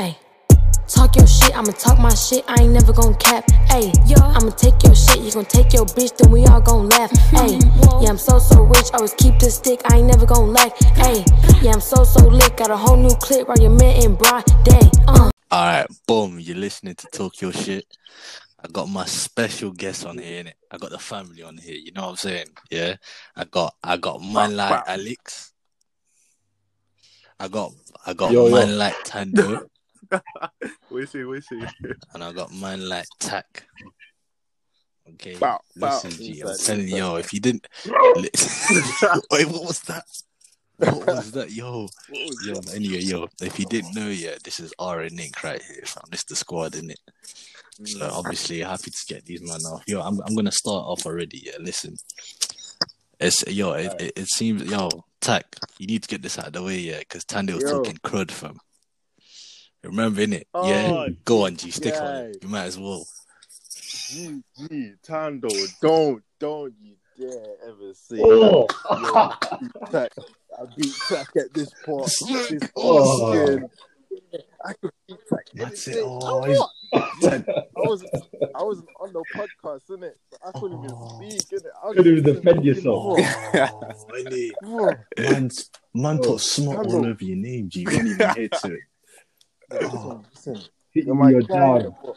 Ay. 0.00 0.16
Talk 0.88 1.14
your 1.14 1.26
shit, 1.26 1.56
I'ma 1.56 1.72
talk 1.72 1.98
my 1.98 2.12
shit, 2.14 2.42
I 2.48 2.62
ain't 2.62 2.72
never 2.72 2.92
gon' 2.92 3.14
cap. 3.16 3.46
Ayy, 3.68 3.92
I'ma 4.18 4.50
take 4.50 4.82
your 4.82 4.94
shit, 4.94 5.20
you 5.20 5.30
gon' 5.30 5.44
take 5.44 5.72
your 5.72 5.84
bitch, 5.84 6.16
then 6.16 6.32
we 6.32 6.44
all 6.46 6.60
gon' 6.60 6.88
laugh. 6.88 7.10
Ayy, 7.32 7.62
yeah, 8.02 8.08
I'm 8.08 8.18
so 8.18 8.38
so 8.38 8.62
rich, 8.62 8.86
always 8.94 9.14
keep 9.14 9.38
the 9.38 9.50
stick, 9.50 9.82
I 9.84 9.98
ain't 9.98 10.08
never 10.08 10.26
gon' 10.26 10.52
lack. 10.52 10.74
Ayy, 11.04 11.22
yeah, 11.62 11.72
I'm 11.72 11.80
so 11.80 12.02
so 12.02 12.26
lit, 12.26 12.56
got 12.56 12.70
a 12.70 12.76
whole 12.76 12.96
new 12.96 13.14
clip 13.20 13.46
while 13.46 13.58
you're 13.60 13.70
met 13.70 14.02
in 14.02 14.16
broad 14.16 14.44
day. 14.64 14.90
Uh. 15.06 15.30
All 15.52 15.64
right, 15.64 15.86
boom. 16.06 16.40
You're 16.40 16.56
listening 16.56 16.94
to 16.94 17.06
Talk 17.08 17.40
Your 17.40 17.52
Shit. 17.52 17.84
I 18.64 18.68
got 18.68 18.88
my 18.88 19.04
special 19.04 19.72
guest 19.72 20.06
on 20.06 20.18
here, 20.18 20.44
innit? 20.44 20.52
I 20.70 20.78
got 20.78 20.90
the 20.90 20.98
family 20.98 21.42
on 21.42 21.56
here. 21.56 21.74
You 21.74 21.92
know 21.92 22.02
what 22.02 22.10
I'm 22.10 22.16
saying? 22.16 22.46
Yeah. 22.70 22.96
I 23.36 23.44
got 23.44 23.74
I 23.82 23.96
got 23.96 24.22
man 24.22 24.56
like 24.56 24.82
Alex. 24.86 25.52
I 27.40 27.48
got 27.48 27.72
I 28.06 28.12
got 28.12 28.32
Yo, 28.32 28.46
yo. 28.46 28.54
man 28.54 28.76
like 28.76 28.94
Tando, 29.02 29.66
we 30.90 31.06
see, 31.06 31.24
we 31.24 31.40
see. 31.40 31.62
and 32.14 32.24
I 32.24 32.32
got 32.32 32.52
man 32.54 32.88
like 32.88 33.06
Tack. 33.18 33.64
Okay. 35.14 35.36
Bow, 35.36 35.60
bow. 35.76 36.00
Listen, 36.02 36.10
G, 36.10 36.40
I'm 36.40 36.56
telling 36.56 36.88
you, 36.88 36.96
yo, 36.96 37.16
if 37.16 37.32
you 37.32 37.40
didn't 37.40 37.66
Wait, 37.84 39.46
what 39.48 39.64
was 39.64 39.80
that? 39.82 40.04
What 40.76 41.06
was 41.06 41.32
that? 41.32 41.50
Yo, 41.50 41.88
yo, 42.44 42.60
anyway, 42.74 43.00
yo, 43.00 43.28
if 43.42 43.58
you 43.58 43.66
didn't 43.66 43.94
know 43.94 44.08
yet, 44.08 44.42
this 44.44 44.60
is 44.60 44.72
R 44.78 45.00
and 45.00 45.16
Nick 45.16 45.42
right 45.42 45.60
here, 45.62 45.82
fam. 45.84 46.04
This 46.10 46.24
the 46.24 46.36
squad, 46.36 46.74
it 46.74 46.98
So 47.84 47.98
mm. 47.98 48.10
obviously 48.10 48.60
happy 48.60 48.90
to 48.90 49.04
get 49.08 49.26
these 49.26 49.42
man 49.42 49.60
off. 49.66 49.82
Yo, 49.86 50.00
I'm 50.00 50.20
I'm 50.20 50.34
gonna 50.34 50.52
start 50.52 50.86
off 50.86 51.04
already. 51.06 51.42
Yeah, 51.44 51.58
listen. 51.60 51.96
It's 53.18 53.46
yo, 53.46 53.72
it, 53.72 54.00
it, 54.00 54.12
it 54.16 54.28
seems 54.28 54.62
yo, 54.62 54.88
Tack, 55.20 55.56
you 55.78 55.86
need 55.86 56.02
to 56.02 56.08
get 56.08 56.22
this 56.22 56.38
out 56.38 56.46
of 56.46 56.52
the 56.54 56.62
way, 56.62 56.78
yeah, 56.78 57.00
because 57.00 57.24
Tandy 57.24 57.52
was 57.52 57.64
Yo. 57.64 57.72
talking 57.72 57.96
crud 57.96 58.30
fam. 58.30 58.58
Remember 59.82 60.20
innit? 60.26 60.44
yeah, 60.54 60.92
Oh, 60.92 61.08
go 61.24 61.46
on, 61.46 61.56
G, 61.56 61.70
stick 61.70 61.94
on 61.94 62.16
it. 62.26 62.38
You 62.42 62.48
might 62.48 62.64
as 62.64 62.78
well. 62.78 63.06
G, 64.10 64.42
G, 64.68 64.92
Tando, 65.02 65.48
don't, 65.80 66.22
don't 66.38 66.74
you 66.82 66.94
dare 67.18 67.46
ever 67.66 67.94
say 67.94 68.20
Oh. 68.22 68.66
Yo, 68.90 69.58
beat 69.60 69.90
Tack. 69.90 70.12
I 70.58 70.64
beat 70.76 70.94
Tack 71.08 71.28
at 71.36 71.54
this 71.54 71.70
point. 71.84 72.02
This 72.50 72.70
Oh. 72.76 73.32
skin. 73.32 73.68
I 74.64 74.72
could 74.74 74.90
beat 75.08 75.16
Tack. 75.28 75.46
That's 75.54 75.88
any 75.88 75.96
it. 75.98 76.02
Oh, 76.04 76.68
I, 76.92 77.00
was, 77.76 78.04
I 78.54 78.62
was, 78.62 78.82
on 79.00 79.12
the 79.12 79.24
podcast, 79.34 79.82
innit? 79.90 80.12
So 80.30 80.36
I 80.44 80.50
couldn't 80.58 80.84
Oh. 80.90 81.20
even 81.22 81.38
speak, 81.38 81.60
innit? 81.60 81.70
I 81.82 81.92
Couldn't 81.94 82.18
even 82.18 82.34
defend 82.34 82.64
yourself. 82.64 83.18
Oh, 83.18 83.94
innit? 84.12 84.50
"Bro, 84.60 84.92
Man, 85.18 85.50
man 85.94 86.18
Oh, 86.22 86.32
put 86.32 86.40
smut 86.40 86.86
all 86.86 87.06
over 87.06 87.24
your 87.24 87.36
name, 87.36 87.68
G. 87.70 87.80
You 87.80 87.86
won't 87.90 88.06
even 88.08 88.30
hear 88.34 88.48
to 88.48 88.72
it. 88.74 88.80
Listen, 89.72 90.24
listen. 90.34 90.56
Hit 90.92 91.06
You're 91.06 91.14
my 91.14 91.30
you're 91.30 91.42
guy, 91.42 91.82
down. 91.82 91.94
but 92.02 92.16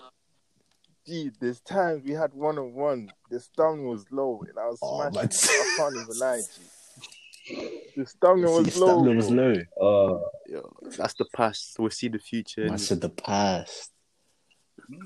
Gee, 1.06 1.32
there's 1.40 1.60
times 1.60 2.02
we 2.06 2.12
had 2.12 2.34
one 2.34 2.58
on 2.58 2.74
one. 2.74 3.10
The 3.30 3.40
stun 3.40 3.84
was 3.86 4.06
low, 4.10 4.42
and 4.48 4.58
I 4.58 4.68
was 4.68 4.80
Oh, 4.82 4.98
smashing. 5.12 5.16
man. 5.16 5.30
I 5.60 5.66
can't 5.76 5.98
even 5.98 6.18
lie, 6.18 6.42
G. 6.56 7.56
The 7.96 8.06
stamina 8.06 8.48
See, 8.48 8.54
was 8.64 8.78
low. 8.78 8.88
stamina 8.88 9.16
was 9.16 9.30
low. 9.30 9.54
Uh, 9.80 10.20
Yo, 10.48 10.74
that's 10.98 11.14
the 11.16 11.26
past. 11.36 11.76
We'll 11.78 11.90
see 11.90 12.08
the 12.08 12.20
future. 12.20 12.70
I 12.72 12.78
said 12.78 13.02
the 13.02 13.10
past. 13.10 13.92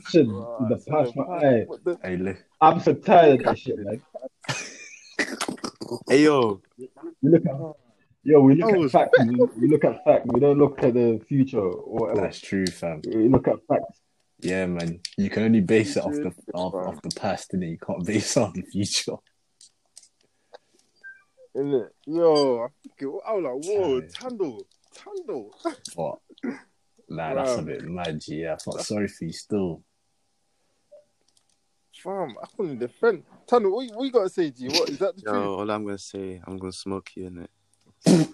shit, 0.08 0.28
Bruh, 0.28 0.70
the 0.70 0.76
past, 0.92 1.16
my, 1.16 1.26
past- 1.26 1.44
hey, 1.44 1.66
the- 1.84 2.00
Hey, 2.04 2.18
look. 2.18 2.38
I'm 2.62 2.80
so 2.80 2.94
tired 2.94 3.40
of 3.40 3.46
that 3.46 3.58
shit, 3.60 3.78
man. 3.80 4.02
Hey 6.10 6.24
yo, 6.26 6.62
We 6.78 6.90
look 7.24 7.46
at, 7.46 7.56
yo, 8.24 8.42
we 8.42 8.56
look 8.56 8.72
oh, 8.72 8.74
at 8.74 8.80
was 8.80 8.92
facts. 8.92 9.20
We, 9.20 9.36
we 9.60 9.68
look 9.68 9.84
at 9.84 10.04
facts. 10.04 10.26
We 10.26 10.40
don't 10.40 10.58
look 10.58 10.84
at 10.84 10.94
the 10.94 11.22
future 11.28 11.60
or 11.60 12.00
whatever. 12.00 12.22
That's 12.22 12.40
true, 12.40 12.66
fam. 12.68 13.02
We 13.06 13.30
look 13.30 13.48
at 13.48 13.56
facts. 13.68 14.02
Yeah, 14.40 14.68
man. 14.68 15.00
You 15.18 15.30
can 15.30 15.44
only 15.44 15.62
base 15.62 15.98
it 15.98 16.04
off 16.04 16.14
the 16.14 16.34
off, 16.54 16.74
off 16.74 17.02
the 17.02 17.20
past, 17.20 17.54
and 17.54 17.64
you 17.64 17.78
can't 17.78 18.06
base 18.06 18.38
it 18.38 18.44
on 18.44 18.54
the 18.54 18.62
future. 18.62 19.16
innit? 21.56 21.90
Yo, 22.06 22.66
I 22.66 22.68
think- 22.84 23.14
I 23.26 23.34
was 23.34 23.44
like, 23.44 23.66
whoa, 23.66 24.02
Tando, 24.02 24.60
Tando. 24.94 25.52
What? 25.96 26.20
Nah, 27.10 27.34
that's 27.34 27.58
a 27.58 27.62
bit 27.62 27.84
mad, 27.86 28.22
Yeah, 28.28 28.54
I 28.54 28.58
felt 28.58 28.82
sorry 28.82 29.08
for 29.08 29.26
you 29.26 29.34
still. 29.34 29.84
Fam, 32.04 32.36
I 32.42 32.48
couldn't 32.56 32.78
defend. 32.78 33.24
Tando, 33.48 33.70
what, 33.70 33.86
you- 33.86 33.96
what 33.96 34.04
you 34.04 34.12
got 34.12 34.24
to 34.24 34.30
say, 34.30 34.52
G? 34.52 34.68
What 34.68 34.90
is 34.90 35.00
that 35.00 35.16
the 35.16 35.24
yo, 35.24 35.32
truth? 35.32 35.46
all 35.46 35.72
I'm 35.72 35.86
gonna 35.86 35.98
say, 35.98 36.42
I'm 36.46 36.58
gonna 36.58 36.72
smoke 36.72 37.10
you 37.16 37.28
in 37.28 37.40
it. 37.40 37.50
What? 38.06 38.30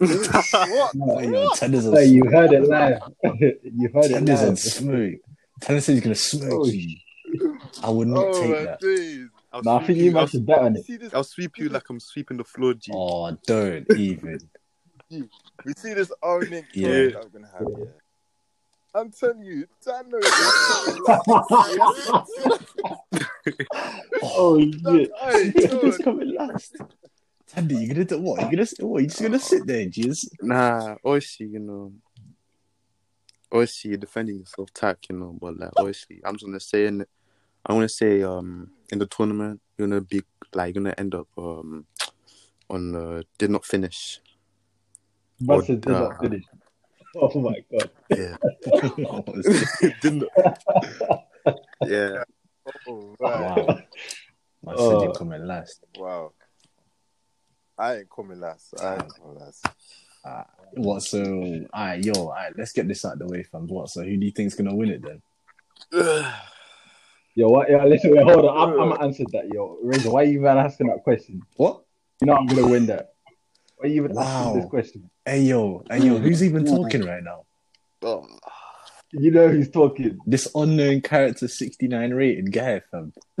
No, 0.94 1.18
Hey, 1.18 1.30
yo, 1.30 1.48
Tender's 1.54 1.86
on 1.86 1.94
hey, 1.94 2.06
you 2.06 2.24
heard 2.28 2.52
it 2.52 2.68
live. 2.68 2.98
you 3.22 3.88
heard 3.94 4.06
it 4.06 4.14
Tender's 4.14 4.40
on 4.40 4.48
live. 4.48 4.58
smoke. 4.58 5.14
Tender 5.60 5.80
said 5.80 5.92
he's 5.94 6.02
gonna 6.02 6.14
smoke 6.16 6.50
Oh, 6.52 6.66
you. 6.66 6.96
I 7.82 7.90
would 7.90 8.08
not 8.08 8.26
Oh, 8.26 8.40
take 8.40 8.50
my 8.50 8.62
that. 8.64 8.80
days. 8.80 9.28
I'll 9.52 9.62
No, 9.62 9.76
I 9.76 9.86
think 9.86 9.98
you 9.98 10.08
I'll, 10.08 10.12
man 10.14 10.26
should 10.28 10.46
bet 10.46 10.58
on 10.58 10.76
it. 10.76 10.84
this? 10.86 11.14
I'll 11.14 11.22
sweep 11.24 11.56
you 11.58 11.68
like 11.68 11.88
I'm 11.88 12.00
sweeping 12.00 12.36
the 12.36 12.44
floor, 12.44 12.74
G. 12.74 12.92
Oh, 12.94 13.30
don't 13.46 13.86
even. 13.96 14.40
We 15.10 15.28
see 15.76 15.94
this 15.94 16.10
Arnick 16.22 16.64
Yeah. 16.74 16.88
yeah. 16.88 17.08
that 17.10 17.22
we're 17.22 17.28
gonna 17.40 17.50
have 17.56 17.66
here. 17.76 17.94
I'm 18.94 19.10
telling 19.10 19.42
you, 19.42 19.66
Tando 19.82 20.18
is 20.18 20.24
oh 24.22 24.60
shit! 24.60 25.10
Tender's 25.66 25.98
coming 25.98 26.34
last. 26.34 26.76
Tender, 27.52 27.74
you 27.74 27.86
gonna 27.92 28.04
do 28.06 28.18
what? 28.18 28.40
You 28.40 28.56
gonna 28.56 28.66
what? 28.80 29.02
You 29.02 29.08
just 29.08 29.20
gonna 29.20 29.38
sit 29.38 29.66
there, 29.66 29.84
G? 29.86 30.10
Nah, 30.40 30.96
obviously, 31.04 31.46
you 31.48 31.58
know, 31.58 31.92
obviously 33.50 33.90
you're 33.90 33.98
defending 33.98 34.38
yourself, 34.38 34.72
tack, 34.72 34.96
you 35.10 35.18
know, 35.18 35.36
but 35.38 35.58
like, 35.58 35.68
obviously, 35.76 36.22
I'm 36.24 36.34
just 36.34 36.46
gonna 36.46 36.58
say 36.58 36.86
in, 36.86 37.02
I'm 37.66 37.76
gonna 37.76 37.90
say, 37.90 38.22
um, 38.22 38.70
in 38.90 38.98
the 38.98 39.06
tournament, 39.06 39.60
you're 39.76 39.86
gonna 39.86 40.00
be 40.00 40.22
like, 40.54 40.74
you're 40.74 40.82
gonna 40.82 40.94
end 40.96 41.14
up, 41.14 41.28
um, 41.36 41.84
on 42.70 42.94
uh, 42.96 43.22
did 43.36 43.50
not 43.50 43.66
finish. 43.66 44.18
But 45.38 45.66
did 45.66 45.86
uh, 45.88 45.98
not 46.00 46.20
finish. 46.20 46.44
Oh 47.14 47.38
my 47.38 47.62
god! 47.70 47.90
Yeah, 48.08 48.36
did 50.00 50.14
not. 50.14 50.28
Yeah, 51.84 52.22
Oh, 52.86 53.14
right. 53.18 53.42
Wow. 53.42 53.66
I 54.68 54.76
said 54.76 54.78
Oh. 54.78 55.02
you're 55.02 55.12
coming 55.12 55.44
last. 55.44 55.84
Wow. 55.98 56.32
I 57.82 57.96
ain't 57.96 58.10
coming 58.10 58.38
last. 58.38 58.74
I 58.80 58.94
ain't 58.94 59.12
coming 59.12 59.40
last. 59.40 59.66
What? 60.74 61.02
So, 61.02 61.18
alright, 61.74 62.04
yo, 62.04 62.12
alright, 62.12 62.56
let's 62.56 62.70
get 62.70 62.86
this 62.86 63.04
out 63.04 63.14
of 63.14 63.18
the 63.18 63.26
way, 63.26 63.42
fam. 63.42 63.66
What? 63.66 63.88
So, 63.90 64.04
who 64.04 64.16
do 64.16 64.24
you 64.24 64.30
think's 64.30 64.54
gonna 64.54 64.72
win 64.72 64.90
it 64.90 65.02
then? 65.02 65.20
Yo, 67.34 67.48
what? 67.48 67.68
Yeah, 67.68 67.84
listen, 67.84 68.12
wait, 68.12 68.22
hold 68.22 68.44
on. 68.44 68.56
I'm, 68.56 68.80
I'm 68.80 68.88
gonna 68.90 69.02
answer 69.02 69.24
that. 69.32 69.48
Yo, 69.48 69.78
Razor, 69.82 70.10
why 70.10 70.22
you 70.22 70.38
even 70.38 70.58
asking 70.58 70.86
that 70.88 71.02
question? 71.02 71.42
What? 71.56 71.82
You 72.20 72.28
know 72.28 72.36
I'm 72.36 72.46
gonna 72.46 72.68
win 72.68 72.86
that. 72.86 73.14
Why 73.78 73.88
you 73.88 73.96
even 74.04 74.14
Wow. 74.14 74.22
asking 74.22 74.60
this 74.60 74.70
question? 74.70 75.10
Hey, 75.24 75.40
yo, 75.42 75.82
hey, 75.90 76.06
yo, 76.06 76.18
who's 76.18 76.44
even 76.44 76.64
talking 76.64 77.04
right 77.04 77.24
now? 77.24 77.46
oh, 78.02 78.28
You 79.10 79.32
know 79.32 79.48
who's 79.48 79.70
talking. 79.70 80.20
This 80.24 80.46
unknown 80.54 81.00
character, 81.00 81.48
69 81.48 82.14
rated 82.14 82.52
guy, 82.52 82.80
fam. 82.92 83.12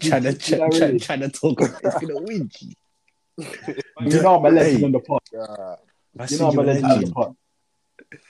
Trying 0.00 0.24
to, 0.24 0.34
try, 0.34 0.68
try, 0.68 0.98
trying 0.98 1.20
to 1.20 1.30
talk 1.30 1.58
about 1.58 1.80
it's 1.82 1.98
gonna 2.00 2.18
win. 2.18 2.50
G. 3.42 3.74
You 4.00 4.22
know 4.22 4.36
I'm 4.38 4.44
a 4.46 4.50
legend 4.50 4.78
Hey. 4.78 4.84
on 4.84 4.92
the 4.92 5.00
pod. 5.00 5.20
Yeah. 5.32 5.40
I 6.18 6.22
You 6.22 6.28
said 6.28 6.40
know 6.40 6.48
I'm 6.48 6.58
a 6.58 6.62
you're 6.62 6.64
legend 6.64 6.84
on 6.84 6.90
the 6.90 6.94
legend. 6.96 7.14
pod. 7.14 7.36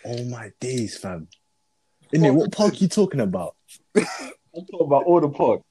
Oh 0.04 0.24
my 0.24 0.52
days, 0.60 0.98
fam. 0.98 1.28
Innit, 2.14 2.34
what 2.34 2.52
park 2.52 2.80
you 2.80 2.88
talking 2.88 3.20
about? 3.20 3.56
I'm 3.96 4.04
talking 4.54 4.86
about 4.86 5.04
all 5.04 5.20
the 5.20 5.30
pod. 5.30 5.62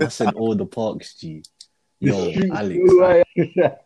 I 0.00 0.08
said 0.08 0.34
all 0.34 0.56
the 0.56 0.66
parks, 0.66 1.14
G. 1.14 1.42
Yo, 2.00 2.32
Alex, 2.52 2.92
I- 3.02 3.24
I 3.62 3.76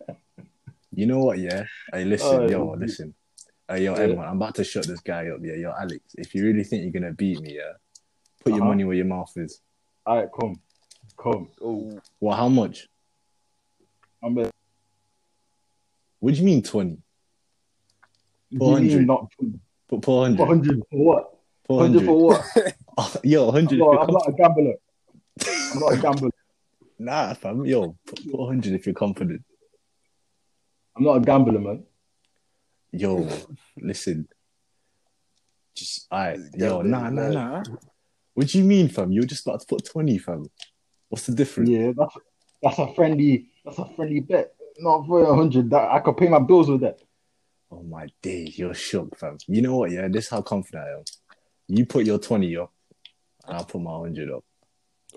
you 0.94 1.06
know 1.06 1.18
what, 1.18 1.38
yeah? 1.38 1.64
Hey, 1.92 2.04
listen, 2.04 2.28
Oh, 2.28 2.48
yo, 2.48 2.72
yeah. 2.74 2.78
listen. 2.80 3.14
Hey, 3.68 3.84
yo, 3.84 3.94
Yeah. 3.94 4.00
everyone, 4.00 4.26
I'm 4.26 4.36
about 4.36 4.54
to 4.56 4.64
shut 4.64 4.86
this 4.86 5.00
guy 5.00 5.28
up, 5.28 5.38
yeah? 5.42 5.54
Yo, 5.54 5.72
Alex, 5.78 6.00
if 6.16 6.34
you 6.34 6.44
really 6.44 6.64
think 6.64 6.82
you're 6.82 7.00
gonna 7.00 7.12
beat 7.14 7.40
me, 7.40 7.56
yeah? 7.56 7.74
Put 8.42 8.52
your 8.54 8.62
Uh-huh. 8.62 8.68
money 8.70 8.84
where 8.84 8.96
your 8.96 9.04
mouth 9.04 9.30
is. 9.36 9.60
All 10.06 10.16
right, 10.16 10.28
come, 10.40 10.60
come. 11.22 11.48
Oh, 11.60 12.00
Well, 12.20 12.36
how 12.36 12.48
much? 12.48 12.88
I'm 14.24 14.38
a. 14.38 14.50
What 16.20 16.34
do 16.34 16.40
you 16.40 16.46
mean 16.46 16.62
20? 16.62 16.98
400. 18.58 18.82
mean 18.82 19.06
Not 19.06 19.30
Put 19.88 20.04
400. 20.04 20.36
400 20.36 20.82
for 20.90 20.98
what? 21.04 21.38
100 21.66 22.04
400. 22.04 22.06
for 22.06 22.24
what? 22.24 22.74
Oh, 23.00 23.14
yo, 23.22 23.44
100 23.46 23.60
I'm 23.60 23.74
if 23.74 23.78
not, 23.78 23.92
you're 23.92 24.00
I'm 24.00 24.10
not 24.10 24.28
a 24.28 24.32
gambler. 24.32 24.74
I'm 25.46 25.78
not 25.80 25.92
a 25.92 25.96
gambler. 25.98 26.30
Nah, 27.00 27.32
fam, 27.34 27.64
yo, 27.64 27.96
400 28.32 28.72
if 28.72 28.84
you're 28.84 28.94
confident. 28.94 29.44
I'm 30.96 31.04
not 31.04 31.18
a 31.18 31.20
gambler, 31.20 31.60
man. 31.60 31.84
Yo, 32.90 33.28
listen. 33.76 34.26
Just, 35.76 36.08
alright, 36.10 36.38
This 36.38 36.60
yo, 36.60 36.82
guy, 36.82 36.88
nah, 36.88 37.10
nah, 37.10 37.28
nah. 37.28 37.62
What 38.34 38.48
do 38.48 38.58
you 38.58 38.64
mean, 38.64 38.88
fam? 38.88 39.12
You're 39.12 39.26
just 39.26 39.46
about 39.46 39.60
to 39.60 39.66
put 39.66 39.84
20, 39.84 40.18
fam. 40.18 40.46
What's 41.08 41.26
the 41.26 41.36
difference? 41.36 41.70
Yeah, 41.70 41.92
that's 41.96 42.16
that's 42.62 42.78
a 42.80 42.92
friendly 42.94 43.46
that's 43.64 43.78
a 43.78 43.84
friendly 43.94 44.18
bet. 44.18 44.54
Not 44.78 45.06
for 45.06 45.22
a 45.22 45.34
hundred. 45.34 45.70
That 45.70 45.90
I 45.90 46.00
could 46.00 46.16
pay 46.16 46.28
my 46.28 46.38
bills 46.38 46.68
with 46.70 46.80
that. 46.82 46.98
Oh 47.70 47.82
my 47.82 48.08
days, 48.22 48.58
you're 48.58 48.74
shook, 48.74 49.18
fam. 49.18 49.36
You 49.46 49.60
know 49.62 49.76
what? 49.76 49.90
Yeah, 49.90 50.08
this 50.08 50.24
is 50.24 50.30
how 50.30 50.40
confident 50.42 50.84
I 50.84 50.90
am. 50.98 51.04
You 51.68 51.84
put 51.84 52.06
your 52.06 52.18
twenty 52.18 52.56
up, 52.56 52.72
and 53.46 53.56
I'll 53.58 53.64
put 53.64 53.80
my 53.80 53.90
hundred 53.98 54.30
up. 54.30 54.44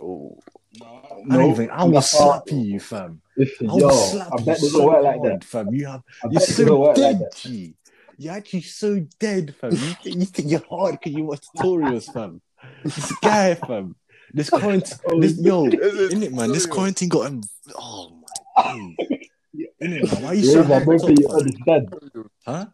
Oh, 0.01 0.37
No, 0.79 1.01
I 1.29 1.37
don't 1.37 1.51
even. 1.51 1.69
I 1.69 1.83
will 1.83 2.01
slap 2.01 2.49
hard. 2.49 2.51
you, 2.51 2.79
fam. 2.79 3.21
Listen, 3.37 3.69
I 3.69 3.73
will 3.73 3.79
yo, 3.79 3.89
slap 3.91 4.33
I 4.33 4.37
you 4.39 4.45
bet 4.45 4.57
it 4.57 4.59
so 4.61 4.85
work 4.87 5.03
like 5.03 5.21
that. 5.23 5.43
fam. 5.43 5.73
You 5.73 5.85
have. 5.87 6.01
I 6.23 6.27
You're 6.31 6.41
so 6.41 6.79
like 6.81 6.95
dead, 6.95 7.19
that. 7.19 7.35
G. 7.35 7.75
You're 8.17 8.33
actually 8.33 8.61
so 8.61 8.99
dead, 9.19 9.55
fam. 9.55 9.71
You 9.71 9.77
think, 9.77 10.15
you 10.15 10.25
think 10.25 10.49
you're 10.51 10.63
hard 10.69 10.93
because 10.99 11.13
you 11.13 11.23
watch 11.25 11.45
tutorials, 11.55 12.11
fam. 12.11 12.41
This 12.83 13.11
guy, 13.21 13.55
fam. 13.55 13.95
This 14.33 14.49
quarantine, 14.49 14.97
oh, 15.07 15.19
this 15.21 15.37
yo, 15.39 15.65
Is 15.67 16.13
it 16.13 16.33
man. 16.33 16.51
This 16.51 16.65
quarantine 16.65 17.09
got 17.09 17.27
him. 17.31 17.43
Oh 17.75 18.11
my 18.55 18.73
days. 19.07 19.27
In 19.81 19.93
it. 19.93 20.11
Why 20.13 20.27
are 20.27 20.33
you 20.35 20.43
so 20.43 20.61
Razor, 20.61 20.73
I 20.73 20.79
hyped 20.79 20.85
don't 20.85 20.99
think 20.99 21.19
you 21.19 21.29
understand. 21.29 21.95
Huh? 22.45 22.65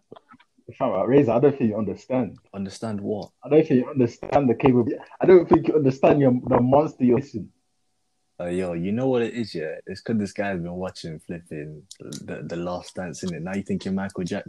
Fam, 0.77 0.91
uh, 0.91 1.05
Razor, 1.05 1.31
I 1.31 1.39
don't 1.39 1.57
think 1.57 1.69
you 1.69 1.77
understand. 1.77 2.37
Understand 2.53 2.99
what? 2.99 3.31
I 3.43 3.49
don't 3.49 3.65
think 3.65 3.81
you 3.81 3.89
understand 3.89 4.49
the 4.49 4.55
capability. 4.55 4.95
I 5.21 5.25
don't 5.25 5.47
think 5.47 5.69
you 5.69 5.75
understand 5.75 6.19
your, 6.19 6.33
the 6.47 6.59
monster 6.59 7.05
you're 7.05 7.17
missing. 7.17 7.49
Uh, 8.39 8.47
yo, 8.47 8.73
you 8.73 8.91
know 8.91 9.07
what 9.07 9.21
it 9.21 9.33
is, 9.33 9.55
yeah? 9.55 9.75
It's 9.87 10.01
because 10.01 10.19
this 10.19 10.33
guy's 10.33 10.59
been 10.59 10.73
watching 10.73 11.17
flipping 11.19 11.81
the, 11.99 12.43
the 12.45 12.57
Last 12.57 12.93
Dance, 12.93 13.23
in 13.23 13.33
it. 13.33 13.41
Now 13.41 13.53
you 13.55 13.63
think 13.63 13.85
you're 13.85 13.93
Michael 13.93 14.25
Jack, 14.25 14.43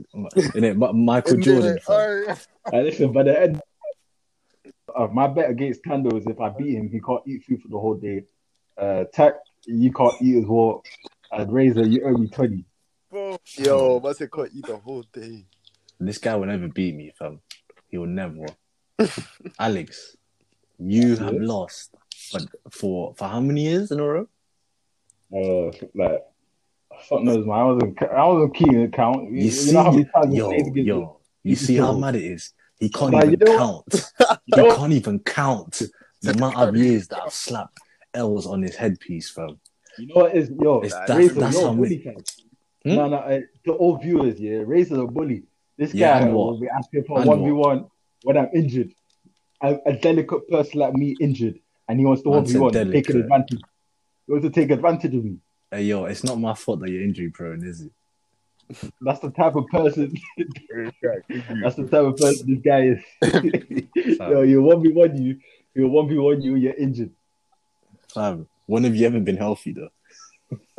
in 0.55 0.65
it, 0.65 0.77
Michael 0.77 1.37
Jordan. 1.41 1.79
fam. 1.79 1.95
Alright. 1.95 2.47
Uh, 2.71 2.81
listen, 2.81 3.13
by 3.13 3.23
the 3.23 3.41
end 3.41 3.63
of 4.95 5.13
my 5.15 5.29
bet 5.29 5.49
against 5.49 5.85
Tando 5.85 6.17
is 6.17 6.27
if 6.27 6.41
I 6.41 6.51
beat 6.51 6.75
him, 6.75 6.91
he 6.91 7.01
can't 7.01 7.23
eat 7.27 7.45
food 7.45 7.63
for 7.63 7.69
the 7.69 7.79
whole 7.79 7.95
day. 7.95 8.25
Uh, 8.77 9.05
Tack, 9.13 9.35
you 9.65 9.93
can't 9.93 10.15
eat 10.21 10.39
as 10.39 10.45
well. 10.45 10.83
And 11.31 11.53
Razor, 11.53 11.87
you 11.87 12.03
owe 12.05 12.17
me 12.17 12.29
20. 12.29 12.65
Bro, 13.11 13.39
yo, 13.57 14.01
must 14.01 14.21
have 14.21 14.31
can't 14.31 14.51
eat 14.55 14.67
the 14.67 14.77
whole 14.77 15.03
day. 15.13 15.45
This 16.01 16.19
guy 16.19 16.37
will 16.37 16.47
never 16.47 16.69
beat 16.69 16.95
me, 16.95 17.13
fam. 17.19 17.41
He 17.89 17.99
will 17.99 18.07
never. 18.07 18.47
Alex, 19.59 20.17
you 20.79 21.17
have 21.17 21.35
lost, 21.35 21.95
but 22.33 22.43
for 22.71 23.15
for 23.17 23.29
how 23.29 23.41
many 23.41 23.63
years 23.63 23.91
in 23.91 24.01
a 24.01 24.05
row? 24.05 24.29
Uh, 25.33 25.71
like, 25.95 26.23
fuck 27.09 27.23
knows, 27.23 27.47
man. 27.47 27.59
I 27.59 27.65
wasn't, 27.65 28.03
I 28.03 28.25
wasn't 28.27 28.55
keeping 28.55 28.83
account. 28.83 29.33
You, 29.33 29.51
see, 29.51 29.73
know 29.73 29.85
how 29.85 29.91
many 29.93 30.05
times 30.05 30.35
yo, 30.35 30.51
yo, 30.75 31.21
you 31.43 31.57
see 31.57 31.77
how 31.77 31.93
mad 31.93 32.17
it 32.17 32.25
is. 32.25 32.53
He 32.79 32.89
can't 32.91 33.13
Like, 33.13 33.27
even 33.27 33.41
you 33.41 33.47
know- 33.47 33.59
count. 33.59 34.13
You 34.47 34.65
He 34.65 34.77
can't 34.77 34.93
even 34.93 35.19
count 35.21 35.83
the 36.23 36.31
amount 36.33 36.57
of 36.57 36.77
years 36.77 37.09
that 37.09 37.23
I've 37.23 37.33
slapped 37.33 37.79
L's 38.15 38.47
on 38.47 38.63
his 38.63 38.77
headpiece, 38.77 39.31
fam. 39.31 39.61
You 39.99 40.07
know 40.07 40.23
what 40.23 40.37
is 40.37 40.51
yo? 40.51 40.81
It's 40.81 40.95
like, 40.95 41.07
that- 41.09 41.17
Razor, 41.17 41.41
that's 41.41 41.55
you're 41.55 41.67
how 41.69 41.75
bully, 41.75 41.99
fam. 41.99 42.15
Hmm? 42.85 42.95
No, 42.95 43.09
no, 43.09 43.17
uh, 43.17 43.41
to 43.65 43.73
all 43.73 43.97
viewers, 43.99 44.39
yeah, 44.41 44.63
Razor's 44.65 44.99
a 45.01 45.07
bully. 45.07 45.43
This 45.77 45.93
Yeah, 45.93 46.19
guy 46.21 46.27
and 46.27 46.35
will 46.35 46.59
be 46.59 46.69
asking 46.69 47.05
for 47.05 47.25
one 47.25 47.45
v 47.45 47.51
one 47.53 47.87
when 48.23 48.37
I'm 48.37 48.49
injured. 48.55 48.93
A, 49.61 49.77
a 49.87 49.93
delicate 49.95 50.49
person 50.49 50.81
like 50.81 50.95
me 50.95 51.17
injured, 51.21 51.59
and 51.89 51.99
he 51.99 52.07
wants 52.07 52.23
to 52.23 52.31
one 52.31 52.45
v 52.45 52.59
one, 52.59 52.73
said 52.73 52.93
taking 52.93 53.17
advantage. 53.17 53.61
He 54.27 54.33
wants 54.33 54.47
to 54.47 54.51
take 54.51 54.71
advantage 54.71 55.15
of 55.15 55.25
me. 55.25 55.39
Hey, 55.71 55.83
yo, 55.83 56.05
it's 56.07 56.25
not 56.25 56.39
my 56.39 56.55
fault 56.55 56.81
that 56.81 56.91
you're 56.91 57.03
injury 57.03 57.31
prone, 57.31 57.65
is 57.65 57.83
it? 57.83 57.93
That's 59.01 59.21
the 59.21 59.31
type 59.31 59.57
of 59.57 59.67
person. 59.69 60.15
that's 61.63 61.77
the 61.77 61.89
type 61.91 62.05
of 62.05 62.17
person 62.17 62.47
this 62.47 62.61
guy 62.61 62.83
is. 62.93 64.19
yo, 64.21 64.43
you 64.43 64.63
one 64.63 64.83
v 64.83 64.93
one 64.93 65.17
you, 65.21 65.39
you 65.75 65.89
one 65.89 66.09
v 66.09 66.19
one 66.19 66.41
you, 66.43 66.57
you're 66.57 66.75
injured. 66.75 67.11
Fam, 68.13 68.47
when 68.69 68.85
have 68.85 68.95
you 68.95 69.07
ever 69.07 69.19
been 69.19 69.39
healthy 69.39 69.73
though? 69.73 69.89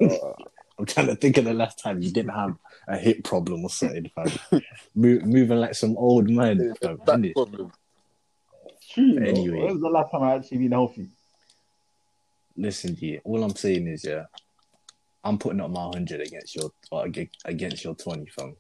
Uh, 0.01 0.33
I'm 0.79 0.85
trying 0.85 1.07
to 1.07 1.15
think 1.15 1.37
of 1.37 1.43
the 1.43 1.53
last 1.53 1.79
time 1.79 2.01
you 2.01 2.11
didn't 2.11 2.33
have 2.33 2.55
a 2.87 2.97
hip 2.97 3.23
problem 3.23 3.63
or 3.63 3.69
something, 3.69 4.09
fam. 4.15 4.31
Mo- 4.95 5.19
moving 5.25 5.57
like 5.57 5.73
some 5.73 5.97
old 5.97 6.29
man, 6.29 6.73
fam. 6.81 6.97
back 7.05 7.17
innit? 7.17 7.33
problem. 7.33 7.71
True. 8.91 9.03
you. 9.03 9.19
Anyway. 9.19 9.57
when 9.57 9.73
was 9.73 9.81
the 9.81 9.89
last 9.89 10.11
time 10.11 10.23
I 10.23 10.35
actually 10.35 10.59
been 10.59 10.71
healthy? 10.71 11.09
Listen, 12.55 12.95
yeah. 12.99 13.17
All 13.23 13.43
I'm 13.43 13.55
saying 13.55 13.87
is, 13.87 14.05
yeah, 14.05 14.25
I'm 15.23 15.39
putting 15.39 15.59
up 15.59 15.71
my 15.71 15.89
hundred 15.93 16.21
against 16.21 16.55
your 16.55 16.71
or 16.91 17.05
against 17.45 17.83
your 17.83 17.95
twenty, 17.95 18.27
fam. 18.27 18.55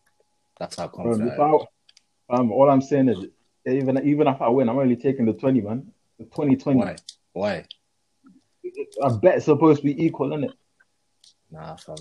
That's 0.59 0.75
how 0.75 0.87
Bro, 0.87 1.03
confident. 1.03 1.33
if 1.33 1.39
I 1.39 1.49
am. 1.49 1.59
Um, 2.31 2.51
all 2.51 2.69
I'm 2.69 2.81
saying 2.81 3.09
is, 3.09 3.25
even 3.65 4.05
even 4.05 4.27
if 4.27 4.41
I 4.41 4.49
win, 4.49 4.69
I'm 4.69 4.79
only 4.79 4.95
taking 4.95 5.25
the 5.25 5.33
twenty, 5.33 5.61
man. 5.61 5.91
The 6.17 6.25
2020. 6.25 6.79
Why? 6.79 6.95
Why? 7.31 7.65
I 9.03 9.09
bet 9.21 9.43
supposed 9.43 9.81
to 9.81 9.85
be 9.85 10.05
equal, 10.05 10.31
isn't 10.33 10.45
it? 10.45 10.51
Nah, 11.51 11.75
fam. 11.75 11.95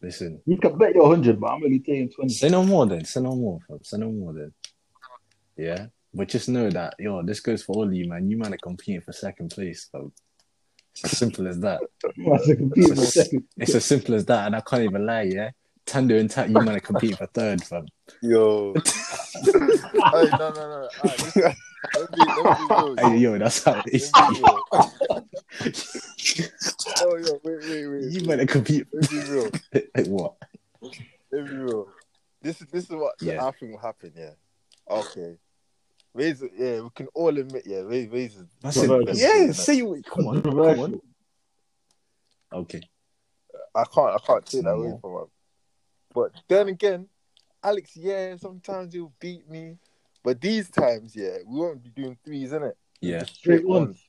Listen, 0.00 0.40
You 0.46 0.56
can 0.58 0.78
bet 0.78 0.94
your 0.94 1.08
hundred, 1.08 1.40
but 1.40 1.48
I'm 1.48 1.64
only 1.64 1.80
taking 1.80 2.10
twenty. 2.10 2.32
say 2.32 2.48
no 2.48 2.62
more 2.64 2.86
then. 2.86 3.04
Say 3.04 3.20
no 3.20 3.34
more, 3.34 3.58
fam. 3.66 3.78
Say 3.82 3.98
no 3.98 4.10
more 4.10 4.32
then. 4.32 4.52
Yeah, 5.56 5.86
but 6.14 6.28
just 6.28 6.48
know 6.48 6.70
that 6.70 6.94
yo, 6.98 7.22
this 7.22 7.40
goes 7.40 7.62
for 7.64 7.74
all 7.74 7.88
of 7.88 7.94
you, 7.94 8.08
man. 8.08 8.30
You 8.30 8.38
man 8.38 8.54
are 8.54 8.58
competing 8.58 9.00
for 9.00 9.12
second 9.12 9.50
place, 9.50 9.88
fam. 9.90 10.12
It's 10.92 11.04
as 11.04 11.18
simple 11.18 11.48
as 11.48 11.58
that. 11.60 11.80
That's 12.16 13.16
a. 13.16 13.40
It's 13.56 13.74
as 13.74 13.84
simple 13.84 14.14
as 14.14 14.24
that, 14.26 14.46
and 14.46 14.56
I 14.56 14.60
can't 14.60 14.84
even 14.84 15.04
lie, 15.04 15.22
yeah. 15.22 15.50
Tando 15.84 16.16
and 16.18 16.30
Tat, 16.30 16.48
you 16.48 16.54
man 16.60 16.76
are 16.76 16.80
competing 16.80 17.16
for 17.16 17.26
third, 17.26 17.62
fam. 17.64 17.86
Yo. 18.22 18.74
hey, 19.44 19.50
no, 19.52 20.50
no, 20.50 20.52
no. 20.52 20.88
Alright, 21.02 21.18
listen. 21.22 21.54
Let 21.94 22.10
me, 22.10 22.24
let 22.26 22.58
me 22.58 22.66
be 22.68 22.74
real. 22.74 22.96
Hey, 22.98 23.16
yo, 23.18 23.38
that's 23.38 23.64
how 23.64 23.82
it 23.86 23.94
is. 23.94 24.12
Let 25.60 25.66
me 25.66 25.72
be 26.34 26.42
real. 26.42 26.48
Oh, 27.00 27.16
yo, 27.16 27.40
wait, 27.44 27.58
wait, 27.68 27.86
wait. 27.86 28.12
you 28.12 28.26
man 28.26 28.40
are 28.40 28.46
competing. 28.46 28.86
Let 28.92 29.12
me 29.12 29.20
be 29.20 29.30
real. 29.30 29.50
like 29.96 30.06
what? 30.06 30.34
Let 31.32 31.44
me 31.44 31.48
be 31.50 31.56
real. 31.56 31.88
This 32.42 32.60
is 32.60 32.68
this 32.68 32.84
is 32.84 32.90
what 32.90 33.14
Yeah. 33.20 33.44
I 33.44 33.50
think 33.52 33.72
will 33.72 33.78
happen. 33.78 34.12
Yeah. 34.16 34.30
Okay. 34.88 35.36
Razor, 36.14 36.48
yeah, 36.56 36.80
we 36.80 36.88
can 36.94 37.06
all 37.14 37.36
admit, 37.36 37.62
yeah, 37.66 37.80
Razor, 37.80 38.10
Razor. 38.10 38.46
I 38.64 38.70
said, 38.70 38.88
Controversial. 38.88 39.28
yeah, 39.46 39.52
say 39.52 39.78
it. 39.78 40.06
Come 40.06 40.26
on, 40.26 40.42
come 40.42 40.58
on. 40.58 41.00
Okay. 42.52 42.80
I 43.74 43.84
can't, 43.84 44.14
I 44.14 44.18
can't 44.26 44.46
take 44.46 44.64
that 44.64 44.70
away 44.70 44.98
from 45.00 45.12
him. 45.12 45.26
But 46.14 46.32
then 46.48 46.68
again, 46.68 47.06
Alex, 47.62 47.92
yeah, 47.94 48.36
sometimes 48.36 48.94
he'll 48.94 49.12
beat 49.20 49.48
me, 49.48 49.76
but 50.24 50.40
these 50.40 50.70
times, 50.70 51.14
yeah, 51.14 51.36
we 51.46 51.60
won't 51.60 51.82
be 51.84 51.90
doing 51.90 52.16
threes, 52.24 52.52
innit? 52.52 52.72
Yeah. 53.00 53.24
Straight 53.24 53.66
ones. 53.68 54.02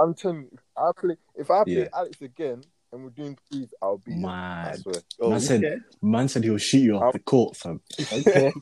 I'm 0.00 0.14
telling 0.14 0.42
you, 0.50 0.58
I 0.76 0.90
play 0.98 1.16
if 1.34 1.50
I 1.50 1.64
play 1.64 1.72
Yeah. 1.82 1.88
Alex 1.92 2.20
again 2.22 2.62
and 2.92 3.02
we're 3.04 3.10
doing 3.10 3.36
threes, 3.50 3.72
I'll 3.82 3.98
beat 3.98 4.14
him. 4.14 4.26
I 4.26 4.28
Mad. 4.64 4.78
swear. 4.78 5.02
Oh, 5.20 5.30
Man 5.30 5.40
said, 5.40 5.64
Okay. 5.64 5.76
man 6.00 6.28
said 6.28 6.44
he'll 6.44 6.56
shoot 6.58 6.78
you 6.78 6.96
off 6.96 7.12
the 7.12 7.18
court, 7.18 7.56
fam. 7.56 7.80
Okay. 8.12 8.52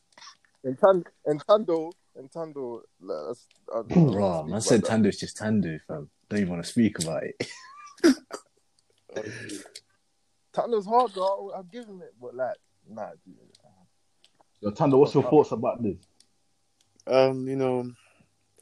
and, 0.64 0.78
Tan- 0.78 1.04
and 1.26 1.42
Tando, 1.46 1.92
and 2.16 2.30
Tando, 2.30 2.82
like, 3.00 3.18
that's, 3.28 3.46
I 3.74 3.82
Bro, 3.82 4.44
man 4.44 4.60
said 4.60 4.80
about 4.80 4.86
that. 4.86 4.88
Tando's 4.88 5.18
just 5.18 5.36
Tando, 5.36 5.78
fam. 5.86 6.10
Don't 6.28 6.40
even 6.40 6.52
want 6.52 6.64
to 6.64 6.70
speak 6.70 6.98
about 6.98 7.22
it. 7.24 7.46
Tando's 10.52 10.86
hard, 10.86 11.12
though. 11.14 11.22
I'll, 11.24 11.52
I'll 11.56 11.62
give 11.62 11.86
him 11.86 12.02
it, 12.02 12.14
but 12.20 12.34
like, 12.34 12.56
nah, 12.88 13.10
dude. 13.24 13.36
Yo, 14.60 14.70
Tando, 14.70 14.98
what's 14.98 15.14
your 15.14 15.24
thoughts 15.24 15.52
about 15.52 15.82
this? 15.82 15.96
um, 17.06 17.48
you 17.48 17.56
know, 17.56 17.90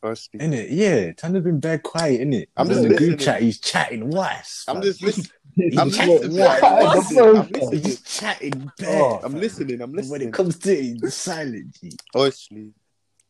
firstly, 0.01 0.41
it, 0.41 0.71
Yeah, 0.71 1.13
Tando's 1.13 1.45
been 1.45 1.61
very 1.61 1.79
quiet, 1.79 2.21
innit? 2.21 2.49
I'm 2.57 2.67
He's 2.69 2.77
just 2.77 2.85
in 2.87 2.93
the 2.93 2.99
group 2.99 3.19
chat, 3.21 3.43
he's 3.43 3.61
chatting 3.61 4.11
wise. 4.11 4.65
I'm 4.69 4.83
just 4.83 5.03
listening. 5.03 5.27
He's 5.57 5.77
I'm 5.79 5.91
chatting 5.91 6.15
listening. 6.31 6.39
wise. 6.39 6.63
I'm 6.63 6.97
listening. 6.97 7.37
I'm 7.37 7.47
He's 7.49 7.53
listening. 7.61 7.83
He's 7.83 8.01
chatting 8.03 8.73
Oh. 8.87 9.21
I'm 9.25 9.35
listening. 9.35 9.81
I'm 9.83 9.91
When 9.91 9.97
listening. 9.97 10.29
it 10.29 10.33
comes 10.33 10.59
to 10.61 10.73
it, 10.73 10.83
he's 11.03 11.15
silent. 11.15 11.75
G. 11.81 11.91
Honestly, 12.15 12.73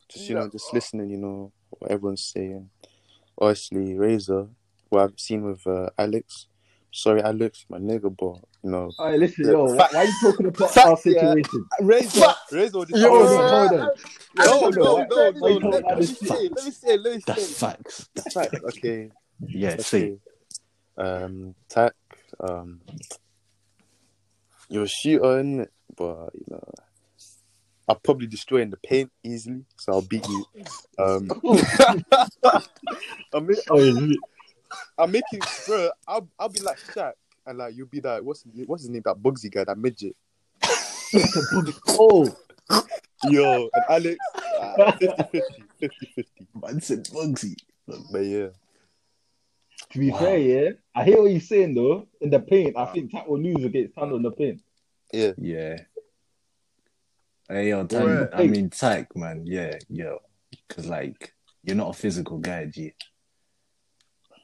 just 0.08 0.28
you 0.28 0.34
know, 0.34 0.48
just 0.48 0.72
listening. 0.74 1.08
You 1.10 1.16
know 1.16 1.52
what 1.70 1.90
everyone's 1.90 2.22
saying. 2.24 2.68
Honestly, 3.38 3.94
Razor, 3.94 4.48
what 4.90 5.02
I've 5.04 5.18
seen 5.18 5.42
with 5.44 5.66
uh, 5.66 5.88
Alex. 5.98 6.46
Sorry, 6.92 7.22
Alex, 7.22 7.66
my 7.68 7.78
nigga, 7.78 8.14
but 8.16 8.42
you 8.64 8.70
know, 8.70 8.90
All 8.98 9.06
right, 9.10 9.18
listen, 9.18 9.46
yo, 9.46 9.64
why, 9.64 9.88
why 9.92 10.00
are 10.00 10.04
you 10.04 10.12
talking 10.22 10.46
about 10.46 10.70
Fact, 10.72 10.86
our 10.88 10.98
yeah. 11.04 11.34
situation? 11.34 11.66
Razor, 11.80 12.34
Razor, 12.52 12.84
this 12.86 13.00
Yo, 13.00 13.08
hold 13.08 13.28
on, 13.28 13.48
hold 13.48 13.72
on. 13.80 13.90
No, 14.34 14.44
Hold 14.58 14.76
no, 14.76 14.96
on. 14.96 15.08
no, 15.08 15.32
Why 15.38 15.48
you 15.50 15.60
no, 15.60 15.70
talking 15.70 15.70
Let 15.70 15.80
about 15.80 15.98
me 15.98 16.06
this 16.06 16.18
say, 16.18 16.34
it, 16.34 16.52
let 16.56 16.64
me 16.64 16.70
say, 16.70 16.88
it, 16.94 17.00
let 17.00 17.14
me 17.16 17.22
That's 17.26 17.46
say. 17.46 17.50
it. 17.52 17.56
facts. 17.56 18.08
That's 18.14 18.36
right. 18.36 18.50
Okay. 18.64 19.10
Yeah, 19.40 19.76
say 19.78 20.02
Okay. 20.02 20.16
Um, 20.98 21.54
Tack, 21.68 21.94
um, 22.40 22.80
you're 24.68 24.84
a 24.84 24.88
shooter, 24.88 25.22
innit? 25.24 25.68
but 25.96 26.30
you 26.34 26.44
know, 26.50 26.62
I'll 27.88 27.96
probably 27.96 28.26
destroy 28.26 28.60
in 28.62 28.70
the 28.70 28.76
paint 28.76 29.10
easily, 29.24 29.64
so 29.76 29.92
I'll 29.94 30.02
beat 30.02 30.26
you. 30.28 30.44
Um, 30.98 31.28
I'm, 33.32 33.46
make, 33.46 33.58
Oh, 33.70 34.10
yeah, 34.70 35.04
I'm 35.04 35.10
making, 35.12 35.40
bro. 35.66 35.90
I'll, 36.06 36.28
I'll 36.38 36.48
be 36.48 36.60
like 36.60 36.78
Shaq, 36.94 37.12
and 37.46 37.58
like 37.58 37.74
you'll 37.76 37.86
be 37.88 38.00
that. 38.00 38.24
What's 38.24 38.42
his, 38.42 38.66
what's 38.66 38.82
his 38.82 38.90
name? 38.90 39.02
That 39.04 39.16
Bugsy 39.16 39.50
guy, 39.50 39.64
that 39.64 39.78
midget. 39.78 40.16
oh, 41.88 42.36
Yo, 43.24 43.68
and 43.72 43.84
Alex, 43.88 44.16
uh, 44.60 44.92
50-50, 44.92 45.42
50-50. 45.82 46.24
Man 46.62 46.80
said 46.80 47.04
Bugsy. 47.06 47.54
But 47.86 48.20
yeah, 48.20 48.48
to 49.90 49.98
be 49.98 50.10
Wow. 50.10 50.18
fair, 50.18 50.38
yeah, 50.38 50.70
I 50.94 51.04
hear 51.04 51.20
what 51.20 51.30
you're 51.32 51.40
saying 51.40 51.74
though. 51.74 52.06
In 52.20 52.30
the 52.30 52.38
paint, 52.40 52.76
I 52.76 52.86
think 52.86 53.10
Tat 53.10 53.28
will 53.28 53.40
lose 53.40 53.64
against 53.64 53.94
Tando 53.94 54.16
in 54.16 54.22
the 54.22 54.30
paint. 54.30 54.60
yeah. 55.12 55.32
Yeah. 55.36 55.76
Hey, 57.48 57.70
yo, 57.70 57.84
Tan, 57.84 58.28
I 58.32 58.46
mean, 58.46 58.70
Tack, 58.70 59.16
man, 59.16 59.44
yeah, 59.44 59.76
yo, 59.88 60.20
because 60.68 60.86
like 60.86 61.34
you're 61.64 61.74
not 61.74 61.90
a 61.90 61.98
physical 61.98 62.38
guy, 62.38 62.66
G. 62.66 62.92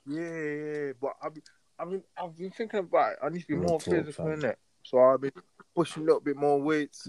Yeah, 0.07 0.21
yeah, 0.21 0.93
but 1.01 1.13
I've 1.23 1.35
been, 1.35 1.43
I've 1.79 1.91
been, 1.91 2.03
I've 2.17 2.37
been 2.37 2.51
thinking 2.51 2.81
about 2.81 3.13
it. 3.13 3.19
I 3.23 3.29
need 3.29 3.41
to 3.41 3.47
be 3.47 3.55
Real 3.55 3.69
more 3.69 3.81
talk, 3.81 3.95
physical 3.95 4.27
fam. 4.27 4.33
in 4.35 4.45
it. 4.45 4.59
So 4.83 4.99
I've 5.01 5.21
been 5.21 5.33
pushing 5.75 6.03
a 6.05 6.07
little 6.07 6.21
bit 6.21 6.37
more 6.37 6.61
weights. 6.61 7.09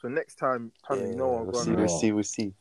So 0.00 0.08
next 0.08 0.36
time, 0.36 0.70
time 0.86 1.00
Yeah, 1.00 1.06
you 1.08 1.16
know 1.16 1.34
I'm 1.34 1.46
we'll 1.46 1.52
going 1.52 1.64
see, 1.64 1.70
to. 1.72 1.76
we'll 1.76 1.88
see, 1.88 2.12
we'll 2.12 2.22
see. 2.22 2.52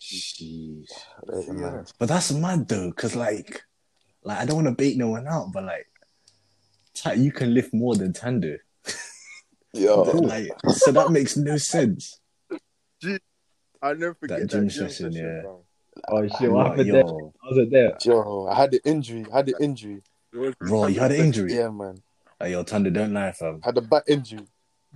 Sheesh. 0.00 0.86
Later, 1.24 1.52
man. 1.52 1.86
But 1.98 2.08
that's 2.08 2.32
mad 2.32 2.68
though, 2.68 2.92
cause 2.92 3.14
like, 3.14 3.62
like 4.22 4.38
I 4.38 4.46
don't 4.46 4.56
want 4.56 4.68
to 4.68 4.74
bait 4.74 4.96
no 4.96 5.08
one 5.10 5.26
out, 5.26 5.52
but 5.52 5.64
like, 5.64 5.86
Tack, 6.94 7.18
you 7.18 7.30
can 7.30 7.52
lift 7.52 7.74
more 7.74 7.94
than 7.94 8.14
Tando. 8.14 8.56
Yo, 9.74 10.02
Like, 10.02 10.48
so 10.70 10.90
that 10.92 11.10
makes 11.10 11.36
no 11.36 11.58
sense. 11.58 12.20
I 13.82 13.92
never 13.92 14.14
forget 14.14 14.40
That 14.40 14.40
that, 14.40 14.48
gym 14.48 14.68
gym 14.70 14.88
session, 14.88 15.12
yeah. 15.12 15.42
bro. 15.42 15.65
Oh 16.08 16.26
shit! 16.28 16.50
What 16.50 16.66
happened 16.68 16.92
there? 16.92 17.02
I 17.04 17.48
wasn't 17.48 17.70
there. 17.70 17.96
yo, 18.04 18.46
I 18.46 18.54
had 18.54 18.70
the 18.70 18.80
injury. 18.84 19.26
I 19.32 19.36
had 19.38 19.46
the 19.46 19.54
injury. 19.60 20.02
Bro, 20.60 20.88
you 20.88 21.00
had 21.00 21.12
an 21.12 21.20
injury. 21.20 21.54
Yeah, 21.54 21.70
man. 21.70 22.02
Hey, 22.38 22.52
yo, 22.52 22.62
Tando, 22.62 22.90
don't 22.90 23.12
lie, 23.14 23.32
fam. 23.32 23.60
I 23.62 23.66
had 23.68 23.78
a 23.78 23.80
back 23.80 24.02
injury. 24.06 24.46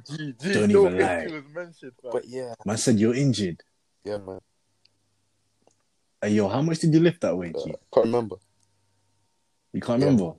G, 0.06 0.34
G, 0.40 0.52
Don't 0.52 0.68
no 0.70 0.86
even 0.88 0.98
lie. 1.00 1.22
injury 1.22 1.40
was 1.40 1.54
mentioned. 1.54 1.92
But 2.12 2.26
yeah, 2.28 2.54
Man 2.66 2.76
said 2.76 2.98
you're 2.98 3.14
injured. 3.14 3.62
yeah, 4.04 4.18
man. 4.18 4.40
Hey, 6.22 6.30
yo, 6.30 6.48
how 6.48 6.60
much 6.60 6.80
did 6.80 6.92
you 6.92 7.00
lift 7.00 7.22
that 7.22 7.34
weight, 7.36 7.56
Uh, 7.56 7.64
G? 7.64 7.74
can't 7.92 8.06
remember. 8.06 8.36
You 9.72 9.80
can't 9.80 10.00
yeah. 10.00 10.06
remember. 10.06 10.34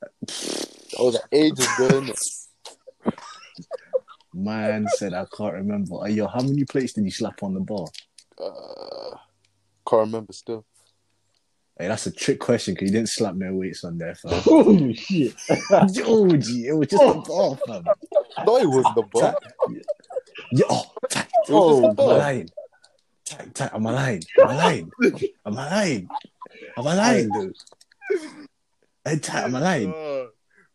That 0.00 0.98
was 0.98 1.14
like 1.14 1.24
ages 1.32 1.66
ago. 1.78 2.02
Man 4.34 4.86
said 4.96 5.14
I 5.14 5.24
can't 5.36 5.54
remember. 5.54 6.04
Hey, 6.04 6.12
yo, 6.12 6.26
how 6.26 6.40
many 6.40 6.64
plates 6.64 6.92
did 6.92 7.04
you 7.04 7.10
slap 7.10 7.42
on 7.42 7.54
the 7.54 7.60
bar? 7.60 7.86
Uh, 8.40 9.16
can't 9.88 10.06
remember 10.06 10.32
still. 10.32 10.64
Hey, 11.78 11.86
that's 11.86 12.06
a 12.06 12.10
trick 12.10 12.40
question 12.40 12.74
because 12.74 12.90
you 12.90 12.96
didn't 12.96 13.08
slap 13.08 13.36
no 13.36 13.54
weights 13.54 13.84
on 13.84 13.98
there, 13.98 14.14
fam. 14.14 14.42
Oh 14.48 14.92
shit! 14.92 15.34
Oh, 15.70 15.86
Yo, 15.92 16.36
G, 16.36 16.66
it 16.66 16.72
was 16.72 16.88
just 16.88 17.02
a 17.02 17.06
oh. 17.06 17.22
bar, 17.22 17.56
fam. 17.66 17.84
No, 18.44 18.56
it 18.58 18.66
wasn't 18.66 18.94
the 18.96 19.02
bar. 19.12 19.36
Yo, 20.50 20.64
oh, 20.68 20.90
tack, 21.08 21.30
It 21.48 21.52
was 21.52 21.80
just 21.80 21.84
am 21.84 21.90
I 21.90 21.94
bar. 21.94 22.18
lying? 22.18 22.50
Tack, 23.24 23.54
tack, 23.54 23.74
am 23.74 23.86
I 23.86 23.92
lying? 23.92 24.22
Am 24.40 24.48
I 24.48 24.56
lying? 24.56 24.90
Am 25.46 25.58
I 25.58 25.70
lying? 25.70 26.08
Am 26.76 26.86
I 26.88 26.94
lying, 26.94 27.30
dude? 27.30 27.56
Hey, 29.04 29.18
tack, 29.18 29.44
am 29.44 29.54
I 29.54 29.60
lying? 29.60 29.92
Oh, 29.94 30.28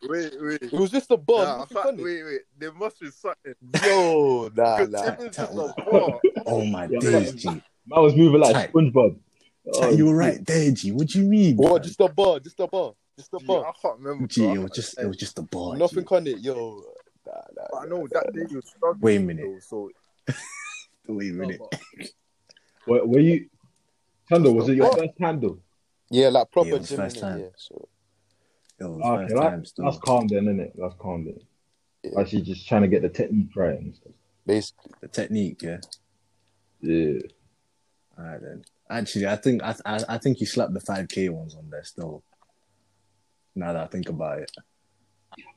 wait, 0.04 0.32
wait. 0.40 0.62
It 0.62 0.72
was 0.72 0.90
just 0.90 1.10
a 1.10 1.16
bar. 1.18 1.44
Nah, 1.44 1.58
Nothing 1.58 1.76
fa- 1.76 1.82
funny. 1.82 2.02
wait, 2.02 2.24
wait. 2.24 2.40
There 2.58 2.72
must 2.72 2.98
be 3.00 3.10
something. 3.10 3.54
Yo, 3.84 4.50
nah, 4.56 4.84
nah. 4.84 5.02
if 5.02 5.20
it's 5.20 5.36
just 5.36 5.52
a 5.52 5.74
Tack, 5.76 5.86
bar, 5.90 6.20
Oh 6.46 6.64
my 6.64 6.86
Yeah, 6.90 7.00
days, 7.00 7.32
but- 7.44 7.54
G. 7.54 7.62
Man 7.86 8.02
was 8.02 8.14
moving 8.14 8.40
like 8.40 8.52
Tight. 8.54 8.72
SpongeBob. 8.72 9.16
Tack, 9.72 9.74
Oh, 9.82 9.90
you 9.90 10.06
were 10.06 10.16
right 10.16 10.44
there, 10.44 10.70
G. 10.72 10.92
What 10.92 11.08
do 11.08 11.18
you 11.20 11.24
mean? 11.24 11.56
What? 11.56 11.82
fam? 11.82 11.88
Just 11.88 12.00
a 12.00 12.08
bar. 12.08 12.40
Just 12.40 12.60
a 12.60 12.66
bar. 12.66 12.92
Just 13.16 13.32
a 13.34 13.38
G, 13.38 13.46
bar. 13.46 13.66
I 13.66 13.72
can't 13.80 13.98
remember. 13.98 14.26
G, 14.26 14.42
bro. 14.42 14.54
it 14.54 14.58
was 14.58 14.70
just, 14.72 14.98
it 14.98 15.06
was 15.06 15.16
just 15.16 15.38
a 15.38 15.42
bar. 15.42 15.76
Nothing 15.76 16.04
G. 16.06 16.14
on 16.14 16.26
it. 16.26 16.38
Yo. 16.40 16.82
Nah, 17.26 17.32
nah, 17.56 17.66
But 17.70 17.78
I 17.78 17.86
know 17.86 18.00
nah, 18.02 18.06
that 18.12 18.32
day 18.34 18.42
you 18.50 18.56
were 18.56 18.62
struggling. 18.62 19.00
Wait 19.00 19.16
a 19.16 19.20
minute. 19.20 19.44
though, 19.46 19.58
So 19.60 20.34
Wait 21.08 21.30
a 21.30 21.34
minute. 21.34 21.60
Were, 22.86 23.04
were 23.06 23.20
you? 23.20 23.48
Tando, 24.28 24.52
was 24.52 24.68
it 24.68 24.76
your 24.76 24.92
first 24.94 25.14
handle? 25.18 25.58
Yeah, 26.10 26.28
like 26.28 26.50
proper 26.50 26.68
Yeah, 26.68 26.74
it 26.74 26.78
was 26.80 26.88
gym. 26.90 26.96
first 26.98 27.18
time. 27.18 27.38
Yeah, 27.40 27.46
so 27.56 27.88
It 28.78 28.84
was 28.84 29.00
Okay, 29.02 29.22
first 29.22 29.34
that- 29.34 29.40
time 29.50 29.64
still. 29.64 29.84
that's 29.86 29.98
calm 29.98 30.28
then, 30.28 30.44
isn't 30.44 30.60
it? 30.60 30.72
That's 30.76 30.94
calm 30.98 31.24
then. 31.24 31.40
Yeah. 32.02 32.20
Actually, 32.20 32.42
just 32.42 32.68
trying 32.68 32.82
to 32.82 32.88
get 32.88 33.00
the 33.00 33.08
technique 33.08 33.56
right 33.56 33.78
and 33.80 33.94
stuff. 33.94 34.12
basically. 34.44 34.92
The 35.00 35.08
technique, 35.08 35.62
yeah. 35.62 35.78
Yeah. 36.82 37.20
All 38.18 38.24
right 38.24 38.40
then. 38.40 38.62
Actually, 38.90 39.26
I 39.26 39.36
think 39.36 39.62
I, 39.62 39.74
I 39.84 40.00
I 40.10 40.18
think 40.18 40.40
you 40.40 40.46
slapped 40.46 40.74
the 40.74 40.80
five 40.80 41.08
k 41.08 41.28
ones 41.28 41.54
on 41.54 41.68
there 41.70 41.84
still. 41.84 42.22
Now 43.54 43.72
that 43.72 43.82
I 43.84 43.86
think 43.86 44.08
about 44.08 44.40
it, 44.40 44.50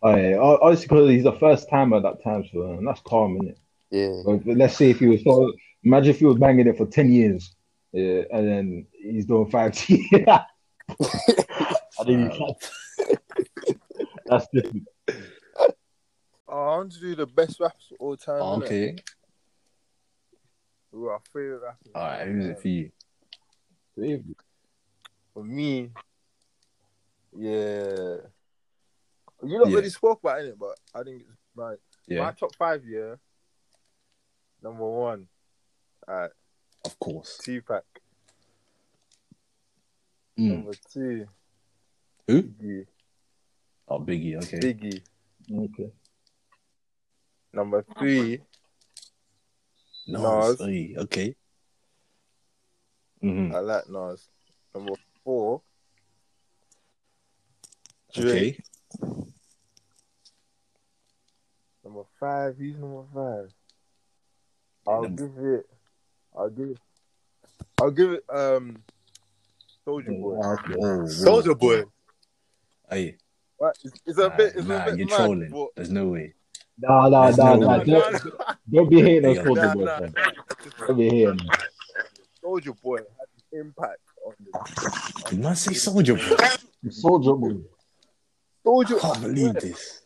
Oh, 0.04 0.16
yeah. 0.16 0.38
Obviously, 0.38 0.88
because 0.88 1.10
he's 1.10 1.24
the 1.24 1.34
first 1.34 1.70
timer 1.70 2.00
that 2.00 2.24
time, 2.24 2.44
so 2.52 2.62
uh, 2.62 2.78
that's 2.86 3.02
calm, 3.02 3.36
isn't 3.38 3.50
it? 3.50 3.60
Yeah. 3.92 4.22
But, 4.26 4.46
but 4.46 4.58
let's 4.58 4.76
say 4.78 4.90
if 4.92 5.00
he 5.00 5.08
was 5.08 5.24
so, 5.24 5.52
imagine 5.84 6.12
if 6.12 6.20
he 6.20 6.26
was 6.26 6.38
banging 6.38 6.68
it 6.68 6.78
for 6.78 6.86
ten 6.88 7.12
years, 7.12 7.56
yeah, 7.92 8.24
and 8.32 8.48
then 8.48 8.88
he's 8.92 9.26
doing 9.26 9.50
five 9.50 9.74
T. 9.74 10.08
and 10.12 10.28
then 12.06 12.30
he 12.30 12.38
slapped- 12.38 12.72
That's 14.26 14.48
different. 14.54 14.88
oh, 15.10 15.68
I 16.50 16.78
want 16.78 16.92
to 16.94 17.00
do 17.00 17.16
the 17.16 17.26
best 17.28 17.60
raps 17.60 17.92
of 17.92 17.98
all 18.00 18.18
time. 18.18 18.36
innit? 18.42 18.64
okay. 18.64 18.96
Who 20.92 21.08
are 21.08 21.14
our 21.14 21.22
favorite 21.34 21.62
rappers? 21.64 21.92
All 21.94 22.02
right, 22.04 22.28
who's 22.28 22.46
it 22.46 22.60
for 22.62 22.68
you? 22.68 22.92
Favorite. 23.96 24.38
For 25.34 25.44
me, 25.44 25.92
yeah. 27.38 28.18
You 29.44 29.60
not 29.60 29.70
Yeah. 29.70 29.76
really 29.76 29.90
spoke 29.90 30.20
about 30.24 30.42
it, 30.42 30.58
but 30.58 30.80
I 30.96 31.04
think 31.04 31.22
it's 31.22 31.30
right. 31.56 31.78
My 32.10 32.32
top 32.32 32.56
five, 32.56 32.84
yeah. 32.86 33.16
Number 34.64 34.86
one, 34.90 35.28
alright, 36.08 36.32
of 36.86 37.00
course. 37.00 37.38
Tupac. 37.38 37.84
Mm. 40.40 40.50
Number 40.52 40.74
two, 40.92 41.28
Who? 42.28 42.44
Biggie. 42.44 42.88
Oh, 43.88 44.00
Biggie. 44.00 44.38
Okay. 44.44 44.58
Biggie. 44.60 45.02
Okay. 45.52 45.92
Number 47.54 47.84
three, 47.98 48.42
Nas. 50.08 50.60
Nas. 50.60 50.62
Oy, 50.62 50.94
okay. 50.98 51.36
hmm 53.22 53.54
I 53.56 53.60
like 53.60 53.90
Nas. 53.90 54.28
Number 54.74 54.94
four, 55.24 55.62
Drake. 58.14 58.60
Okay. 59.04 59.24
Number 61.84 62.04
five, 62.20 62.58
He's 62.58 62.76
number 62.78 63.04
five? 63.14 63.52
I'll 64.88 65.04
Number- 65.04 65.28
give 65.28 65.46
it. 65.46 65.70
I'll 66.38 66.50
give 66.50 66.70
it. 66.70 66.78
I'll 67.82 67.92
give 67.92 68.12
it. 68.12 68.24
Um, 68.30 68.84
Soulja 69.86 70.08
Boy. 70.20 70.36
Okay. 70.36 70.74
Whoa, 70.76 70.98
Soulja 71.06 71.58
Boy. 71.58 71.84
Hey, 72.90 73.18
Right, 73.60 73.74
It's, 73.84 74.00
it's 74.06 74.20
a 74.20 74.30
bit. 74.30 74.54
It's 74.56 74.68
nah, 74.68 74.84
a 74.84 74.86
bit 74.92 74.98
you're 75.00 75.08
mad, 75.08 75.16
trolling. 75.18 75.50
but- 75.50 75.70
There's 75.76 75.90
no 75.90 76.10
way. 76.10 76.34
Nah, 76.80 77.10
nah, 77.10 77.26
There's 77.26 77.38
nah, 77.38 77.56
no 77.56 77.78
nah. 77.78 77.84
Don't, 77.84 78.24
don't 78.72 78.90
be 78.90 79.02
hating 79.02 79.26
on 79.26 79.46
Soulja 79.46 79.74
Boy, 79.74 79.84
nah, 79.84 80.86
Don't 80.88 80.98
be 80.98 81.10
hating. 81.10 81.40
Soulja 82.44 82.82
Boy 82.82 82.98
had 82.98 83.28
an 83.52 83.60
impact 83.60 84.00
on 84.26 84.34
the 84.40 85.30
Did 85.30 85.40
man 85.40 85.56
say 85.56 85.72
Soulja 85.72 86.16
Boy? 86.16 86.90
Soulja 86.90 87.40
Boy. 87.40 87.62
Soldier. 88.68 88.98
I 88.98 89.00
can't 89.00 89.22
believe 89.22 89.54
this. 89.56 90.02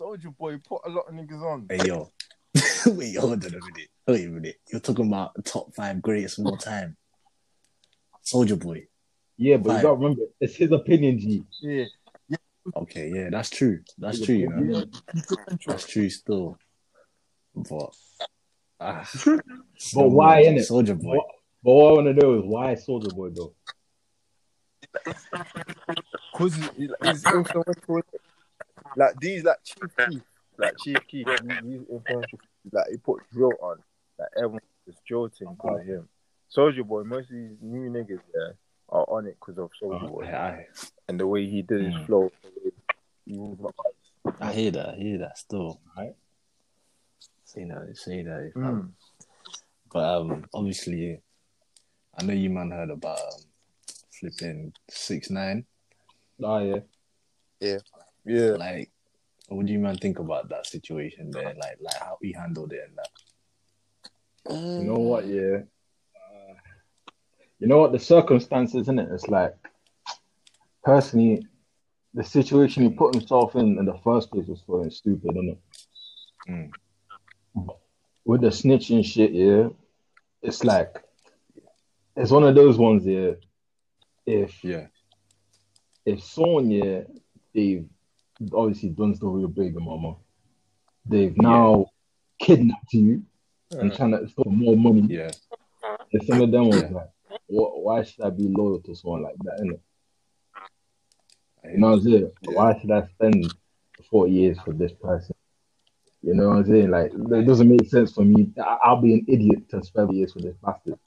Soulja 0.00 0.36
Boy 0.36 0.56
put 0.58 0.82
a 0.84 0.88
lot 0.88 1.08
of 1.08 1.14
niggas 1.14 1.42
on. 1.42 1.66
Hey 1.68 1.88
yo. 1.88 2.12
Wait, 2.86 3.16
hold 3.16 3.32
on 3.32 3.38
a 3.38 3.50
minute. 3.50 3.88
Wait 4.06 4.26
a 4.26 4.28
minute. 4.28 4.56
You're 4.70 4.80
talking 4.80 5.08
about 5.08 5.32
top 5.44 5.74
five 5.74 6.00
greatest 6.00 6.38
of 6.38 6.46
all 6.46 6.56
time. 6.56 6.96
Soulja 8.24 8.56
Boy. 8.58 8.86
Yeah, 9.36 9.56
but 9.56 9.70
Fine. 9.70 9.76
you 9.76 9.82
gotta 9.82 9.94
remember, 9.96 10.22
it's 10.40 10.54
his 10.54 10.70
opinion, 10.70 11.18
G. 11.18 11.42
Yeah, 11.60 11.84
Okay, 12.74 13.10
yeah, 13.14 13.28
that's 13.30 13.50
true. 13.50 13.80
That's 13.98 14.20
true, 14.20 14.34
you 14.34 14.48
know. 14.50 14.84
That's 15.66 15.86
true 15.86 16.08
still. 16.10 16.58
But 17.54 17.90
ah, 18.80 19.08
But 19.94 20.08
why, 20.08 20.42
innit? 20.42 20.68
Soulja 20.68 21.00
Boy. 21.00 21.16
What, 21.16 21.26
but 21.62 21.72
what 21.72 21.90
I 21.90 21.92
want 21.94 22.06
to 22.06 22.14
know 22.14 22.38
is 22.38 22.44
why 22.44 22.74
Soulja 22.74 23.14
Boy 23.14 23.30
though. 23.30 23.54
Cause 26.34 26.54
he's 26.76 26.90
influential. 27.24 28.02
Like 28.96 29.18
these, 29.20 29.44
like 29.44 29.58
Chief 29.64 29.96
Keef, 30.08 30.22
like 30.58 30.74
Chief 30.82 30.96
Keef, 31.06 31.26
he's 31.64 31.80
influential. 31.90 32.38
Like 32.72 32.86
he 32.90 32.96
put 32.98 33.20
drill 33.32 33.52
on. 33.60 33.78
Like 34.18 34.28
everyone 34.36 34.60
was 34.86 34.96
drill 35.06 35.28
thing 35.28 35.56
because 35.56 35.80
of 35.80 35.86
him. 35.86 36.08
Soulja 36.54 36.86
Boy, 36.86 37.04
most 37.04 37.30
of 37.30 37.36
these 37.36 37.56
new 37.60 37.90
niggas 37.90 38.20
yeah 38.34 38.52
are 38.88 39.04
on 39.08 39.26
it 39.26 39.36
because 39.40 39.58
of 39.58 39.70
Soulja 39.80 40.08
Boy 40.08 40.24
I, 40.24 40.36
I, 40.36 40.66
and 41.08 41.18
the 41.18 41.26
way 41.26 41.46
he 41.46 41.62
did 41.62 41.82
his 41.84 41.94
Mm. 41.94 42.06
flow. 42.06 42.32
he 43.24 43.36
was 43.38 43.58
like, 43.60 44.34
I 44.40 44.52
hear 44.52 44.70
that. 44.72 44.88
I 44.90 44.96
hear 44.96 45.18
that 45.18 45.38
still. 45.38 45.80
Right. 45.96 46.14
Say 47.44 47.64
that. 47.64 47.96
Say 47.96 48.22
that. 48.22 48.52
Mm. 48.54 48.90
But 49.92 50.04
um, 50.04 50.44
obviously, 50.52 51.20
I 52.18 52.22
know 52.24 52.32
you 52.34 52.50
man 52.50 52.70
heard 52.70 52.90
about 52.90 53.18
um, 53.18 53.40
flipping 54.10 54.72
six 54.90 55.30
nine. 55.30 55.64
Oh 56.42 56.58
yeah. 56.58 56.80
yeah. 57.60 57.78
Yeah, 58.24 58.50
Like, 58.56 58.90
what 59.48 59.66
do 59.66 59.72
you 59.72 59.78
man 59.78 59.96
think 59.98 60.18
about 60.18 60.48
that 60.48 60.66
situation 60.66 61.30
there? 61.30 61.54
Like, 61.54 61.78
like 61.80 61.94
how 62.00 62.18
he 62.20 62.32
handled 62.32 62.72
it 62.72 62.88
and 62.88 62.98
that. 62.98 63.08
You 64.80 64.84
know 64.84 64.98
what? 64.98 65.26
Yeah. 65.26 65.58
Uh, 67.56 67.60
you 67.60 67.68
know 67.68 67.78
what? 67.78 67.92
The 67.92 67.98
circumstances, 67.98 68.82
isn't 68.82 68.98
it? 68.98 69.08
It's 69.12 69.28
like, 69.28 69.54
personally, 70.84 71.46
the 72.14 72.24
situation 72.24 72.82
he 72.84 72.88
put 72.90 73.14
himself 73.14 73.54
in 73.56 73.78
in 73.78 73.84
the 73.84 73.98
first 74.04 74.30
place 74.30 74.46
was 74.46 74.62
fucking 74.66 74.90
stupid, 74.90 75.30
isn't 75.32 75.48
it? 75.50 75.58
Mm. 76.48 76.70
with 78.24 78.40
the 78.40 78.48
snitching 78.48 79.04
shit, 79.04 79.32
yeah, 79.32 79.68
it's 80.42 80.62
like 80.62 81.02
it's 82.16 82.30
one 82.30 82.44
of 82.44 82.54
those 82.54 82.78
ones, 82.78 83.04
yeah. 83.04 83.32
If 84.24 84.62
Yeah. 84.64 84.86
if 86.04 86.22
someone, 86.22 86.70
yeah, 86.70 87.02
they've 87.52 87.88
obviously 88.52 88.90
done 88.90 89.14
stuff 89.16 89.32
with 89.32 89.40
your 89.40 89.48
baby 89.48 89.78
mama, 89.80 90.16
they've 91.04 91.36
now 91.36 91.86
kidnapped 92.38 92.92
you 92.92 93.22
and 93.72 93.92
trying 93.92 94.12
to 94.12 94.28
for 94.28 94.44
more 94.46 94.76
money. 94.76 95.06
Yeah. 95.08 95.32
And 96.12 96.22
some 96.22 96.40
of 96.42 96.50
them 96.52 96.68
was 96.68 96.82
Yeah. 96.82 96.88
like, 96.90 97.10
what, 97.46 97.82
why 97.82 98.02
should 98.02 98.24
I 98.24 98.30
be 98.30 98.48
loyal 98.48 98.80
to 98.80 98.94
someone 98.94 99.22
like 99.22 99.36
that? 99.44 99.60
Innit? 99.62 99.80
You 101.72 101.78
know 101.78 101.88
what 101.88 101.94
I'm 101.94 102.02
saying? 102.02 102.30
Why 102.44 102.78
should 102.78 102.90
I 102.90 103.06
spend 103.06 103.54
40 104.10 104.32
years 104.32 104.58
for 104.64 104.72
this 104.72 104.92
person? 104.92 105.34
You 106.22 106.34
know 106.34 106.48
what 106.48 106.56
I'm 106.58 106.66
saying? 106.66 106.90
Like, 106.90 107.12
it 107.12 107.46
doesn't 107.46 107.68
make 107.68 107.88
sense 107.88 108.12
for 108.12 108.24
me. 108.24 108.50
I'll 108.84 109.00
be 109.00 109.14
an 109.14 109.24
idiot 109.28 109.68
to 109.70 109.82
spend 109.84 110.12
years 110.12 110.32
for 110.32 110.40
this 110.40 110.56
bastard. 110.62 110.98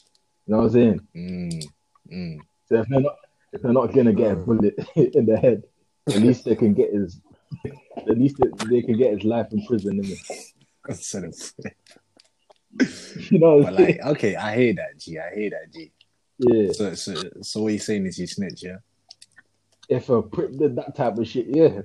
You 0.46 0.56
know 0.56 0.58
what 0.58 0.64
I'm 0.66 0.72
saying? 0.72 1.08
Mm. 1.16 1.68
Mm. 2.12 2.38
So 2.68 2.76
if 2.76 2.88
they're 2.88 3.02
not, 3.02 3.16
if 3.52 3.62
they're 3.62 3.74
not 3.74 3.94
gonna 3.94 4.14
get 4.14 4.32
a 4.32 4.36
bullet 4.36 4.76
in 4.96 5.26
the 5.26 5.38
head, 5.38 5.64
at 6.08 6.16
least 6.16 6.46
they 6.46 6.56
can 6.56 6.74
get 6.74 6.94
his, 6.94 7.20
at 7.98 8.18
least 8.18 8.38
they, 8.70 8.82
can 8.82 8.98
get 8.98 9.14
his 9.14 9.24
life 9.24 9.48
in 9.52 9.66
prison. 9.66 10.02
Innit? 10.02 10.54
You 13.32 13.40
know 13.40 13.58
what 13.58 13.66
but 13.66 13.74
like, 13.74 14.00
okay, 14.06 14.36
I 14.36 14.56
hear 14.56 14.74
that, 14.76 15.00
G. 15.00 15.18
I 15.18 15.34
hear 15.36 15.50
that, 15.50 15.74
G. 15.74 15.92
Yeah. 16.40 16.72
So, 16.72 16.94
so, 16.96 17.16
so 17.42 17.62
what 17.64 17.74
you're 17.74 17.80
saying 17.80 18.06
is 18.06 18.18
you 18.18 18.28
snitch, 18.28 18.64
yeah? 18.64 18.78
If 19.90 20.10
a 20.10 20.22
prick 20.22 20.58
did 20.58 20.76
that 20.78 20.96
type 20.96 21.18
of 21.18 21.28
shit, 21.28 21.48
yeah. 21.50 21.82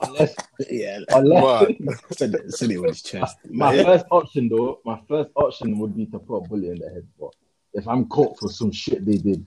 Unless, 0.00 0.34
Yeah. 0.70 1.00
unless, 1.08 1.72
Said 2.12 2.34
it, 2.34 2.52
said 2.54 2.70
it 2.70 2.78
with 2.78 2.90
his 2.90 3.02
chest. 3.02 3.36
My 3.50 3.74
Yeah. 3.74 3.84
first 3.84 4.04
option 4.10 4.48
though, 4.48 4.80
my 4.84 5.00
first 5.08 5.30
option 5.34 5.78
would 5.78 5.96
be 5.96 6.06
to 6.06 6.18
put 6.18 6.36
a 6.36 6.40
bullet 6.48 6.70
in 6.72 6.78
the 6.78 6.88
head. 6.90 7.06
But 7.18 7.30
if 7.74 7.88
I'm 7.88 8.06
caught 8.06 8.38
for 8.38 8.48
some 8.48 8.70
shit 8.70 9.04
they 9.04 9.16
did, 9.16 9.44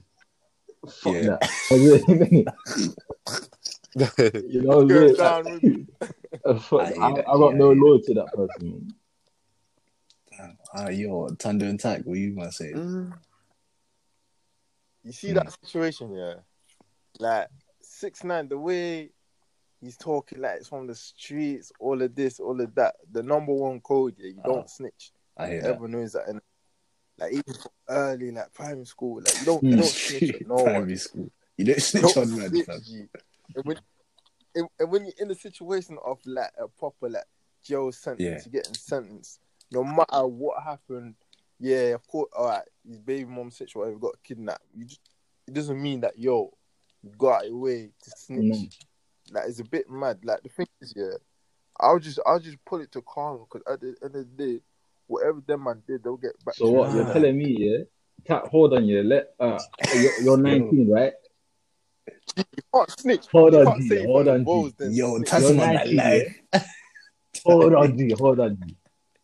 fuck 0.88 1.14
Yeah. 1.14 1.38
that. 1.40 1.50
you 4.52 4.62
know, 4.62 4.76
what 4.76 4.82
I'm 4.82 4.88
Go 4.88 5.14
saying? 5.14 5.16
down 5.16 5.86
Like, 6.44 6.60
fuck, 6.60 6.80
I 6.80 6.92
I, 6.92 7.08
I, 7.10 7.14
got 7.14 7.52
yeah, 7.52 7.56
no 7.58 7.72
loyalty 7.72 8.14
to 8.14 8.20
that 8.20 8.32
person. 8.34 8.70
Man. 8.70 8.94
Ah, 10.74 10.88
yo, 10.88 11.28
Thunder 11.38 11.66
and 11.66 11.78
Tack, 11.80 12.02
what 12.04 12.18
you 12.18 12.34
gonna 12.34 12.52
say? 12.52 12.72
Mm. 12.72 13.12
You 15.04 15.12
see 15.12 15.32
that 15.32 15.56
situation, 15.64 16.14
yeah? 16.14 16.34
Like 17.18 17.48
six 17.80 18.24
nine, 18.24 18.48
the 18.48 18.58
way 18.58 19.10
he's 19.80 19.96
talking, 19.96 20.40
like 20.40 20.56
it's 20.56 20.68
from 20.68 20.86
the 20.86 20.94
streets, 20.94 21.72
all 21.78 22.00
of 22.02 22.14
this, 22.14 22.40
all 22.40 22.60
of 22.60 22.74
that. 22.74 22.96
The 23.12 23.22
number 23.22 23.52
one 23.52 23.80
code, 23.80 24.14
yeah, 24.18 24.28
you 24.28 24.42
don't 24.44 24.64
Oh. 24.64 24.66
snitch. 24.66 25.12
I 25.36 25.48
hear 25.48 25.62
that. 25.62 25.68
Everyone 25.70 25.92
knows 25.92 26.12
that. 26.14 26.28
And 26.28 26.40
like 27.18 27.32
even 27.32 27.54
from 27.54 27.70
early, 27.88 28.30
like 28.32 28.52
primary 28.52 28.84
school, 28.86 29.16
like 29.22 29.38
you 29.40 29.46
don't, 29.46 29.62
you 29.62 29.76
don't 29.76 29.84
snitch 29.86 30.34
on 30.34 30.40
no 30.48 30.54
one. 30.56 30.64
Primary 30.64 30.96
school. 30.96 31.30
You 31.56 31.64
don't 31.66 31.80
snitch 31.82 32.02
don't 32.14 32.16
on 32.18 32.38
man, 32.38 32.48
snitch, 32.50 32.66
fam. 32.66 32.80
G. 32.84 33.04
And 33.54 33.64
when, 33.64 33.76
and, 34.54 34.68
and 34.78 34.90
when 34.90 35.04
you're 35.04 35.14
in 35.20 35.30
a 35.30 35.34
situation 35.34 35.96
of 36.04 36.18
like 36.26 36.50
a 36.58 36.68
proper 36.68 37.08
like 37.08 37.24
jail 37.62 37.92
sentence, 37.92 38.22
Yeah. 38.22 38.40
you're 38.52 38.60
getting 38.62 38.74
sentenced. 38.74 39.40
No 39.70 39.84
matter 39.84 40.26
what 40.26 40.62
happened, 40.62 41.14
yeah, 41.58 41.94
of 41.94 42.06
course. 42.06 42.30
All 42.36 42.48
right, 42.48 42.62
his 42.86 42.98
baby 42.98 43.24
mom 43.24 43.50
sexual, 43.50 43.82
whatever, 43.82 43.98
got 43.98 44.22
kidnapped. 44.22 44.62
You 44.74 44.84
just, 44.84 45.00
it 45.46 45.54
doesn't 45.54 45.80
mean 45.80 46.00
that 46.00 46.18
yo, 46.18 46.52
you 47.02 47.10
got 47.18 47.46
away 47.46 47.90
to 48.02 48.10
snitch. 48.10 48.42
Mm. 48.42 48.78
Like 49.32 49.44
it's 49.48 49.60
a 49.60 49.64
bit 49.64 49.90
mad. 49.90 50.18
Like 50.24 50.42
the 50.42 50.48
thing 50.50 50.66
is, 50.80 50.92
yeah, 50.96 51.16
I'll 51.80 51.98
just 51.98 52.20
I'll 52.24 52.40
just 52.40 52.64
put 52.64 52.82
it 52.82 52.92
to 52.92 53.02
karma 53.02 53.40
because 53.40 53.62
at 53.72 53.80
the 53.80 53.96
end 54.02 54.14
of 54.14 54.36
the 54.36 54.44
day, 54.44 54.60
whatever 55.06 55.42
them 55.46 55.64
man 55.64 55.82
did, 55.86 56.04
they'll 56.04 56.16
get 56.16 56.32
back. 56.44 56.54
So 56.54 56.66
to 56.66 56.70
what 56.72 56.92
you're 56.92 57.12
telling 57.12 57.36
me, 57.36 57.56
yeah? 57.58 57.84
Cat, 58.24 58.48
hold 58.48 58.74
on, 58.74 58.84
yeah. 58.86 59.02
Let 59.04 59.34
uh, 59.40 59.58
you're, 59.94 60.22
you're 60.22 60.36
19, 60.38 60.90
right? 60.90 61.12
You 62.36 62.44
can't 62.74 62.90
snitch. 63.00 63.26
Hold 63.32 63.54
you 63.54 63.60
on, 63.60 63.66
can't 63.66 63.82
G, 63.82 64.04
hold 64.04 64.28
on, 64.28 64.38
G. 64.38 64.44
balls, 64.44 64.72
Yo, 64.78 65.16
snitch. 65.16 65.28
touch 65.28 65.42
You're 65.42 65.52
that 65.52 65.74
19, 65.74 65.96
live. 65.96 66.34
Hold 67.44 67.74
on, 67.74 67.98
G. 67.98 68.14
Hold 68.18 68.40
on, 68.40 68.58
G. 68.66 68.76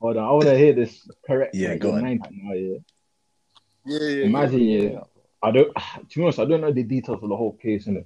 Hold 0.02 0.16
on. 0.16 0.24
I 0.24 0.30
want 0.32 0.44
to 0.46 0.58
hear 0.58 0.72
this 0.72 1.08
correct. 1.24 1.54
Yeah, 1.54 1.76
go 1.76 1.90
you're 1.90 1.98
on. 1.98 2.18
now, 2.18 2.52
yeah. 2.54 2.78
Yeah, 3.86 4.08
yeah, 4.08 4.24
Imagine, 4.24 4.60
yeah. 4.60 5.00
I 5.40 5.52
don't. 5.52 5.72
To 6.10 6.18
be 6.18 6.22
honest, 6.24 6.40
I 6.40 6.44
don't 6.44 6.60
know 6.60 6.72
the 6.72 6.82
details 6.82 7.22
of 7.22 7.28
the 7.28 7.36
whole 7.36 7.52
case, 7.52 7.86
innit? 7.86 8.04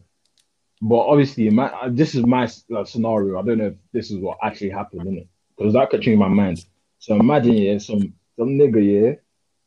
But 0.83 0.99
obviously, 1.07 1.49
my, 1.49 1.69
uh, 1.69 1.89
this 1.91 2.15
is 2.15 2.27
my 2.27 2.49
like, 2.69 2.87
scenario. 2.87 3.39
I 3.39 3.43
don't 3.43 3.57
know 3.57 3.69
if 3.69 3.75
this 3.93 4.11
is 4.11 4.19
what 4.19 4.37
actually 4.43 4.71
happened, 4.71 5.03
innit? 5.09 5.27
Because 5.57 5.73
that 5.73 5.89
could 5.89 6.03
change 6.03 6.19
my 6.19 6.29
mind. 6.29 6.67
So 6.99 7.17
imagine, 7.17 7.55
yeah, 7.55 7.79
some 7.79 8.13
some 8.39 8.49
nigga, 8.51 8.85
yeah, 8.85 9.15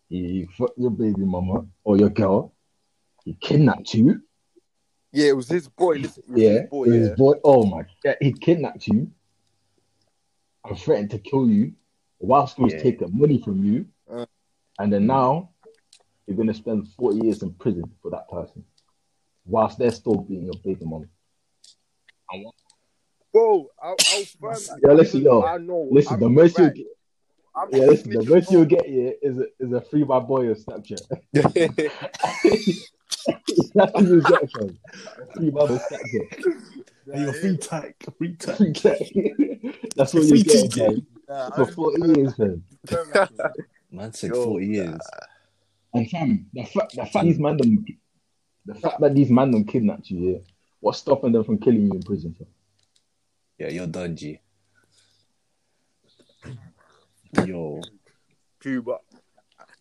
he 0.08 0.48
fucked 0.56 0.78
your 0.78 0.92
baby 0.92 1.22
mama 1.22 1.66
or 1.84 1.98
your 1.98 2.10
girl, 2.10 2.54
he 3.26 3.34
kidnapped 3.42 3.96
you, 3.96 4.22
Yeah, 5.12 5.30
it 5.30 5.36
was 5.36 5.50
his 5.50 5.68
boy. 5.68 5.96
It 5.96 6.02
was 6.04 6.20
yeah, 6.36 6.50
his 6.50 6.70
boy. 6.70 6.84
it 6.86 7.00
was 7.00 7.10
Yeah. 7.10 7.16
boy. 7.16 7.34
Oh 7.44 7.66
my, 7.66 7.86
yeah, 8.06 8.16
he 8.22 8.34
kidnapped 8.34 8.86
you 8.88 9.10
and 10.66 10.78
threatened 10.78 11.10
to 11.12 11.18
kill 11.18 11.50
you 11.50 11.74
whilst 12.20 12.58
he 12.58 12.64
was 12.64 12.74
Yeah. 12.74 12.84
taking 12.84 13.18
money 13.18 13.42
from 13.42 13.64
you, 13.64 13.86
Uh. 14.10 14.26
and 14.80 14.92
then 14.94 15.06
now 15.08 15.50
you're 16.28 16.38
gonna 16.38 16.54
spend 16.54 16.88
40 16.98 17.26
years 17.26 17.42
in 17.44 17.54
prison 17.54 17.84
for 18.02 18.12
that 18.12 18.30
person, 18.30 18.64
whilst 19.46 19.78
they're 19.80 19.92
still 19.92 20.16
being 20.16 20.44
your 20.46 20.54
baby 20.64 20.86
mama. 20.86 21.06
Bro, 23.32 23.70
I'll, 23.82 23.96
I'll 24.12 24.26
firm 24.42 24.54
that. 24.54 24.80
Yeah, 24.84 24.94
listen, 24.94 25.22
yo, 25.22 25.44
I 25.44 25.58
know. 25.58 25.88
Listen, 25.92 26.16
I'm 26.16 26.20
the 26.20 26.30
most 26.30 26.58
you 26.58 26.66
right. 26.66 26.74
get, 26.74 26.88
I'm 27.56 27.70
yeah, 27.72 27.86
listen, 27.86 28.12
the 28.12 28.20
snitching 28.20 28.30
most 28.30 28.52
you'll 28.52 28.66
get 28.66 28.86
here 28.86 29.14
is 29.22 29.38
a 29.38 29.46
is 29.60 29.72
a 29.72 29.82
free 29.82 30.04
my 30.04 30.20
boy 30.20 30.50
on 30.50 30.56
Snapchat. 30.56 31.02
That's 33.76 33.94
what 33.94 34.04
you 34.04 34.22
get 34.22 34.52
from 34.52 34.78
free 35.36 35.52
my 35.52 35.66
boy 35.66 35.78
Snapchat. 35.78 36.28
Hey, 37.12 37.24
yo, 37.24 37.32
free 37.34 37.58
tack, 37.58 37.96
free 38.18 38.36
tack. 38.36 38.58
Free 38.58 38.74
tech. 38.74 38.98
That's 39.96 40.14
what 40.14 40.24
you 40.26 40.44
get 40.44 40.72
ticket. 40.72 40.78
man, 40.78 41.08
Nah, 41.30 41.52
for 41.52 41.62
I- 41.62 41.72
40 41.72 42.20
years, 42.20 42.40
man. 42.40 42.64
Man 43.92 44.14
said 44.14 44.32
Yo, 44.32 44.44
40 44.46 44.66
years. 44.66 45.00
And 45.94 46.10
fam, 46.10 46.46
the 46.54 46.64
fact, 46.66 46.96
the 46.96 47.06
fact 47.06 47.26
these 47.26 47.38
mm. 47.38 47.42
man 47.42 47.58
them, 47.58 47.86
the 48.66 48.76
fact 48.76 49.00
that 49.00 49.16
these 49.16 49.32
man 49.32 49.50
them 49.50 49.66
kidnapped 49.66 50.12
you, 50.12 50.20
yeah, 50.20 50.38
what's 50.80 51.00
stopping 51.00 51.32
them 51.32 51.44
from 51.44 51.58
killing 51.58 51.88
you 51.88 51.94
in 51.94 52.04
prison? 52.04 52.36
Fam? 52.38 52.48
Yeah, 53.58 53.70
you're 53.70 53.88
done, 53.88 54.16
G. 54.16 54.40
Yo, 57.46 57.82
True, 58.60 58.82
but 58.82 59.02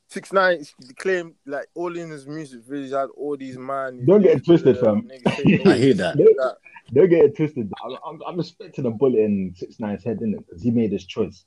six 0.08 0.32
nine 0.32 0.64
claim 0.96 1.34
like 1.46 1.66
all 1.74 1.96
in 1.96 2.10
his 2.10 2.26
music 2.26 2.60
videos 2.66 2.98
had 2.98 3.10
all 3.16 3.36
these 3.36 3.58
man. 3.58 4.04
Don't 4.06 4.22
get 4.22 4.38
it 4.38 4.44
twisted, 4.44 4.78
fam. 4.78 5.10
I 5.26 5.30
hear 5.76 5.94
that. 5.94 6.56
That. 6.88 6.94
Don't 6.94 7.10
get 7.10 7.24
it 7.24 7.36
twisted. 7.36 7.72
I'm, 7.84 7.96
I'm, 8.06 8.20
I'm 8.26 8.40
expecting 8.40 8.86
a 8.86 8.90
bullet 8.90 9.20
in 9.20 9.54
six 9.56 9.80
nine's 9.80 10.04
head, 10.04 10.18
innit? 10.20 10.46
Because 10.46 10.62
he 10.62 10.70
made 10.70 10.92
his 10.92 11.06
choice. 11.06 11.44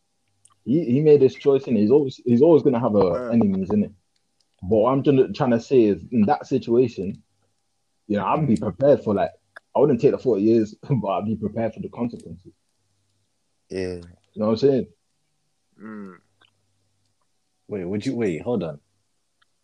He 0.65 0.86
he 0.86 1.01
made 1.01 1.21
his 1.21 1.36
choice, 1.36 1.67
and 1.67 1.75
he's 1.77 1.91
always 1.91 2.21
he's 2.25 2.41
always 2.41 2.63
gonna 2.63 2.80
have 2.80 2.95
a 2.95 2.99
Yeah. 2.99 3.32
enemies, 3.34 3.69
it. 3.71 3.91
But 4.63 4.75
what 4.75 4.91
I'm 4.91 5.04
trying 5.04 5.17
to, 5.17 5.34
trying 5.34 5.51
to 5.51 5.60
say 5.60 5.84
is, 5.84 6.04
in 6.12 6.25
that 6.27 6.45
situation, 6.45 7.23
you 8.08 8.17
know, 8.17 8.25
I'd 8.25 8.47
be 8.47 8.58
prepared 8.58 9.04
for 9.04 9.15
like 9.15 9.32
I 9.75 9.80
wouldn't 9.80 10.01
take 10.01 10.12
the 10.12 10.19
40 10.19 10.41
years, 10.41 10.75
but 10.89 11.08
I'd 11.08 11.25
be 11.25 11.36
prepared 11.36 11.73
for 11.73 11.80
the 11.80 11.89
consequences. 11.89 12.54
Yeah. 13.69 13.95
You 13.95 14.01
know 14.36 14.47
what 14.47 14.51
I'm 14.51 14.58
saying? 14.58 14.88
Mm. 15.82 16.17
wait, 17.67 17.86
would 17.86 18.06
you 18.06 18.15
wait? 18.15 18.41
Hold 18.43 18.63
on. 18.63 18.80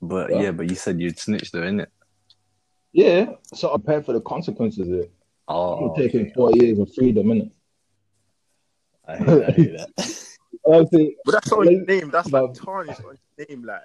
But 0.01 0.31
Yeah. 0.31 0.41
yeah, 0.41 0.51
but 0.51 0.69
you 0.69 0.75
said 0.75 0.99
you'd 0.99 1.19
snitch 1.19 1.51
though, 1.51 1.61
innit? 1.61 1.87
Yeah, 2.93 3.33
so 3.53 3.69
I'm 3.69 3.81
prepared 3.81 4.05
for 4.05 4.13
the 4.13 4.21
consequences. 4.21 4.87
Of 4.87 4.99
it. 4.99 5.11
Oh, 5.47 5.89
I'm 5.89 5.95
taking 5.95 6.21
okay. 6.21 6.33
40 6.33 6.65
years 6.65 6.79
of 6.79 6.93
freedom, 6.93 7.27
innit? 7.27 7.51
I 9.07 9.17
hear 9.17 9.25
that. 9.39 9.49
I 9.49 9.51
hear 9.53 9.71
that. 9.77 9.89
I'm 10.67 10.85
But 11.23 11.31
that's 11.31 11.51
on 11.53 11.71
your 11.71 11.85
name. 11.85 12.09
That's 12.11 12.29
like 12.31 12.43
But- 12.47 12.55
tarnished 12.55 12.99
on 13.05 13.17
your 13.37 13.47
name. 13.47 13.63
Like 13.63 13.83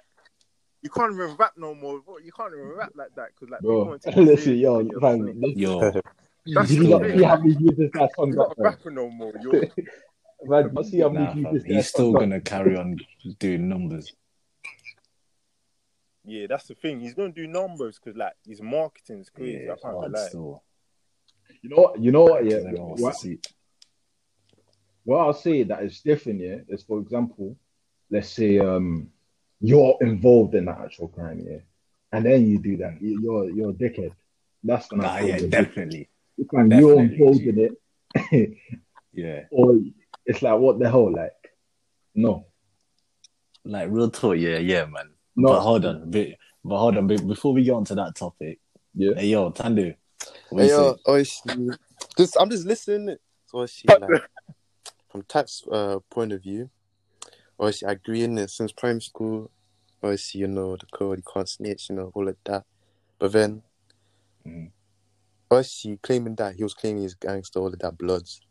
you 0.81 0.89
can't 0.89 1.13
even 1.13 1.35
rap 1.37 1.53
no 1.55 1.73
more. 1.73 2.01
bro. 2.01 2.17
You 2.17 2.31
can't 2.33 2.53
even 2.53 2.67
rap 2.75 2.91
like 2.95 3.15
that 3.15 3.29
because 3.33 3.49
like 3.49 3.61
bro, 3.61 3.71
people 3.79 3.85
won't 3.91 4.01
take 4.03 4.15
listen, 4.17 4.25
seriously 4.43 4.55
yo, 4.61 4.77
when 4.77 4.89
you're 4.89 4.99
fam, 4.99 5.21
a 5.21 5.31
snitch. 5.31 5.35
listen, 5.57 5.59
Yo, 5.59 5.91
That's 6.55 6.67
did 6.69 6.77
you 6.77 6.83
the 6.83 6.89
not 6.89 7.01
thing. 7.03 7.17
see 7.19 7.23
how 7.23 7.37
many 7.37 7.53
views 7.55 7.77
this 7.77 7.91
guy 7.91 8.07
song 8.17 8.31
got? 8.31 8.47
not 8.49 8.55
rapping 8.57 8.95
no 8.95 9.09
more. 9.09 9.33
You're 9.41 9.63
Man, 10.45 10.71
you 10.75 10.83
see 10.83 10.99
how 10.99 11.07
many 11.09 11.25
nah, 11.41 11.51
views 11.51 11.63
this 11.63 11.71
He's 11.73 11.87
still 11.87 12.11
song 12.11 12.19
gonna 12.19 12.41
carry 12.41 12.75
on 12.75 12.97
doing 13.39 13.69
numbers. 13.69 14.11
yeah. 16.25 16.47
That's 16.49 16.67
the 16.67 16.75
thing. 16.75 16.99
He's 16.99 17.13
gonna 17.13 17.31
do 17.31 17.47
numbers 17.47 17.97
because 17.97 18.17
like 18.17 18.33
his 18.45 18.61
marketing 18.61 19.19
is 19.21 19.29
crazy. 19.29 19.63
Yeah, 19.65 19.73
I 19.73 19.75
can't 19.81 20.11
lie. 20.11 20.27
still. 20.27 20.63
You 21.63 21.69
know 21.69 21.77
what? 21.77 21.99
You 21.99 22.11
know 22.11 22.23
what? 22.25 22.45
Yeah. 22.45 22.59
What, 22.59 23.15
see. 23.15 23.39
what 25.05 25.19
I'll 25.19 25.33
say 25.33 25.63
that 25.63 25.83
is 25.83 26.01
different. 26.01 26.41
Yeah, 26.41 26.57
is 26.67 26.83
for 26.83 26.99
example, 26.99 27.57
let's 28.11 28.29
say 28.29 28.59
um 28.59 29.09
you're 29.61 29.97
involved 30.01 30.55
in 30.55 30.65
that 30.65 30.81
actual 30.81 31.07
crime. 31.07 31.41
Yeah, 31.49 31.59
and 32.11 32.25
then 32.25 32.45
you 32.45 32.59
do 32.59 32.75
that. 32.77 33.01
You, 33.01 33.19
you're 33.21 33.49
you're 33.49 33.69
a 33.69 33.73
dickhead. 33.73 34.11
That's 34.61 34.91
when 34.91 35.01
Nah, 35.01 35.19
yeah, 35.19 35.39
definitely. 35.47 36.09
If 36.37 36.47
you're 36.51 36.99
involved 36.99 37.41
in 37.41 37.59
it, 37.59 38.57
Yeah, 39.13 39.41
or 39.51 39.79
it's 40.25 40.41
like 40.41 40.59
what 40.59 40.79
the 40.79 40.89
hell, 40.89 41.13
like 41.13 41.31
no, 42.15 42.47
Like 43.63 43.89
real 43.89 44.09
talk, 44.09 44.37
yeah, 44.37 44.57
yeah, 44.57 44.85
man. 44.85 45.11
no. 45.35 45.49
But 45.49 45.61
hold 45.61 45.85
on, 45.85 46.11
but, 46.11 46.27
but 46.63 46.77
hold 46.77 46.97
on, 46.97 47.07
be- 47.07 47.17
before 47.17 47.53
we 47.53 47.63
get 47.63 47.73
onto 47.73 47.95
that 47.95 48.15
topic, 48.15 48.59
Yeah. 48.95 49.13
hey 49.15 49.27
yo, 49.27 49.51
Tandu, 49.51 49.95
what 50.53 50.61
Hey, 50.61 50.65
you 50.65 50.69
yo, 50.71 50.93
say? 50.93 50.99
obviously, 51.05 51.69
just 52.17 52.37
I'm 52.39 52.49
just 52.49 52.65
listening. 52.65 53.17
So 53.47 53.59
obviously, 53.59 53.95
like 53.99 54.21
from 55.09 55.23
tax 55.23 55.63
uh, 55.71 55.99
point 56.09 56.31
of 56.33 56.41
view, 56.41 56.69
obviously 57.59 57.87
I 57.87 57.91
agree 57.91 58.23
in 58.23 58.37
it 58.37 58.49
since 58.49 58.71
primary 58.71 59.01
school. 59.01 59.51
Obviously, 60.01 60.41
you 60.41 60.47
know 60.47 60.75
the 60.75 60.85
code, 60.87 61.19
you 61.19 61.23
can't 61.33 61.47
snitch, 61.49 61.89
you 61.89 61.95
know 61.95 62.11
all 62.13 62.27
of 62.27 62.35
that. 62.45 62.65
But 63.19 63.31
then, 63.31 63.63
Mhm. 64.45 64.71
obviously 65.49 65.97
claiming 65.97 66.35
that 66.35 66.55
he 66.55 66.63
was 66.63 66.73
claiming 66.73 67.03
his 67.03 67.15
gangster, 67.15 67.59
all 67.59 67.67
of 67.67 67.79
that 67.79 67.97
bloods. 67.97 68.41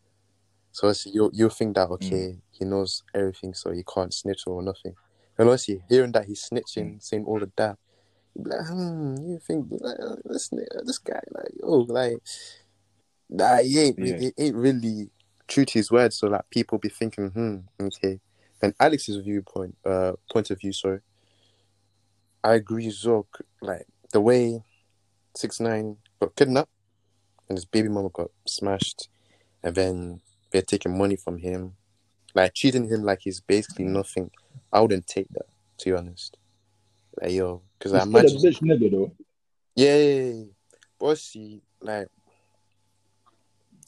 So 0.73 0.89
obviously 0.89 1.13
you 1.13 1.31
you 1.35 1.49
think 1.51 1.75
that 1.77 1.89
okay, 1.91 2.39
he 2.51 2.65
knows 2.65 3.03
everything, 3.15 3.53
so 3.55 3.71
he 3.73 3.85
can't 3.85 4.13
snitch 4.15 4.47
or 4.47 4.63
nothing. 4.63 4.95
And 5.39 5.49
obviously 5.49 5.83
hearing 5.89 6.13
that 6.13 6.25
he's 6.27 6.49
snitching, 6.49 7.03
saying 7.03 7.25
all 7.27 7.43
of 7.43 7.51
that, 7.57 7.79
you 8.35 8.45
be 8.45 8.51
like, 8.51 8.67
hmm, 8.67 9.17
you 9.19 9.39
think 9.39 9.67
like, 9.71 9.99
uh, 10.01 10.17
this 10.25 10.53
ni- 10.53 10.65
this 10.85 10.99
guy 10.99 11.21
like 11.33 11.53
oh 11.63 11.87
like 11.89 12.19
nah, 13.29 13.59
he 13.59 13.79
ain't 13.81 13.99
Yeah. 13.99 14.19
he 14.19 14.33
ain't 14.39 14.57
really 14.57 15.11
true 15.49 15.65
to 15.65 15.73
his 15.73 15.91
word. 15.91 16.13
So 16.13 16.29
like 16.29 16.49
people 16.51 16.79
be 16.79 16.89
thinking, 16.89 17.31
hmm, 17.31 17.59
okay. 17.81 18.21
And 18.63 18.75
Alex's 18.79 19.17
viewpoint, 19.17 19.77
uh, 19.85 20.13
point 20.31 20.51
of 20.51 20.61
view, 20.61 20.73
sorry. 20.73 21.01
I 22.45 22.55
agree, 22.55 22.91
Zog. 22.91 23.27
Like 23.61 23.87
the 24.13 24.21
way 24.21 24.63
six 25.35 25.61
nine 25.61 25.97
got 26.21 26.37
kidnapped 26.37 26.71
and 27.49 27.59
his 27.59 27.65
baby 27.65 27.89
mama 27.89 28.09
got 28.11 28.31
smashed, 28.47 29.09
and 29.63 29.75
then 29.75 30.21
they're 30.51 30.63
taking 30.63 30.97
money 30.97 31.17
from 31.17 31.39
him, 31.39 31.75
like 32.35 32.55
treating 32.55 32.89
him 32.89 33.03
like 33.03 33.21
he's 33.23 33.41
basically 33.41 33.85
nothing. 33.85 34.31
I 34.73 34.81
wouldn't 34.81 35.07
take 35.07 35.29
that, 35.31 35.47
to 35.79 35.91
be 35.91 35.97
honest. 35.97 36.39
Like 37.21 37.33
yo, 37.33 37.63
because 37.79 37.93
I 37.93 37.99
He's 37.99 38.09
still 38.09 38.21
a 38.21 38.25
imagine, 38.25 38.39
bitch 38.39 38.63
nigga 38.63 38.91
though. 38.91 39.13
yeah, 39.77 39.97
yeah, 39.97 40.31
yeah. 40.31 40.45
but 40.99 41.19
see, 41.19 41.63
like, 41.81 42.09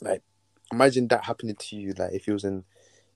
like 0.02 0.22
imagine 0.72 1.08
that 1.08 1.24
happening 1.24 1.56
to 1.56 1.76
you, 1.76 1.94
like 1.98 2.12
if 2.12 2.26
he 2.26 2.32
was 2.32 2.44
in 2.44 2.64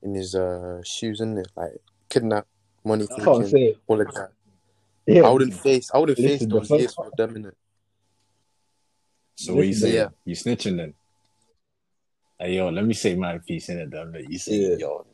in 0.03 0.15
his 0.15 0.35
uh 0.35 0.81
shoes, 0.85 1.21
in 1.21 1.37
it, 1.39 1.49
like 1.57 1.81
kidnap, 2.09 2.47
money 2.85 3.07
That's 3.07 3.27
what 3.27 3.37
I'm 3.37 3.43
thinking, 3.43 3.51
saying. 3.51 3.75
all 3.87 4.01
of 4.01 4.07
that. 4.15 4.31
Yeah, 5.07 5.23
I 5.23 5.31
wouldn't 5.31 5.55
face, 5.55 5.91
I 5.93 5.99
wouldn't 5.99 6.19
face 6.19 6.43
Listen, 6.43 6.49
those 6.49 6.71
years 6.71 6.95
for 6.95 7.11
them 7.17 7.37
in 7.37 7.47
it. 7.47 7.57
So 9.37 9.55
what 9.55 9.63
you 9.67 9.73
Listen, 9.73 9.89
say? 9.89 9.95
yeah. 9.95 10.09
You 10.25 10.35
snitching 10.37 10.77
then? 10.77 10.95
Hey 12.39 12.57
yo, 12.57 12.69
let 12.69 12.85
me 12.85 12.95
say 12.95 13.15
my 13.17 13.39
piece 13.39 13.69
in 13.69 13.79
it 13.79 13.91
then. 13.91 14.13
But 14.13 14.31
you 14.31 14.39
say 14.39 14.57
Yeah. 14.57 14.77
yo. 14.77 15.07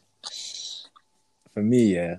For 1.52 1.62
me, 1.62 1.94
yeah, 1.94 2.16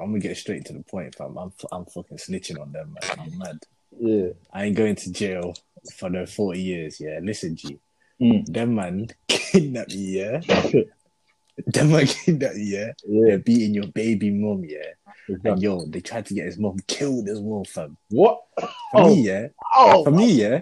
I'm 0.00 0.08
gonna 0.08 0.18
get 0.20 0.36
straight 0.36 0.64
to 0.66 0.72
the 0.72 0.82
point, 0.82 1.14
fam. 1.14 1.36
I'm 1.38 1.52
I'm 1.72 1.84
fucking 1.86 2.18
snitching 2.18 2.60
on 2.60 2.72
them, 2.72 2.94
man. 3.00 3.18
I'm 3.18 3.38
mad. 3.38 3.58
yeah. 3.98 4.28
I 4.52 4.64
ain't 4.64 4.76
going 4.76 4.96
to 4.96 5.12
jail 5.12 5.54
for 5.96 6.10
the 6.10 6.26
40 6.26 6.60
years, 6.60 7.00
yeah. 7.00 7.20
Listen, 7.22 7.54
G. 7.56 7.78
Mm. 8.20 8.46
Them 8.46 8.74
man 8.74 9.08
kidnap 9.28 9.88
me, 9.88 9.96
yeah. 10.20 10.40
Them 11.66 11.92
man 11.92 12.06
kidnap 12.06 12.54
me, 12.54 12.62
yeah. 12.64 12.92
Yeah, 13.06 13.26
They're 13.26 13.38
beating 13.38 13.74
your 13.74 13.86
baby 13.88 14.30
mom, 14.30 14.64
yeah. 14.64 14.92
And 15.44 15.62
yo, 15.62 15.86
they 15.86 16.00
tried 16.00 16.26
to 16.26 16.34
get 16.34 16.46
his 16.46 16.58
mom 16.58 16.76
killed 16.86 17.28
as 17.28 17.40
well, 17.40 17.64
fam. 17.64 17.96
What? 18.10 18.40
For 18.58 18.68
Oh. 18.94 19.14
me, 19.14 19.22
yeah. 19.22 19.48
Oh, 19.74 20.04
For 20.04 20.10
me, 20.10 20.32
yeah. 20.32 20.60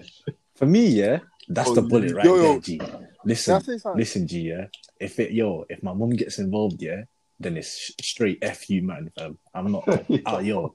For 0.57 0.67
me, 0.67 0.87
yeah. 0.89 1.21
That's 1.49 1.71
Oh, 1.71 1.75
the 1.75 1.83
bullet 1.83 2.13
right 2.15 2.25
yo, 2.25 2.37
there, 2.43 2.61
G. 2.61 2.81
Listen, 3.25 3.63
listen, 3.97 4.27
G, 4.27 4.41
yeah. 4.41 4.67
If 5.01 5.19
it, 5.19 5.33
yo, 5.33 5.65
if 5.69 5.83
my 5.83 5.93
mom 5.93 6.11
gets 6.11 6.39
involved, 6.39 6.83
yeah, 6.83 7.03
then 7.43 7.57
it's 7.57 7.93
straight 8.01 8.39
F 8.43 8.71
you, 8.71 8.83
man. 8.83 9.11
Fam. 9.17 9.39
I'm 9.55 9.73
not, 9.73 9.85
oh, 10.27 10.39
yo, 10.39 10.75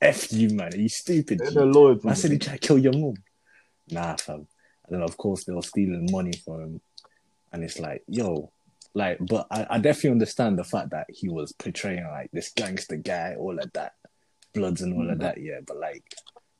F 0.00 0.32
you, 0.32 0.50
man. 0.50 0.74
Are 0.74 0.78
you 0.78 0.88
stupid? 0.88 1.40
They're 1.40 1.64
Lord. 1.64 2.00
I 2.06 2.14
said 2.14 2.32
he 2.32 2.38
tried 2.38 2.60
to 2.60 2.66
kill 2.66 2.78
your 2.78 2.92
mom. 2.92 3.14
Nah, 3.90 4.16
fam. 4.16 4.46
And 4.86 4.96
then 4.96 5.02
of 5.02 5.16
course 5.16 5.44
they 5.44 5.52
were 5.52 5.62
stealing 5.62 6.08
money 6.10 6.32
from 6.44 6.60
him. 6.60 6.80
And 7.52 7.62
it's 7.62 7.78
like, 7.78 8.02
yo, 8.08 8.50
like, 8.94 9.18
but 9.20 9.46
I, 9.50 9.66
I 9.70 9.78
definitely 9.78 10.10
understand 10.10 10.58
the 10.58 10.64
fact 10.64 10.90
that 10.90 11.06
he 11.08 11.28
was 11.28 11.52
portraying 11.52 12.04
like 12.04 12.30
this 12.32 12.50
gangster 12.50 12.96
guy, 12.96 13.34
all 13.38 13.58
of 13.58 13.72
that, 13.72 13.94
bloods 14.54 14.82
and 14.82 14.94
all 14.94 15.10
of 15.10 15.18
that, 15.20 15.40
yeah. 15.40 15.60
But 15.66 15.78
like, 15.78 16.04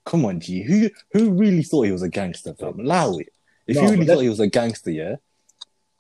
come 0.05 0.25
on, 0.25 0.41
G, 0.41 0.63
who 0.63 0.91
who 1.13 1.33
really 1.33 1.63
thought 1.63 1.87
he 1.87 1.93
was 1.93 2.03
a 2.03 2.09
gangster, 2.09 2.55
fam? 2.55 2.81
Allow 2.81 3.19
it. 3.19 3.29
If 3.67 3.77
No, 3.77 3.83
you 3.83 3.91
really 3.91 4.07
thought 4.07 4.21
he 4.21 4.29
was 4.29 4.41
a 4.41 4.47
gangster, 4.47 4.91
yeah, 4.91 5.17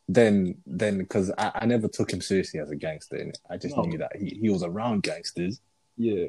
then 0.09 0.57
then 0.67 0.99
because 0.99 1.31
I, 1.39 1.53
I 1.55 1.67
never 1.67 1.89
took 1.89 2.13
him 2.13 2.21
seriously 2.21 2.61
as 2.61 2.71
a 2.71 2.77
gangster, 2.77 3.17
innit? 3.17 3.39
I 3.49 3.57
just 3.57 3.77
No. 3.77 3.83
knew 3.85 3.99
that 3.99 4.17
he, 4.17 4.39
he 4.41 4.51
was 4.51 4.63
around 4.63 5.03
gangsters 5.03 5.61
Yeah. 5.97 6.29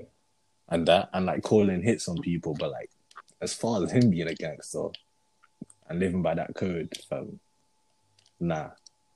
and 0.69 0.87
that 0.87 1.09
and 1.13 1.25
like 1.25 1.43
calling 1.43 1.81
hits 1.81 2.07
on 2.07 2.17
people, 2.19 2.55
but 2.59 2.71
like 2.71 2.89
as 3.41 3.53
far 3.53 3.83
as 3.83 3.91
him 3.91 4.09
being 4.09 4.27
a 4.27 4.35
gangster 4.35 4.87
and 5.89 5.99
living 5.99 6.21
by 6.21 6.33
that 6.35 6.53
code, 6.55 6.91
fam, 7.09 7.39
nah, 8.39 8.69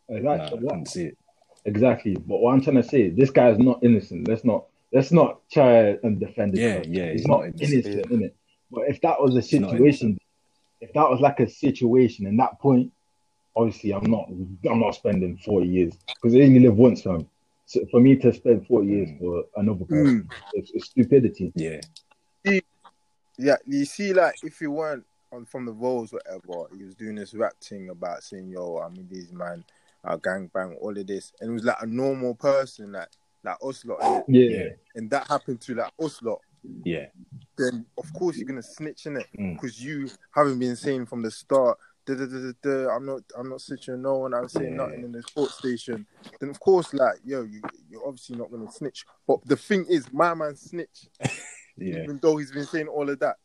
nah, 0.10 0.13
I 0.13 0.15
Exactly. 0.17 0.60
couldn't 0.60 0.88
see 0.88 1.06
it. 1.06 1.17
Exactly. 1.65 2.15
But 2.15 2.38
what 2.38 2.54
I'm 2.54 2.62
trying 2.62 2.78
to 2.78 2.84
say, 2.84 3.10
this 3.10 3.30
guy 3.30 3.50
is 3.50 3.60
not 3.60 3.84
innocent. 3.84 4.28
Let's 4.28 4.43
not 4.43 4.65
let's 4.93 5.12
not 5.12 5.41
try 5.52 5.98
and 6.04 6.20
defend 6.20 6.58
him. 6.58 6.62
Yeah, 6.62 6.84
yeah, 6.88 7.12
he's, 7.12 7.22
he's 7.22 7.28
not, 7.28 7.41
not 7.41 7.62
innocent, 7.62 7.86
innocent. 7.86 8.06
innit? 8.12 8.32
But 8.72 8.89
if 8.89 9.02
that 9.02 9.22
was 9.22 9.36
a 9.36 9.41
situation, 9.41 10.17
if 10.82 10.93
that 10.93 11.10
was 11.10 11.20
like 11.20 11.39
a 11.39 11.50
situation 11.50 12.26
in 12.26 12.38
that 12.38 12.60
point, 12.60 12.91
obviously 13.58 13.91
I'm 13.93 14.10
not 14.10 14.30
I'm 14.70 14.80
not 14.80 14.96
spending 14.96 15.38
40 15.38 15.67
years 15.67 15.93
because 16.15 16.34
they 16.34 16.43
only 16.43 16.60
live 16.60 16.76
once, 16.76 17.02
fam. 17.02 17.28
So 17.65 17.86
for 17.91 18.00
me 18.00 18.15
to 18.17 18.32
spend 18.32 18.65
40 18.67 18.88
years 18.88 19.10
Mm. 19.10 19.20
for 19.20 19.43
another 19.58 19.84
person, 19.86 20.30
it's, 20.54 20.72
it's 20.74 20.86
stupidity. 20.86 21.52
Yeah, 21.56 21.82
Yeah, 23.39 23.58
you 23.67 23.86
see, 23.86 24.13
like 24.13 24.36
if 24.43 24.58
he 24.60 24.67
weren't 24.67 25.06
on 25.32 25.46
from 25.46 25.65
the 25.65 25.72
roles, 25.72 26.12
whatever, 26.13 26.65
he 26.76 26.84
was 26.86 26.96
doing 26.96 27.15
this 27.15 27.34
rap 27.34 27.54
thing 27.62 27.89
about 27.89 28.24
saying, 28.24 28.50
"Yo, 28.50 28.78
I 28.80 28.89
mean, 28.89 29.08
these 29.12 29.32
man 29.32 29.63
are 30.04 30.17
gang 30.17 30.50
bang, 30.54 30.76
all 30.82 30.98
of 30.98 31.06
this," 31.06 31.34
and 31.39 31.50
it 31.52 31.54
was 31.54 31.63
like 31.63 31.82
a 31.82 31.86
normal 31.86 32.34
person, 32.36 32.93
like 32.93 33.10
like 33.43 33.58
us 33.63 33.86
lot. 33.86 34.00
Yeah. 34.28 34.50
yeah, 34.50 34.70
and 34.96 35.10
that 35.12 35.28
happened 35.28 35.62
to 35.62 35.76
like 35.76 35.91
us 36.00 36.22
lot. 36.24 36.41
yeah, 36.84 37.08
Then 37.58 37.86
of 37.98 38.12
course 38.13 38.38
you're 38.38 38.48
gonna 38.48 38.63
snitch 38.63 39.06
in 39.06 39.17
it 39.17 39.28
Mm. 39.38 39.54
because 39.54 39.84
you 39.84 40.10
haven't 40.32 40.58
been 40.60 40.76
saying 40.76 41.06
from 41.06 41.22
the 41.22 41.30
start. 41.32 41.78
"Duh, 42.15 42.26
duh, 42.26 42.54
duh, 42.62 42.89
I'm 42.89 43.06
not. 43.06 43.22
I'm 43.38 43.50
not 43.50 43.60
snitching. 43.60 44.00
No 44.00 44.20
one. 44.20 44.34
I'm 44.34 44.48
saying 44.48 44.72
Yeah. 44.72 44.78
nothing 44.78 45.04
in 45.04 45.12
the 45.12 45.22
sports 45.22 45.56
station. 45.56 46.08
Then 46.39 46.50
of 46.50 46.60
course, 46.60 46.93
like 46.93 47.20
yo, 47.26 47.43
you, 47.43 47.62
you're 47.89 48.08
obviously 48.08 48.38
not 48.38 48.50
gonna 48.50 48.72
snitch. 48.72 49.06
But 49.28 49.46
the 49.46 49.58
thing 49.58 49.86
is, 49.89 50.12
my 50.13 50.34
man 50.34 50.56
snitch, 50.56 51.10
yeah, 51.78 52.04
even 52.04 52.17
though 52.22 52.38
he's 52.38 52.52
been 52.52 52.65
saying 52.65 52.88
all 52.88 53.10
of 53.10 53.20
that. 53.20 53.36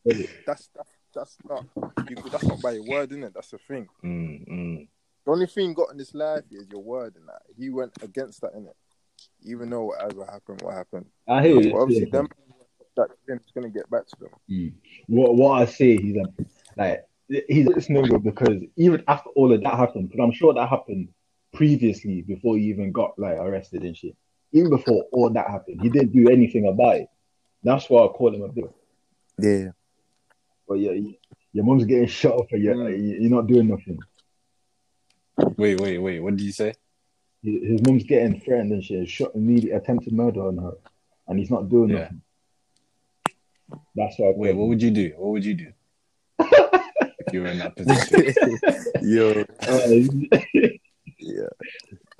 That's 0.46 0.68
that's, 0.74 0.90
that's 1.14 1.36
not. 1.48 1.66
You, 2.08 2.16
that's 2.30 2.44
not 2.44 2.62
by 2.62 2.72
your 2.72 2.84
word, 2.84 3.10
isn't 3.10 3.24
it? 3.24 3.34
That's 3.34 3.50
the 3.50 3.58
thing. 3.58 3.88
mm, 4.04 4.48
mm. 4.48 4.88
The 5.24 5.30
only 5.30 5.46
thing 5.46 5.68
you 5.70 5.74
got 5.74 5.90
in 5.90 5.98
this 5.98 6.14
life 6.14 6.44
is 6.50 6.66
your 6.70 6.82
word, 6.82 7.16
and 7.16 7.28
that 7.28 7.42
he 7.56 7.70
went 7.70 7.92
against 8.02 8.40
that, 8.42 8.54
in 8.54 8.66
it. 8.66 8.76
Even 9.44 9.70
though 9.70 9.84
whatever 9.86 10.24
happened, 10.24 10.62
what 10.62 10.74
happened. 10.74 11.06
I 11.28 11.42
hear 11.42 11.60
you. 11.60 11.76
obviously, 11.76 12.06
Yeah. 12.06 12.18
them 12.18 12.28
that 12.96 13.08
it's 13.26 13.50
gonna 13.52 13.70
get 13.70 13.88
back 13.90 14.06
to 14.06 14.16
them. 14.20 14.30
Mm. 14.50 14.72
What 15.08 15.34
what 15.34 15.62
I 15.62 15.64
say, 15.64 15.96
he's 15.96 16.16
like 16.76 17.04
he's 17.28 17.66
this 17.66 17.88
nigga 17.88 18.22
because 18.22 18.62
even 18.76 19.02
after 19.08 19.30
all 19.30 19.52
of 19.52 19.62
that 19.62 19.74
happened, 19.74 20.08
because 20.10 20.22
I'm 20.22 20.32
sure 20.32 20.52
that 20.54 20.68
happened 20.68 21.08
previously 21.52 22.22
before 22.22 22.56
he 22.56 22.64
even 22.64 22.92
got 22.92 23.18
like 23.18 23.36
arrested 23.38 23.82
and 23.82 23.96
shit. 23.96 24.16
Even 24.52 24.70
before 24.70 25.04
all 25.12 25.30
that 25.30 25.48
happened, 25.50 25.80
he 25.82 25.88
didn't 25.88 26.12
do 26.12 26.28
anything 26.28 26.66
about 26.68 26.96
it. 26.96 27.08
That's 27.62 27.88
why 27.88 28.04
I 28.04 28.08
call 28.08 28.34
him 28.34 28.42
a 28.42 28.48
bitch. 28.48 28.72
Yeah. 29.38 29.70
But 30.68 30.74
yeah, 30.74 30.92
your 31.52 31.64
mom's 31.64 31.84
getting 31.84 32.06
shot 32.08 32.38
up 32.40 32.46
and 32.52 32.62
you're, 32.62 32.74
Mm. 32.74 33.20
you're 33.20 33.30
not 33.30 33.46
doing 33.46 33.68
nothing. 33.68 33.98
Wait, 35.56 35.80
wait, 35.80 35.98
wait. 35.98 36.20
What 36.20 36.36
did 36.36 36.44
you 36.44 36.52
say? 36.52 36.74
His 37.42 37.62
his 37.62 37.82
mom's 37.82 38.04
getting 38.04 38.40
threatened 38.40 38.72
and 38.72 38.84
shit, 38.84 39.08
shot 39.08 39.34
immediate 39.34 39.76
attempted 39.76 40.12
murder 40.12 40.46
on 40.46 40.58
her, 40.58 40.72
and 41.28 41.38
he's 41.38 41.50
not 41.50 41.68
doing 41.70 41.90
Yeah. 41.90 41.98
nothing. 42.00 42.22
That's 43.94 44.18
why. 44.18 44.28
I 44.28 44.32
Wait, 44.36 44.50
call 44.52 44.60
what 44.60 44.68
would 44.68 44.82
you 44.82 44.90
do? 44.90 45.12
What 45.16 45.30
would 45.32 45.44
you 45.44 45.54
do 45.54 45.72
if 47.26 47.32
you 47.32 47.40
were 47.42 47.48
in 47.48 47.58
that 47.58 47.76
position? 47.78 48.58
Yo. 49.02 49.44
Uh, 49.60 49.88
Yeah. 51.18 51.52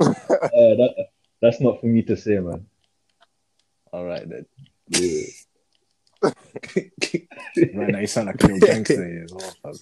uh, 0.01 0.75
that, 0.79 1.07
that's 1.41 1.61
not 1.61 1.81
for 1.81 1.87
me 1.87 2.03
to 2.03 2.17
say, 2.17 2.39
man. 2.39 2.67
All 3.93 4.05
right 4.05 4.29
then. 4.29 4.47
Yeah. 4.89 5.25
right 7.75 7.89
now, 7.91 7.99
you 7.99 8.07
sound 8.07 8.29
like 8.29 8.43
a 8.43 8.47
little 8.47 8.61
gangster 8.61 9.05
here 9.09 9.25
as 9.25 9.33
well, 9.33 9.75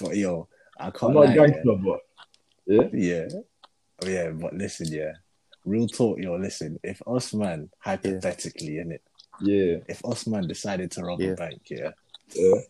but 0.00 0.16
yo, 0.16 0.48
I 0.78 0.86
I'm 0.86 0.92
can't 0.92 1.14
not 1.14 1.24
lie. 1.26 1.32
a 1.32 1.34
yeah. 1.34 1.46
gangster, 1.46 1.74
but 1.84 2.00
yeah. 2.66 2.88
Yeah. 2.92 3.28
Oh, 4.02 4.08
yeah, 4.08 4.30
but 4.30 4.54
listen, 4.54 4.88
yeah. 4.92 5.12
Real 5.64 5.88
talk, 5.88 6.18
yo, 6.20 6.36
listen. 6.36 6.78
If 6.84 7.02
us 7.06 7.34
man, 7.34 7.70
hypothetically, 7.80 8.74
innit? 8.74 9.00
Yeah, 9.40 9.76
If 9.88 10.04
us 10.04 10.26
man 10.26 10.46
decided 10.48 10.90
to 10.92 11.02
rob 11.04 11.20
Yeah. 11.20 11.30
a 11.30 11.34
bank, 11.36 11.62
yeah, 11.70 11.90
yeah. 12.34 12.60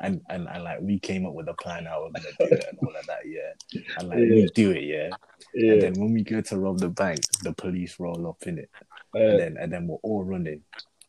and, 0.00 0.20
and 0.30 0.48
and 0.48 0.64
like 0.64 0.80
we 0.80 0.98
came 0.98 1.26
up 1.26 1.34
with 1.34 1.48
a 1.48 1.54
plan 1.54 1.84
how 1.86 2.02
we're 2.02 2.10
gonna 2.10 2.34
do 2.38 2.44
it 2.56 2.64
and 2.68 2.78
all 2.82 2.94
of 2.96 3.06
that, 3.06 3.26
yeah. 3.26 3.52
And 3.98 4.08
like 4.08 4.18
we 4.18 4.48
do 4.54 4.70
it, 4.70 4.84
yeah. 4.84 5.10
And 5.54 5.82
then 5.82 5.92
when 5.94 6.12
we 6.12 6.22
go 6.22 6.40
to 6.40 6.56
rob 6.58 6.78
the 6.78 6.88
bank, 6.88 7.20
the 7.42 7.52
police 7.52 7.98
roll 7.98 8.28
up 8.28 8.46
in 8.46 8.58
it, 8.58 8.70
and 9.14 9.38
then 9.38 9.56
and 9.58 9.72
then 9.72 9.86
we're 9.86 9.96
all 10.02 10.24
running. 10.24 10.62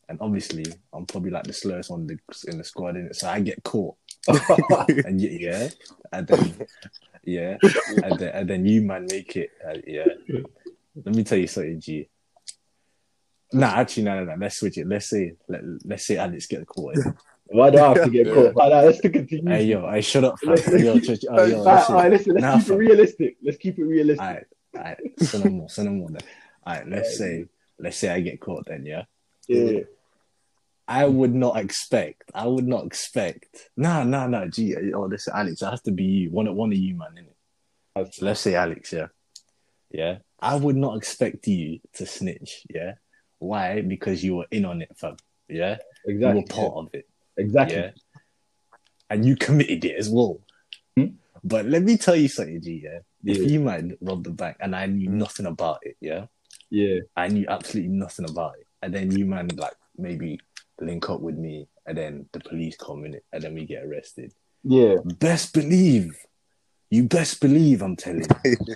And 0.10 0.18
obviously, 0.20 0.66
I'm 0.94 1.06
probably 1.06 1.32
like 1.32 1.46
the 1.46 1.54
slowest 1.54 1.90
on 1.90 2.06
the 2.06 2.18
in 2.48 2.58
the 2.58 2.64
squad, 2.66 2.98
in 2.98 3.06
it, 3.06 3.16
so 3.16 3.30
I 3.30 3.40
get 3.40 3.64
caught. 3.64 3.96
and 4.28 5.22
yeah, 5.22 5.70
and 6.12 6.28
then 6.28 6.68
yeah, 7.24 7.58
and 8.04 8.20
then 8.20 8.30
and 8.36 8.50
then 8.50 8.66
you 8.66 8.82
man 8.82 9.08
make 9.10 9.36
it. 9.38 9.52
Uh, 9.66 9.78
yeah, 9.88 10.06
let 11.06 11.16
me 11.16 11.24
tell 11.24 11.38
you 11.38 11.48
something, 11.48 11.80
G. 11.80 12.10
Nah, 13.54 13.68
actually, 13.76 14.04
no, 14.04 14.20
no, 14.24 14.26
no. 14.26 14.36
Let's 14.40 14.58
switch 14.60 14.78
it. 14.78 14.88
Let's 14.88 15.10
say 15.10 15.34
let, 15.48 15.62
let's 15.86 16.06
say 16.06 16.18
Alex 16.18 16.48
get 16.48 16.66
caught. 16.66 16.96
Why 17.48 17.70
do 17.70 17.80
I 17.80 17.88
have 17.90 18.04
to 18.06 18.10
get 18.10 18.28
Yeah. 18.28 18.34
caught? 18.34 18.56
Alright, 18.56 18.86
let's 18.86 18.98
stick 19.00 19.16
it 19.18 19.28
to 19.28 19.36
you. 19.42 19.50
hey 19.50 19.64
yo, 19.66 19.90
hey, 19.92 20.00
shut 20.02 20.24
up, 20.24 20.40
fam. 20.40 20.52
Let's- 20.52 20.68
let's 20.70 20.84
yo, 20.84 20.94
keep- 20.94 21.04
ch- 21.04 21.22
ch- 21.22 21.26
oh, 21.30 21.44
yo, 21.46 21.60
Alright, 21.60 21.90
alright, 21.90 22.12
listen, 22.12 22.34
let's 22.36 22.42
Nah, 22.44 22.60
keep 22.60 22.70
it 22.70 22.76
realistic. 22.76 23.38
Let's 23.44 23.58
keep 23.58 23.78
it 23.80 23.84
realistic. 23.84 24.22
Alright, 24.26 24.46
alright. 24.78 24.98
Say 25.20 25.40
no 25.44 25.50
more. 25.52 25.70
Say 25.70 25.84
no 25.84 25.92
more. 25.92 26.10
Then. 26.12 26.22
Alright, 26.66 26.88
let's 26.88 27.18
say 27.18 27.46
let's 27.78 27.98
say 27.98 28.10
I 28.10 28.22
get 28.22 28.40
caught. 28.40 28.66
Then 28.68 28.86
yeah. 28.86 29.04
Yeah. 29.50 29.82
I 30.88 31.06
would 31.06 31.34
not 31.36 31.58
expect. 31.58 32.24
I 32.34 32.48
would 32.48 32.68
not 32.68 32.86
expect. 32.86 33.70
Nah, 33.76 34.04
nah, 34.04 34.28
nah. 34.28 34.46
Gee, 34.48 34.76
oh, 34.94 35.02
listen, 35.04 35.34
Alex. 35.36 35.62
It 35.62 35.66
has 35.66 35.82
to 35.84 35.92
be 35.92 36.04
you. 36.04 36.30
One, 36.32 36.48
of- 36.48 36.56
one 36.56 36.72
of 36.72 36.78
you, 36.78 36.96
man. 36.96 37.10
Innit? 37.18 38.14
So 38.14 38.26
let's 38.26 38.40
say 38.40 38.56
Alex. 38.56 38.94
Yeah, 38.94 39.08
yeah. 39.90 40.20
I 40.40 40.56
would 40.56 40.78
not 40.78 40.96
expect 40.98 41.48
you 41.48 41.80
to 41.96 42.06
snitch. 42.06 42.66
Yeah. 42.74 42.94
Why? 43.42 43.82
Because 43.82 44.24
you 44.24 44.36
were 44.36 44.46
in 44.52 44.66
on 44.66 44.84
it, 44.84 44.96
fam. 44.96 45.18
Yeah. 45.50 45.78
Exactly. 46.06 46.42
You 46.42 46.46
were 46.48 46.54
part 46.56 46.74
of 46.76 46.90
it. 46.94 47.08
Exactly. 47.38 47.78
Yeah. 47.78 47.92
And 49.10 49.26
you 49.26 49.36
committed 49.36 49.84
it 49.84 49.96
as 49.98 50.10
well. 50.10 50.40
Hmm? 50.96 51.16
But 51.44 51.66
let 51.66 51.82
me 51.82 51.98
tell 51.98 52.16
you 52.16 52.28
something, 52.28 52.62
G. 52.62 52.82
Yeah. 52.84 53.00
If 53.26 53.40
Yeah. 53.40 53.48
you 53.48 53.60
might 53.60 53.98
rob 54.00 54.24
the 54.24 54.30
bank 54.30 54.58
and 54.60 54.76
I 54.76 54.86
knew 54.86 55.10
nothing 55.10 55.48
about 55.48 55.80
it, 55.82 55.98
yeah. 56.00 56.28
Yeah. 56.70 57.00
I 57.18 57.30
knew 57.30 57.46
absolutely 57.50 57.92
nothing 57.92 58.30
about 58.30 58.54
it. 58.60 58.68
And 58.84 58.94
then 58.94 59.10
you 59.12 59.26
man 59.26 59.50
like 59.58 59.74
maybe 59.98 60.40
link 60.80 61.10
up 61.10 61.20
with 61.22 61.36
me 61.36 61.68
and 61.88 61.98
then 61.98 62.28
the 62.34 62.42
police 62.42 62.78
come 62.78 63.06
in 63.06 63.20
and 63.34 63.44
then 63.44 63.56
we 63.56 63.66
get 63.66 63.84
arrested. 63.84 64.34
Yeah. 64.64 64.98
Best 65.04 65.52
believe. 65.56 66.16
You 66.92 67.06
best 67.06 67.42
believe 67.42 67.82
I'm 67.82 67.96
telling 67.96 68.26
you. 68.46 68.66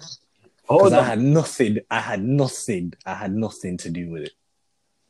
Because 0.67 0.93
I 0.93 1.03
had 1.03 1.21
nothing, 1.21 1.77
I 1.91 1.99
had 1.99 2.23
nothing, 2.23 2.93
I 3.05 3.13
had 3.13 3.31
nothing 3.35 3.77
to 3.77 3.89
do 3.91 4.09
with 4.09 4.23
it. 4.23 4.31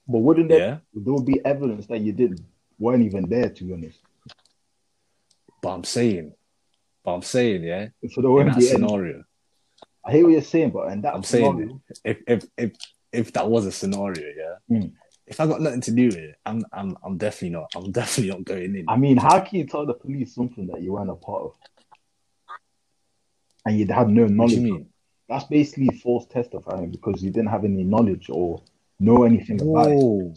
But 0.07 0.19
wouldn't 0.19 0.49
there, 0.49 0.59
Yeah. 0.59 0.77
there 0.93 1.13
would 1.13 1.25
be 1.25 1.43
evidence 1.43 1.87
that 1.87 2.01
you 2.01 2.11
didn't 2.13 2.41
weren't 2.77 3.03
even 3.03 3.27
there 3.29 3.49
to 3.49 3.63
be 3.63 3.73
honest. 3.73 3.99
But 5.61 5.69
I'm 5.69 5.83
saying, 5.83 6.33
but 7.03 7.13
I'm 7.15 7.21
saying, 7.21 7.63
yeah, 7.63 7.87
So 8.11 8.21
there 8.21 8.41
in 8.41 8.47
that 8.47 8.57
be 8.57 8.67
any, 8.69 8.75
scenario, 8.75 9.23
I 10.05 10.11
hear 10.11 10.23
what 10.23 10.33
you're 10.33 10.41
saying, 10.41 10.71
but 10.71 10.89
and 10.89 11.03
that 11.03 11.15
I'm 11.15 11.23
saying 11.23 11.81
if 12.03 12.17
if 12.27 12.45
if 12.57 12.71
if 13.11 13.33
that 13.33 13.49
was 13.49 13.65
a 13.65 13.71
scenario, 13.71 14.23
yeah. 14.37 14.79
Hmm. 14.79 14.87
If 15.27 15.39
I 15.39 15.47
got 15.47 15.59
nothing 15.59 15.81
to 15.81 15.91
do 15.91 16.05
with 16.05 16.17
it, 16.17 16.35
I'm 16.45 16.63
I'm 16.71 16.95
I'm 17.03 17.17
definitely 17.17 17.49
not. 17.49 17.71
I'm 17.75 17.91
definitely 17.99 18.31
not 18.31 18.43
going 18.43 18.75
in. 18.75 18.85
I 18.87 18.95
mean, 18.95 19.17
how 19.17 19.39
can 19.39 19.57
you 19.57 19.65
tell 19.65 19.85
the 19.85 19.95
police 19.95 20.35
something 20.35 20.67
that 20.67 20.83
you 20.83 20.93
weren't 20.93 21.09
a 21.09 21.15
part 21.15 21.43
of? 21.45 21.53
And 23.65 23.79
you'd 23.79 23.89
have 23.89 24.09
no 24.09 24.27
knowledge. 24.27 24.85
That's 25.27 25.45
basically 25.45 25.89
false 26.03 26.27
testifying 26.27 26.91
because 26.91 27.23
you 27.23 27.31
didn't 27.31 27.49
have 27.49 27.65
any 27.65 27.83
knowledge 27.83 28.29
or 28.29 28.61
know 28.99 29.23
anything 29.23 29.61
about 29.61 29.91
it. 29.91 29.95
Whoa. 29.95 30.33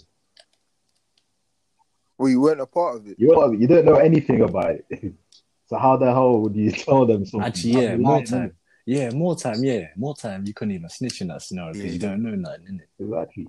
We 2.18 2.36
weren't 2.36 2.60
a 2.60 2.66
part 2.66 2.96
of 2.96 3.06
it. 3.06 3.16
You 3.18 3.28
don't, 3.28 3.60
you 3.60 3.66
don't 3.68 3.84
know 3.84 3.96
anything 3.96 4.40
about 4.42 4.72
it. 4.90 5.14
so 5.66 5.78
how 5.78 5.96
the 5.96 6.06
hell 6.06 6.38
would 6.40 6.56
you 6.56 6.70
tell 6.72 7.06
them 7.06 7.24
something? 7.24 7.46
Actually, 7.46 7.82
yeah, 7.82 7.96
more 7.96 8.12
lying, 8.14 8.24
time. 8.26 8.52
Yeah, 8.86 9.10
more 9.10 9.36
time. 9.36 9.62
Yeah, 9.62 9.88
more 9.96 10.16
time. 10.16 10.44
You 10.46 10.54
couldn't 10.54 10.74
even 10.74 10.88
snitch 10.88 11.20
in 11.20 11.28
that 11.28 11.42
scenario 11.42 11.74
because 11.74 11.92
you 11.92 11.98
don't 12.00 12.22
know 12.22 12.30
nothing, 12.30 12.66
innit? 12.66 12.80
innit? 13.00 13.04
Exactly. 13.06 13.48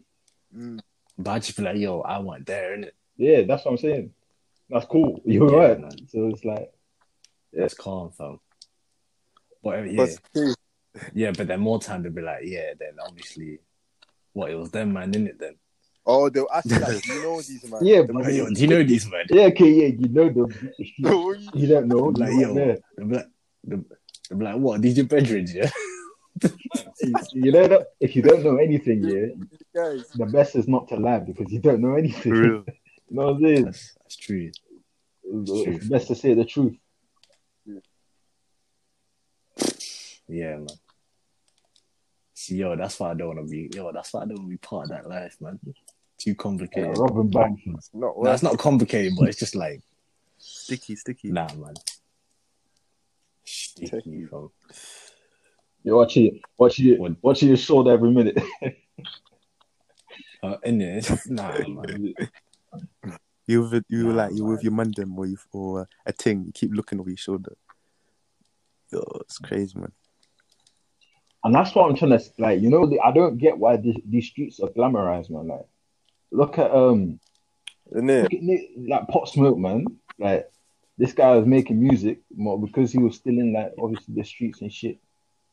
Mm. 0.56 0.80
But 1.17 1.32
I 1.32 1.39
just 1.39 1.54
feel 1.54 1.65
like, 1.65 1.78
yo, 1.78 2.02
I 2.02 2.19
want 2.19 2.45
there, 2.45 2.78
innit? 2.78 2.91
Yeah, 3.17 3.41
that's 3.41 3.65
what 3.65 3.72
I'm 3.72 3.78
saying. 3.78 4.13
That's 4.69 4.86
cool. 4.86 5.22
You're 5.26 5.52
Yeah, 5.52 5.58
right. 5.58 5.80
man. 5.80 6.08
So 6.10 6.28
it's 6.28 6.45
like, 6.45 6.72
That's 7.52 7.74
calm, 7.74 8.12
fam. 8.12 8.39
But 9.63 9.91
yeah, 9.91 10.06
yeah, 11.13 11.32
but 11.32 11.48
then 11.48 11.60
more 11.60 11.82
time 11.82 12.04
to 12.04 12.10
be 12.10 12.22
like, 12.22 12.43
yeah, 12.43 12.74
then 12.80 12.93
obviously, 13.06 13.60
what 14.39 14.52
it 14.52 14.56
was 14.56 14.71
them, 14.71 14.93
man, 14.93 15.13
it 15.13 15.38
Then, 15.39 15.56
oh, 16.06 16.30
they'll 16.30 16.47
ask 16.54 16.65
you 16.69 16.80
like, 16.80 17.06
you 17.08 17.21
know 17.23 17.36
these 17.41 17.63
man. 17.71 17.80
Yeah, 17.84 18.02
The 18.02 18.13
but- 18.13 18.25
Hey, 18.25 18.38
yo, 18.38 18.49
do 18.49 18.62
you 18.62 18.67
know 18.67 18.84
these 18.84 19.06
man? 19.12 19.25
yeah, 19.30 19.43
okay, 19.45 19.69
yeah, 19.69 19.88
you 19.88 20.08
know 20.10 20.30
them. 20.30 20.71
you 21.54 21.67
don't 21.67 21.88
know. 21.88 22.06
Like, 22.21 22.32
you 22.34 22.41
yo, 22.41 22.54
weren't 22.54 22.82
they'll 22.97 23.08
be 23.08 23.15
like, 23.15 23.28
they'll 23.63 23.84
they'll 24.30 24.39
like, 24.39 24.56
what? 24.58 24.82
These 24.82 24.97
your 24.97 25.06
bedroom, 25.08 25.45
yeah? 25.54 25.69
You- 27.02 27.13
you 27.34 27.52
know 27.52 27.67
that 27.67 27.88
if 27.99 28.15
you 28.15 28.21
don't 28.21 28.43
know 28.43 28.58
anything, 28.58 29.04
yeah, 29.04 29.28
guys. 29.75 30.10
the 30.15 30.25
best 30.25 30.56
is 30.56 30.67
not 30.67 30.88
to 30.89 30.95
lie 30.97 31.19
because 31.19 31.52
you 31.52 31.60
don't 31.60 31.82
know 31.82 31.95
anything. 31.95 32.34
For 32.34 32.41
real. 32.41 32.63
You 33.10 33.15
know 33.15 33.25
what 33.25 33.36
I'm 33.36 33.41
saying? 33.41 33.65
That's 33.65 33.93
that's 34.02 34.15
true. 34.17 34.52
It's, 35.23 35.49
true. 35.63 35.73
it's 35.75 35.88
best 35.88 36.08
to 36.08 36.15
say 36.15 36.34
the 36.34 36.45
truth. 36.45 36.75
Yeah, 40.28 40.58
man. 40.58 40.67
See, 42.50 42.56
yo, 42.56 42.76
that's 42.76 43.00
why 43.00 43.12
I 43.12 43.14
don't 43.14 43.36
want 43.36 43.48
to 43.48 43.52
be. 43.52 43.70
Yo, 43.76 43.92
that's 43.92 44.12
why 44.12 44.22
I 44.22 44.26
don't 44.26 44.40
want 44.40 44.48
to 44.48 44.50
be 44.50 44.58
part 44.58 44.86
of 44.86 44.90
that 44.90 45.08
life, 45.08 45.38
man. 45.40 45.60
Too 46.18 46.32
Yeah, 46.32 46.34
complicated. 46.34 46.98
robbing 46.98 47.30
banks. 47.30 47.62
Not 47.94 48.20
No, 48.20 48.32
it's 48.32 48.42
not 48.42 48.58
complicated, 48.58 49.14
but 49.16 49.30
it's 49.30 49.38
just 49.38 49.54
like, 49.56 49.84
Sticky, 50.40 50.96
sticky. 50.96 51.32
nah, 51.32 51.54
man. 51.54 51.76
Sticky, 53.46 54.26
fam. 54.26 54.50
You're 55.84 55.98
watching, 55.98 56.42
watching, 56.58 56.98
What? 57.00 57.12
watching 57.22 57.50
your 57.50 57.58
shoulder 57.58 57.92
every 57.92 58.10
minute. 58.12 58.42
Uh, 60.42 60.56
in 60.64 60.80
it, 60.80 61.12
nah, 61.28 61.52
man. 61.68 62.14
You 63.46 63.62
with 63.64 63.84
you 63.90 64.06
Nah, 64.06 64.14
like 64.14 64.34
you 64.34 64.46
with 64.46 64.64
your 64.64 64.72
man 64.72 64.90
them 64.96 65.20
or 65.20 65.26
you 65.26 65.38
or 65.52 65.86
a 66.06 66.14
thing. 66.14 66.46
You 66.46 66.54
keep 66.54 66.72
looking 66.74 66.98
over 66.98 67.10
your 67.10 67.18
shoulder. 67.18 67.58
Yo, 68.90 69.04
it's 69.20 69.38
crazy, 69.38 69.78
man. 69.78 69.92
And 71.43 71.56
that's 71.56 71.73
what 71.73 71.89
I'm 71.89 71.95
trying 71.95 72.17
to 72.17 72.23
like. 72.38 72.62
You 72.62 72.69
know, 72.69 72.86
the- 72.86 72.99
I 72.99 73.12
don't 73.12 73.38
get 73.38 73.58
why 73.58 73.78
these, 73.78 73.95
these 74.06 74.28
streets 74.28 74.60
are 74.60 74.67
glamorized, 74.69 75.30
man. 75.30 75.47
Like, 75.47 75.65
look 76.32 76.58
at 76.60 76.71
um, 76.71 77.19
Isn't 77.91 78.10
it? 78.10 78.23
look 78.23 78.34
at 78.34 78.41
Nick, 78.43 78.62
like 78.78 79.08
Pop 79.08 79.28
Smoke, 79.28 79.58
man. 79.58 79.86
Like, 80.17 80.49
this 80.97 81.13
guy 81.13 81.36
was 81.38 81.45
making 81.47 81.80
music, 81.82 82.19
well, 82.36 82.58
because 82.58 82.91
he 82.91 82.99
was 82.99 83.15
still 83.15 83.39
in 83.39 83.54
like 83.54 83.73
obviously 83.82 84.15
the 84.15 84.23
streets 84.25 84.60
and 84.62 84.71
shit. 84.71 84.97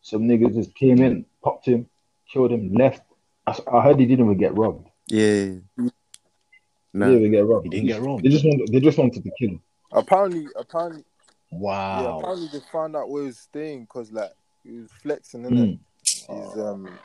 Some 0.02 0.22
niggas 0.22 0.54
just 0.54 0.74
came 0.74 1.00
in, 1.00 1.24
popped 1.42 1.66
him, 1.66 1.88
killed 2.32 2.50
him, 2.52 2.72
left. 2.74 3.02
I 3.46 3.80
heard 3.80 4.00
he 4.00 4.06
didn't 4.06 4.24
even 4.26 4.38
get 4.38 4.56
robbed. 4.56 4.88
Yeah. 5.06 5.44
He 5.76 5.90
didn't 6.94 7.18
even 7.18 7.30
get 7.30 7.44
robbed. 7.46 7.64
He 7.66 7.70
didn't 7.70 7.86
get 7.86 8.00
robbed. 8.02 8.24
They 8.24 8.28
just 8.30 8.44
wanted, 8.44 8.68
they 8.72 8.80
just 8.80 8.98
wanted 8.98 9.22
to 9.22 9.30
kill 9.38 9.50
him. 9.50 9.62
Apparently, 9.92 10.46
apparently, 10.56 11.04
yeah, 11.52 11.58
Wow. 11.58 12.18
apparently 12.18 12.48
they 12.52 12.58
found 12.72 12.96
out 12.96 13.08
where 13.08 13.22
he 13.22 13.26
was 13.28 13.38
staying 13.38 13.82
because 13.82 14.10
like 14.10 14.32
he 14.66 14.78
was 14.80 14.90
flexing, 15.02 15.42
Mm. 15.44 15.50
innit? 15.50 15.78
His 16.28 16.58
um, 16.58 16.98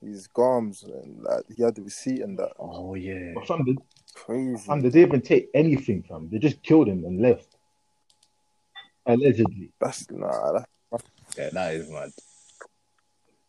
his 0.00 0.26
gums 0.28 0.82
and 0.82 1.22
like 1.22 1.44
he 1.56 1.62
had 1.62 1.74
the 1.74 1.82
receipt 1.82 2.20
and 2.20 2.38
that. 2.38 2.52
Oh 2.58 2.94
yeah. 2.94 3.32
But 3.34 3.46
fam, 3.46 3.64
they, 3.66 3.76
Crazy. 4.14 4.56
fam, 4.66 4.80
they 4.80 4.90
didn't 4.90 5.08
even 5.08 5.20
take 5.22 5.48
anything 5.54 6.02
from. 6.02 6.28
They 6.28 6.38
just 6.38 6.62
killed 6.62 6.88
him 6.88 7.04
and 7.04 7.20
left. 7.20 7.56
Allegedly. 9.06 9.72
That's 9.80 10.08
nah, 10.10 10.52
that's 10.90 11.04
Yeah, 11.36 11.50
that 11.52 11.74
is 11.74 11.90
mad. 11.90 12.10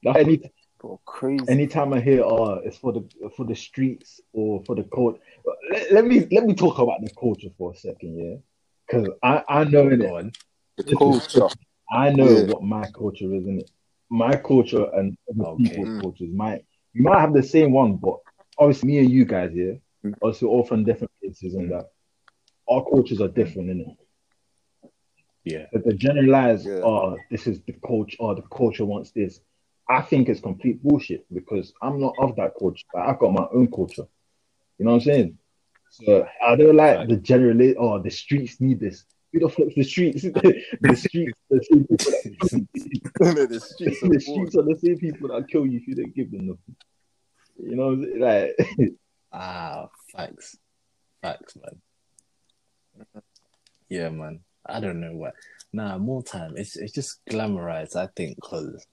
Like, 0.03 0.17
any, 0.17 0.51
bro, 0.79 0.99
crazy. 1.05 1.45
anytime 1.47 1.93
I 1.93 2.01
hear, 2.01 2.23
oh, 2.23 2.55
it's 2.65 2.77
for 2.77 2.91
the 2.91 3.03
for 3.35 3.45
the 3.45 3.55
streets 3.55 4.19
or 4.33 4.63
for 4.65 4.75
the 4.75 4.83
court. 4.83 5.19
Let, 5.71 5.91
let 5.91 6.05
me 6.05 6.27
let 6.31 6.45
me 6.45 6.53
talk 6.55 6.79
about 6.79 7.01
the 7.01 7.11
culture 7.19 7.49
for 7.57 7.71
a 7.73 7.75
second, 7.75 8.17
yeah. 8.17 8.35
Because 8.87 9.09
I 9.21 9.43
I 9.47 9.63
know 9.65 9.87
in 9.89 10.01
it, 10.01 10.11
on. 10.11 10.31
the 10.77 10.95
culture. 10.97 11.47
I 11.93 12.09
know 12.11 12.37
Yeah. 12.39 12.43
what 12.45 12.63
my 12.63 12.85
culture 12.87 13.33
is 13.33 13.45
in 13.45 13.59
it. 13.59 13.69
My 14.09 14.35
culture 14.35 14.85
and 14.95 15.17
other 15.29 15.49
Okay. 15.51 15.63
people's 15.63 15.89
Mm. 15.89 16.01
cultures 16.01 16.29
might 16.33 16.65
you 16.93 17.03
might 17.03 17.19
have 17.19 17.33
the 17.33 17.41
same 17.43 17.71
one, 17.71 17.95
but 17.97 18.19
obviously 18.57 18.87
me 18.87 18.99
and 18.99 19.09
you 19.09 19.25
guys 19.25 19.51
here, 19.51 19.79
Mm. 20.03 20.13
obviously 20.21 20.47
all 20.47 20.63
from 20.63 20.83
different 20.83 21.11
places 21.21 21.55
and 21.55 21.71
that. 21.71 21.91
Our 22.69 22.83
cultures 22.85 23.19
are 23.21 23.27
different, 23.29 23.69
innit? 23.69 23.97
Yeah. 25.43 25.65
But 25.73 25.83
the 25.85 25.93
generalized, 25.93 26.67
Yeah. 26.67 26.81
oh, 26.83 27.17
this 27.31 27.47
is 27.47 27.61
the 27.63 27.73
culture, 27.73 28.17
oh, 28.19 28.35
the 28.35 28.43
culture 28.43 28.85
wants 28.85 29.11
this. 29.11 29.41
I 29.89 30.01
think 30.01 30.29
it's 30.29 30.39
complete 30.39 30.81
bullshit 30.83 31.25
because 31.33 31.73
I'm 31.81 31.99
not 31.99 32.15
of 32.19 32.35
that 32.37 32.53
culture. 32.57 32.85
Like, 32.93 33.09
I've 33.09 33.19
got 33.19 33.33
my 33.33 33.47
own 33.53 33.69
culture. 33.71 34.07
You 34.77 34.85
know 34.85 34.91
what 34.91 34.97
I'm 34.97 35.01
saying? 35.01 35.37
So 35.89 36.27
I 36.45 36.55
don't 36.55 36.75
like 36.75 36.97
Right. 36.99 37.09
the 37.09 37.17
general, 37.17 37.73
oh, 37.77 37.99
the 38.01 38.09
streets 38.11 38.61
need 38.61 38.79
this. 38.79 39.05
Who 39.33 39.39
the 39.39 39.49
fuck's 39.49 39.75
the 39.75 39.83
streets? 39.83 40.21
the 40.23 40.95
streets, 40.95 41.37
the 41.49 41.63
same 41.63 41.85
people 41.85 43.33
that 43.33 43.49
the 43.49 43.59
streets 43.59 43.99
the 44.01 44.19
streets 44.19 44.55
are 44.55 44.63
the 44.63 44.77
same 44.81 44.99
people 44.99 45.29
that 45.29 45.47
kill 45.49 45.65
you 45.65 45.79
if 45.79 45.87
you 45.87 45.95
don't 45.95 46.15
give 46.15 46.31
them 46.31 46.47
nothing. 46.47 46.75
You 47.59 47.75
know, 47.75 47.89
like 48.17 48.55
Ah, 49.33 49.87
facts. 50.15 50.57
Facts, 51.21 51.55
man. 51.55 53.13
Yeah, 53.89 54.09
man. 54.09 54.41
I 54.65 54.79
don't 54.79 55.01
know 55.01 55.13
what. 55.13 55.33
Nah, 55.73 55.97
more 55.97 56.21
time. 56.21 56.53
It's 56.55 56.75
it's 56.75 56.93
just 56.93 57.19
glamorized. 57.29 57.95
I 57.95 58.07
think 58.15 58.35
because 58.35 58.85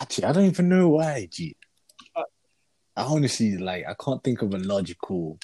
actually, 0.00 0.24
I 0.24 0.32
don't 0.32 0.44
even 0.44 0.68
know 0.68 0.90
why. 0.90 1.26
G. 1.30 1.56
I 2.96 3.02
honestly 3.02 3.56
like 3.56 3.84
I 3.88 3.94
can't 3.94 4.22
think 4.22 4.42
of 4.42 4.54
a 4.54 4.58
logical, 4.58 5.38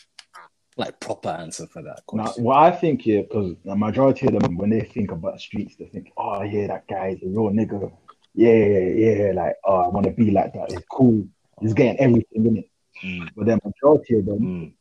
like 0.77 0.99
proper 1.01 1.29
answer 1.31 1.67
for 1.67 1.83
that 1.83 2.03
Now, 2.13 2.25
question. 2.25 2.45
what 2.45 2.57
I 2.59 2.71
think 2.71 3.03
here, 3.03 3.23
because 3.23 3.57
the 3.65 3.77
majority 3.77 4.27
of 4.27 4.33
them, 4.41 4.57
when 4.57 4.71
they 4.71 4.81
think 4.81 5.11
about 5.11 5.41
streets, 5.41 5.77
they 5.77 5.87
think, 5.87 6.13
"Oh 6.17 6.43
yeah, 6.43 6.69
that 6.69 6.87
guy 6.89 7.09
is 7.09 7.23
a 7.23 7.27
real 7.27 7.51
nigga. 7.51 7.93
Yeah, 8.35 8.79
yeah, 8.79 9.33
like 9.35 9.57
oh, 9.65 9.81
I 9.81 9.89
want 9.89 10.07
to 10.07 10.13
be 10.13 10.31
like 10.31 10.53
that. 10.55 10.71
It's 10.71 10.85
cool. 10.91 11.27
He's 11.61 11.75
getting 11.75 11.99
everything 12.01 12.47
in 12.47 12.57
it." 12.59 12.71
Mm, 13.05 13.31
But 13.35 13.47
the 13.47 13.61
majority 13.65 14.19
of 14.19 14.27
them, 14.27 14.75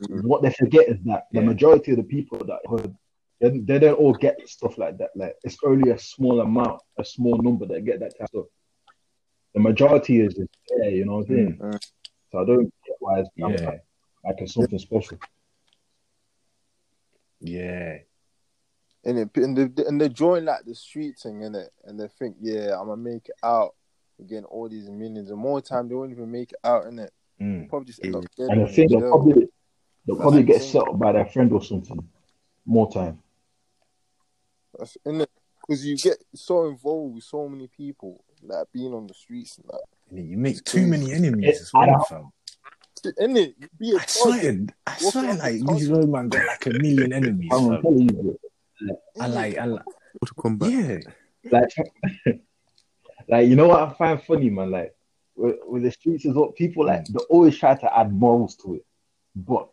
mm, 0.00 0.22
what 0.24 0.42
they 0.42 0.50
forget 0.50 0.88
is 0.88 0.98
that 1.04 1.26
the 1.32 1.40
Yeah. 1.40 1.46
majority 1.46 1.92
of 1.92 1.98
the 1.98 2.04
people 2.04 2.38
that 2.44 2.60
hood, 2.66 2.94
they, 3.40 3.50
they 3.58 3.78
don't 3.78 3.98
all 3.98 4.14
get 4.14 4.46
stuff 4.48 4.76
like 4.78 4.98
that. 4.98 5.10
Like 5.14 5.36
it's 5.44 5.58
only 5.64 5.90
a 5.90 5.98
small 5.98 6.40
amount, 6.40 6.80
a 6.98 7.04
small 7.04 7.36
number 7.38 7.66
that 7.66 7.84
get 7.84 8.00
that 8.00 8.12
type 8.18 8.22
of 8.22 8.28
stuff. 8.28 8.46
The 9.54 9.60
majority 9.60 10.20
is 10.20 10.34
just 10.34 10.48
there, 10.68 10.90
you 10.90 11.04
know 11.04 11.16
what 11.18 11.28
I'm 11.30 11.34
saying? 11.36 11.58
Mm. 11.62 11.78
So 12.32 12.38
I 12.40 12.44
don't 12.44 12.64
get 12.86 12.96
why 12.98 13.20
it's 13.20 13.28
yeah, 13.36 13.78
like, 14.24 14.34
like 14.34 14.42
it's 14.42 14.54
something 14.54 14.78
special. 14.78 15.18
yeah, 17.40 17.98
And 19.04 19.18
it, 19.18 19.36
and 19.36 19.56
they 19.56 19.84
and 19.84 20.00
they 20.00 20.08
join 20.08 20.44
like 20.46 20.64
the 20.64 20.74
street 20.74 21.18
thing 21.18 21.42
in 21.42 21.54
it, 21.54 21.70
and 21.84 21.98
they 22.00 22.08
think, 22.18 22.36
yeah, 22.40 22.78
I'm 22.78 22.86
gonna 22.88 22.96
make 22.96 23.28
it 23.28 23.34
out. 23.42 23.74
Again, 24.20 24.44
all 24.44 24.68
these 24.68 24.88
millions, 24.88 25.30
and 25.30 25.38
more 25.38 25.60
time 25.60 25.88
they 25.88 25.94
won't 25.94 26.12
even 26.12 26.30
make 26.30 26.52
it 26.52 26.58
out 26.64 26.86
in 26.86 26.98
it. 27.00 27.12
mm, 27.40 27.68
Probably 27.68 27.86
just 27.86 28.04
end 28.04 28.14
up 28.16 28.24
dead 28.36 28.48
And 28.50 28.62
or 28.62 28.66
the 28.66 28.72
thing, 28.72 28.88
they'll 28.88 29.00
probably 29.00 29.32
they'll 30.06 30.16
That's 30.16 30.20
probably 30.20 30.42
get 30.44 30.56
insane. 30.56 30.70
set 30.72 30.88
up 30.88 30.98
by 30.98 31.12
their 31.12 31.26
friend 31.26 31.52
or 31.52 31.62
something. 31.62 32.08
More 32.64 32.90
time. 32.90 33.18
That's 34.78 34.96
in 35.04 35.20
it 35.20 35.30
because 35.60 35.84
you 35.84 35.96
get 35.96 36.16
so 36.34 36.68
involved 36.68 37.16
with 37.16 37.24
so 37.24 37.48
many 37.48 37.66
people 37.68 38.24
that 38.48 38.66
being 38.72 38.94
on 38.94 39.06
the 39.06 39.14
streets 39.14 39.58
and 39.58 39.66
that. 39.68 39.82
And 40.10 40.30
you 40.30 40.36
make 40.38 40.62
too 40.64 40.86
many 40.86 41.12
enemies 41.12 41.56
It- 41.56 41.60
as 41.62 41.70
I 41.74 41.86
well, 41.86 42.06
don't- 42.08 42.32
fam. 43.12 43.30
In 43.30 43.36
it, 43.36 43.78
be 43.78 43.92
a 43.92 43.96
I 43.96 44.06
swear, 44.06 44.56
I 44.86 44.96
swear, 44.96 45.34
like 45.34 45.52
with 45.62 45.78
these 45.78 45.88
target. 45.88 45.90
road 45.90 46.08
man 46.10 46.28
got 46.28 46.46
like 46.46 46.66
a 46.66 46.70
million 46.70 47.12
enemies, 47.12 47.50
I'm 47.52 47.68
fam. 47.70 47.82
telling 47.82 48.08
you, 48.08 48.38
bro. 48.80 48.96
I 49.20 49.26
like, 49.28 49.58
I 49.58 49.64
like, 49.66 49.82
to 50.26 50.34
come 50.40 50.56
back. 50.58 50.70
yeah, 50.70 50.98
like, 51.50 51.74
like 53.28 53.48
you 53.48 53.56
know 53.56 53.68
what 53.68 53.80
I 53.88 53.92
find 53.94 54.22
funny, 54.22 54.50
man. 54.50 54.70
Like 54.70 54.94
with, 55.36 55.56
with 55.66 55.82
the 55.82 55.90
streets 55.90 56.24
is 56.24 56.34
what 56.34 56.54
people 56.56 56.86
like. 56.86 57.04
They 57.06 57.20
always 57.30 57.56
try 57.58 57.74
to 57.74 57.98
add 57.98 58.12
morals 58.12 58.56
to 58.56 58.74
it, 58.76 58.84
but 59.34 59.68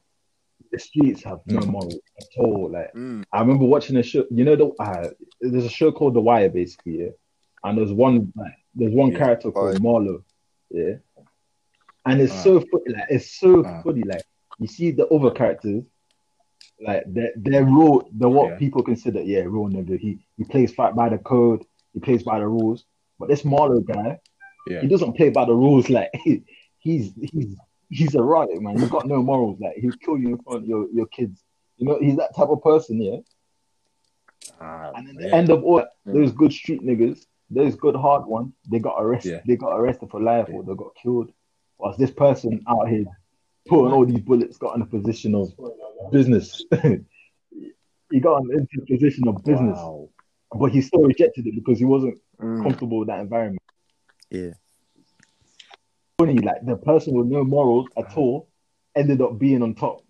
the 0.72 0.80
streets 0.80 1.24
have 1.24 1.42
no 1.48 1.60
Mm. 1.60 1.68
morals 1.68 2.00
at 2.20 2.28
all. 2.40 2.70
Like 2.72 2.94
Mm. 2.94 3.24
I 3.34 3.40
remember 3.42 3.66
watching 3.66 3.98
a 3.98 4.04
show. 4.04 4.26
You 4.32 4.46
know, 4.46 4.56
the 4.56 4.68
uh, 4.84 5.10
there's 5.42 5.66
a 5.66 5.70
show 5.70 5.92
called 5.92 6.14
The 6.14 6.22
Wire, 6.22 6.50
basically, 6.50 7.00
yeah. 7.04 7.10
And 7.64 7.78
there's 7.78 7.92
one, 7.94 8.32
like, 8.36 8.54
there's 8.74 8.94
one 8.94 9.12
Yeah. 9.12 9.18
character 9.20 9.52
called. 9.52 9.80
Marlo, 9.82 10.24
yeah. 10.72 10.94
And 12.06 12.20
it's 12.22 12.34
so 12.44 12.60
funny, 12.60 12.96
like 12.96 13.06
it's 13.10 13.32
so 13.40 13.64
funny. 13.84 14.04
Like 14.04 14.24
you 14.60 14.68
see 14.68 14.92
the 14.92 15.08
other 15.08 15.30
characters, 15.32 15.84
like 16.86 17.04
they're 17.08 17.32
they're. 17.36 17.66
They're 18.14 18.30
what 18.30 18.50
Yeah. 18.52 18.58
people 18.58 18.82
consider, 18.84 19.22
yeah, 19.22 19.42
real 19.42 19.70
nigga. 19.70 20.00
He 20.00 20.20
he 20.38 20.44
plays 20.44 20.74
fight 20.74 20.96
by 20.96 21.10
the 21.10 21.20
code. 21.20 21.64
He 21.94 22.00
plays 22.00 22.24
by 22.24 22.40
the 22.40 22.48
rules. 22.48 22.86
But 23.20 23.30
this 23.30 23.44
Marlo 23.44 23.86
guy, 23.86 24.20
yeah, 24.68 24.82
he 24.82 24.88
doesn't 24.88 25.14
play 25.14 25.30
by 25.30 25.46
the 25.46 25.54
rules. 25.54 25.90
Like 25.90 26.10
he, 26.24 26.44
he's 26.80 27.14
he's 27.32 27.56
he's 27.90 28.16
a 28.16 28.24
riot 28.24 28.60
man. 28.62 28.80
He's 28.80 28.90
got 28.90 29.06
no 29.08 29.22
morals. 29.22 29.60
Like 29.60 29.76
he'll 29.76 29.92
kill 30.04 30.18
you 30.18 30.30
in 30.30 30.38
front 30.40 30.64
of 30.64 30.68
your, 30.68 30.88
your 30.92 31.06
kids. 31.08 31.44
You 31.78 31.86
know, 31.88 32.00
he's 32.00 32.16
that 32.18 32.36
type 32.36 32.50
of 32.50 32.62
person, 32.64 33.00
yeah. 33.02 33.18
Ah, 34.60 34.92
And 34.96 35.10
in 35.10 35.16
the 35.18 35.28
yeah. 35.28 35.36
end 35.36 35.50
of 35.50 35.64
all, 35.64 35.84
those 36.06 36.32
good 36.32 36.52
street 36.54 36.82
niggas, 36.82 37.26
those 37.50 37.76
good 37.76 37.96
hard 37.96 38.26
ones, 38.26 38.54
they 38.70 38.80
got 38.80 38.96
arrested. 39.02 39.32
Yeah. 39.32 39.42
They 39.46 39.56
got 39.56 39.76
arrested 39.78 40.10
for 40.10 40.22
life 40.22 40.48
or 40.52 40.64
they 40.64 40.74
got 40.76 40.94
killed. 41.02 41.32
Whilst 41.82 41.98
this 41.98 42.12
person 42.12 42.64
out 42.70 42.88
here 42.90 43.06
putting 43.68 43.92
all 43.92 44.06
these 44.06 44.20
bullets 44.20 44.58
got 44.58 44.76
in 44.76 44.84
a 44.84 44.86
position 44.86 45.34
of 45.34 45.52
business. 46.12 46.64
he 48.12 48.20
got 48.20 48.42
into 48.44 48.82
a 48.84 48.86
position 48.86 49.28
of 49.28 49.44
business, 49.44 49.78
Wow. 49.78 50.10
but 50.60 50.72
he 50.72 50.82
still 50.82 51.02
rejected 51.02 51.48
it 51.48 51.56
because 51.56 51.80
he 51.80 51.86
wasn't 51.86 52.18
Mm. 52.40 52.64
comfortable 52.64 53.00
with 53.00 53.08
that 53.08 53.20
environment. 53.20 53.62
Yeah. 54.32 54.54
Funny, 56.18 56.38
like 56.40 56.66
the 56.66 56.76
person 56.76 57.14
with 57.14 57.28
no 57.28 57.44
morals 57.44 57.88
at 57.98 58.16
all 58.18 58.48
ended 58.96 59.22
up 59.22 59.38
being 59.38 59.62
on 59.62 59.76
top. 59.76 60.02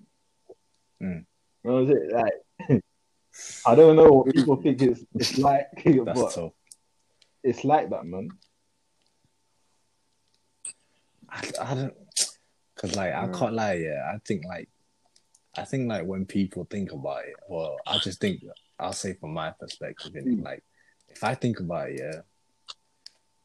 Mm. 1.02 1.26
You 1.64 1.70
know 1.72 1.84
what 1.84 1.98
I'm? 1.98 2.70
Like, 2.70 2.84
I 3.66 3.76
don't 3.76 3.96
know 3.98 4.08
what 4.12 4.34
people 4.34 4.56
think 4.62 4.82
it's, 4.82 5.04
it's 5.16 5.38
like, 5.38 5.68
That's 5.86 6.20
but 6.22 6.32
tough. 6.34 6.52
it's 7.44 7.64
like 7.66 7.90
that, 7.92 8.06
man. 8.06 8.30
I, 11.32 11.52
I 11.62 11.76
don't, 11.76 11.94
cause 12.76 12.96
like 12.96 13.14
I 13.14 13.28
Mm. 13.28 13.40
can't 13.40 13.54
lie. 13.54 13.74
Yeah, 13.74 14.12
I 14.14 14.18
think 14.26 14.44
like, 14.46 14.70
I 15.56 15.64
think 15.66 15.88
like 15.90 16.06
when 16.06 16.26
people 16.26 16.66
think 16.70 16.92
about 16.92 17.26
it, 17.26 17.36
well, 17.50 17.78
I 17.88 17.98
just 18.00 18.20
think 18.20 18.44
I'll 18.80 18.94
say 18.94 19.14
from 19.14 19.34
my 19.34 19.52
perspective, 19.52 20.14
innit? 20.14 20.40
Mm. 20.40 20.44
like 20.44 20.64
if 21.10 21.24
I 21.24 21.36
think 21.36 21.60
about 21.60 21.90
it, 21.90 22.00
yeah, 22.00 22.22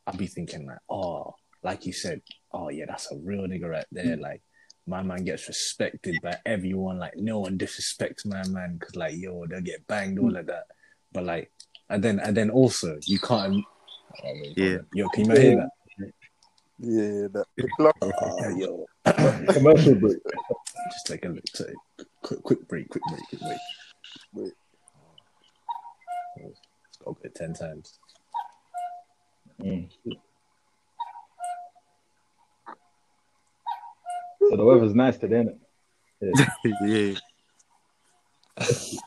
I'll 0.06 0.16
be 0.16 0.26
thinking 0.26 0.66
like, 0.66 0.78
oh, 0.88 1.34
like 1.62 1.86
you 1.86 1.92
said, 1.92 2.22
oh 2.52 2.68
yeah, 2.70 2.86
that's 2.86 3.10
a 3.12 3.16
real 3.16 3.42
nigga 3.46 3.68
right 3.68 3.86
there. 3.92 4.16
Mm. 4.16 4.20
Like 4.20 4.42
my 4.86 5.02
man 5.02 5.24
gets 5.24 5.48
respected 5.48 6.16
by 6.22 6.36
everyone. 6.46 6.98
Like 6.98 7.16
no 7.16 7.40
one 7.40 7.58
disrespects 7.58 8.24
my 8.24 8.46
man 8.48 8.76
because 8.78 8.96
like 8.96 9.16
yo, 9.16 9.46
they'll 9.46 9.60
get 9.60 9.86
banged, 9.86 10.18
all 10.18 10.32
mm. 10.32 10.40
of 10.40 10.46
that. 10.46 10.64
But 11.12 11.24
like, 11.24 11.50
and 11.90 12.02
then 12.02 12.18
and 12.20 12.36
then 12.36 12.50
also 12.50 12.98
you 13.06 13.18
can't. 13.18 13.64
Oh, 14.24 14.32
wait, 14.40 14.56
Yeah. 14.56 14.78
Yo, 14.94 15.08
can 15.08 15.30
you 15.30 15.36
hear 15.36 15.56
that? 15.56 15.70
Yeah, 16.78 17.28
that 17.32 17.46
the 17.56 17.68
clock. 17.76 17.96
Uh, 18.02 18.48
yo, 18.50 18.84
Commercial 19.52 19.94
break. 19.94 20.18
just 20.92 21.06
take 21.06 21.24
a 21.24 21.28
look. 21.28 21.44
Take 21.44 21.68
a 22.00 22.04
quick, 22.22 22.42
quick 22.42 22.68
break, 22.68 22.88
quick 22.90 23.02
break, 23.08 23.28
quick 23.28 23.40
break. 23.40 23.58
Wait. 24.34 24.52
It's 26.36 26.98
got 26.98 27.16
to 27.22 27.28
go 27.28 27.34
ten 27.34 27.54
times. 27.54 27.98
Mm. 29.60 29.88
So 34.50 34.56
the 34.56 34.64
weather's 34.64 34.94
nice 34.94 35.16
today, 35.16 35.40
isn't 35.40 35.60
it? 36.20 36.48
yeah. 38.58 38.64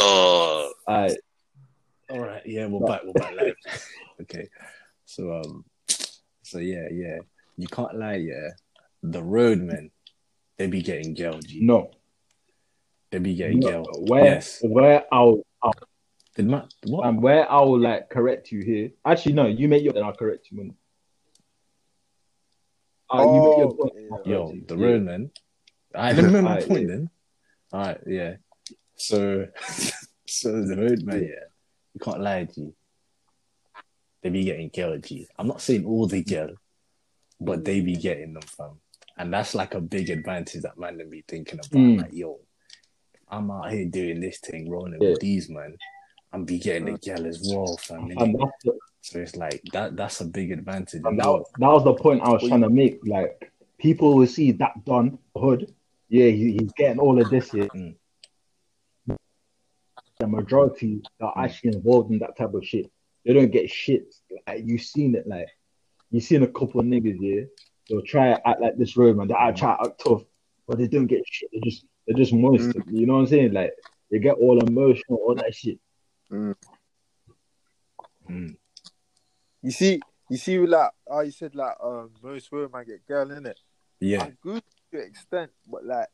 Oh, 0.00 0.72
Alright. 0.86 1.16
all 2.08 2.20
right. 2.20 2.42
Yeah, 2.46 2.66
we're 2.66 2.86
back. 2.86 3.00
We're 3.04 3.12
back 3.14 3.32
live. 3.34 3.54
okay. 4.22 4.48
So 5.06 5.32
um, 5.34 5.64
so 6.48 6.58
yeah, 6.58 6.88
yeah. 6.90 7.18
You 7.56 7.68
can't 7.68 7.94
lie. 7.94 8.16
Yeah, 8.16 8.50
the 9.02 9.22
roadmen, 9.22 9.90
they 10.56 10.66
be 10.66 10.82
getting 10.82 11.14
girl. 11.14 11.38
G. 11.40 11.60
No. 11.60 11.90
They 13.10 13.18
be 13.18 13.34
getting 13.34 13.60
no. 13.60 13.68
girl. 13.84 13.84
Where 14.06 14.24
Yes. 14.24 14.58
where 14.62 15.04
I'll, 15.12 15.42
I'll 15.62 15.74
Did 16.36 16.46
my 16.46 16.64
what? 16.84 17.06
um, 17.06 17.20
where 17.20 17.50
I 17.50 17.60
will 17.60 17.78
like 17.80 18.08
correct 18.08 18.50
you 18.52 18.62
here. 18.62 18.90
Actually, 19.04 19.34
no, 19.34 19.46
you 19.46 19.68
make 19.68 19.82
your 19.82 19.92
then 19.92 20.04
I'll 20.04 20.14
correct 20.16 20.48
you. 20.50 20.58
Man. 20.58 20.74
Uh, 23.10 23.22
you 23.34 23.40
make 23.40 23.56
your 23.56 23.68
Oh, 23.68 23.74
point. 23.74 23.92
yeah. 23.96 24.32
Yo, 24.32 24.52
you. 24.52 24.64
the 24.66 24.76
Yeah. 24.76 24.86
roadmen. 24.86 25.30
I 25.94 26.12
let 26.12 26.24
me 26.24 26.30
make 26.32 26.42
my 26.42 26.62
point 26.62 26.82
yeah. 26.82 26.86
then. 26.88 27.10
All 27.72 27.80
right, 27.80 28.00
yeah. 28.06 28.36
So, 28.96 29.46
so 30.26 30.62
the 30.62 30.76
roadman, 30.76 31.22
yeah. 31.22 31.44
You 31.94 32.00
can't 32.00 32.20
lie, 32.20 32.44
G. 32.44 32.72
They 34.22 34.30
be 34.30 34.44
getting 34.44 34.70
girl, 34.74 34.98
G. 34.98 35.28
I'm 35.38 35.46
not 35.46 35.60
saying 35.60 35.84
all 35.84 36.06
the 36.06 36.22
girl, 36.24 36.50
but 37.40 37.64
they 37.64 37.80
be 37.80 37.96
getting 37.96 38.34
them, 38.34 38.42
from. 38.42 38.80
And 39.16 39.32
that's 39.32 39.54
like 39.54 39.74
a 39.74 39.80
big 39.80 40.10
advantage 40.10 40.62
that 40.62 40.78
man 40.78 40.98
them 40.98 41.10
be 41.10 41.24
thinking 41.26 41.58
about. 41.58 41.72
Mm. 41.72 42.02
Like, 42.02 42.12
yo, 42.12 42.40
I'm 43.28 43.50
out 43.50 43.70
here 43.70 43.84
doing 43.84 44.20
this 44.20 44.38
thing, 44.38 44.70
rolling 44.70 45.00
Yeah. 45.00 45.10
with 45.10 45.20
these 45.20 45.48
man. 45.48 45.76
I'm 46.32 46.44
be 46.44 46.58
getting 46.58 46.84
the 46.84 46.98
girl 46.98 47.26
as 47.26 47.50
well, 47.50 47.76
fam. 47.78 48.10
And 48.10 48.12
innit? 48.12 48.38
that's 48.38 48.64
the, 48.64 48.78
So 49.00 49.20
it's 49.20 49.36
like 49.36 49.62
that. 49.72 49.96
That's 49.96 50.20
a 50.20 50.24
big 50.26 50.52
advantage. 50.52 51.02
And 51.04 51.18
that, 51.18 51.44
that 51.58 51.68
was 51.68 51.84
the 51.84 51.94
point 51.94 52.22
I 52.22 52.30
was 52.30 52.46
trying 52.46 52.60
to 52.60 52.70
make. 52.70 53.00
Like 53.06 53.50
people 53.78 54.14
will 54.14 54.26
see 54.26 54.52
that 54.52 54.84
done 54.84 55.18
hood, 55.36 55.72
yeah, 56.08 56.26
he, 56.26 56.52
he's 56.52 56.72
getting 56.72 56.98
all 56.98 57.20
of 57.20 57.30
this 57.30 57.50
here. 57.50 57.68
Mm. 57.68 57.94
The 60.18 60.26
majority 60.26 61.02
are 61.20 61.32
actually 61.36 61.76
involved 61.76 62.10
in 62.10 62.18
that 62.18 62.36
type 62.36 62.52
of 62.52 62.64
shit, 62.64 62.90
they 63.24 63.32
don't 63.32 63.50
get 63.50 63.70
shit. 63.70 64.14
Like 64.46 64.62
you've 64.64 64.82
seen 64.82 65.14
it, 65.14 65.26
like 65.26 65.48
you've 66.10 66.24
seen 66.24 66.42
a 66.42 66.46
couple 66.48 66.80
of 66.80 66.86
niggas 66.86 67.18
here. 67.18 67.48
They'll 67.88 68.02
try 68.02 68.28
to 68.34 68.48
act 68.48 68.60
like 68.60 68.76
this 68.76 68.96
road 68.96 69.16
man. 69.16 69.28
They 69.28 69.34
Mm. 69.34 69.56
try 69.56 69.76
to 69.76 69.88
act 69.90 70.00
tough, 70.04 70.22
but 70.66 70.78
they 70.78 70.86
don't 70.88 71.06
get 71.06 71.22
shit. 71.26 71.50
They 71.52 71.60
just 71.60 71.84
they're 72.06 72.16
just 72.16 72.32
moist. 72.32 72.70
Mm. 72.70 72.82
You 72.98 73.06
know 73.06 73.14
what 73.14 73.20
I'm 73.20 73.26
saying? 73.26 73.52
Like 73.52 73.72
they 74.10 74.18
get 74.18 74.36
all 74.36 74.58
emotional, 74.60 75.18
all 75.18 75.34
that 75.34 75.54
shit. 75.54 75.78
Mm. 76.30 76.54
You 79.62 79.70
see, 79.70 80.00
you 80.30 80.36
see, 80.36 80.58
like, 80.58 80.90
oh, 81.06 81.20
you 81.20 81.30
said 81.30 81.54
like, 81.54 81.74
um, 81.82 82.10
most 82.22 82.52
women 82.52 82.84
get 82.86 83.06
girl 83.06 83.30
in 83.30 83.46
it. 83.46 83.58
Yeah. 84.00 84.24
I 84.24 84.26
agree 84.28 84.62
to 84.92 84.98
extent, 84.98 85.50
but 85.66 85.84
like, 85.84 86.08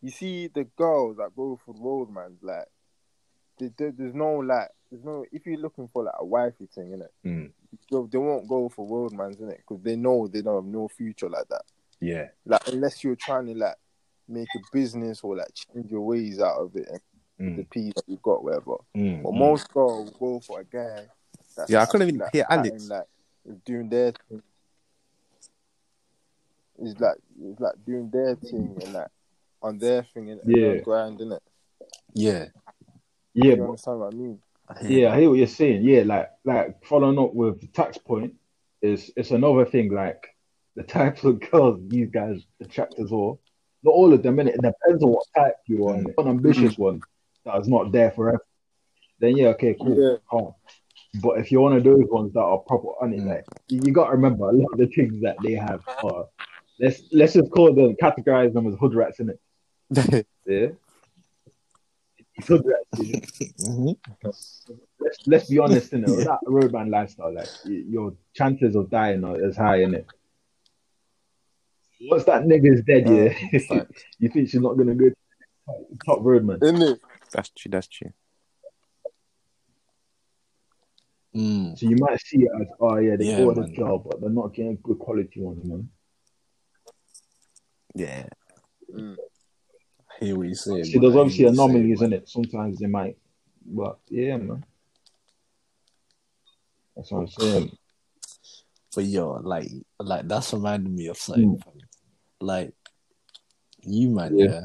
you 0.00 0.10
see 0.10 0.48
the 0.48 0.64
girls 0.76 1.16
that 1.16 1.34
go 1.34 1.58
for 1.64 1.74
road 1.76 2.10
man, 2.10 2.36
like 2.42 2.66
there- 3.58 3.72
there- 3.76 3.92
there's 3.92 4.14
no 4.14 4.36
like 4.36 4.68
there's 4.94 5.04
no 5.04 5.24
if 5.32 5.44
you're 5.46 5.58
looking 5.58 5.88
for 5.92 6.04
like 6.04 6.14
a 6.18 6.24
wifey 6.24 6.68
thing, 6.72 6.90
innit? 6.92 7.08
Mm. 7.24 7.50
They, 7.90 7.98
they 8.10 8.18
won't 8.18 8.48
go 8.48 8.68
for 8.68 8.86
world 8.86 9.12
man's 9.12 9.36
innit? 9.36 9.58
Because 9.58 9.82
they 9.82 9.96
know 9.96 10.28
they 10.28 10.42
don't 10.42 10.54
have 10.64 10.72
no 10.72 10.88
future 10.88 11.28
like 11.28 11.48
that. 11.48 11.62
Yeah. 12.00 12.28
Like 12.46 12.68
unless 12.68 13.02
you're 13.02 13.16
trying 13.16 13.46
to 13.46 13.54
like 13.54 13.74
make 14.28 14.48
a 14.56 14.60
business 14.72 15.20
or 15.22 15.36
like 15.36 15.52
change 15.54 15.90
your 15.90 16.02
ways 16.02 16.40
out 16.40 16.60
of 16.60 16.76
it 16.76 16.88
and 16.88 17.00
the 17.58 17.62
Mm. 17.62 17.70
piece 17.70 17.92
that 17.94 18.04
you 18.06 18.16
got, 18.22 18.44
whatever. 18.44 18.76
Mm. 18.96 19.24
But 19.24 19.32
mm. 19.32 19.38
most 19.38 19.72
girls 19.72 20.12
will 20.20 20.34
go 20.34 20.40
for 20.40 20.60
a 20.60 20.64
guy. 20.64 21.06
That's 21.56 21.68
Yeah, 21.68 21.82
I 21.82 21.86
couldn't 21.86 22.08
even 22.08 22.20
like, 22.20 22.32
hear 22.32 22.44
pattern, 22.44 22.66
Alex. 22.66 22.88
Like 22.88 23.06
doing 23.64 23.88
their 23.88 24.12
thing. 24.12 24.42
It's 26.80 27.00
like 27.00 27.16
it's 27.42 27.60
like 27.60 27.74
doing 27.84 28.10
their 28.10 28.36
thing 28.36 28.78
and 28.82 28.92
like 28.92 29.08
on 29.60 29.78
their 29.78 30.04
thing 30.04 30.30
and 30.30 30.40
Yeah. 30.44 30.68
on 30.68 30.80
grind, 30.82 31.18
innit? 31.18 31.40
Yeah. 32.12 32.46
Yeah, 33.34 33.44
You 33.44 33.56
but 33.56 33.64
understand 33.64 33.98
what 34.00 34.14
I 34.14 34.16
mean? 34.16 34.38
Yeah, 34.82 35.12
I 35.12 35.20
hear 35.20 35.28
what 35.28 35.38
you're 35.38 35.46
saying. 35.46 35.82
Yeah, 35.84 36.02
like 36.04 36.30
like 36.44 36.84
following 36.84 37.18
up 37.18 37.34
with 37.34 37.60
the 37.60 37.66
tax 37.68 37.98
point 37.98 38.34
is 38.82 39.10
it's 39.16 39.30
another 39.30 39.64
thing. 39.64 39.92
Like 39.92 40.26
the 40.76 40.82
types 40.82 41.22
of 41.24 41.40
girls 41.50 41.80
these 41.88 42.10
guys 42.10 42.42
attract 42.60 42.94
as 42.98 43.10
well. 43.10 43.40
Not 43.82 43.92
all 43.92 44.12
of 44.14 44.22
them, 44.22 44.36
innit? 44.36 44.54
It 44.54 44.62
depends 44.62 45.02
on 45.04 45.10
what 45.10 45.26
type 45.36 45.56
you 45.66 45.86
are. 45.88 45.94
innit? 45.96 46.14
An 46.18 46.28
ambitious 46.28 46.78
one 46.78 47.00
that 47.44 47.58
is 47.60 47.68
not 47.68 47.92
there 47.92 48.10
forever. 48.10 48.44
Then 49.20 49.36
yeah, 49.36 49.48
okay, 49.48 49.74
cool. 49.78 49.96
Yeah. 50.12 50.16
calm. 50.28 50.54
But 51.22 51.38
if 51.38 51.52
you're 51.52 51.60
one 51.60 51.74
of 51.76 51.84
those 51.84 52.06
ones 52.10 52.32
that 52.32 52.40
are 52.40 52.58
proper 52.58 52.88
on 53.00 53.12
it, 53.12 53.20
Mm. 53.20 53.28
like 53.28 53.44
you, 53.68 53.80
you 53.84 53.92
got 53.92 54.06
to 54.06 54.12
remember 54.12 54.48
a 54.48 54.52
lot 54.52 54.72
of 54.72 54.78
the 54.78 54.86
things 54.88 55.20
that 55.22 55.36
they 55.44 55.52
have 55.52 55.82
are 56.02 56.26
let's 56.80 57.02
let's 57.12 57.34
just 57.34 57.50
call 57.52 57.72
them 57.74 57.94
categorize 58.02 58.52
them 58.54 58.66
as 58.66 58.74
hood 58.80 58.94
rats 58.94 59.20
in 59.20 59.28
it. 59.30 59.40
Yeah. 60.46 60.68
It's 62.36 62.48
hood 62.48 62.62
rats. 62.64 62.83
You 62.98 63.22
know? 63.58 63.98
let's 65.00 65.18
let's 65.26 65.48
be 65.48 65.58
honest, 65.58 65.92
in 65.92 66.04
it, 66.04 66.06
that 66.24 66.38
roadman 66.46 66.90
lifestyle, 66.90 67.34
like 67.34 67.48
your 67.64 68.14
chances 68.34 68.74
of 68.76 68.90
dying 68.90 69.24
are 69.24 69.42
as 69.44 69.56
high 69.56 69.82
in 69.82 69.94
it. 69.94 70.06
Once 72.10 72.24
that 72.24 72.42
nigga 72.42 72.72
is 72.72 72.82
dead, 72.82 73.08
yeah, 73.08 73.58
Facts. 73.60 74.04
you 74.18 74.28
think 74.28 74.48
she's 74.48 74.60
not 74.60 74.76
gonna 74.76 74.94
go 74.94 75.08
to 75.08 75.14
the 75.66 75.98
top 76.04 76.18
roadman? 76.22 76.60
Innit? 76.60 76.98
That's 77.32 77.50
true. 77.50 77.70
That's 77.70 77.88
true. 77.88 78.12
Mm. 81.34 81.76
So 81.76 81.86
you 81.86 81.96
might 81.96 82.20
see 82.20 82.42
it 82.42 82.50
as, 82.60 82.68
oh 82.78 82.96
yeah, 82.96 83.16
they 83.16 83.24
Yeah, 83.24 83.38
bought 83.38 83.56
man. 83.56 83.66
this 83.66 83.76
girl, 83.76 83.98
but 83.98 84.20
they're 84.20 84.30
not 84.30 84.54
getting 84.54 84.78
good 84.82 84.98
quality 84.98 85.40
ones, 85.40 85.64
man. 85.64 85.88
Yeah. 87.94 88.26
Mm. 88.92 89.16
I 90.24 90.28
hear 90.28 90.36
what 90.36 90.46
you're 90.46 90.54
saying. 90.54 90.84
See, 90.84 90.92
man. 90.94 91.02
there's 91.02 91.16
I 91.16 91.18
obviously 91.18 91.44
hear 91.44 91.48
what 91.48 91.56
you're 91.56 91.64
anomalies 91.64 91.98
saying, 91.98 92.12
in 92.12 92.18
it. 92.18 92.28
Sometimes 92.28 92.78
they 92.78 92.86
might, 92.86 93.18
but 93.66 93.98
yeah, 94.08 94.36
man. 94.38 94.64
That's 96.96 97.10
what 97.10 97.20
I'm 97.20 97.28
saying. 97.28 97.76
But 98.94 99.04
yo, 99.04 99.40
like, 99.42 99.68
like 99.98 100.28
that's 100.28 100.52
reminding 100.52 100.94
me 100.94 101.08
of 101.08 101.18
something. 101.18 101.58
fam. 101.58 101.72
Like, 102.40 102.72
you 103.82 104.10
man, 104.10 104.38
Yeah. 104.38 104.46
yeah. 104.46 104.60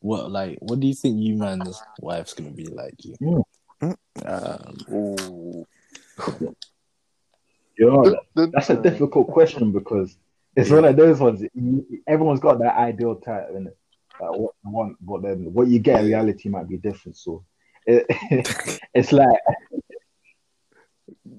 What, 0.00 0.30
like, 0.30 0.56
what 0.60 0.80
do 0.80 0.86
you 0.86 0.94
think 0.94 1.18
you 1.18 1.36
man's 1.36 1.82
wife's 2.00 2.32
gonna 2.32 2.50
be 2.50 2.66
like 2.66 2.94
you? 3.04 3.44
Um, 4.24 4.76
Ooh. 4.92 5.66
You 7.76 8.16
that's 8.34 8.70
a 8.70 8.76
difficult 8.76 9.28
question 9.28 9.72
because 9.72 10.16
it's 10.56 10.70
one 10.70 10.84
of 10.84 10.96
those 10.96 11.18
ones. 11.18 11.42
Everyone's 12.06 12.40
got 12.40 12.58
that 12.60 12.76
ideal 12.76 13.16
type, 13.16 13.48
in 13.54 13.68
it. 13.68 13.76
Like 14.20 14.30
what 14.32 14.54
you 14.64 14.70
want, 14.70 14.96
but 15.00 15.22
then 15.22 15.52
what 15.52 15.68
you 15.68 15.78
get 15.78 16.00
in 16.00 16.06
reality 16.06 16.48
might 16.48 16.68
be 16.68 16.76
different. 16.76 17.16
So 17.16 17.44
it, 17.86 18.06
it's 18.94 19.12
like 19.12 19.38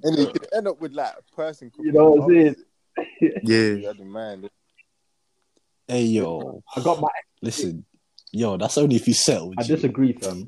And 0.04 0.18
you 0.18 0.28
could 0.28 0.48
end 0.54 0.68
up 0.68 0.82
with 0.82 0.94
like 0.94 1.14
a 1.18 1.36
person. 1.36 1.72
you 1.80 1.92
know 1.92 2.12
what 2.12 2.24
I'm 2.24 2.30
saying. 2.30 2.56
yeah. 3.22 3.94
You 3.98 4.06
man. 4.06 4.50
Hey 5.88 6.04
yo, 6.04 6.64
I 6.76 6.82
got 6.82 7.02
my. 7.02 7.10
listen, 7.42 7.86
yo, 8.32 8.58
that's 8.58 8.78
only 8.78 8.96
if 8.96 9.08
you 9.08 9.14
settle. 9.14 9.54
I 9.58 9.64
G. 9.64 9.76
disagree, 9.76 10.14
fam. 10.14 10.48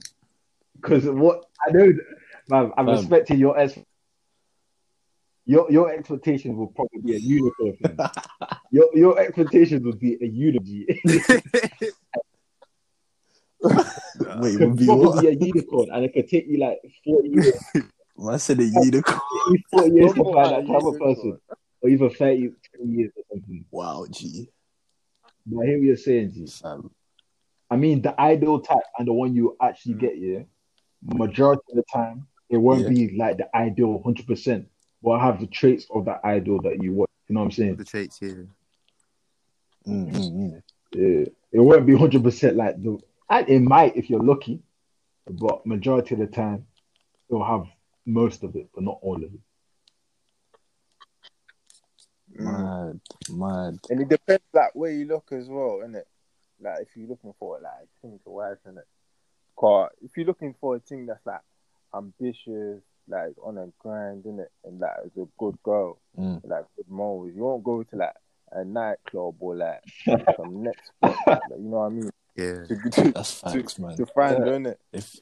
Because 0.75 1.05
what 1.05 1.45
I 1.67 1.71
know, 1.71 1.93
man, 2.47 2.71
I'm 2.77 2.85
Fam. 2.85 2.95
respecting 2.95 3.39
your 3.39 3.57
ex. 3.57 3.77
Your 5.45 5.69
your 5.71 5.91
expectations 5.91 6.55
will 6.55 6.67
probably 6.67 7.01
be 7.03 7.15
a 7.15 7.19
unicorn. 7.19 7.77
Your 8.71 8.89
your 8.95 9.19
expectations 9.19 9.83
would 9.85 9.99
be 9.99 10.17
a 10.21 10.25
unicorn. 10.25 10.85
Wait, 14.39 14.57
could 14.57 14.69
would 14.69 14.77
be 14.77 14.85
probably 14.85 15.07
what? 15.07 15.21
be 15.21 15.27
a 15.27 15.31
unicorn, 15.31 15.89
and 15.91 16.05
it 16.05 16.13
could 16.13 16.27
take 16.27 16.47
you 16.47 16.57
like 16.59 16.79
40 17.05 17.29
years, 17.29 17.63
Man 18.17 18.39
said 18.39 18.59
a 18.59 18.63
unicorn. 18.63 19.19
40 19.71 19.95
years 19.95 20.13
to 20.13 20.23
find 20.33 20.51
that 20.53 20.67
type 20.67 20.83
of 20.83 20.97
person, 20.99 21.37
or 21.81 21.89
even 21.89 22.09
30, 22.09 22.49
20 22.77 22.91
years 22.93 23.11
or 23.15 23.23
something. 23.31 23.65
Wow, 23.69 24.05
G. 24.09 24.49
But 25.45 25.61
I 25.63 25.65
hear 25.67 25.77
what 25.77 25.85
you're 25.85 25.97
saying, 25.97 26.31
G. 26.31 26.47
Fam. 26.47 26.89
I 27.69 27.75
mean, 27.75 28.01
the 28.01 28.19
ideal 28.19 28.59
type 28.61 28.83
and 28.97 29.07
the 29.07 29.13
one 29.13 29.33
you 29.35 29.55
actually 29.61 29.95
Mm. 29.95 29.99
get, 29.99 30.17
yeah, 30.17 30.43
majority 31.03 31.61
of 31.71 31.75
the 31.77 31.83
time, 31.93 32.27
it 32.49 32.57
won't 32.57 32.83
Yeah. 32.83 32.89
be 32.89 33.17
like 33.17 33.37
the 33.37 33.55
ideal 33.55 33.99
100%, 33.99 34.67
but 35.03 35.11
I 35.11 35.25
have 35.25 35.39
the 35.39 35.47
traits 35.47 35.85
of 35.93 36.05
that 36.05 36.21
idol 36.23 36.61
that 36.61 36.81
you 36.81 36.93
want. 36.93 37.09
You 37.27 37.35
know 37.35 37.41
what 37.41 37.45
I'm 37.47 37.51
saying? 37.51 37.75
The 37.75 37.83
traits, 37.83 38.19
yeah. 38.21 38.29
Mm, 39.87 40.11
mm, 40.11 40.31
mm. 40.31 40.61
Yeah. 40.93 41.25
It 41.51 41.59
won't 41.59 41.85
be 41.85 41.93
100% 41.93 42.55
like 42.55 42.81
the. 42.81 42.97
and 43.29 43.49
It 43.49 43.59
might 43.59 43.97
if 43.97 44.09
you're 44.09 44.23
lucky, 44.23 44.61
but 45.29 45.65
majority 45.65 46.15
of 46.15 46.21
the 46.21 46.27
time, 46.27 46.65
you'll 47.29 47.45
have 47.45 47.65
most 48.05 48.43
of 48.43 48.55
it, 48.55 48.69
but 48.73 48.83
not 48.83 48.99
all 49.01 49.17
of 49.17 49.23
it. 49.23 49.39
Mm. 52.39 52.43
Mad, 52.43 52.99
mad. 53.29 53.79
And 53.89 54.01
it 54.01 54.09
depends 54.09 54.43
like 54.53 54.73
where 54.73 54.91
you 54.91 55.05
look 55.05 55.27
as 55.31 55.47
well, 55.47 55.79
isn't 55.81 55.95
it? 55.95 56.07
Like 56.61 56.81
if 56.81 56.87
you're 56.95 57.09
looking 57.09 57.33
for 57.39 57.59
like 57.61 57.71
a 57.71 58.01
thing 58.01 58.19
to 58.23 58.29
wife, 58.29 58.57
it? 58.65 58.87
Cause 59.55 59.89
if 60.01 60.11
you're 60.15 60.25
looking 60.25 60.55
for 60.59 60.77
a 60.77 60.79
thing 60.79 61.05
that's 61.05 61.25
like 61.25 61.41
ambitious, 61.95 62.81
like 63.07 63.33
on 63.43 63.57
a 63.57 63.67
grind, 63.79 64.23
innit? 64.23 64.47
And 64.63 64.79
like 64.79 64.91
is 65.05 65.11
a 65.17 65.27
good 65.37 65.57
girl, 65.63 65.99
Mm. 66.17 66.41
like 66.47 66.65
good 66.75 66.89
morals, 66.89 67.31
you 67.35 67.41
won't 67.43 67.63
go 67.63 67.83
to 67.83 67.95
like 67.95 68.13
a 68.51 68.63
nightclub 68.63 69.35
or 69.39 69.55
like 69.55 69.81
some 70.37 70.63
next 70.63 70.87
spot, 70.87 71.17
like, 71.27 71.41
you 71.59 71.63
know 71.69 71.77
what 71.77 71.85
I 71.85 71.89
mean? 71.89 72.09
Yeah. 72.35 72.63
To, 72.65 72.89
to, 72.91 73.11
That's 73.11 73.33
facts, 73.41 73.79
man. 73.79 73.97
to 73.97 74.05
find 74.07 74.37
her, 74.43 74.59
innit? 74.59 74.75
If 74.91 75.15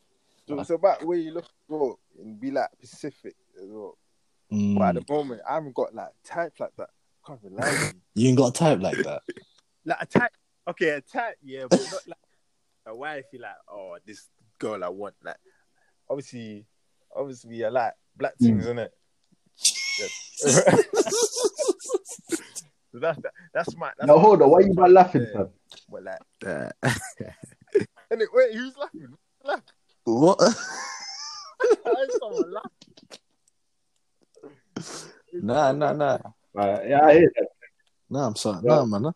So 0.47 0.59
it's 0.59 0.69
about 0.69 1.05
where 1.05 1.17
you 1.17 1.31
look 1.31 1.45
well 1.67 1.99
and 2.21 2.39
be 2.39 2.51
like 2.51 2.69
specific 2.83 3.35
as 3.61 3.69
well. 3.69 3.97
mm, 4.51 4.77
But 4.77 4.97
at 4.97 5.07
the 5.07 5.13
moment, 5.13 5.41
I 5.49 5.53
haven't 5.55 5.75
got 5.75 5.93
like 5.95 6.09
types 6.25 6.59
like 6.59 6.75
that. 6.77 6.89
Can't 7.25 7.39
rely 7.43 7.67
on 7.67 7.73
you. 7.83 8.01
you 8.23 8.27
ain't 8.29 8.37
got 8.37 8.49
a 8.49 8.53
type 8.53 8.81
like 8.81 8.97
that. 8.97 9.21
like 9.85 9.97
a 10.01 10.05
type. 10.05 10.31
Okay, 10.67 10.89
a 10.89 11.01
type, 11.01 11.35
yeah, 11.43 11.65
but 11.69 11.79
not 11.91 12.07
like 12.07 12.17
a 12.85 12.95
wifey. 12.95 13.37
Like, 13.39 13.51
oh, 13.69 13.97
this 14.05 14.27
girl 14.59 14.83
I 14.83 14.89
want. 14.89 15.15
Like, 15.23 15.37
obviously, 16.09 16.65
obviously, 17.15 17.63
I 17.65 17.69
like 17.69 17.93
black 18.15 18.35
things, 18.37 18.65
innit? 18.65 18.89
Yes. 19.99 20.11
so 20.35 20.47
that's 22.99 23.19
that, 23.21 23.31
that's 23.53 23.75
my. 23.77 23.91
That's 23.97 24.07
Now, 24.07 24.15
my- 24.15 24.21
hold 24.21 24.41
on. 24.41 24.49
Why 24.49 24.59
you 24.61 24.71
about 24.71 24.91
laughing, 24.91 25.21
Yeah. 25.21 25.33
fam? 25.33 25.49
But 25.89 26.03
like, 26.03 26.19
Uh, 26.45 26.69
and 28.11 28.21
wait, 28.33 28.53
who's 28.53 28.75
laughing? 28.77 29.15
What? 30.03 30.39
I 31.85 32.07
someone 32.19 32.51
laugh. 32.51 32.71
nah, 35.33 35.71
nah, 35.71 35.93
nah. 35.93 36.17
Uh, 36.57 36.79
yeah, 36.85 37.05
I 37.05 37.13
hear 37.13 37.31
that. 37.35 37.47
Nah, 38.09 38.27
I'm 38.27 38.35
sorry. 38.35 38.59
Yeah. 38.63 38.75
Nah, 38.75 38.85
man. 38.85 39.01
nah. 39.03 39.11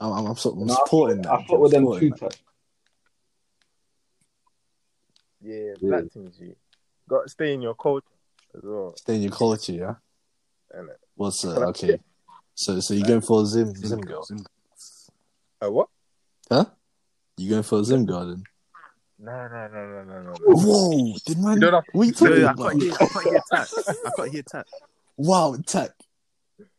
I'm, 0.00 0.12
I'm, 0.12 0.26
I'm, 0.26 0.36
so, 0.36 0.50
I'm 0.50 0.66
No, 0.66 0.74
supporting 0.74 1.22
that. 1.22 1.32
I 1.32 1.36
I'm 1.36 1.44
fought 1.46 1.60
with 1.60 1.72
them 1.72 1.84
supporting 1.84 2.10
two 2.10 2.14
that. 2.16 2.20
times. 2.20 2.36
Yeah, 5.40 5.72
black 5.80 6.04
things. 6.12 6.38
You 6.40 6.56
got 7.08 7.22
to 7.24 7.28
stay 7.28 7.54
in 7.54 7.62
your 7.62 7.74
culture 7.74 8.06
as 8.56 8.62
well, 8.64 8.94
Stay 8.96 9.16
in 9.16 9.22
your 9.22 9.32
culture, 9.32 9.72
yeah. 9.72 9.94
innit? 10.76 10.96
What's 11.16 11.44
uh, 11.44 11.66
okay? 11.68 11.98
So, 12.54 12.80
so 12.80 12.94
you 12.94 13.04
going 13.04 13.20
for 13.20 13.42
a 13.42 13.46
Zim 13.46 13.74
Zim 13.74 14.00
girl? 14.00 14.26
Uh, 15.60 15.70
what? 15.70 15.88
Huh? 16.50 16.64
You 17.36 17.50
going 17.50 17.62
for 17.62 17.80
a 17.80 17.84
Zim 17.84 18.04
garden? 18.04 18.44
No, 19.18 19.32
no, 19.48 19.68
no, 19.68 19.86
no, 19.86 20.04
no, 20.04 20.22
no. 20.22 20.34
Whoa! 20.40 21.14
Did 21.24 21.38
man? 21.38 21.54
You 21.54 21.60
don't 21.60 21.74
have- 21.74 21.84
What 21.92 22.02
are 22.02 22.06
you 22.06 22.12
No, 22.12 22.18
talking 22.18 22.44
I 22.44 22.52
about? 22.52 22.70
can't 22.70 22.82
hear. 22.82 22.92
I 22.94 23.06
can't 23.06 23.24
hear 23.26 23.42
tap. 23.50 23.68
I 24.06 24.10
can't 24.16 24.32
hear 24.32 24.42
tap. 24.42 24.66
Wow, 25.16 25.56
Tat. 25.64 25.92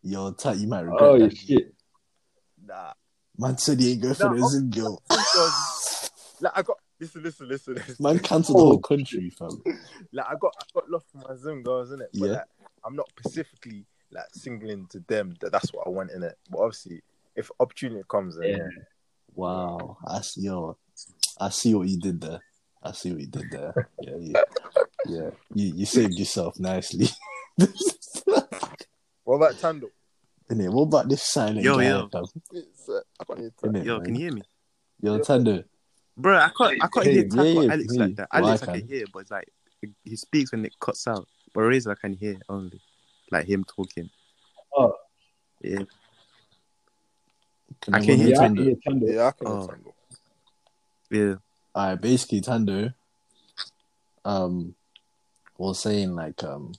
Yo, 0.03 0.31
Tat, 0.31 0.57
you 0.57 0.67
might 0.67 0.81
regret 0.81 1.01
Oh 1.01 1.17
that. 1.19 1.35
shit! 1.35 1.73
Nah. 2.65 2.93
Man 3.37 3.57
said 3.57 3.79
he 3.79 3.93
ain't 3.93 4.01
going 4.01 4.15
for 4.15 4.29
No, 4.29 4.35
the 4.35 4.43
Zim 4.47 4.69
girl. 4.69 5.01
Like 6.41 6.51
I 6.55 6.61
got 6.63 6.77
listen, 6.99 7.23
listen, 7.23 7.47
listen. 7.47 7.73
listen. 7.75 7.95
Man 7.99 8.19
cancelled 8.19 8.57
the 8.57 8.63
whole 8.63 8.79
country, 8.79 9.29
fam. 9.29 9.61
Like 10.13 10.25
I 10.27 10.35
got, 10.39 10.53
I 10.59 10.63
got 10.73 10.89
love 10.89 11.03
for 11.11 11.17
my 11.27 11.35
Zoom 11.35 11.63
girls, 11.63 11.89
innit? 11.91 12.07
But 12.13 12.13
Yeah. 12.13 12.31
like, 12.33 12.43
I'm 12.85 12.95
not 12.95 13.09
specifically 13.19 13.85
like 14.11 14.25
singling 14.33 14.87
to 14.91 14.99
them 15.07 15.35
that 15.41 15.51
that's 15.51 15.73
what 15.73 15.85
I 15.87 15.89
want 15.89 16.11
in 16.11 16.23
it. 16.23 16.37
But 16.49 16.59
obviously, 16.59 17.01
if 17.35 17.51
opportunity 17.59 18.03
comes, 18.09 18.37
then 18.37 18.49
Yeah. 18.49 18.57
yeah. 18.57 18.83
Wow, 19.33 19.97
see 20.21 20.41
yo. 20.41 20.77
I 21.39 21.49
see 21.49 21.73
what 21.75 21.89
you 21.89 21.99
did 21.99 22.21
there. 22.21 22.39
I 22.81 22.93
see 22.93 23.11
what 23.11 23.19
you 23.21 23.27
did 23.27 23.51
there. 23.51 23.89
Yeah, 23.99 24.15
yeah, 24.19 24.41
yeah. 25.05 25.29
You 25.53 25.73
you 25.75 25.85
saved 25.85 26.17
yourself 26.17 26.57
nicely. 26.59 27.07
What 29.25 29.37
about 29.37 29.57
Tando? 29.59 29.89
Innit? 30.51 30.69
What 30.71 30.83
about 30.83 31.09
this 31.09 31.23
silent 31.23 31.63
Yo, 31.63 31.77
guy? 31.77 31.89
yo. 31.89 32.09
uh, 32.13 32.21
I 33.19 33.23
can't 33.25 33.39
hear 33.39 33.51
Innit, 33.63 33.83
Yo, 33.85 33.95
man? 33.97 34.05
can 34.05 34.15
you 34.15 34.21
hear 34.21 34.33
me? 34.33 34.41
Yo, 35.01 35.17
Tando. 35.19 35.63
Bro, 36.17 36.37
I 36.37 36.49
can't 36.57 36.83
I 36.83 36.87
can't 36.87 37.05
Hey, 37.05 37.13
hear 37.13 37.23
yeah, 37.23 37.29
Taco 37.29 37.43
yeah, 37.61 37.71
Alex 37.73 37.89
me. 37.93 37.97
like 37.99 38.15
that. 38.15 38.29
Well, 38.33 38.45
I 38.45 38.47
Alex 38.49 38.63
I 38.63 38.65
can. 38.65 38.79
can 38.79 38.87
hear, 38.87 39.05
but 39.11 39.19
it's 39.19 39.31
like 39.31 39.49
he 40.03 40.15
speaks 40.15 40.51
when 40.51 40.65
it 40.65 40.73
cuts 40.79 41.07
out. 41.07 41.27
But 41.53 41.61
Razor 41.61 41.91
I 41.91 41.95
can 41.95 42.13
hear 42.13 42.37
only. 42.49 42.79
Like 43.31 43.47
him 43.47 43.63
talking. 43.65 44.09
Oh. 44.75 44.93
Yeah. 45.61 45.79
Can 47.81 47.95
I 47.95 47.99
can 47.99 48.09
everyone 48.09 48.25
hear 48.27 48.35
I 48.35 48.39
Tando? 48.39 48.55
can 48.55 48.65
hear 48.65 48.75
Tando. 48.85 49.05
Yeah, 49.07 49.27
I 49.27 49.31
can 49.31 49.47
hear 49.47 49.55
Oh. 49.57 49.67
Tando. 49.67 49.93
Yeah. 51.11 51.35
Alright, 51.75 52.01
basically 52.01 52.41
Tando 52.41 52.93
um 54.23 54.73
was 55.57 55.79
saying 55.79 56.15
like 56.15 56.43
um 56.43 56.71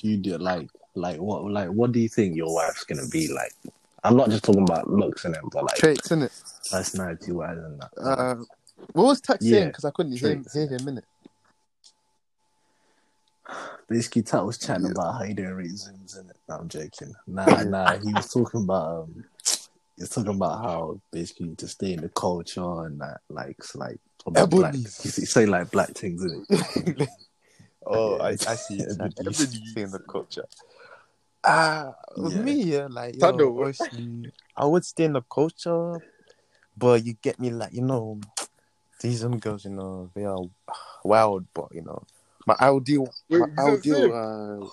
you 0.00 0.16
do 0.18 0.36
like 0.38 0.68
like 0.94 1.18
what 1.18 1.44
like 1.44 1.68
what 1.70 1.92
do 1.92 2.00
you 2.00 2.08
think 2.08 2.36
your 2.36 2.52
wife's 2.54 2.84
gonna 2.84 3.06
be 3.10 3.28
like? 3.32 3.52
I'm 4.04 4.16
not 4.16 4.30
just 4.30 4.44
talking 4.44 4.62
about 4.62 4.88
looks 4.90 5.24
and 5.24 5.34
it, 5.34 5.42
but 5.52 5.64
like 5.64 5.74
Traits, 5.76 6.08
innit? 6.08 6.30
personality 6.70 7.32
wise 7.32 7.58
and 7.58 7.80
that. 7.80 7.90
Uh, 8.00 8.36
what 8.92 9.04
was 9.04 9.20
Tax 9.20 9.44
Yeah, 9.44 9.58
saying? 9.58 9.68
Because 9.68 9.84
I 9.84 9.90
couldn't 9.90 10.12
hear, 10.16 10.34
traits. 10.34 10.54
hear 10.54 10.66
him 10.66 10.88
in 10.88 10.98
it. 10.98 11.04
Basically 13.88 14.22
Tat 14.22 14.44
was 14.44 14.58
chatting 14.58 14.90
about 14.90 15.14
how 15.18 15.24
you 15.24 15.34
don't 15.34 15.52
rate 15.52 15.70
zooms 15.72 16.18
in 16.18 16.30
it. 16.30 16.36
No, 16.48 16.56
I'm 16.56 16.68
joking. 16.68 17.12
Nah, 17.26 17.62
nah, 17.64 17.98
he 17.98 18.12
was 18.14 18.28
talking 18.28 18.62
about 18.62 19.02
um 19.02 19.24
he 19.96 20.02
was 20.02 20.08
talking 20.10 20.34
about 20.34 20.62
how 20.62 21.00
basically 21.10 21.54
to 21.56 21.68
stay 21.68 21.92
in 21.92 22.00
the 22.00 22.08
culture 22.08 22.86
and 22.86 23.00
that 23.00 23.20
like 23.28 23.62
so, 23.62 23.78
like 23.78 23.98
probably 24.22 24.46
black, 24.46 24.70
Ebony. 24.74 24.84
you 24.84 25.10
say 25.10 25.44
like 25.46 25.70
black 25.70 25.90
things 25.90 26.22
in 26.24 26.44
it. 26.48 27.08
Oh, 27.84 28.16
Yeah. 28.18 28.22
I, 28.22 28.28
I 28.30 28.36
see. 28.36 28.76
Yeah, 28.76 28.84
It's 28.84 28.96
like 28.98 29.14
but 29.16 29.24
you- 29.24 29.30
everybody 29.30 29.66
saying 29.74 29.90
the 29.90 29.98
culture. 29.98 30.44
Ah, 31.44 31.94
with 32.16 32.34
Yeah. 32.34 32.42
me, 32.42 32.52
yeah, 32.62 32.86
like 32.90 33.18
Tando, 33.18 33.44
yo, 33.44 33.50
what- 33.50 33.66
obviously, 33.68 34.32
I 34.56 34.64
would 34.66 34.84
stay 34.84 35.04
in 35.04 35.14
the 35.14 35.22
culture, 35.22 35.98
but 36.76 37.04
you 37.04 37.14
get 37.14 37.40
me, 37.40 37.50
like 37.50 37.72
you 37.72 37.82
know, 37.82 38.20
these 39.00 39.20
some 39.20 39.38
girls, 39.38 39.64
you 39.64 39.70
know, 39.72 40.08
they 40.14 40.24
are 40.24 40.38
wild, 41.04 41.46
but 41.52 41.68
you 41.72 41.82
know, 41.82 42.04
my 42.46 42.54
ideal, 42.60 43.12
Wait, 43.28 43.40
my 43.40 43.46
you 43.64 43.74
ideal 43.74 44.12
uh, 44.12 44.66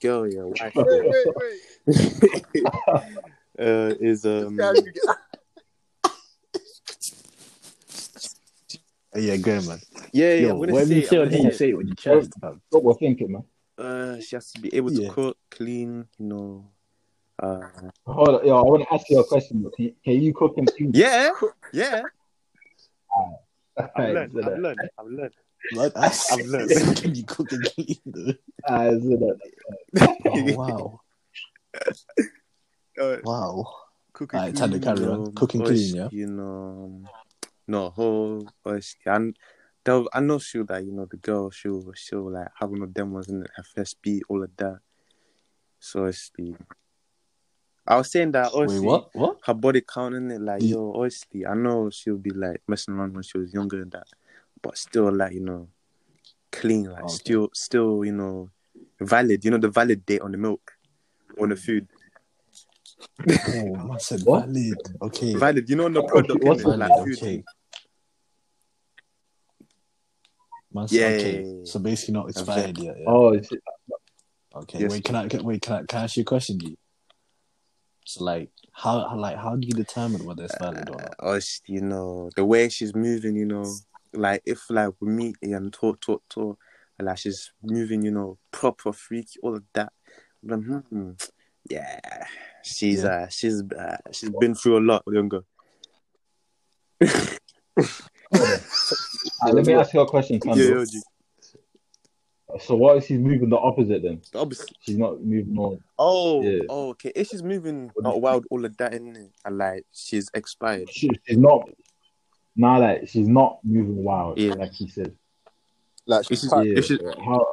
girl, 0.00 0.26
yeah, 0.26 0.42
wife, 0.44 0.72
Wait, 0.74 0.86
wait, 1.04 1.26
wait. 1.36 1.60
uh, 3.58 3.94
is 4.00 4.24
um, 4.24 4.56
This 4.56 4.66
guy, 4.66 4.72
you 4.72 4.92
get- 4.92 5.16
Yeah, 9.14 9.36
go 9.36 9.60
man. 9.60 9.78
yeah, 10.12 10.24
yeah, 10.24 10.34
Yo, 10.40 10.50
I'm 10.52 10.60
gonna 10.60 10.72
whatever 10.72 10.88
say, 10.88 10.94
you 10.96 11.04
say, 11.04 11.16
I'm 11.18 11.22
on 11.22 11.30
say, 11.32 11.50
say 11.52 11.68
it 11.70 11.76
with 11.76 11.86
your 11.88 11.96
chest, 11.96 12.32
fam. 12.40 12.62
What 12.70 12.82
we're 12.84 12.94
thinking, 12.94 13.32
man. 13.32 13.44
Uh, 13.82 14.20
she 14.20 14.36
has 14.36 14.52
to 14.52 14.60
be 14.60 14.74
able 14.74 14.90
Yeah. 14.92 15.08
to 15.08 15.14
cook, 15.14 15.36
clean, 15.50 16.06
you 16.18 16.26
know, 16.26 16.70
uh, 17.42 17.90
Hold 18.06 18.28
on, 18.28 18.46
yo, 18.46 18.56
I 18.58 18.62
want 18.62 18.82
to 18.86 18.94
ask 18.94 19.08
you 19.10 19.18
a 19.20 19.24
question. 19.24 19.62
Can 19.74 19.84
you, 19.86 19.94
can 20.04 20.22
you 20.22 20.32
cook 20.34 20.54
and 20.58 20.68
clean? 20.72 20.90
yeah, 20.94 21.30
yeah, 21.72 22.02
I've 23.96 24.14
learned, 24.14 24.32
I've 24.44 24.58
learned, 24.58 24.80
I've 24.98 25.06
learned. 25.06 25.34
Like, 25.72 25.92
I 25.96 26.12
I've 26.30 26.46
learned. 26.52 26.96
Can 26.96 27.14
you 27.14 27.24
cook 27.24 27.52
and 27.52 27.64
clean? 27.74 27.96
though? 28.06 28.34
alright, 28.68 29.02
so 29.02 29.16
that- 29.16 29.38
Oh 30.26 30.54
wow, 30.56 31.00
Uh, 33.00 33.16
wow. 33.24 33.66
Cook 34.12 34.34
and 34.34 34.40
Alright, 34.40 34.54
clean, 34.54 34.70
Tando, 34.70 34.78
carry 34.84 35.00
you 35.00 35.10
on. 35.10 35.24
know, 35.24 35.30
Cook 35.32 35.54
and 35.54 35.64
clean, 35.64 35.94
yeah? 35.96 36.08
You 36.12 36.26
know, 36.26 37.00
no 37.66 37.88
whole 37.90 38.46
us. 38.66 38.94
And 39.06 39.34
they'll- 39.84 40.08
I 40.12 40.20
know 40.20 40.38
she'll 40.38 40.66
like 40.68 40.84
you 40.84 40.92
know 40.92 41.06
the 41.06 41.16
girl. 41.16 41.50
She'll 41.50 41.92
she'll 41.94 42.30
like 42.30 42.48
have 42.58 42.70
one 42.70 42.82
of 42.82 42.94
them 42.94 43.12
ones 43.12 43.28
in 43.28 43.44
her 43.56 43.62
first 43.62 44.00
beat, 44.02 44.22
all 44.28 44.42
of 44.42 44.50
that. 44.56 44.78
So 45.80 46.04
it's 46.06 46.30
the. 46.36 46.54
I 47.86 47.96
was 47.96 48.10
saying 48.12 48.30
that 48.32 48.52
Wait, 48.54 48.78
what? 48.80 49.08
What? 49.14 49.38
her 49.44 49.54
body 49.54 49.80
count 49.80 50.14
in 50.14 50.30
it, 50.30 50.40
like 50.40 50.60
The- 50.60 50.66
yo, 50.68 50.92
honestly, 50.94 51.44
I 51.46 51.54
know 51.54 51.90
she'll 51.90 52.16
be 52.16 52.30
like 52.30 52.62
messing 52.68 52.94
around 52.94 53.14
when 53.14 53.24
she 53.24 53.38
was 53.38 53.52
younger 53.52 53.82
and 53.82 53.90
that, 53.92 54.06
but 54.62 54.78
still 54.78 55.12
like 55.12 55.32
you 55.32 55.40
know, 55.40 55.68
clean, 56.52 56.84
like 56.84 57.02
Okay. 57.04 57.14
still 57.14 57.50
still 57.52 58.04
you 58.04 58.12
know, 58.12 58.50
valid. 59.00 59.44
You 59.44 59.50
know 59.50 59.58
the 59.58 59.68
valid 59.70 60.06
date 60.06 60.20
on 60.20 60.30
the 60.32 60.38
milk, 60.38 60.72
on 61.40 61.48
the 61.48 61.56
food. 61.56 61.88
Oh, 63.48 63.76
man 63.76 63.98
said 63.98 64.20
What? 64.24 64.46
valid. 64.46 64.78
Okay, 65.02 65.34
Valid, 65.34 65.68
you 65.68 65.76
know, 65.76 65.84
on 65.86 65.92
the 65.92 66.02
product, 66.02 66.42
what's 66.44 66.62
innit? 66.62 66.64
valid. 66.64 66.78
like 66.78 67.04
food. 67.04 67.12
Okay. 67.18 67.44
Man 70.74 70.86
Yeah, 70.90 71.06
okay. 71.06 71.34
yeah, 71.42 71.52
yeah. 71.58 71.64
So 71.64 71.78
basically, 71.80 72.14
not 72.14 72.28
expired 72.30 72.78
yet. 72.78 72.96
Yeah. 72.98 73.04
Oh, 73.06 73.32
is 73.32 73.50
it- 73.50 73.62
Okay. 74.54 74.80
Yes. 74.80 74.90
Wait, 74.90 75.04
can 75.04 75.14
I 75.16 75.26
get? 75.28 75.42
Wait, 75.42 75.62
can 75.62 75.72
I? 75.74 75.82
Can 75.84 76.00
I 76.00 76.04
ask 76.04 76.16
you 76.16 76.22
a 76.22 76.24
question, 76.26 76.58
G? 76.58 76.76
So, 78.04 78.24
like, 78.24 78.50
how, 78.72 79.08
how- 79.08 79.16
like, 79.18 79.36
how 79.38 79.56
do 79.56 79.66
you 79.66 79.72
determine 79.72 80.24
whether 80.24 80.44
it's 80.44 80.56
valid 80.58 80.90
or 80.90 80.96
not? 80.96 81.14
us, 81.20 81.62
you 81.66 81.80
know, 81.80 82.28
the 82.36 82.44
way 82.44 82.68
she's 82.68 82.94
moving, 82.94 83.34
you 83.36 83.46
know, 83.46 83.64
like 84.12 84.42
if 84.44 84.68
like 84.68 84.92
we 85.00 85.08
meet 85.08 85.36
and 85.40 85.72
talk, 85.72 86.00
talk, 86.02 86.22
talk, 86.28 86.58
and 86.98 87.06
like 87.06 87.16
she's 87.18 87.50
moving, 87.62 88.02
you 88.02 88.10
know, 88.10 88.36
proper 88.50 88.92
freaky, 88.92 89.38
all 89.42 89.54
of 89.56 89.62
that. 89.72 89.92
Then, 90.42 90.60
hmm, 90.90 91.10
yeah, 91.70 92.00
she's 92.62 93.04
Yeah. 93.04 93.08
uh, 93.10 93.28
she's 93.28 93.62
uh, 93.62 93.96
she's 94.10 94.30
been 94.38 94.54
through 94.54 94.78
a 94.78 94.84
lot, 94.84 95.02
younger. 95.06 95.44
alright, 99.42 99.54
let 99.54 99.66
me 99.66 99.72
ask 99.74 99.92
you 99.94 100.00
a 100.00 100.06
question, 100.08 100.40
Yeah, 100.44 100.52
Tando. 100.54 100.78
yeah, 100.78 100.84
G. 100.84 101.00
So 102.60 102.74
what 102.76 102.98
if 102.98 103.06
she's 103.06 103.18
moving 103.18 103.48
the 103.48 103.56
opposite 103.56 104.02
then? 104.02 104.20
Obviously. 104.34 104.76
She's 104.80 104.98
not 104.98 105.22
moving 105.22 105.56
on. 105.56 105.82
Oh, 105.98 106.42
Yeah. 106.42 106.60
oh, 106.68 106.90
okay. 106.90 107.10
If 107.14 107.28
she's 107.28 107.42
moving 107.42 107.90
not 107.98 108.20
wild, 108.20 108.44
all 108.50 108.62
of 108.64 108.76
that 108.76 108.92
in 108.92 109.30
and 109.46 109.56
like 109.58 109.86
she's 109.92 110.28
expired. 110.34 110.90
She, 110.90 111.08
she's 111.26 111.38
not. 111.38 111.66
Now 112.54 112.80
that 112.80 113.08
she's 113.08 113.26
not 113.28 113.60
moving 113.64 114.04
wild, 114.04 114.38
Yeah. 114.38 114.52
like 114.52 114.72
he 114.72 114.86
said. 114.88 115.16
Like, 116.04 116.26
she's 116.26 116.40
she's, 116.42 116.48
quite- 116.50 116.66
Yeah. 116.68 116.78
if 116.78 116.84
she's 116.84 116.98
How 117.24 117.46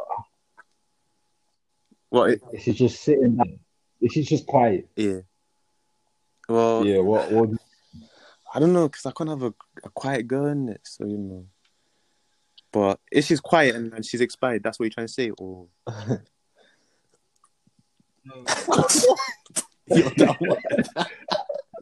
what? 2.10 2.32
it- 2.32 2.42
she's 2.60 2.76
just 2.76 3.02
sitting 3.02 3.38
there? 3.38 3.56
If 4.02 4.12
she's 4.14 4.28
just 4.28 4.46
quiet? 4.48 4.90
Yeah. 4.98 5.20
Well, 6.50 6.86
Yeah. 6.86 7.00
What? 7.00 7.32
What? 7.32 7.50
I 8.54 8.60
don't 8.60 8.74
know 8.74 8.90
because 8.90 9.06
I 9.06 9.12
can't 9.12 9.30
have 9.30 9.44
a, 9.44 9.54
a 9.84 9.90
quiet 9.92 10.28
girl 10.28 10.48
in 10.48 10.68
it, 10.70 10.82
so 10.84 11.06
you 11.06 11.18
know. 11.18 11.46
But 12.72 13.00
if 13.12 13.26
she's 13.26 13.40
quiet 13.40 13.76
and, 13.76 13.94
and 13.94 14.06
she's 14.06 14.22
expired, 14.22 14.62
that's 14.64 14.80
what 14.80 14.86
you're 14.86 14.92
trying 14.92 15.08
to 15.08 15.14
say, 15.14 15.32
or 15.32 15.68
Yo, 19.88 20.10
that 20.18 20.36
one- 20.40 21.06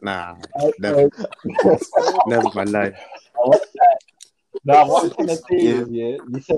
nah, 0.00 0.36
never, 0.78 1.10
never 2.26 2.48
my 2.54 2.64
life. 2.64 2.94
Now, 4.64 4.86
what 4.88 5.04
I'm 5.04 5.10
trying 5.10 5.28
to 5.28 5.36
say 5.50 5.56
Yeah. 5.56 5.80
is, 5.82 5.88
yeah, 5.90 6.16
you 6.32 6.40
said 6.40 6.56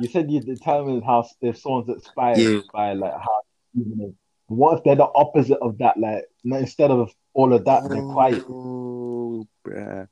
you 0.00 0.08
said 0.08 0.30
you 0.30 0.40
determined 0.40 1.04
how 1.04 1.24
if 1.40 1.58
someone's 1.58 1.88
expired 1.88 2.38
Yeah. 2.38 2.60
by 2.72 2.92
like 2.94 3.12
how. 3.12 3.40
You 3.74 3.84
know, 3.94 4.14
what 4.46 4.78
if 4.78 4.84
they're 4.84 4.96
the 4.96 5.08
opposite 5.14 5.58
of 5.60 5.78
that? 5.78 5.98
Like 5.98 6.24
instead 6.44 6.90
of 6.90 7.10
all 7.34 7.52
of 7.52 7.64
that, 7.66 7.82
they're 7.88 8.00
quiet. 8.02 8.42
Oh, 8.48 9.46
bruh. 9.66 10.08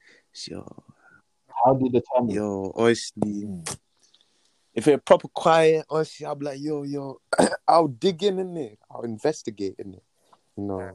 Yo, 0.49 0.85
How 1.65 1.75
do 1.75 1.85
you 1.87 1.91
determine? 1.91 2.35
yo, 2.35 2.73
honestly, 2.77 3.43
hmm. 3.43 3.61
if 4.75 4.87
it's 4.89 5.03
proper 5.05 5.29
quiet, 5.29 5.87
honestly, 5.89 6.27
I'll 6.27 6.35
be 6.35 6.45
like, 6.47 6.61
yo, 6.61 6.83
yo, 6.83 7.21
I'll 7.69 7.89
dig 7.89 8.23
in 8.23 8.39
in 8.39 8.57
it, 8.57 8.79
I'll 8.91 9.03
investigate 9.03 9.77
in 9.79 9.95
it. 9.95 10.03
You 10.57 10.65
know, 10.65 10.91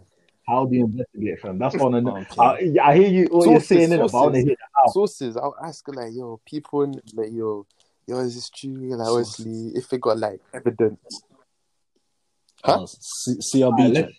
How 0.48 0.66
do 0.66 0.76
you 0.76 0.86
investigate 0.86 1.40
from? 1.40 1.58
That's 1.60 1.76
know. 1.76 2.18
Okay. 2.40 2.80
I, 2.80 2.90
I 2.92 2.96
hear 2.96 3.08
you. 3.10 3.28
What 3.32 3.46
you're 3.50 3.60
Sources, 3.60 3.68
saying, 3.68 3.90
innit, 3.90 4.12
but 4.12 4.18
I 4.18 4.22
want 4.22 4.36
to 4.36 4.42
sources. 4.42 4.44
hear 4.46 4.56
that 4.86 4.94
sources, 4.94 5.38
I'll 5.38 5.56
ask 5.64 5.88
like, 5.88 6.14
yo, 6.14 6.40
people, 6.46 6.84
in, 6.84 7.02
like, 7.14 7.32
yo, 7.32 7.66
yo, 8.08 8.20
is 8.20 8.36
this 8.36 8.50
true? 8.50 8.96
Like, 8.96 9.08
honestly, 9.08 9.72
if 9.76 9.92
it 9.92 10.02
got 10.02 10.18
like 10.20 10.40
evidence. 10.54 11.00
Huh? 12.64 12.86
C- 12.88 13.38
CRB 13.60 13.94
let's- 13.94 14.14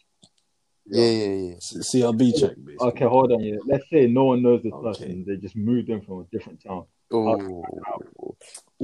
Yeah, 0.87 1.07
yeah, 1.09 1.35
yeah. 1.35 1.55
C- 1.61 1.78
CRB 2.01 2.33
check, 2.41 2.57
basically. 2.64 2.89
Okay, 2.89 3.05
hold 3.05 3.33
on. 3.33 3.41
Yeah, 3.43 3.57
let's 3.66 3.85
say 3.91 4.07
no 4.07 4.24
one 4.24 4.43
knows 4.43 4.62
this 4.62 4.72
Okay. 4.72 4.89
person. 4.89 5.24
They 5.26 5.37
just 5.37 5.57
moved 5.57 5.89
in 5.89 6.01
from 6.03 6.20
a 6.20 6.24
different 6.37 6.62
town. 6.62 6.85
Oh, 7.12 7.64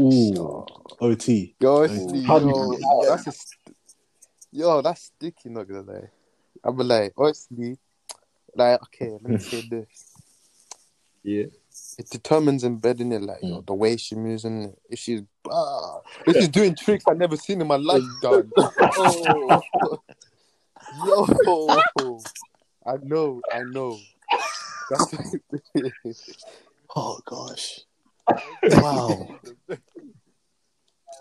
Ooh, 0.01 0.67
OT. 1.01 1.55
yo, 1.61 1.71
Okay. 1.83 1.95
honestly, 1.95 2.23
How 2.25 2.39
do 2.39 2.47
you 2.49 2.79
yo, 2.81 3.09
that's 3.09 3.27
a, 3.29 3.33
st- 3.33 3.77
yo, 4.53 4.83
that's 4.83 5.03
sticky. 5.05 5.49
Not 5.49 5.69
gonna 5.69 5.83
lie. 5.83 6.09
I'm 6.65 6.77
be 6.77 6.85
like, 6.85 7.13
honestly, 7.17 7.79
like, 8.55 8.83
okay, 8.83 9.11
let 9.13 9.23
me 9.23 9.39
say 9.39 9.61
this. 9.69 10.13
Yeah. 11.23 11.45
It 11.99 12.09
determines 12.11 12.65
embedding 12.65 13.13
it, 13.13 13.23
like 13.23 13.43
yo, 13.43 13.61
Mm. 13.63 13.67
the 13.67 13.75
way 13.75 13.97
she 13.97 14.15
moves 14.17 14.45
and. 14.45 14.75
If 14.91 14.99
she's, 14.99 15.23
ah, 15.51 16.01
if 16.27 16.37
she's 16.37 16.49
doing 16.49 16.75
tricks 16.75 17.05
I've 17.09 17.17
never 17.19 17.37
seen 17.37 17.61
in 17.61 17.67
my 17.67 17.77
life, 17.77 18.03
dog. 18.21 18.51
Oh, 18.97 19.63
yo, 21.05 21.27
I 22.87 22.97
know, 23.03 23.41
I 23.53 23.63
know. 23.65 23.99
That's 24.91 25.15
Oh 26.95 27.19
gosh. 27.25 27.81
Wow. 28.71 29.41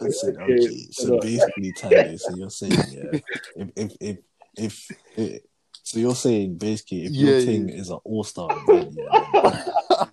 Listen, 0.02 0.38
Okay, 0.42 0.54
okay. 0.54 0.88
So 0.92 1.08
so- 1.08 1.20
basically, 1.20 1.72
Tyler, 1.74 2.18
so 2.18 2.36
you're 2.36 2.50
saying, 2.50 2.74
yeah, 2.92 3.20
if 3.56 3.72
if 3.76 3.92
if 4.00 4.18
if, 4.58 4.92
if 5.18 5.42
so 5.84 6.00
you're 6.00 6.16
saying 6.16 6.58
basically 6.58 7.06
if 7.06 7.12
Yeah, 7.12 7.26
your 7.30 7.40
yeah. 7.40 7.46
thing 7.46 7.70
is 7.70 7.90
an 7.90 8.00
all 8.04 8.24
star 8.24 8.50
yeah. 8.68 10.06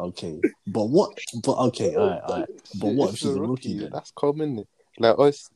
okay, 0.00 0.40
but 0.66 0.84
what? 0.84 1.18
But 1.44 1.56
okay, 1.68 1.94
all 1.96 2.08
right, 2.08 2.20
all 2.22 2.38
right. 2.38 2.48
But 2.74 2.86
Shit, 2.88 2.96
what 2.96 3.08
if 3.08 3.12
if 3.14 3.18
she's 3.20 3.34
a 3.36 3.40
rookie 3.40 3.78
then? 3.78 3.90
That's 3.92 4.10
common. 4.12 4.56
innit? 4.56 4.66
Like 4.98 5.18
us, 5.18 5.48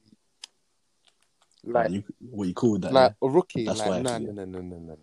Like 1.66 1.74
like 1.84 1.92
you, 1.92 2.04
what 2.30 2.48
you 2.48 2.54
call 2.54 2.78
that? 2.78 2.92
like 2.92 3.14
a 3.22 3.28
rookie. 3.28 3.64
That's 3.64 3.78
like 3.80 3.88
wifey, 3.88 4.02
no, 4.02 4.10
yeah. 4.12 4.18
no, 4.18 4.44
no, 4.44 4.44
no, 4.44 4.60
no, 4.60 4.78
no. 4.78 4.98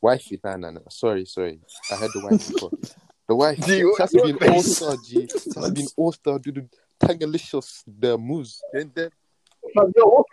Wifey, 0.00 0.40
no, 0.42 0.56
no, 0.56 0.70
no. 0.70 0.80
Sorry, 0.88 1.24
sorry. 1.26 1.60
I 1.90 1.96
heard 1.96 2.10
the 2.14 2.20
wifey. 2.20 2.52
before. 2.54 2.70
The 3.28 3.34
wife 3.36 3.58
Gee, 3.66 3.78
she 3.78 3.84
what- 3.84 4.00
has 4.00 4.10
to 4.10 4.38
be 4.38 4.48
all 4.48 4.62
star. 4.62 4.96
G. 5.04 5.26
She 5.28 5.28
has 5.32 5.44
to 5.66 5.72
be 5.72 5.86
all 5.96 6.12
star. 6.12 6.38
Do 6.38 6.52
the 6.52 6.66
tangalicious 6.98 7.84
the 7.86 8.16
moves. 8.18 8.62
Then, 8.72 8.90
then, 8.94 9.10
Fam, 9.74 9.92
yo, 9.96 10.06
what- 10.06 10.26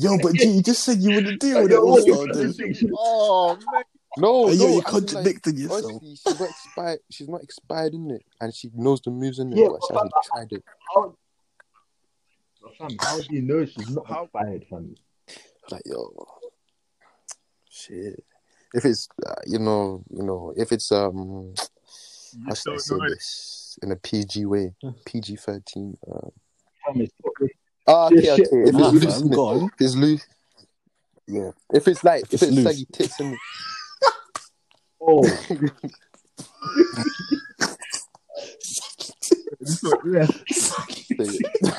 Yo, 0.00 0.18
but 0.22 0.34
G, 0.34 0.48
you 0.48 0.62
just 0.62 0.82
said 0.82 0.98
you 0.98 1.14
wouldn't 1.14 1.40
deal 1.40 1.62
with 1.62 1.70
Yo, 1.70 1.76
it 1.76 1.80
all 1.80 2.00
star, 2.00 2.26
then. 2.34 2.54
oh 2.96 3.56
man, 3.72 3.82
No, 4.16 4.46
Hey, 4.48 4.56
no. 4.56 4.64
yo, 4.64 4.68
you're 4.68 4.68
as 4.68 4.70
in, 4.70 4.74
like, 4.76 4.84
contradicting 4.86 5.56
yourself. 5.58 5.84
Honestly, 5.84 6.16
she's 6.16 6.40
not 6.40 6.48
expired. 6.50 6.98
She's 7.10 7.28
not 7.28 7.42
expired 7.42 7.94
in 7.94 8.10
it, 8.12 8.22
and 8.40 8.54
she 8.54 8.70
knows 8.74 9.00
the 9.02 9.10
moves 9.10 9.38
in 9.38 9.52
it, 9.52 9.58
Yeah, 9.58 9.68
but 9.70 9.80
she 9.86 9.92
but- 9.92 9.98
hasn't 9.98 10.12
tried 10.24 10.52
it. 10.52 10.64
How, 10.94 11.16
fam, 12.78 12.90
how 13.00 13.20
do 13.20 13.26
you 13.34 13.42
know 13.42 13.64
she's 13.64 13.90
not 13.90 14.06
How- 14.08 14.24
expired, 14.24 14.66
fam? 14.68 14.94
Like 15.70 15.82
yo, 15.86 16.12
shit. 17.70 18.22
If 18.74 18.84
it's 18.84 19.08
uh, 19.24 19.34
you 19.46 19.58
know, 19.58 20.02
you 20.10 20.22
know, 20.22 20.52
if 20.56 20.72
it's 20.72 20.90
um, 20.92 21.54
you 22.32 22.44
how 22.48 22.54
should 22.54 22.74
I 22.74 22.76
say 22.78 22.96
know 22.96 23.04
it. 23.04 23.08
this 23.10 23.78
in 23.82 23.92
a 23.92 23.96
PG 23.96 24.44
way, 24.46 24.74
PG 25.06 25.36
thirteen. 25.36 25.96
Uh, 26.06 26.28
Fam, 26.84 27.06
ah, 27.86 28.08
Yeah, 28.12 28.32
okay, 28.32 28.42
okay. 28.42 28.68
If 28.68 28.74
Nah, 28.74 28.90
it's 28.90 29.04
loose, 29.04 29.14
fam, 29.14 29.22
innit? 29.28 29.34
go 29.36 29.46
on. 29.48 29.64
if 29.64 29.70
it's 29.80 29.94
loose, 29.94 30.26
yeah. 31.28 31.50
If 31.72 31.88
it's 31.88 32.04
like, 32.04 32.22
if, 32.24 32.32
it's 32.34 32.42
it's, 32.42 32.52
loose. 32.52 32.64
saggy 32.64 32.86
tits 32.92 33.20
and 33.20 33.36
Oh, 35.00 35.22
yeah. 40.12 40.26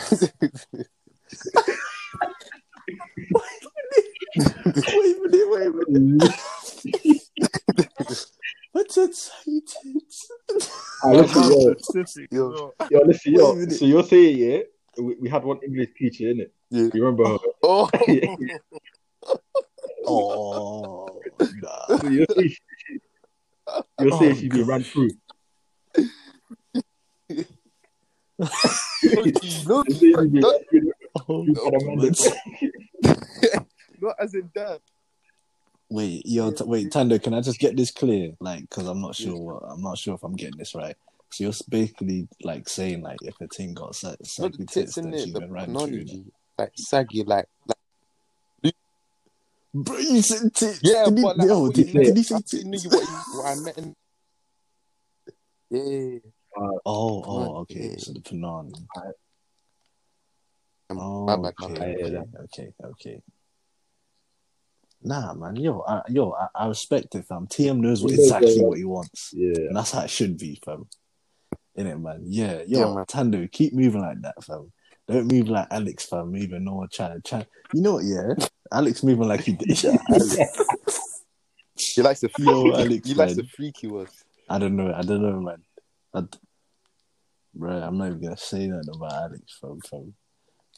Wait 4.37 5.15
a 5.15 5.29
minute, 5.29 5.49
wait 5.49 5.67
a 5.67 5.71
minute. 5.89 6.31
What's 8.71 8.97
excited? 8.97 9.61
Ah, 11.03 11.11
listen, 11.11 11.43
yo, 11.43 11.75
Yo. 12.31 12.73
yo, 12.89 12.99
listen, 13.05 13.33
yo. 13.33 13.67
So 13.69 13.85
you're 13.85 14.03
saying, 14.03 14.37
yeah, 14.37 14.59
we, 15.01 15.15
we 15.21 15.29
had 15.29 15.43
one 15.43 15.59
English 15.65 15.89
teacher, 15.97 16.25
innit? 16.25 16.49
Yeah. 16.69 16.89
You 16.93 17.05
remember 17.05 17.27
her? 17.27 17.37
oh, 17.63 17.89
Oh, 20.07 21.21
nah. 21.61 21.97
So 21.97 22.07
you're 22.07 22.25
saying, 22.35 22.49
she, 22.49 22.99
you're 23.99 24.13
Oh, 24.13 24.33
she's 24.33 24.49
been 24.49 24.65
ran 24.67 24.83
through. 24.83 25.09
no, 25.09 26.75
You're 27.29 27.33
saying 27.33 27.33
she's 27.33 27.33
been 27.33 27.33
ran 27.33 27.33
through 27.33 27.33
Oh, 27.33 27.33
by 27.33 27.33
the 27.33 27.35
man 27.35 27.45
that- 28.37 28.65
not 34.01 34.15
as 34.19 34.33
in 34.35 34.49
that. 34.55 34.81
Wait, 35.89 36.23
yo, 36.25 36.51
t- 36.51 36.63
wait, 36.65 36.91
Tando, 36.91 37.17
can 37.19 37.33
I 37.33 37.41
just 37.41 37.59
get 37.59 37.77
this 37.77 37.91
clear? 37.91 38.31
Like, 38.39 38.61
because 38.61 38.87
I'm 38.87 39.01
not 39.01 39.15
sure. 39.15 39.37
What, 39.37 39.63
I'm 39.69 39.81
not 39.81 39.97
sure 39.97 40.15
if 40.15 40.23
I'm 40.23 40.35
getting 40.35 40.57
this 40.57 40.73
right. 40.75 40.95
So 41.31 41.43
you're 41.45 41.53
basically 41.69 42.27
like 42.43 42.67
saying 42.69 43.01
like 43.01 43.17
if 43.21 43.39
a 43.41 43.47
thing 43.47 43.73
got 43.73 43.95
sa- 43.95 44.09
Not 44.09 44.25
saggy 44.27 44.57
the 44.57 44.65
tits, 44.65 44.73
tits 44.73 44.95
then 44.95 45.13
in 45.13 45.19
she's 45.19 45.27
it, 45.27 45.33
the 45.33 45.39
through. 45.47 45.57
technology, 45.59 46.25
like 46.57 46.71
saggy, 46.75 47.23
like, 47.23 47.45
like 48.63 48.73
Bro, 49.73 49.97
you 49.97 50.21
said 50.21 50.53
tits. 50.53 50.79
yeah, 50.83 51.05
did 51.05 51.17
he, 51.17 51.23
but 51.23 51.37
like, 51.37 51.47
yo, 51.47 51.59
what 51.59 51.73
did, 51.73 51.91
did 51.91 52.15
he 52.17 52.23
say 52.23 52.35
I 52.35 52.39
tits? 52.39 52.63
knew 52.63 52.79
what, 52.89 53.01
you, 53.01 53.15
what 53.33 53.45
I 53.45 53.55
meant. 53.61 53.77
In... 53.77 53.95
Yeah, 55.71 56.19
Oh, 56.57 56.79
oh, 56.85 57.21
Panan, 57.25 57.55
okay. 57.61 57.89
yeah. 57.91 57.97
So 57.97 58.13
the 58.13 58.19
panan. 58.21 58.71
Um, 60.89 60.99
Oh, 60.99 61.25
my 61.25 61.35
bad, 61.37 61.53
my 61.59 61.67
okay, 61.67 61.95
bad. 61.99 62.13
Okay, 62.13 62.17
okay, 62.43 62.73
okay. 62.83 63.21
Nah, 65.01 65.33
man, 65.33 65.55
yo, 65.55 65.81
I, 65.87 66.01
yo, 66.09 66.31
I, 66.33 66.47
I 66.55 66.67
respect 66.67 67.13
it, 67.15 67.25
fam. 67.25 67.47
TM 67.47 67.79
knows 67.79 68.03
what 68.03 68.13
He 68.13 68.21
exactly 68.21 68.61
what 68.63 68.77
he 68.77 68.85
wants, 68.85 69.31
Yeah. 69.33 69.53
and 69.67 69.75
that's 69.75 69.91
how 69.91 70.01
it 70.01 70.09
should 70.09 70.37
be, 70.37 70.59
fam. 70.63 70.87
In 71.75 71.87
it, 71.87 71.99
man. 71.99 72.21
Yeah, 72.25 72.61
Yeah, 72.67 72.93
man. 72.93 73.05
Tando, 73.07 73.47
keep 73.51 73.73
moving 73.73 74.01
like 74.01 74.21
that, 74.21 74.41
fam. 74.43 74.71
Don't 75.07 75.31
move 75.31 75.49
like 75.49 75.67
Alex, 75.71 76.05
fam. 76.05 76.31
Moving 76.31 76.63
no 76.63 76.75
one 76.75 76.87
trying 76.91 77.15
to 77.15 77.21
try. 77.21 77.45
You 77.73 77.81
know 77.81 77.93
what? 77.95 78.05
Yeah, 78.05 78.33
Alex 78.71 79.03
moving 79.03 79.27
like 79.27 79.41
he 79.41 79.53
did. 79.53 79.83
Yeah, 79.83 79.97
He 81.77 82.01
likes 82.01 82.21
the 82.21 82.29
Yo, 82.37 82.61
freaky. 82.61 82.81
Alex, 82.81 83.07
he 83.09 83.13
likes 83.15 83.35
the 83.35 83.43
freaky 83.43 83.87
ones. 83.87 84.23
I 84.49 84.59
don't 84.59 84.75
know. 84.75 84.93
I 84.93 85.01
don't 85.01 85.21
know, 85.21 85.39
man. 85.41 85.61
I, 86.15 86.23
bro, 87.53 87.71
I'm 87.81 87.97
not 87.97 88.07
even 88.07 88.21
gonna 88.21 88.37
say 88.37 88.67
nothing 88.67 88.95
about 88.95 89.13
Alex, 89.13 89.57
fam. 89.59 89.79
fam. 89.81 90.13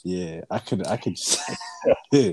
Yeah, 0.03 0.41
I 0.49 0.59
could, 0.59 0.85
I 0.87 0.97
could 0.97 1.15
just. 1.15 1.39
yeah. 2.11 2.31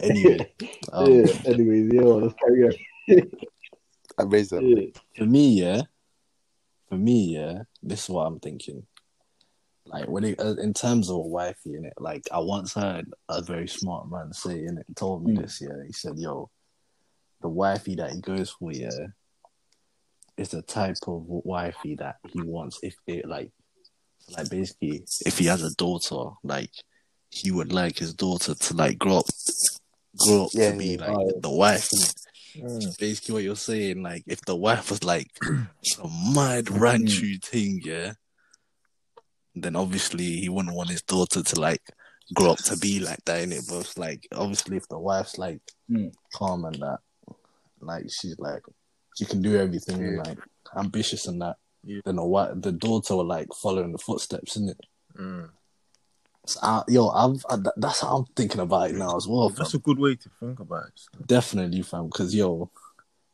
Anyway, 0.00 0.52
um, 0.92 1.12
yeah. 1.12 1.32
Anyways, 1.46 1.92
yo, 1.92 2.16
let's 2.16 2.34
carry 2.34 2.64
on. 2.64 2.74
I 4.18 4.22
raised 4.24 4.50
that. 4.50 4.62
Yeah. 4.62 5.00
for 5.16 5.24
me, 5.24 5.60
yeah, 5.60 5.82
for 6.88 6.96
me, 6.96 7.34
yeah, 7.34 7.62
this 7.82 8.04
is 8.04 8.08
what 8.10 8.26
I'm 8.26 8.40
thinking. 8.40 8.86
Like 9.86 10.08
when 10.08 10.24
it 10.24 10.40
uh, 10.40 10.54
in 10.56 10.74
terms 10.74 11.08
of 11.10 11.16
a 11.16 11.20
wifey 11.20 11.74
in 11.74 11.84
it, 11.84 11.94
like 11.98 12.28
I 12.30 12.38
once 12.38 12.74
heard 12.74 13.10
a 13.28 13.42
very 13.42 13.66
smart 13.66 14.08
man 14.10 14.32
say 14.32 14.64
in 14.64 14.78
it, 14.78 14.86
told 14.94 15.24
me 15.24 15.34
Mm. 15.34 15.42
this, 15.42 15.60
yeah. 15.60 15.82
He 15.86 15.92
said, 15.92 16.18
"Yo, 16.18 16.50
the 17.40 17.48
wifey 17.48 17.96
that 17.96 18.12
he 18.12 18.20
goes 18.20 18.50
for, 18.50 18.72
yeah, 18.72 18.90
is 20.36 20.48
the 20.50 20.62
type 20.62 20.96
of 21.06 21.22
wifey 21.26 21.96
that 21.96 22.16
he 22.28 22.42
wants. 22.42 22.78
If 22.82 22.94
it 23.06 23.26
like, 23.28 23.50
like 24.36 24.50
basically, 24.50 25.04
if 25.26 25.38
he 25.38 25.46
has 25.46 25.62
a 25.62 25.74
daughter, 25.74 26.30
like 26.42 26.70
he 27.30 27.50
would 27.50 27.72
like 27.72 27.98
his 27.98 28.14
daughter 28.14 28.54
to 28.54 28.74
like 28.74 28.98
grow 28.98 29.18
up, 29.18 29.26
grow 30.18 30.44
up 30.44 30.50
Yeah, 30.52 30.72
to 30.72 30.78
be 30.78 30.96
like 30.96 31.10
Oh, 31.10 31.40
the 31.40 31.50
wife." 31.50 31.90
Mm. 32.56 32.98
basically 32.98 33.32
what 33.32 33.42
you're 33.44 33.56
saying. 33.56 34.02
Like, 34.02 34.24
if 34.26 34.40
the 34.42 34.56
wife 34.56 34.90
was 34.90 35.02
like 35.02 35.30
some 35.82 36.34
mad 36.34 36.66
ranchu 36.66 37.42
thing, 37.42 37.80
yeah, 37.82 38.12
then 39.54 39.76
obviously 39.76 40.40
he 40.40 40.48
wouldn't 40.48 40.74
want 40.74 40.90
his 40.90 41.02
daughter 41.02 41.42
to 41.42 41.60
like 41.60 41.82
grow 42.34 42.52
up 42.52 42.58
to 42.58 42.76
be 42.76 43.00
like 43.00 43.24
that 43.24 43.42
in 43.42 43.52
it. 43.52 43.64
But 43.68 43.80
it's 43.80 43.98
like, 43.98 44.26
obviously, 44.32 44.76
if 44.76 44.88
the 44.88 44.98
wife's 44.98 45.38
like 45.38 45.60
Mm. 45.90 46.12
calm 46.34 46.64
and 46.64 46.76
that, 46.76 46.98
like 47.80 48.04
she's 48.10 48.38
like 48.38 48.62
she 49.16 49.24
can 49.24 49.42
do 49.42 49.56
everything, 49.56 50.00
Yeah. 50.16 50.22
like 50.22 50.38
ambitious 50.76 51.26
and 51.26 51.40
that, 51.42 51.56
Yeah. 51.84 52.00
then 52.04 52.16
the 52.16 52.24
wife, 52.24 52.50
the 52.56 52.72
daughter 52.72 53.16
will 53.16 53.24
like 53.26 53.48
following 53.54 53.92
the 53.92 53.98
footsteps, 53.98 54.56
in 54.56 54.68
it. 54.70 54.80
Mm. 55.16 55.50
So, 56.46 56.58
I, 56.62 56.82
yo, 56.88 57.08
I've 57.08 57.44
I, 57.48 57.56
that's 57.76 58.00
how 58.00 58.16
I'm 58.18 58.24
thinking 58.34 58.60
about 58.60 58.90
it 58.90 58.96
now 58.96 59.16
as 59.16 59.28
well. 59.28 59.48
fam. 59.48 59.56
That's 59.58 59.74
a 59.74 59.78
good 59.78 59.98
way 59.98 60.16
to 60.16 60.28
think 60.40 60.58
about 60.60 60.86
it. 60.86 60.92
still. 60.96 61.20
Definitely, 61.26 61.82
fam. 61.82 62.06
Because 62.06 62.34
yo, 62.34 62.70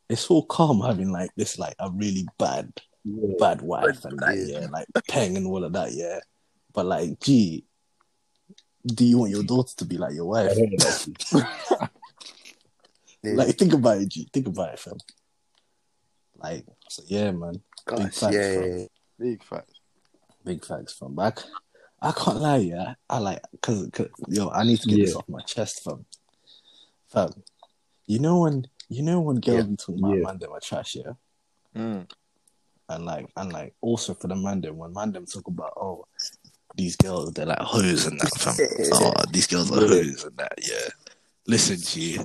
it's 0.09 0.21
so 0.21 0.41
calm 0.43 0.81
having 0.81 1.11
like 1.11 1.31
this, 1.35 1.57
like 1.57 1.75
a 1.79 1.89
really 1.91 2.27
bad, 2.37 2.71
Yeah. 3.03 3.33
bad 3.39 3.61
wife 3.61 4.03
and 4.05 4.19
that, 4.19 4.37
Yeah. 4.37 4.67
like 4.71 4.85
peng 5.07 5.37
and 5.37 5.47
all 5.47 5.63
of 5.63 5.73
that, 5.73 5.93
yeah. 5.93 6.19
But 6.73 6.85
like, 6.85 7.19
gee, 7.19 7.65
do 8.85 9.03
you 9.05 9.17
want 9.17 9.31
your 9.31 9.43
daughter 9.43 9.73
to 9.77 9.85
be 9.85 9.97
like 9.97 10.13
your 10.13 10.25
wife? 10.25 10.55
don't 10.55 10.69
know 10.71 10.77
that. 10.77 11.89
Yeah. 13.21 13.33
Like, 13.33 13.57
think 13.57 13.73
about 13.73 13.97
it, 13.97 14.07
G. 14.07 14.29
Think 14.31 14.47
about 14.47 14.73
it, 14.73 14.79
fam. 14.79 14.93
Like, 16.41 16.65
so 16.87 17.03
yeah, 17.07 17.31
man. 17.31 17.61
Big 17.87 18.13
facts, 18.13 18.21
yeah, 18.33 18.51
yeah, 18.53 18.65
yeah. 18.65 18.85
Big 19.19 19.43
facts. 19.43 19.73
Big 20.45 20.65
facts, 20.65 20.93
fam. 20.93 21.15
But 21.15 21.45
I, 22.01 22.09
I 22.09 22.11
can't 22.11 22.39
lie, 22.39 22.57
yeah. 22.57 22.93
I 23.09 23.17
like, 23.19 23.41
because 23.51 23.89
yo, 24.27 24.49
I 24.49 24.63
need 24.63 24.79
to 24.81 24.87
get 24.89 24.97
this 25.05 25.15
off 25.15 25.27
my 25.27 25.41
chest, 25.41 25.83
fam. 25.83 26.05
Fam, 27.07 27.31
you 28.05 28.19
know 28.19 28.39
when, 28.39 28.67
you 28.87 29.03
know 29.03 29.19
when 29.19 29.37
girls 29.39 29.57
Yeah. 29.57 29.63
be 29.63 29.75
talking 29.75 29.99
about 30.03 30.15
Yeah. 30.17 30.23
man 30.23 30.37
them 30.39 30.51
are 30.51 30.59
trash, 30.59 30.95
yeah. 30.95 31.13
Mm. 31.75 32.09
and 32.89 33.05
like 33.05 33.27
and 33.37 33.53
like 33.53 33.75
also 33.81 34.15
for 34.15 34.27
the 34.27 34.35
man 34.35 34.59
them 34.61 34.77
when 34.77 34.91
man 34.91 35.11
them 35.11 35.27
talk 35.27 35.45
about 35.47 35.71
oh 35.77 36.07
these 36.75 36.95
girls 36.95 37.31
they're 37.33 37.45
like 37.45 37.59
hoes 37.59 38.07
and 38.07 38.19
that 38.19 38.31
fam. 38.39 38.55
oh 38.93 39.13
these 39.31 39.45
girls 39.45 39.71
are 39.71 39.75
hoes 39.87 40.23
and 40.23 40.35
that 40.37 40.51
yeah 40.57 40.89
listen 41.45 41.77
G 41.77 42.17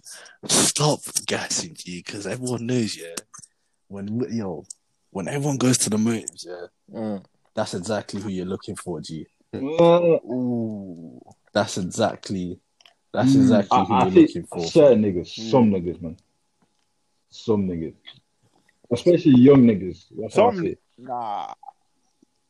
stop 0.46 1.00
gassing 1.26 1.74
G 1.74 2.02
because 2.02 2.26
everyone 2.26 2.64
knows 2.64 2.96
yeah 2.96 3.14
when 3.94 4.06
yo 4.30 4.64
when 5.10 5.28
everyone 5.28 5.56
goes 5.56 5.78
to 5.78 5.88
the 5.90 5.98
motives 5.98 6.44
yeah 6.48 6.66
Mm. 6.92 7.24
that's 7.54 7.74
exactly 7.74 8.20
who 8.20 8.28
you're 8.28 8.44
looking 8.54 8.76
for 8.76 9.00
G 9.00 9.26
Ooh. 9.56 11.20
that's 11.52 11.78
exactly 11.78 12.58
that's 13.12 13.32
Mm, 13.34 13.36
exactly 13.36 13.78
I, 13.78 13.84
who 13.84 13.94
I 13.94 14.02
you're 14.02 14.10
think 14.12 14.28
looking 14.28 14.46
for 14.46 14.60
certain 14.60 15.02
fam. 15.02 15.14
niggas, 15.14 15.50
some 15.50 15.70
niggas, 15.70 16.00
man, 16.02 16.16
some 17.30 17.68
niggas. 17.68 17.94
especially 18.90 19.36
young 19.38 19.62
niggas. 19.64 20.06
That's 20.18 20.34
Some 20.34 20.74
nah, 20.98 21.54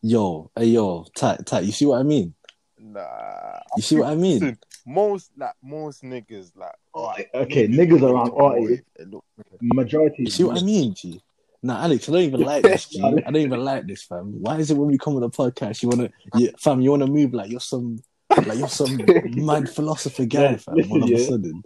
Yo, 0.02 0.50
hey 0.56 0.66
yo, 0.66 1.04
Tat, 1.14 1.44
Tat, 1.46 1.64
you 1.64 1.72
see 1.72 1.86
what 1.86 2.00
I 2.00 2.02
mean? 2.02 2.34
nah. 2.78 3.60
You 3.76 3.82
see 3.82 3.96
what 3.96 4.08
I 4.08 4.14
mean? 4.14 4.40
Listen, 4.40 4.58
most 4.86 5.30
like 5.36 5.54
most 5.62 6.02
niggas 6.02 6.56
like 6.56 6.74
alright, 6.94 7.28
Okay, 7.34 7.68
niggas 7.68 8.02
around 8.02 8.26
look 8.30 8.40
our 8.40 8.58
good, 8.58 8.70
age, 8.72 8.82
they 8.96 9.04
look 9.04 9.24
good. 9.36 9.58
majority. 9.60 10.22
You 10.24 10.30
see 10.30 10.44
what 10.44 10.58
I 10.58 10.64
mean, 10.64 10.94
G? 10.94 11.20
Nah, 11.64 11.82
Alex, 11.82 12.06
I 12.10 12.12
don't 12.12 12.20
even 12.20 12.40
like 12.42 12.62
this, 12.62 12.86
G. 12.90 13.02
I 13.02 13.10
don't 13.10 13.36
even 13.36 13.64
like 13.64 13.86
this, 13.86 14.02
fam. 14.02 14.34
Why 14.42 14.58
is 14.58 14.70
it 14.70 14.76
when 14.76 14.86
we 14.88 14.98
come 14.98 15.14
on 15.14 15.22
the 15.22 15.30
podcast, 15.30 15.82
you 15.82 15.88
wanna, 15.88 16.10
you, 16.34 16.50
fam, 16.58 16.82
you 16.82 16.90
wanna 16.90 17.06
move 17.06 17.32
like 17.32 17.50
you're 17.50 17.58
some, 17.58 18.00
like 18.44 18.58
you're 18.58 18.68
some 18.68 18.98
mad 19.24 19.70
philosopher 19.70 20.26
guy, 20.26 20.42
Yeah, 20.42 20.56
fam. 20.58 20.74
listen, 20.76 20.92
All 20.92 21.02
of 21.04 21.08
yeah. 21.08 21.16
a 21.16 21.20
sudden, 21.20 21.62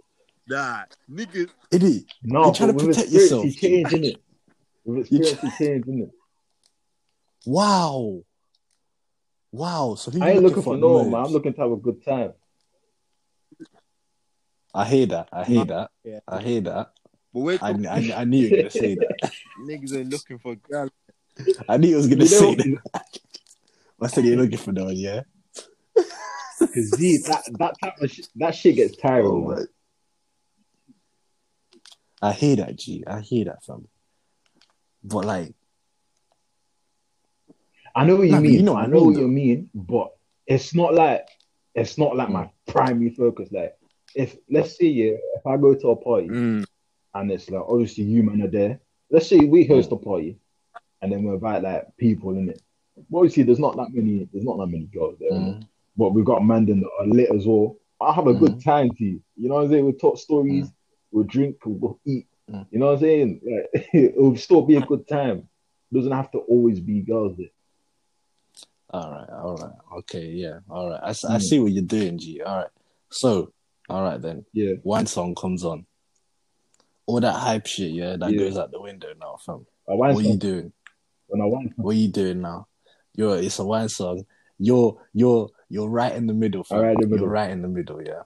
Nah, 0.47 0.83
niggas. 1.11 1.49
idiot. 1.69 2.05
No, 2.23 2.45
You're 2.45 2.53
trying 2.53 2.77
to 2.77 2.85
protect 2.85 3.09
yourself, 3.09 3.43
you 3.43 3.51
G. 3.51 3.59
change, 3.59 3.87
innit? 3.89 4.15
With 4.85 5.11
You 5.11 5.19
experience, 5.19 5.43
you 5.59 5.67
change, 5.67 5.85
innit? 5.85 6.11
Wow, 7.45 8.23
wow. 9.51 9.95
So 9.95 10.11
I 10.13 10.15
you 10.15 10.23
ain't 10.35 10.43
looking 10.43 10.59
at 10.59 10.63
for 10.63 10.75
the 10.75 10.79
no 10.81 10.89
moment? 10.93 11.11
man. 11.11 11.25
I'm 11.25 11.31
looking 11.33 11.53
to 11.55 11.61
have 11.61 11.71
a 11.71 11.75
good 11.75 12.05
time. 12.05 12.31
I 14.73 14.85
hear 14.85 15.07
that. 15.07 15.27
I 15.33 15.43
hear 15.43 15.65
that. 15.65 15.91
Yeah. 16.05 16.19
I 16.25 16.41
hear 16.41 16.61
that. 16.61 16.91
But 17.33 17.39
we're 17.41 17.59
I, 17.61 17.69
I, 17.71 18.13
I 18.21 18.23
knew 18.23 18.37
you 18.39 18.51
were 18.51 18.57
gonna 18.57 18.69
say 18.71 18.95
that. 18.95 19.31
niggas 19.59 19.95
ain't 19.95 20.09
looking 20.09 20.39
for 20.39 20.55
girls. 20.55 20.89
I 21.67 21.77
knew 21.77 21.89
you 21.89 21.97
was 21.97 22.07
gonna 22.07 22.23
You 22.23 22.29
say 22.29 22.55
know, 22.55 22.55
that. 22.55 22.81
I 24.01 24.07
said 24.07 24.25
you're 24.25 24.37
looking 24.37 24.57
for 24.57 24.71
no 24.71 24.85
one, 24.85 24.95
yeah. 24.95 25.21
Cause 26.59 26.73
Z, 26.75 27.17
that 27.27 27.43
that 27.57 27.79
type 27.79 27.93
of 28.01 28.11
sh- 28.11 28.21
that 28.35 28.55
shit 28.55 28.75
gets 28.75 28.97
tiring, 28.97 29.27
Oh, 29.27 29.41
man. 29.47 29.55
man. 29.57 29.67
I 32.21 32.33
hear 32.33 32.55
that, 32.57 32.75
G. 32.75 33.03
I 33.07 33.21
hear 33.21 33.45
that, 33.45 33.63
fam. 33.63 33.87
But 35.03 35.25
like, 35.25 35.53
I 37.95 38.05
know 38.05 38.17
what 38.17 38.27
you 38.27 38.33
Nah, 38.33 38.39
mean. 38.41 38.53
you 38.53 38.63
know 38.63 38.75
I 38.75 38.83
I 38.83 38.87
know 38.87 39.03
what 39.03 39.17
you 39.17 39.27
mean, 39.27 39.69
but 39.73 40.11
it's 40.47 40.75
not 40.75 40.93
like 40.93 41.27
it's 41.75 41.97
not 41.97 42.15
like 42.15 42.29
my 42.29 42.49
primary 42.67 43.09
focus. 43.11 43.49
Like 43.51 43.75
if 44.15 44.35
let's 44.49 44.77
say 44.77 44.85
yeah, 44.87 45.13
if 45.35 45.45
I 45.47 45.57
go 45.57 45.73
to 45.75 45.89
a 45.89 45.95
party 45.95 46.27
Mm. 46.29 46.65
And 47.13 47.31
it's 47.31 47.49
like 47.49 47.63
obviously 47.67 48.03
you 48.03 48.23
men 48.23 48.41
are 48.41 48.47
there. 48.51 48.79
Let's 49.11 49.27
say 49.27 49.39
we 49.45 49.65
Mm. 49.65 49.69
host 49.69 49.91
a 49.91 49.95
party 49.95 50.37
and 51.01 51.11
then 51.11 51.23
we 51.23 51.33
invite 51.33 51.63
like 51.63 51.95
people 51.97 52.31
in 52.37 52.49
it. 52.49 52.61
Obviously 53.13 53.43
there's 53.43 53.59
not 53.59 53.75
that 53.77 53.93
many 53.93 54.27
there's 54.31 54.45
not 54.45 54.57
that 54.57 54.67
many 54.67 54.85
girls 54.85 55.17
there, 55.19 55.31
mm, 55.31 55.63
but 55.97 56.13
we've 56.13 56.25
got 56.25 56.45
man 56.45 56.65
that 56.65 56.83
are 56.99 57.07
lit 57.07 57.31
as 57.31 57.45
well. 57.47 57.77
I 58.01 58.13
have 58.13 58.27
a 58.27 58.33
Mm. 58.33 58.39
good 58.39 58.63
time 58.63 58.91
to 58.91 59.03
you. 59.03 59.21
You 59.35 59.49
know 59.49 59.55
what 59.55 59.65
I'm 59.65 59.71
saying? 59.71 59.83
We'll 59.85 59.93
talk 59.93 60.17
stories, 60.17 60.67
we'll 61.11 61.23
drink, 61.25 61.57
we'll 61.65 61.75
go 61.79 61.99
eat. 62.05 62.27
Mm. 62.49 62.65
You 62.71 62.79
know 62.79 62.85
what 62.87 62.93
I'm 62.93 62.99
saying? 62.99 63.41
Like, 63.43 63.89
it'll 63.93 64.35
still 64.37 64.61
be 64.61 64.75
a 64.75 64.81
good 64.81 65.07
time. 65.07 65.47
doesn't 65.91 66.11
have 66.11 66.29
to 66.31 66.37
always 66.39 66.79
be 66.79 67.01
girls 67.01 67.35
there. 67.37 67.49
all 68.91 69.11
right, 69.11 69.29
all 69.29 69.55
right, 69.57 69.73
okay, 69.99 70.25
yeah, 70.27 70.59
all 70.69 70.89
right. 70.89 70.99
I, 71.03 71.09
Mm. 71.11 71.41
see 71.41 71.59
what 71.59 71.71
you're 71.71 71.83
doing, 71.83 72.17
G. 72.19 72.41
All 72.41 72.57
right. 72.57 72.67
So, 73.11 73.51
all 73.89 74.03
right 74.03 74.21
then. 74.21 74.45
Yeah. 74.53 74.73
One 74.83 75.05
song 75.07 75.33
comes 75.35 75.63
on. 75.65 75.85
All 77.09 77.19
that 77.21 77.33
hype 77.33 77.65
shit, 77.65 77.89
yeah, 77.89 78.17
that 78.17 78.31
Yeah. 78.31 78.37
goes 78.37 78.55
out 78.55 78.71
the 78.71 78.79
window 78.79 79.07
now, 79.19 79.37
fam. 79.43 79.65
What 79.85 80.15
are 80.15 80.21
you 80.21 80.37
doing? 80.37 80.71
when 81.25 81.41
I 81.41 81.45
want 81.45 81.73
some. 81.75 81.83
What 81.83 81.95
are 81.95 81.97
you 81.97 82.07
doing 82.07 82.39
now? 82.41 82.67
You're 83.15 83.37
it's 83.39 83.57
a 83.57 83.65
wine 83.65 83.89
song. 83.89 84.25
You're 84.59 84.95
you're 85.11 85.49
you're 85.69 85.89
right 85.89 86.13
in 86.13 86.27
the 86.27 86.35
middle, 86.35 86.63
fam. 86.63 86.81
Right 86.81 86.93
in 86.93 87.01
the 87.01 87.07
middle. 87.07 87.25
You're 87.25 87.33
right 87.33 87.49
in 87.49 87.63
the 87.63 87.67
middle, 87.67 87.99
yeah. 88.03 88.21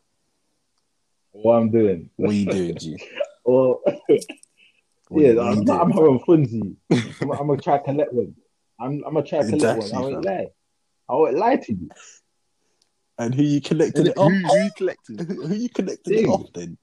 what 1.32 1.54
I'm 1.54 1.72
doing. 1.72 2.10
What 2.18 2.32
are 2.32 2.34
you 2.34 2.46
doing, 2.46 2.78
G? 2.78 2.98
Well, 3.46 3.82
What, 5.08 5.22
yeah, 5.24 5.34
what 5.36 5.48
I'm, 5.48 5.70
I'm 5.70 5.92
having 5.92 6.20
funzy. 6.28 6.76
I'm, 7.22 7.32
I'm 7.32 7.48
gonna 7.48 7.62
try 7.62 7.78
to 7.78 7.84
collect 7.86 8.14
one. 8.14 8.36
I'm, 8.82 9.02
I'm 9.08 9.14
gonna 9.14 9.26
try 9.26 9.40
to 9.40 9.46
collect 9.50 9.54
Exactly, 9.54 9.92
one. 9.92 9.96
I 9.96 10.02
won't 10.02 10.26
fam. 10.26 10.38
lie. 10.38 10.48
I 11.08 11.14
won't 11.14 11.38
lie 11.38 11.56
to 11.56 11.72
you. 11.74 11.90
And 13.18 13.34
who 13.34 13.44
you 13.44 13.62
connected 13.62 14.08
it 14.08 14.18
Who, 14.18 14.24
off? 14.24 14.32
who 14.32 14.58
you 14.66 14.72
collecting? 14.78 15.18
who 15.20 15.54
you 15.56 15.70
connected 15.70 16.14
it 16.18 16.28
off 16.28 16.52
then? 16.54 16.78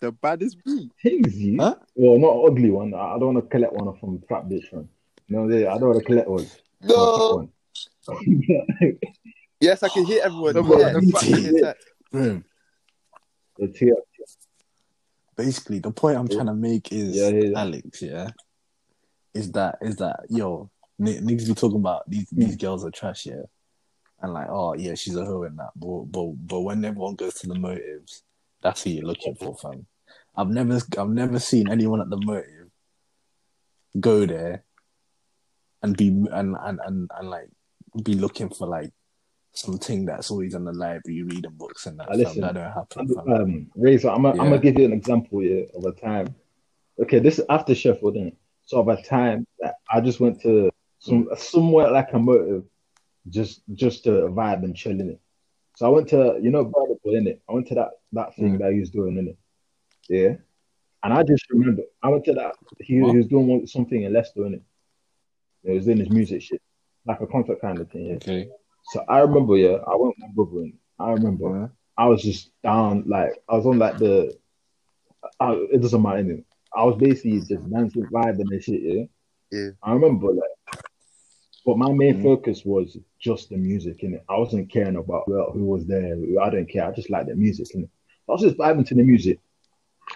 The 0.00 0.12
baddest 0.12 0.56
beat. 0.64 0.90
Things 1.02 1.36
you. 1.36 1.58
Huh? 1.60 1.74
Well, 1.94 2.18
not 2.18 2.44
ugly 2.50 2.70
one. 2.70 2.94
I 2.94 3.14
I 3.14 3.18
don't 3.18 3.34
want 3.34 3.44
to 3.44 3.50
collect 3.50 3.72
one 3.74 3.98
from 3.98 4.22
trap 4.26 4.44
bitch 4.44 4.72
one. 4.72 4.88
No, 5.28 5.38
know, 5.38 5.44
I'm 5.44 5.50
saying? 5.52 5.66
I 5.66 5.78
don't 5.78 5.88
want 5.88 5.98
to 5.98 6.04
collect 6.04 6.28
one. 6.28 6.46
No. 6.82 7.48
One. 8.08 8.18
Yes, 9.62 9.82
I 9.82 9.88
can 9.90 10.06
hear 10.06 10.22
everyone. 10.24 10.54
No, 10.54 10.62
Yeah, 10.78 10.92
but 10.92 11.00
the 11.00 11.06
you 11.06 11.12
fact 11.12 11.24
see- 11.26 11.32
is 11.32 11.60
that 11.60 11.76
Bro, 12.10 12.42
the 13.58 13.68
tear. 13.68 13.94
basically 15.36 15.80
the 15.80 15.90
point 15.90 16.16
I'm 16.16 16.28
trying 16.28 16.46
to 16.46 16.54
make 16.54 16.90
is 16.92 17.14
Yeah, 17.16 17.28
yeah, 17.28 17.48
yeah. 17.50 17.60
Alex, 17.60 18.00
yeah, 18.02 18.28
is 19.34 19.52
that 19.52 19.76
is 19.82 19.96
that 19.96 20.20
yo 20.30 20.70
n- 20.98 21.26
niggas 21.26 21.46
be 21.48 21.54
talking 21.54 21.78
about 21.78 22.08
these 22.08 22.28
Hmm. 22.30 22.40
these 22.40 22.56
girls 22.56 22.86
are 22.86 22.90
trash, 22.90 23.26
yeah, 23.26 23.42
and 24.22 24.32
like 24.32 24.48
oh 24.48 24.72
yeah 24.74 24.94
she's 24.94 25.14
a 25.16 25.26
hoe 25.26 25.42
and 25.42 25.58
that, 25.58 25.72
but 25.76 26.04
but 26.10 26.32
but 26.46 26.60
when 26.60 26.82
everyone 26.82 27.16
goes 27.16 27.34
to 27.34 27.46
the 27.48 27.54
motives, 27.58 28.22
that's 28.62 28.82
who 28.82 28.90
you're 28.90 29.04
looking 29.06 29.34
for, 29.34 29.56
fam. 29.56 29.86
I've 30.36 30.48
never 30.48 30.80
I've 30.98 31.08
never 31.08 31.38
seen 31.38 31.70
anyone 31.70 32.00
at 32.00 32.10
the 32.10 32.16
motive 32.16 32.68
go 33.98 34.24
there 34.24 34.62
and 35.82 35.96
be 35.96 36.08
and 36.08 36.56
and 36.60 36.80
and, 36.84 37.10
and 37.18 37.30
like 37.30 37.48
be 38.04 38.14
looking 38.14 38.48
for 38.48 38.68
like 38.68 38.92
something 39.52 40.06
that's 40.06 40.30
always 40.30 40.54
in 40.54 40.64
the 40.64 40.72
library 40.72 41.22
reading 41.22 41.50
books 41.52 41.86
and 41.86 41.98
that. 41.98 42.08
Fam. 42.08 42.18
listen, 42.18 42.40
that 42.42 42.54
don't 42.54 42.72
happen. 42.72 43.32
Um, 43.32 43.70
Razor, 43.74 44.10
I'm 44.10 44.22
gonna 44.22 44.40
I'm 44.40 44.44
Yeah. 44.44 44.44
gonna 44.56 44.58
give 44.62 44.78
you 44.78 44.84
an 44.84 44.92
example 44.92 45.40
here 45.40 45.66
of 45.74 45.84
a 45.84 45.92
time. 45.92 46.34
Okay, 47.00 47.18
this 47.18 47.38
is 47.38 47.46
after 47.48 47.74
Sheffield, 47.74 48.16
is 48.16 48.32
So 48.66 48.78
of 48.78 48.88
a 48.88 49.02
time 49.02 49.46
that 49.60 49.76
I 49.90 50.00
just 50.00 50.20
went 50.20 50.40
to 50.42 50.70
some 50.98 51.28
somewhere 51.36 51.90
like 51.90 52.12
a 52.12 52.18
motive, 52.18 52.64
just 53.28 53.62
just 53.74 54.04
to 54.04 54.10
vibe 54.10 54.62
and 54.64 54.76
chilling 54.76 55.10
it. 55.10 55.20
So 55.80 55.86
I 55.86 55.88
went 55.88 56.08
to 56.08 56.38
you 56.42 56.50
know 56.50 56.70
in 57.06 57.26
it. 57.26 57.40
I 57.48 57.54
went 57.54 57.66
to 57.68 57.74
that 57.76 57.92
that 58.12 58.36
thing 58.36 58.56
Mm. 58.56 58.58
that 58.58 58.72
he 58.74 58.80
was 58.80 58.90
doing 58.90 59.16
in 59.16 59.28
it. 59.28 59.38
Yeah, 60.10 60.34
and 61.02 61.10
I 61.14 61.22
just 61.22 61.48
remember 61.48 61.84
I 62.02 62.10
went 62.10 62.26
to 62.26 62.34
that 62.34 62.52
he, 62.80 63.00
What? 63.00 63.12
he 63.12 63.16
was 63.16 63.26
doing 63.28 63.66
something 63.66 64.02
in 64.02 64.12
Leicester 64.12 64.44
in 64.44 64.54
it. 64.56 64.62
He 65.64 65.72
was 65.72 65.86
doing 65.86 65.96
his 65.96 66.10
music 66.10 66.42
shit, 66.42 66.60
like 67.06 67.22
a 67.22 67.26
concert 67.26 67.62
kind 67.62 67.78
of 67.78 67.90
thing. 67.90 68.04
Yeah. 68.08 68.16
Okay. 68.16 68.50
So 68.92 69.02
I 69.08 69.20
remember, 69.20 69.56
yeah, 69.56 69.78
I 69.90 69.96
went 69.96 70.16
with 70.16 70.18
my 70.18 70.28
brother 70.34 70.64
in. 70.64 70.74
I 70.98 71.12
remember. 71.12 71.48
Yeah. 71.48 71.68
I 71.96 72.08
was 72.08 72.22
just 72.22 72.50
down, 72.62 73.04
like 73.06 73.32
I 73.48 73.56
was 73.56 73.64
on 73.64 73.78
like 73.78 73.96
the. 73.96 74.36
I, 75.40 75.52
it 75.72 75.80
doesn't 75.80 76.02
matter. 76.02 76.22
innit? 76.22 76.44
I 76.76 76.84
was 76.84 76.96
basically 76.96 77.38
just 77.40 77.70
dancing, 77.70 78.04
vibing 78.12 78.50
and 78.52 78.62
shit. 78.62 78.82
Yeah. 78.82 79.04
Yeah. 79.50 79.70
I 79.82 79.94
remember 79.94 80.26
like, 80.26 80.54
but 81.64 81.78
my 81.78 81.92
main 81.92 82.14
Mhm. 82.14 82.22
focus 82.22 82.64
was 82.64 82.96
just 83.20 83.50
the 83.50 83.56
music 83.56 84.02
in 84.02 84.14
it. 84.14 84.24
I 84.28 84.38
wasn't 84.38 84.70
caring 84.70 84.96
about 84.96 85.28
well, 85.28 85.50
who 85.52 85.64
was 85.64 85.86
there. 85.86 86.16
I 86.42 86.50
didn't 86.50 86.70
care. 86.70 86.86
I 86.86 86.92
just 86.92 87.10
liked 87.10 87.28
the 87.28 87.34
music 87.36 87.66
it. 87.74 87.88
I 88.28 88.32
was 88.32 88.42
just 88.42 88.56
vibing 88.56 88.86
to 88.86 88.94
the 88.94 89.02
music. 89.02 89.38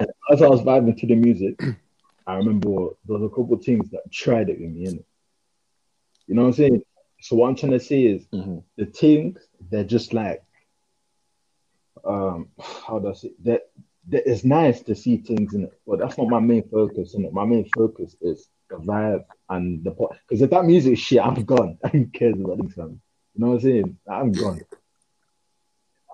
And 0.00 0.08
as 0.32 0.42
I 0.42 0.48
was 0.48 0.62
vibing 0.62 0.98
to 0.98 1.06
the 1.06 1.16
music, 1.16 1.56
I 2.26 2.34
remember 2.36 2.68
there 3.06 3.18
was 3.18 3.22
a 3.24 3.28
couple 3.34 3.54
of 3.54 3.64
things 3.64 3.90
that 3.90 4.10
tried 4.12 4.48
it 4.50 4.60
with 4.60 4.70
me 4.70 4.86
in 4.86 4.94
it. 4.96 5.06
You 6.26 6.34
know 6.34 6.42
what 6.42 6.48
I'm 6.48 6.54
saying? 6.54 6.82
So 7.20 7.36
what 7.36 7.48
I'm 7.48 7.56
trying 7.56 7.72
to 7.72 7.80
say 7.80 8.02
is 8.04 8.26
Mhm. 8.32 8.64
the 8.76 8.86
things 8.86 9.38
they're 9.70 9.84
just 9.84 10.12
like 10.14 10.42
um 12.04 12.48
how 12.86 12.98
does 12.98 13.24
it 13.24 13.32
that 13.44 13.62
that 14.08 14.22
it's 14.30 14.44
nice 14.44 14.82
to 14.82 14.94
see 14.94 15.16
things 15.18 15.54
in 15.54 15.64
it, 15.64 15.72
but 15.86 15.98
that's 15.98 16.18
not 16.18 16.28
my 16.28 16.40
main 16.40 16.68
focus 16.68 17.14
in 17.14 17.24
it. 17.24 17.32
My 17.32 17.44
main 17.44 17.66
focus 17.76 18.16
is 18.20 18.48
the 18.70 18.76
vibe 18.76 19.24
and 19.50 19.84
the 19.84 19.90
pot. 19.90 20.16
because 20.28 20.42
if 20.42 20.50
that 20.50 20.64
music 20.64 20.94
is 20.94 20.98
shit, 20.98 21.20
I'm 21.24 21.44
gone. 21.44 21.78
Who 21.92 22.06
cares 22.06 22.40
about 22.40 22.62
this 22.62 22.74
song? 22.74 23.00
You 23.34 23.44
know 23.44 23.48
what 23.48 23.54
I'm 23.54 23.60
saying? 23.60 23.98
I'm 24.10 24.32
gone. 24.32 24.60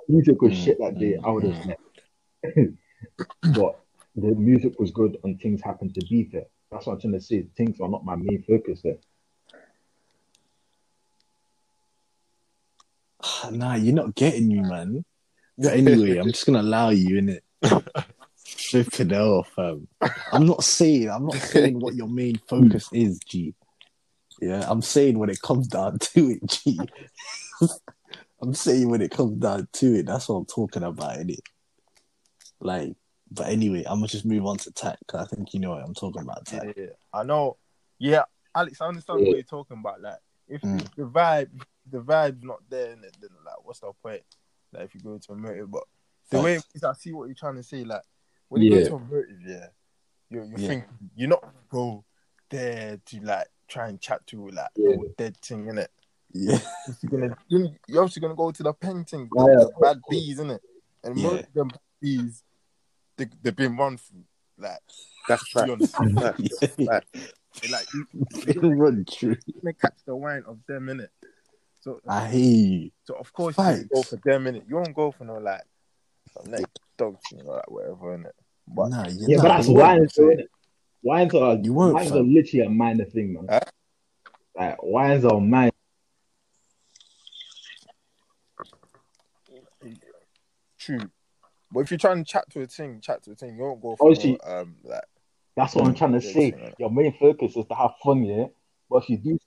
Music 0.09 0.41
was 0.43 0.53
Mm, 0.53 0.65
shit 0.65 0.79
that 0.81 0.99
day, 0.99 1.19
mm, 1.19 1.25
I 1.25 1.31
would 1.31 1.45
have 1.45 1.67
left. 1.67 1.81
but 3.55 3.81
the 4.17 4.35
music 4.35 4.79
was 4.81 4.91
good 4.91 5.19
and 5.23 5.41
things 5.41 5.61
happened 5.63 5.95
to 5.95 6.05
be 6.07 6.25
there. 6.25 6.47
That's 6.71 6.87
what 6.87 6.95
I'm 6.95 7.01
trying 7.01 7.13
to 7.15 7.21
say. 7.21 7.43
Things 7.57 7.81
are 7.81 7.89
not 7.89 8.05
my 8.05 8.17
main 8.17 8.43
focus 8.47 8.81
there. 8.83 8.99
Nah, 13.53 13.75
you're 13.75 13.95
not 13.95 14.15
getting 14.15 14.49
me, 14.49 14.61
man. 14.61 15.05
But 15.59 15.75
anyway, 15.75 16.17
I'm 16.17 16.31
just 16.33 16.47
gonna 16.47 16.63
allow 16.63 16.91
you 16.91 17.19
in 17.19 17.29
it. 17.29 17.45
Flipping 18.71 19.11
hell, 19.11 19.43
fam. 19.43 19.89
I'm 20.33 20.47
not 20.47 20.63
saying 20.63 21.11
I'm 21.11 21.27
not 21.27 21.35
saying 21.35 21.81
what 21.81 21.95
your 21.97 22.09
main 22.09 22.39
focus 22.49 22.89
is, 22.93 23.19
G. 23.19 23.55
Yeah, 24.41 24.65
I'm 24.69 24.81
saying 24.81 25.19
when 25.19 25.29
it 25.29 25.43
comes 25.43 25.67
down 25.67 25.99
to 25.99 26.31
it, 26.31 26.47
G. 26.47 26.89
I'm 28.41 28.55
saying 28.55 28.89
when 28.89 29.03
it 29.03 29.11
comes 29.11 29.39
down 29.39 29.69
to 29.75 29.95
it, 29.97 30.07
that's 30.07 30.29
what 30.29 30.37
I'm 30.37 30.47
talking 30.47 30.83
about, 30.85 31.19
innit? 31.19 31.41
Like, 32.61 32.95
but 33.31 33.49
anyway, 33.49 33.85
I'm 33.87 33.99
gonna 33.99 34.07
just 34.07 34.25
move 34.25 34.47
on 34.47 34.57
to 34.59 34.71
tech 34.71 34.99
'cause 35.07 35.27
I 35.27 35.35
think 35.35 35.53
you 35.53 35.61
know 35.61 35.71
what 35.71 35.83
I'm 35.85 35.95
talking 35.95 36.23
about. 36.23 36.47
Tech. 36.47 36.75
yeah. 36.77 36.87
I 37.13 37.25
know. 37.25 37.57
Yeah, 37.99 38.25
Alex, 38.55 38.81
I 38.81 38.87
understand 38.87 39.21
Yeah. 39.23 39.29
what 39.29 39.35
you're 39.35 39.43
talking 39.45 39.79
about. 39.79 40.01
Like, 40.01 40.19
if, 40.49 40.63
Mm. 40.63 40.95
the 40.95 41.03
vibe, 41.03 41.51
the 41.91 42.01
vibe's 42.01 42.43
not 42.45 42.61
there, 42.71 42.95
then 42.97 43.11
then, 43.21 43.31
like, 43.45 43.65
what's 43.65 43.81
the 43.81 43.93
point? 44.03 44.23
Like, 44.73 44.85
if 44.85 44.95
you 44.95 45.01
go 45.01 45.19
to 45.19 45.33
a 45.33 45.37
motive, 45.37 45.71
but 45.71 45.85
the 46.31 46.41
way 46.41 46.61
I 46.85 46.93
see 46.95 47.13
what 47.13 47.27
you're 47.27 47.35
trying 47.35 47.57
to 47.57 47.63
say, 47.65 47.85
like, 47.85 48.03
when 48.51 48.63
you 48.63 48.75
Yeah. 48.75 48.83
go 48.83 48.89
to 48.89 48.95
a 48.97 48.99
motive, 48.99 49.41
yeah, 49.47 49.67
you 50.29 50.43
you 50.43 50.55
Yeah. 50.59 50.69
think 50.69 50.85
you're 51.15 51.29
not 51.29 51.55
go 51.71 52.05
there 52.51 52.99
to 53.07 53.21
like 53.21 53.49
try 53.69 53.89
and 53.89 54.01
chat 54.01 54.27
to 54.27 54.49
like 54.51 54.71
Yeah. 54.77 54.97
dead 55.17 55.37
thing, 55.39 55.65
innit? 55.67 55.89
Yeah. 56.33 56.59
You're 57.01 57.11
gonna 57.11 57.37
you- 57.49 57.75
you're 57.89 58.03
obviously 58.03 58.21
gonna 58.21 58.35
go 58.37 58.51
to 58.51 58.63
the 58.63 58.73
painting, 58.75 59.29
yeah, 59.35 59.45
the 59.45 59.73
bad 59.81 60.01
bees, 60.11 60.39
innit? 60.39 60.61
And 61.05 61.17
Yeah. 61.17 61.27
most 61.31 61.45
of 61.47 61.53
them 61.55 61.71
bees, 62.01 62.43
they 63.17 63.27
they've 63.43 63.57
been 63.57 63.77
run 63.77 63.97
through. 63.97 64.25
Like, 64.59 64.83
That's 65.29 65.49
fact. 65.51 65.71
honest, 65.71 65.97
Facts. 65.97 66.77
yeah. 66.79 67.01
like 67.71 67.87
you, 67.95 68.07
Run 68.77 69.05
true. 69.07 69.37
you're 69.63 69.73
catch 69.73 69.99
the 70.05 70.15
wine 70.15 70.45
of 70.47 70.59
them, 70.67 70.87
innit? 70.87 71.09
So, 71.81 71.99
I 72.07 72.29
hear 72.29 72.67
you. 72.67 72.91
so 73.05 73.15
of 73.15 73.33
course 73.33 73.57
you 73.57 73.85
go 73.95 74.03
for 74.03 74.17
them, 74.17 74.45
innit? 74.45 74.69
You 74.69 74.77
won't 74.77 74.95
go 74.95 75.11
for 75.13 75.25
no 75.25 75.39
like 75.39 75.63
some 76.35 76.53
next 77.01 77.23
dog 77.31 77.39
thing 77.39 77.47
or 77.47 77.57
like 77.57 77.71
whatever, 77.71 78.17
innit? 78.19 78.33
But 78.69 78.91
Nah, 78.91 79.07
you 79.09 79.27
Yeah, 79.29 79.37
nah, 79.39 79.43
but 79.43 79.49
that's 79.49 79.69
you 79.69 79.75
won't. 79.75 79.87
wines, 79.89 80.13
though, 80.17 80.23
innit? 80.25 80.47
Wines 81.03 81.35
are 81.35 81.55
You 81.63 81.73
won't, 81.73 81.95
wines 81.95 82.09
fam. 82.11 82.19
are 82.19 82.23
literally 82.23 82.67
a 82.67 82.71
minor 82.71 83.05
thing, 83.05 83.33
man. 83.35 83.47
Huh? 83.49 83.61
Like 84.55 84.83
wines 84.83 85.25
are 85.25 85.41
minor. 85.41 85.71
true. 90.79 91.11
But 91.73 91.81
if 91.81 91.91
you're 91.91 91.99
trying 91.99 92.25
to 92.25 92.31
chat 92.31 92.45
to 92.51 92.63
a 92.63 92.67
thing, 92.67 93.01
chat 93.01 93.23
to 93.25 93.33
a 93.33 93.35
thing, 93.35 93.57
you 93.57 93.63
won't 93.63 93.81
go 93.81 93.97
for 93.97 94.11
Obviously- 94.11 94.41
um 94.41 94.77
like 94.83 95.05
That's 95.57 95.75
what 95.75 95.87
I'm 95.87 95.95
trying 95.95 96.13
to 96.13 96.21
Yeah, 96.27 96.33
say. 96.33 96.55
yeah. 96.59 96.71
Your 96.79 96.91
main 96.91 97.13
focus 97.19 97.57
is 97.57 97.67
to 97.67 97.75
have 97.75 97.93
fun, 98.03 98.25
yeah. 98.25 98.47
But 98.89 99.05
if 99.05 99.11
you 99.11 99.19
do, 99.19 99.39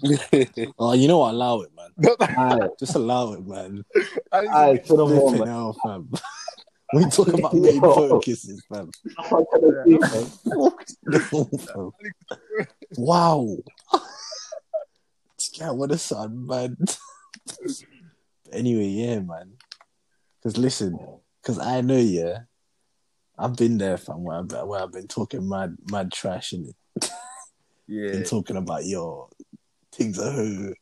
Oh, 0.78 0.92
you 0.94 1.08
know 1.08 1.18
what? 1.18 1.32
Allow 1.34 1.60
it, 1.62 1.70
man. 1.76 1.90
aye, 2.20 2.68
Just 2.78 2.94
allow 2.96 3.32
it, 3.32 3.46
man. 3.46 3.84
aye, 4.32 4.76
to 4.76 4.96
the 4.96 5.06
Flipping 5.06 5.16
moment. 5.16 5.50
hell, 5.50 5.76
fam. 5.82 6.10
We 6.92 7.04
talk 7.06 7.28
about 7.28 7.54
main 7.54 7.82
Yo. 7.82 7.94
focuses, 7.94 8.64
fam. 8.72 8.90
That's 9.04 9.30
what 9.30 9.46
I'm 9.54 9.60
trying 9.60 10.00
to 10.00 10.06
say, 10.06 10.24
man. 11.74 11.92
Wow. 12.96 13.56
Guy, 15.58 15.70
what 15.70 15.90
a 15.92 15.98
son, 15.98 16.46
man. 16.46 16.76
anyway, 18.52 18.86
yeah, 18.86 19.18
man. 19.20 19.52
Because 20.38 20.58
listen, 20.58 20.98
because 21.42 21.58
I 21.58 21.80
know, 21.80 21.96
yeah, 21.96 22.40
I've 23.38 23.56
been 23.56 23.78
there, 23.78 23.96
fam, 23.96 24.22
where 24.22 24.38
I've, 24.38 24.52
where 24.66 24.82
I've 24.82 24.92
been 24.92 25.08
talking 25.08 25.48
mad, 25.48 25.76
mad 25.90 26.12
trash 26.12 26.52
in 26.52 26.66
it. 26.66 27.10
Yeah. 27.88 28.12
Been 28.12 28.24
talking 28.24 28.56
about 28.56 28.84
yo, 28.84 29.30
things 29.92 30.18
are 30.18 30.74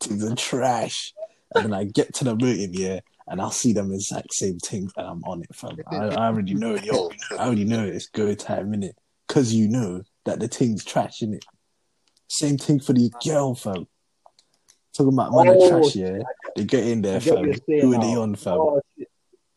things 0.00 0.24
are 0.24 0.34
trash, 0.34 1.12
and 1.54 1.64
then 1.64 1.74
I 1.74 1.84
get 1.84 2.14
to 2.14 2.24
the 2.24 2.36
meeting, 2.36 2.74
yeah, 2.74 3.00
and 3.28 3.40
I'll 3.40 3.50
see 3.50 3.72
them 3.72 3.92
exact 3.92 4.32
same 4.34 4.58
things, 4.58 4.92
and 4.96 5.06
I'm 5.06 5.22
on 5.24 5.42
it, 5.42 5.54
fam. 5.54 5.76
I, 5.86 5.96
I 6.06 6.14
already 6.26 6.54
know, 6.54 6.74
it, 6.74 6.84
yo, 6.84 7.10
I 7.38 7.46
already 7.46 7.64
know 7.64 7.84
it's 7.84 8.06
go 8.08 8.34
time 8.34 8.74
in 8.74 8.82
it, 8.82 8.96
cause 9.28 9.52
you 9.52 9.68
know 9.68 10.02
that 10.24 10.40
the 10.40 10.48
thing's 10.48 10.84
trash 10.84 11.22
in 11.22 11.34
it. 11.34 11.44
Same 12.28 12.56
thing 12.56 12.80
for 12.80 12.92
the 12.92 13.10
girl, 13.24 13.54
fam. 13.54 13.86
Talking 14.96 15.12
about 15.14 15.32
man 15.32 15.58
Oh, 15.60 15.68
trash, 15.68 15.96
yeah. 15.96 16.18
They 16.56 16.64
get 16.64 16.86
in 16.86 16.98
I 16.98 17.02
there, 17.02 17.20
get 17.20 17.34
fam. 17.34 17.44
you're 17.46 17.54
saying 17.54 17.80
Who 17.80 17.94
are 17.94 17.98
they 18.00 18.14
now. 18.14 18.22
on, 18.22 18.34
fam? 18.34 18.58
Oh, 18.58 18.80
shit. 18.98 19.08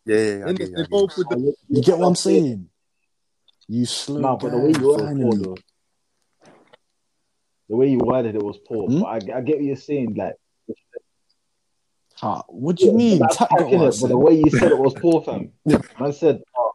Yeah, 0.05 0.15
yeah, 0.17 0.37
yeah. 0.47 0.53
Get 0.53 0.69
you, 0.69 0.75
get 0.75 0.89
go 0.89 1.01
you. 1.01 1.07
for 1.09 1.23
the 1.23 1.55
You 1.69 1.81
get 1.81 1.97
what 1.97 2.07
I'm 2.07 2.15
saying? 2.15 2.69
You 3.67 3.85
slow 3.85 4.21
No, 4.21 4.37
but 4.37 4.51
the 4.51 4.57
down, 4.57 4.63
way 4.65 4.71
you 4.73 4.87
worded 4.87 5.03
it, 5.03 5.07
finally. 5.07 5.37
though, 5.43 5.57
the 7.69 7.75
way 7.75 7.89
you 7.89 7.97
worded 7.97 8.35
it 8.35 8.43
was 8.43 8.59
poor. 8.67 8.87
Hmm? 8.87 8.99
But 9.01 9.05
I, 9.07 9.37
I 9.37 9.41
get 9.41 9.55
what 9.57 9.63
you're 9.65 9.75
saying. 9.75 10.13
Like, 10.15 10.35
What 12.47 12.77
do 12.77 12.85
you 12.85 12.93
mean? 12.93 13.19
That's 13.19 13.37
Tap 13.37 13.49
got 13.49 13.59
packing 13.59 13.79
what 13.79 13.85
I 13.85 13.89
it, 13.89 13.97
but 14.01 14.07
the 14.07 14.17
way 14.17 14.33
you 14.33 14.49
said 14.49 14.71
it 14.71 14.77
was 14.77 14.93
poor, 14.95 15.21
fam. 15.23 15.51
I 15.99 16.11
said, 16.11 16.41
oh, 16.57 16.71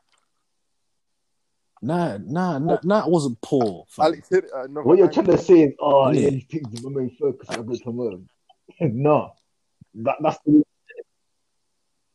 Nah, 1.83 2.19
nah, 2.19 2.59
nah, 2.59 2.79
nah, 2.85 3.05
it 3.07 3.11
wasn't 3.11 3.41
poor. 3.41 3.87
fam. 3.89 4.07
Alex 4.07 4.29
hit 4.29 4.45
uh, 4.45 4.47
it 4.47 4.51
at 4.65 4.71
another 4.71 4.83
what 4.87 4.99
you're 4.99 5.11
trying 5.11 5.27
to 5.27 5.39
say 5.39 5.61
is, 5.63 5.75
oh, 5.81 6.11
Yeah. 6.11 6.21
yeah, 6.21 6.31
these 6.31 6.45
things 6.45 6.85
are 6.85 6.91
my 6.91 7.01
main 7.01 7.17
focus. 7.19 7.49
I'm 7.51 7.67
going 7.67 7.79
to 7.79 7.93
move. 7.93 8.21
no, 8.81 9.33
that, 9.95 10.17
that's 10.23 10.39
the, 10.47 10.63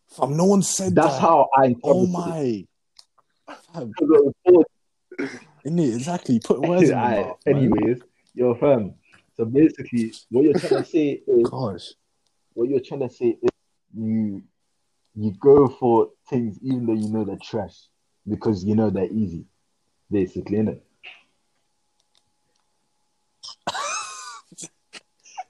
Fam, 0.09 0.37
no 0.37 0.45
one 0.45 0.61
said 0.61 0.95
that's 0.95 1.15
that. 1.15 1.21
how 1.21 1.49
I 1.57 1.75
Oh 1.83 2.05
my. 2.07 2.65
Fam, 3.73 3.89
Because 3.89 4.09
it 4.09 4.33
was 4.45 4.65
Exactly. 5.65 6.39
Put 6.39 6.61
words 6.61 6.83
in 6.89 6.95
my 6.95 7.01
Aye, 7.07 7.21
mouth. 7.21 7.37
man. 7.45 7.55
Anyways, 7.55 8.01
you're 8.33 8.55
firm. 8.55 8.93
So 9.35 9.45
basically, 9.45 10.13
what 10.29 10.43
you're 10.45 10.53
trying 10.59 10.83
to 10.83 10.89
say 10.89 11.21
is, 11.27 11.49
Gosh. 11.49 11.93
What 12.55 12.69
you're 12.69 12.79
trying 12.79 13.01
to 13.01 13.09
say 13.13 13.37
is, 13.41 13.49
you 13.95 14.41
you 15.13 15.31
go 15.39 15.67
for 15.67 16.09
things 16.29 16.57
even 16.61 16.85
though 16.85 16.93
you 16.93 17.09
know 17.09 17.23
they're 17.23 17.37
trash 17.41 17.75
because 18.27 18.65
you 18.65 18.75
know 18.75 18.89
they're 18.89 19.11
easy, 19.11 19.45
basically, 20.09 20.57
innit? 20.57 20.79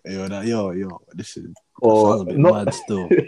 Yo, 0.08 0.28
that, 0.28 0.46
yo, 0.46 0.70
yo, 0.70 1.02
this 1.14 1.36
is 1.36 1.48
Or 1.82 2.24
bit 2.26 2.38
not 2.38 2.66
mad 2.66 2.74
still. 2.76 3.10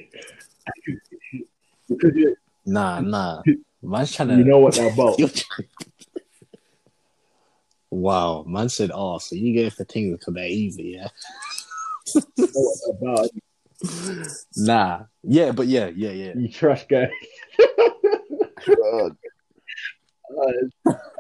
Nah, 2.70 3.00
nah. 3.00 3.42
Man's 3.82 4.14
trying 4.14 4.28
to. 4.28 4.36
you 4.36 4.44
know 4.44 4.60
what 4.60 4.76
they're 4.76 4.92
about. 4.92 5.20
Wow, 7.90 8.44
man 8.46 8.68
said, 8.68 8.92
"Oh, 8.94 9.18
so 9.18 9.34
you 9.36 9.56
go 9.56 9.70
for 9.70 9.86
things 9.86 10.18
because 10.18 10.34
they're 10.34 10.46
easy, 10.46 10.98
yeah?" 11.00 11.08
You 12.14 12.22
know 12.38 12.48
what 12.54 12.78
they're 13.02 13.14
about. 13.14 13.30
Nah, 14.56 15.04
yeah, 15.24 15.52
but 15.52 15.68
yeah, 15.68 15.88
yeah, 15.96 16.12
yeah. 16.12 16.34
You 16.36 16.50
trash 16.50 16.86
guy. 16.88 17.10
God. 18.76 19.18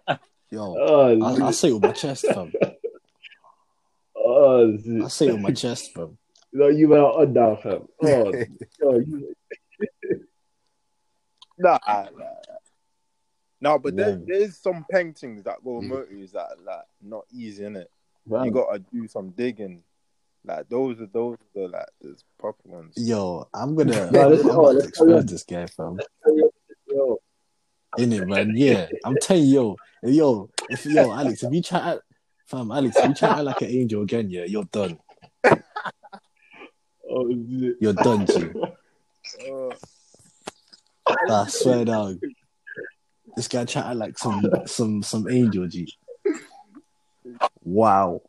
Yo, 0.49 0.75
oh, 0.79 1.23
I, 1.23 1.47
I 1.47 1.51
say 1.51 1.69
it 1.69 1.73
with 1.73 1.83
my 1.83 1.91
chest, 1.91 2.25
fam. 2.25 2.51
oh, 4.15 4.73
I 5.03 5.07
say 5.09 5.27
it 5.27 5.31
with 5.33 5.41
my 5.41 5.51
chest, 5.51 5.91
fam. 5.93 6.17
no, 6.53 6.67
you 6.69 6.87
were 6.87 6.99
on 6.99 7.33
now, 7.33 7.57
fam. 7.57 7.87
Oh, 8.01 8.31
yo, 8.81 8.97
you, 8.99 9.35
Nah, 11.57 11.79
nah, 11.87 12.03
nah. 12.15 12.25
No, 13.59 13.79
but 13.79 13.95
there, 13.97 14.19
there's 14.25 14.57
some 14.57 14.85
paintings 14.89 15.43
that 15.43 15.63
go 15.63 15.81
Mm. 15.81 15.87
motives 15.89 16.31
that 16.33 16.45
are 16.51 16.63
like 16.63 16.85
not 17.01 17.25
easy, 17.31 17.63
innit? 17.63 17.87
fam. 18.29 18.45
You 18.45 18.51
gotta 18.51 18.79
do 18.79 19.07
some 19.07 19.31
digging. 19.31 19.83
Like 20.47 20.69
those 20.69 21.01
are 21.01 21.07
those 21.07 21.35
are 21.35 21.47
the 21.53 21.67
like 21.67 21.85
the 21.99 22.15
proper 22.39 22.61
ones. 22.63 22.93
Yo, 22.95 23.49
I'm 23.53 23.75
gonna. 23.75 24.09
No, 24.11 24.21
I'm 24.21 24.31
let's- 24.31 24.43
about 24.43 24.55
oh, 24.57 24.71
to 24.71 24.77
let's 24.77 24.87
expose 24.87 25.25
this 25.25 25.43
guy, 25.43 25.65
fam. 25.65 25.99
Yo, 26.87 27.19
In 27.97 28.13
it, 28.13 28.25
man. 28.25 28.53
Yeah, 28.55 28.87
I'm 29.03 29.17
telling 29.21 29.43
you, 29.43 29.75
yo, 30.03 30.09
yo, 30.09 30.49
if 30.69 30.85
yo, 30.85 31.11
Alex, 31.11 31.43
if 31.43 31.53
you 31.53 31.61
chat, 31.61 31.83
out- 31.83 32.01
fam, 32.45 32.71
Alex, 32.71 32.95
if 32.95 33.09
you 33.09 33.13
chat 33.13 33.31
out 33.31 33.43
like 33.43 33.61
an 33.61 33.67
angel 33.67 34.03
again, 34.03 34.29
yeah, 34.29 34.45
you're 34.45 34.63
done. 34.63 34.97
oh, 35.43 37.29
shit. 37.29 37.75
You're 37.81 37.93
done, 37.93 38.25
G. 38.25 38.49
Uh, 39.51 39.75
I 41.29 41.47
swear 41.49 41.83
down. 41.83 42.21
This 43.35 43.49
guy 43.49 43.65
chatted 43.65 43.97
like 43.97 44.17
some 44.17 44.49
some 44.65 45.03
some 45.03 45.29
angel 45.29 45.67
G. 45.67 45.93
Wow. 47.63 48.21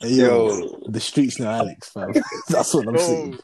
Hey, 0.00 0.10
yo, 0.10 0.78
the 0.88 1.00
streets 1.00 1.38
know 1.38 1.48
Alex, 1.50 1.88
fam. 1.90 2.12
That's 2.48 2.74
what 2.74 2.86
I'm 2.88 2.94
no, 2.94 3.00
saying. 3.00 3.38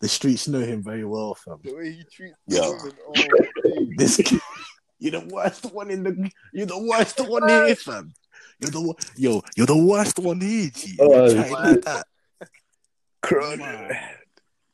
The 0.00 0.08
streets 0.08 0.48
know 0.48 0.60
him 0.60 0.82
very 0.82 1.04
well, 1.04 1.34
fam. 1.34 1.58
the 1.62 1.74
way 1.74 1.92
he 1.92 2.04
treats 2.10 2.36
Yo. 2.48 2.72
women. 2.72 2.92
Oh. 3.08 3.86
This 3.96 4.16
guy, 4.18 4.38
you're 4.98 5.20
the 5.20 5.28
worst 5.32 5.64
one 5.72 5.90
in 5.90 6.02
the. 6.02 6.30
You're 6.52 6.66
the 6.66 6.78
worst 6.78 7.20
one 7.28 7.48
here, 7.48 7.74
fam. 7.76 8.12
You're 8.60 8.70
the 8.70 8.80
wo- 8.80 8.96
yo. 9.16 9.42
You're 9.56 9.66
the 9.66 9.76
worst 9.76 10.18
one 10.18 10.40
here, 10.40 10.70
G. 10.74 10.96
Oh, 11.00 11.30
You're 11.30 11.50
like 11.50 11.82
that. 11.82 12.06
Crud. 13.22 13.58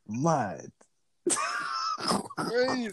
Mad. 0.09 0.71
crazy. 2.37 2.93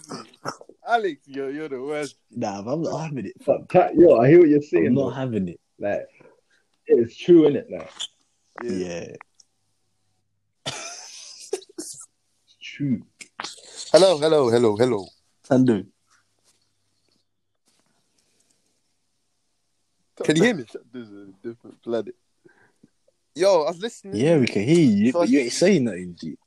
Alex, 0.88 1.22
yo, 1.28 1.48
you're 1.48 1.70
the 1.70 1.82
worst. 1.82 2.16
Nah, 2.32 2.60
I'm 2.60 2.82
not 2.82 2.98
having 2.98 3.26
it, 3.26 3.44
fam. 3.44 3.66
Fam, 3.72 4.00
Yo, 4.00 4.18
I 4.20 4.28
hear 4.30 4.40
what 4.40 4.50
you're 4.50 4.58
I'm 4.58 4.64
saying. 4.64 4.94
not 4.94 5.02
though. 5.02 5.10
having 5.12 5.48
it. 5.50 5.60
Like, 5.80 6.08
it's 6.90 7.16
true, 7.16 7.44
innit? 7.44 7.70
Like, 7.70 7.92
Yeah. 8.64 9.16
it's 10.66 12.58
true. 12.62 13.02
Hello, 13.92 14.18
hello, 14.18 14.50
hello, 14.50 14.76
hello. 14.76 15.08
Sandu. 15.44 15.86
Can 20.24 20.36
you 20.36 20.44
hear 20.44 20.54
me? 20.54 20.66
This 20.92 21.08
is 21.08 21.14
a 21.14 21.26
different 21.42 21.82
planet. 21.82 22.16
Yo, 23.36 23.62
I 23.64 23.70
was 23.70 23.80
listening. 23.80 24.16
Yeah, 24.20 24.38
we 24.38 24.48
can 24.48 24.64
hear 24.64 24.84
you, 24.84 25.12
So 25.14 25.20
but 25.20 25.30
you 25.30 25.40
ain't 25.40 25.54
saying 25.54 25.86
nothing, 25.86 26.16
G. 26.20 26.38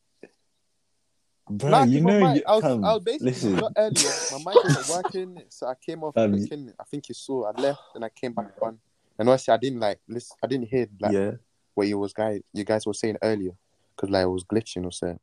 Bro, 1.49 1.71
Nah, 1.71 1.85
you 1.85 2.01
know, 2.01 2.21
mic. 2.21 2.37
you, 2.37 2.43
I 2.47 2.53
was, 2.53 2.63
fam, 2.63 2.85
I 2.85 2.95
was 2.95 3.03
basically 3.03 3.27
listen, 3.31 3.57
not 3.57 3.73
earlier. 3.77 4.15
My 4.31 4.39
mic 4.39 4.63
wasn't 4.63 4.89
working, 4.89 5.43
so 5.49 5.67
I 5.69 5.75
came 5.75 6.05
off. 6.05 6.15
Um, 6.17 6.33
fam, 6.33 6.39
clicking. 6.47 6.73
I 6.79 6.85
think 6.85 7.09
you 7.09 7.15
saw. 7.15 7.51
I 7.51 7.61
left 7.61 7.81
and 7.95 8.05
I 8.05 8.09
came 8.11 8.33
back 8.33 8.53
on. 8.61 8.79
And 9.19 9.29
honestly, 9.29 9.53
I 9.53 9.57
didn't 9.57 9.81
like 9.81 10.01
listen. 10.09 10.37
I 10.43 10.47
didn't 10.47 10.69
hear 10.69 10.87
like 11.01 11.13
yeah, 11.13 11.33
what 11.75 11.87
you 11.87 11.99
was 11.99 12.13
guys 12.13 12.41
you 12.53 12.65
guys 12.65 12.87
were 12.87 12.95
saying 12.95 13.17
earlier 13.23 13.53
because 13.95 14.11
like 14.11 14.25
it 14.25 14.29
was 14.29 14.45
glitching 14.45 14.85
or 14.85 14.93
something. 14.93 15.21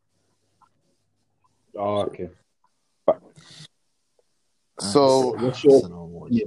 Oh, 1.75 2.01
okay. 2.01 2.29
So 4.79 5.33
What's 5.37 5.63
your- 5.63 5.81
So, 5.81 6.27
Yeah. 6.29 6.45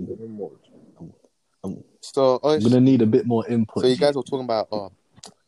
So, 2.00 2.40
I'm 2.42 2.60
gonna 2.62 2.80
need 2.80 3.02
a 3.02 3.06
bit 3.06 3.26
more 3.26 3.46
input. 3.46 3.82
so 3.82 3.88
you 3.88 3.96
guys 3.96 4.16
were 4.16 4.22
talking 4.22 4.44
about 4.44 4.68
uh, 4.72 4.88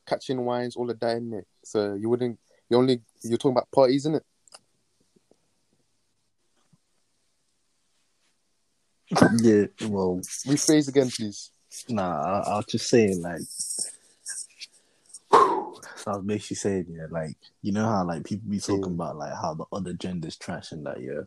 catching 0.07 0.45
wines, 0.45 0.77
all 0.77 0.91
of 0.91 1.01
that, 1.01 1.17
innit? 1.17 1.45
So 1.65 1.95
you 1.95 2.09
wouldn't, 2.09 2.39
you 2.69 2.77
only, 2.77 3.01
you're 3.23 3.39
talking 3.39 3.53
about 3.53 3.71
parties, 3.73 4.07
innit? 4.07 4.21
yeah, 9.41 9.67
well, 9.89 10.21
Rephrase 10.47 10.89
again, 10.89 11.11
please. 11.11 11.51
Nah, 11.89 12.43
I, 12.43 12.51
I 12.51 12.57
was 12.57 12.67
just 12.67 12.89
saying, 12.89 13.23
like, 13.23 13.41
so 15.97 16.13
I 16.13 16.17
was 16.17 16.25
basically 16.25 16.57
saying, 16.57 16.87
yeah, 16.91 17.07
like, 17.11 17.37
you 17.63 17.73
know 17.73 17.87
how, 17.87 18.05
like, 18.05 18.25
people 18.25 18.51
be 18.51 18.61
talking 18.61 18.85
Yeah. 18.85 18.89
about, 18.91 19.17
like, 19.17 19.33
how 19.35 19.55
the 19.55 19.65
other 19.73 19.93
gender's 19.93 20.37
trash 20.37 20.73
and 20.73 20.85
that, 20.87 21.01
yeah. 21.01 21.23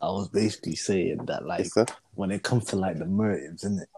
I 0.00 0.06
was 0.08 0.28
basically 0.28 0.76
saying 0.76 1.24
that, 1.26 1.46
like, 1.46 1.70
Yes, 1.76 1.86
when 2.14 2.30
it 2.30 2.42
comes 2.42 2.66
to, 2.66 2.76
like, 2.76 2.98
the 2.98 3.06
motives, 3.06 3.64
isn't 3.64 3.82
it? 3.82 3.88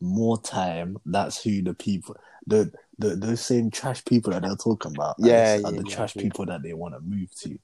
More 0.00 0.40
time, 0.40 0.98
that's 1.06 1.42
who 1.42 1.62
the 1.62 1.74
people, 1.74 2.16
the, 2.46 2.70
the 2.98 3.16
those 3.16 3.40
same 3.40 3.70
trash 3.70 4.04
people 4.04 4.32
that 4.32 4.42
they're 4.42 4.54
talking 4.56 4.94
about, 4.94 5.16
are 5.22 5.26
Yeah, 5.26 5.54
are 5.54 5.60
yeah, 5.60 5.70
the 5.70 5.84
yeah, 5.84 5.94
trash 5.94 6.14
people 6.14 6.46
that 6.46 6.62
they 6.62 6.74
want 6.74 6.94
to 6.94 7.00
move 7.00 7.30
to. 7.40 7.58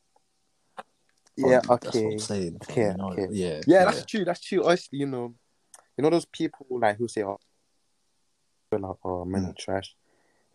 Yeah, 1.49 1.61
That's 1.67 1.69
what 1.69 1.87
okay. 1.87 2.05
I'm 2.07 2.19
saying. 2.19 2.57
Okay, 2.63 2.87
you 2.89 2.95
know? 2.97 3.09
okay. 3.11 3.29
Yeah, 3.31 3.61
Yeah, 3.67 3.85
that's 3.85 4.05
true. 4.05 4.25
That's 4.25 4.41
true. 4.41 4.65
Honestly, 4.65 4.99
you 4.99 5.07
know, 5.07 5.35
you 5.97 6.03
know 6.03 6.11
those 6.11 6.27
people 6.27 6.67
like 6.71 6.97
who 6.99 7.09
say, 7.09 7.23
"Oh, 7.23 7.39
like, 8.73 8.83
oh 9.05 9.25
men 9.25 9.43
Mm. 9.45 9.51
are 9.51 9.55
trash." 9.59 9.95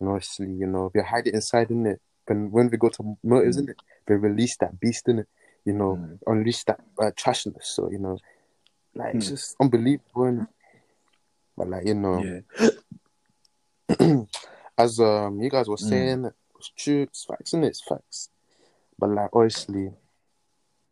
And 0.00 0.08
honestly, 0.08 0.50
you 0.50 0.66
know, 0.66 0.90
they 0.94 1.02
hide 1.02 1.26
it 1.26 1.34
inside, 1.34 1.70
in 1.70 1.86
it. 1.86 2.00
But 2.26 2.36
when 2.36 2.68
we 2.70 2.76
go 2.76 2.88
to 2.88 3.16
motives, 3.22 3.56
in 3.56 3.68
it, 3.68 3.76
they 4.06 4.14
release 4.14 4.56
that 4.58 4.78
beast, 4.80 5.08
in 5.08 5.20
it. 5.20 5.28
You 5.64 5.72
know, 5.72 5.96
Mm. 5.96 6.18
unleash 6.26 6.64
that 6.64 6.80
uh, 6.98 7.10
trashness. 7.12 7.64
So 7.64 7.90
you 7.90 7.98
know, 7.98 8.18
like 8.94 9.14
it's 9.14 9.26
Mm. 9.26 9.28
just 9.30 9.56
unbelievable. 9.60 10.46
But 11.56 11.68
like 11.70 11.86
you 11.86 11.94
know, 11.94 12.22
Yeah. 12.22 12.40
as 14.78 15.00
um 15.00 15.40
you 15.40 15.50
guys 15.50 15.68
were 15.68 15.76
Mm. 15.76 15.88
saying, 15.88 16.30
it's 16.58 16.70
true. 16.76 17.02
It's 17.02 17.24
facts, 17.24 17.52
and 17.52 17.64
it's 17.64 17.80
facts. 17.82 18.30
But 18.98 19.10
like 19.10 19.30
honestly, 19.32 19.90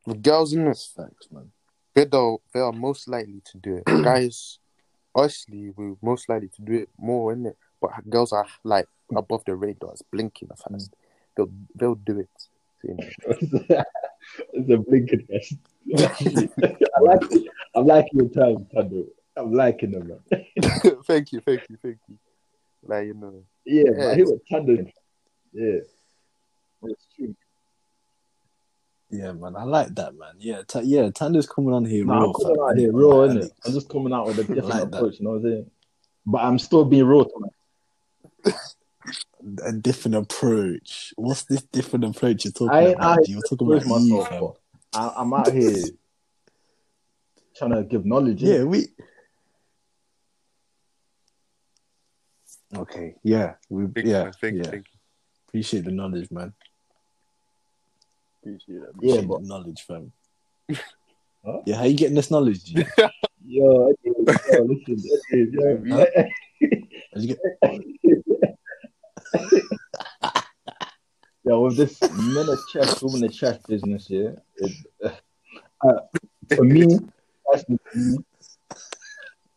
the 0.06 0.14
girls 0.14 0.52
in 0.52 0.64
this 0.64 0.92
Facts, 0.94 1.28
man. 1.30 1.50
they 1.94 2.04
though 2.04 2.40
they 2.52 2.60
are 2.60 2.72
most 2.72 3.08
likely 3.08 3.42
to 3.44 3.58
do 3.58 3.76
it. 3.76 3.84
Guys, 4.04 4.58
honestly, 5.14 5.70
we're 5.74 5.96
most 6.02 6.28
likely 6.28 6.48
to 6.48 6.62
do 6.62 6.74
it 6.74 6.88
more, 6.98 7.32
isn't 7.32 7.46
it? 7.46 7.56
But 7.80 8.08
girls 8.08 8.32
are 8.32 8.46
like 8.62 8.86
above 9.14 9.44
the 9.44 9.54
radars, 9.54 10.02
blinking 10.12 10.48
fast. 10.48 10.90
Mm. 10.90 10.94
They'll 11.36 11.50
they'll 11.74 11.94
do 11.94 12.20
it. 12.20 12.28
You 12.82 12.94
know. 12.94 13.84
it's 14.52 14.70
a 14.70 14.76
blinking 14.76 15.26
question. 15.26 15.58
I 15.96 17.00
like 17.00 17.32
it. 17.32 17.48
I'm 17.74 17.86
liking 17.86 18.20
your 18.20 18.28
time, 18.28 18.66
Tando. 18.72 19.06
I'm 19.36 19.52
liking 19.52 19.90
them, 19.90 20.08
man. 20.08 20.46
thank 21.04 21.32
you, 21.32 21.40
thank 21.40 21.62
you, 21.68 21.76
thank 21.82 21.98
you. 22.08 22.18
Like 22.86 23.06
you 23.06 23.14
know, 23.14 23.42
Yeah, 23.64 23.84
Yeah, 23.96 24.08
I 24.10 24.14
hear 24.14 24.26
what 24.26 24.40
Tando. 24.50 24.84
Yeah, 25.52 25.80
it's 26.82 27.06
true. 27.16 27.34
Yeah, 29.14 29.30
man. 29.32 29.54
I 29.54 29.62
like 29.62 29.94
that, 29.94 30.18
man. 30.18 30.34
Yeah, 30.40 30.62
ta- 30.66 30.80
yeah. 30.80 31.08
Tander's 31.10 31.46
coming 31.46 31.72
on 31.72 31.84
here 31.84 32.04
Nah, 32.04 32.18
raw. 32.18 32.24
I'm 32.26 32.32
coming 32.34 32.58
out 32.60 32.76
here 32.76 32.92
Like 32.92 33.02
raw, 33.02 33.28
innit? 33.28 33.36
Alex. 33.36 33.50
I'm 33.64 33.72
just 33.72 33.88
coming 33.88 34.12
out 34.12 34.26
with 34.26 34.38
a 34.40 34.42
different 34.52 34.68
like 34.68 34.90
that. 34.90 34.96
approach, 34.96 35.20
you 35.20 35.24
know 35.24 35.30
what 35.30 35.36
I'm 35.36 35.42
saying? 35.42 35.70
But 36.26 36.38
I'm 36.38 36.58
still 36.58 36.84
being 36.84 37.04
raw. 37.04 37.24
A 39.64 39.72
different 39.72 40.16
approach. 40.16 41.14
What's 41.16 41.44
this 41.44 41.62
different 41.62 42.04
approach 42.06 42.44
you're 42.44 42.52
talking 42.52 42.76
I 42.76 42.80
about? 42.80 43.18
out 43.18 43.28
You 43.28 43.36
were 43.36 43.42
talking 43.42 43.68
about 43.68 43.86
you, 43.86 44.16
myself? 44.16 44.28
fam. 44.28 44.40
but 44.40 44.56
I, 44.98 45.12
I'm 45.16 45.32
out 45.32 45.52
here 45.52 45.84
trying 47.56 47.74
to 47.74 47.84
give 47.84 48.04
knowledge. 48.04 48.42
Yeah, 48.42 48.56
innit? 48.56 48.66
we. 48.66 48.88
Okay. 52.76 53.14
Yeah. 53.22 53.54
We. 53.68 53.86
thank 53.86 54.06
yeah. 54.06 54.24
you, 54.24 54.32
thank 54.40 54.54
you, 54.56 54.62
yeah. 54.64 54.70
thank 54.70 54.86
Appreciate 55.46 55.84
the 55.84 55.92
knowledge, 55.92 56.32
man. 56.32 56.52
Yeah, 58.44 58.52
Appreciate 58.90 59.28
but 59.28 59.40
the 59.42 59.46
knowledge, 59.48 59.82
fam. 59.86 60.12
Huh? 61.46 61.60
Yeah, 61.66 61.76
how 61.76 61.84
you 61.84 61.94
getting 61.94 62.14
this 62.14 62.30
knowledge? 62.30 62.64
G? 62.64 62.74
yo, 63.44 63.92
yo, 64.02 64.14
listen, 64.16 64.80
listen, 64.96 65.52
yo, 65.52 65.76
Huh? 65.90 66.06
You 67.16 67.28
get- 67.28 67.38
yo, 71.44 71.60
with 71.60 71.76
this 71.76 72.00
men 72.00 72.48
of 72.48 72.58
chess, 72.72 73.02
women 73.02 73.24
of 73.24 73.32
chess 73.34 73.58
business, 73.68 74.08
yeah. 74.08 74.30
It, 74.56 74.72
uh, 75.82 75.92
for 76.56 76.64
me, 76.64 76.86
to 76.86 77.04
me, 77.94 78.16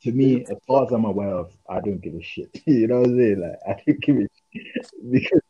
to 0.03 0.11
me, 0.11 0.45
as 0.51 0.57
far 0.67 0.83
as 0.85 0.91
I'm 0.91 1.05
aware 1.05 1.29
of, 1.29 1.53
I 1.69 1.79
don't 1.79 2.01
give 2.01 2.15
a 2.15 2.21
shit. 2.21 2.49
you 2.65 2.87
know 2.87 2.99
what 2.99 3.11
I'm 3.11 3.17
saying? 3.17 3.39
Like, 3.39 3.59
I 3.65 3.81
don't 3.87 4.01
give 4.01 4.17
a 4.17 4.27
shit 4.51 4.91
because 5.09 5.41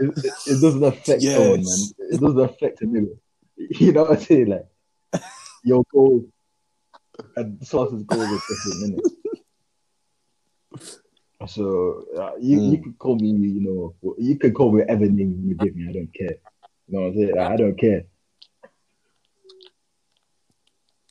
it, 0.00 0.24
it, 0.24 0.32
it 0.46 0.60
doesn't 0.60 0.82
affect 0.84 1.22
Yes. 1.22 1.34
someone, 1.34 1.64
man. 1.64 1.94
It 2.10 2.20
doesn't 2.20 2.40
affect 2.40 2.82
a 2.82 2.86
nigga. 2.86 3.16
You 3.56 3.92
know 3.92 4.02
what 4.04 4.18
I'm 4.18 4.24
saying? 4.24 4.46
Like, 4.48 4.66
your 5.62 5.84
goals 5.92 6.24
and 7.36 7.64
source's 7.66 8.02
goals 8.04 8.32
are 8.32 8.40
different, 8.48 8.82
innit? 8.82 9.10
So 11.48 12.04
uh, 12.18 12.32
you 12.40 12.58
you 12.58 12.78
Mm. 12.78 12.82
could 12.84 12.98
call 12.98 13.16
me, 13.16 13.28
you 13.28 13.60
know, 13.60 13.94
you 14.18 14.38
could 14.38 14.54
call 14.54 14.72
me 14.72 14.80
whatever 14.80 15.06
name 15.06 15.42
you 15.46 15.54
give 15.54 15.74
me. 15.74 15.88
I 15.88 15.92
don't 15.92 16.12
care. 16.14 16.36
You 16.86 16.88
know 16.88 17.00
what 17.00 17.06
I'm 17.08 17.14
saying? 17.16 17.38
I 17.38 17.56
don't 17.56 17.78
care. 17.78 18.04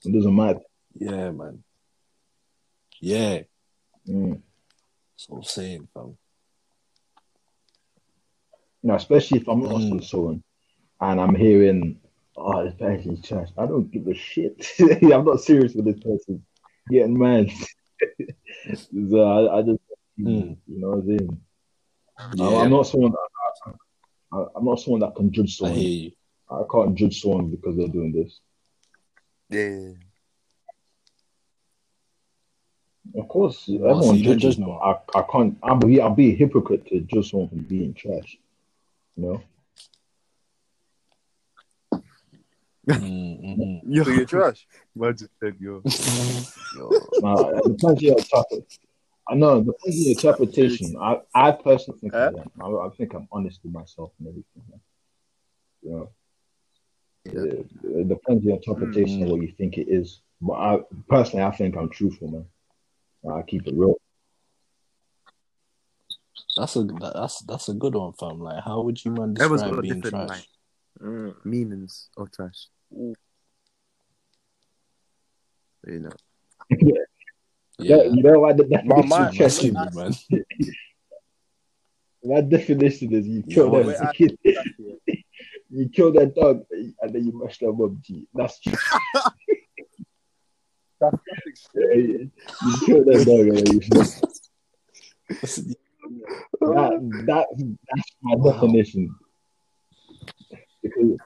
It 0.05 0.13
doesn't 0.13 0.35
matter. 0.35 0.59
Yeah, 0.95 1.31
man. 1.31 1.63
Yeah. 3.01 3.41
Mm. 4.07 4.41
That's 5.15 5.29
what 5.29 5.37
I'm 5.37 5.43
saying, 5.43 5.87
fam. 5.93 6.17
You 8.81 8.89
know, 8.89 8.95
especially 8.95 9.39
if 9.41 9.47
I'm 9.47 9.61
lost 9.63 9.87
Mm. 9.87 9.95
with 9.95 10.03
someone 10.05 10.43
and 11.01 11.19
I'm 11.19 11.35
hearing, 11.35 11.99
oh, 12.37 12.63
this 12.63 12.75
person's 12.75 13.27
trash. 13.27 13.49
I 13.57 13.65
don't 13.65 13.91
give 13.91 14.07
a 14.07 14.13
shit. 14.13 14.65
I'm 14.79 15.25
not 15.25 15.41
serious 15.41 15.73
with 15.73 15.85
this 15.85 15.99
person. 15.99 16.45
Getting 16.89 17.17
mad. 17.19 17.49
so 19.11 19.21
I, 19.23 19.59
I 19.59 19.61
just, 19.63 19.79
Mm. 20.19 20.57
you 20.67 20.79
know 20.79 20.89
what 20.89 20.97
I'm 20.99 21.07
saying? 21.07 21.41
Yeah, 22.35 22.45
I'm, 22.47 22.53
I'm 22.65 22.69
not 22.71 22.83
someone 22.87 23.11
that 23.11 23.29
I, 23.65 24.37
I, 24.37 24.45
I'm 24.57 24.65
not 24.65 24.79
someone 24.81 24.99
that 25.01 25.15
can 25.15 25.31
judge 25.31 25.51
I 25.51 25.57
someone. 25.57 25.77
hear 25.79 25.89
you. 25.89 26.11
I 26.51 26.61
can't 26.69 26.95
judge 26.95 27.21
someone 27.21 27.51
because 27.51 27.77
they're 27.77 27.87
doing 27.87 28.11
this. 28.11 28.39
Yeah. 29.49 29.93
Of 33.21 33.27
course, 33.29 33.65
Oh, 33.69 33.75
everyone 33.75 34.03
so 34.03 34.13
you 34.13 34.23
judges. 34.23 34.41
judge 34.41 34.57
no 34.59 34.77
but 34.83 35.17
I, 35.17 35.19
I 35.19 35.25
can't. 35.31 35.57
I'll 35.63 35.75
be, 35.77 36.01
I'll 36.01 36.13
be 36.13 36.33
a 36.33 36.35
hypocrite 36.35 36.85
to 36.87 36.99
judge 37.01 37.31
someone 37.31 37.49
for 37.49 37.55
being 37.55 37.93
trash. 37.93 38.37
You 39.19 39.25
know. 39.25 39.41
Mm, 42.87 43.43
mhm. 43.43 43.81
Yeah. 43.87 44.03
So 44.03 44.09
you're 44.11 44.25
trash. 44.25 44.67
Man 44.95 45.15
just 45.17 45.31
said, 45.39 45.55
yo. 45.59 45.81
Now, 47.21 47.49
it 47.49 47.63
depends 47.63 47.83
on 47.83 47.97
your 47.97 48.17
interpret. 48.17 48.73
I 49.27 49.35
know 49.35 49.57
it 49.59 49.65
depends 49.65 49.97
on 49.97 50.03
your 50.03 50.11
interpretation. 50.11 50.95
I, 50.99 51.19
I 51.35 51.51
personally 51.51 51.99
think 51.99 52.15
I, 52.15 52.27
am. 52.27 52.35
I, 52.61 52.65
I 52.65 52.89
think 52.97 53.13
I'm 53.13 53.27
honest 53.31 53.59
with 53.63 53.73
myself 53.73 54.11
and 54.19 54.27
everything. 54.29 54.63
Man. 54.69 54.79
You 55.81 55.91
know. 55.91 56.09
It, 57.25 57.67
it 57.83 58.07
depends 58.07 58.43
on 58.43 58.47
your 58.47 58.55
interpretation 58.55 59.23
of 59.23 59.27
Mm. 59.27 59.31
what 59.31 59.41
you 59.41 59.53
think 59.57 59.77
it 59.77 59.87
is. 59.89 60.21
But 60.41 60.53
I 60.53 60.79
personally, 61.09 61.43
I 61.43 61.51
think 61.51 61.75
I'm 61.75 61.89
truthful, 61.89 62.29
man. 62.31 63.35
I 63.35 63.41
keep 63.41 63.67
it 63.67 63.73
real. 63.75 63.95
That's 66.59 66.75
a 66.75 66.83
that's 66.83 67.39
that's 67.43 67.69
a 67.69 67.73
good 67.73 67.95
one, 67.95 68.11
fam. 68.19 68.39
Like, 68.41 68.61
how 68.65 68.81
would 68.81 69.03
you 69.05 69.11
man 69.11 69.33
Everyone's 69.39 69.61
describe 69.61 69.71
got 69.75 69.79
a 69.79 69.81
being 69.81 70.01
different, 70.01 70.27
trash? 70.27 70.37
like, 70.39 70.47
Mm. 71.01 71.33
meanings 71.45 72.09
of 72.17 72.29
trash. 72.31 72.67
You 72.91 73.15
know. 75.85 76.11
Yeah, 77.81 78.03
You 78.03 78.21
know 78.21 78.39
what 78.41 78.57
the 78.57 78.65
My 78.67 78.75
definition 78.81 79.07
mind- 79.09 79.29
of 79.29 79.35
trash 79.37 79.57
is? 79.59 79.63
you, 79.63 79.71
man. 79.71 80.13
My 82.25 82.41
definition 82.41 83.13
is 83.13 83.25
you 83.25 83.41
kill 83.43 83.69
what 83.69 83.83
them 83.85 83.91
is 83.93 84.01
as 84.01 84.09
a 84.09 84.13
kid. 84.13 84.37
You 85.69 85.87
kill 85.87 86.11
that 86.11 86.35
dog 86.35 86.65
and 87.01 87.15
then 87.15 87.25
you 87.25 87.31
mash 87.41 87.59
them 87.59 87.79
up. 87.81 87.91
G. 88.01 88.27
That's 88.33 88.59
true. 88.59 88.73
That's 90.99 91.15
Yeah, 91.73 91.93
yeah. 91.93 92.25
You 92.65 92.73
kill 92.85 93.05
that 93.05 93.23
dog 93.25 93.47
and 93.47 93.57
then 93.57 93.79
you 93.79 95.75
that, 96.61 97.23
that 97.25 97.47
that's 97.91 98.11
my 98.21 98.35
Wow. 98.35 98.51
definition. 98.51 99.15
Because 100.81 101.17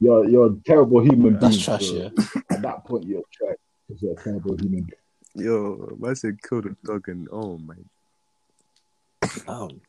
you're 0.00 0.28
you're 0.28 0.46
a 0.52 0.56
terrible 0.64 1.00
human 1.02 1.38
That's 1.38 1.54
being. 1.56 1.64
trash, 1.64 1.86
so 1.88 1.94
yeah. 1.96 2.08
At 2.50 2.62
that 2.62 2.84
point, 2.84 3.04
you're 3.04 3.22
trash 3.32 3.56
because 3.88 4.02
you're 4.02 4.12
a 4.12 4.16
terrible 4.16 4.56
human. 4.56 4.84
being. 4.84 5.46
Yo, 5.46 5.96
man 5.98 6.14
said 6.16 6.36
kill 6.42 6.60
the 6.62 6.76
dog 6.84 7.08
and 7.08 7.28
oh 7.32 7.58
my. 7.58 7.74
Um, 9.48 9.80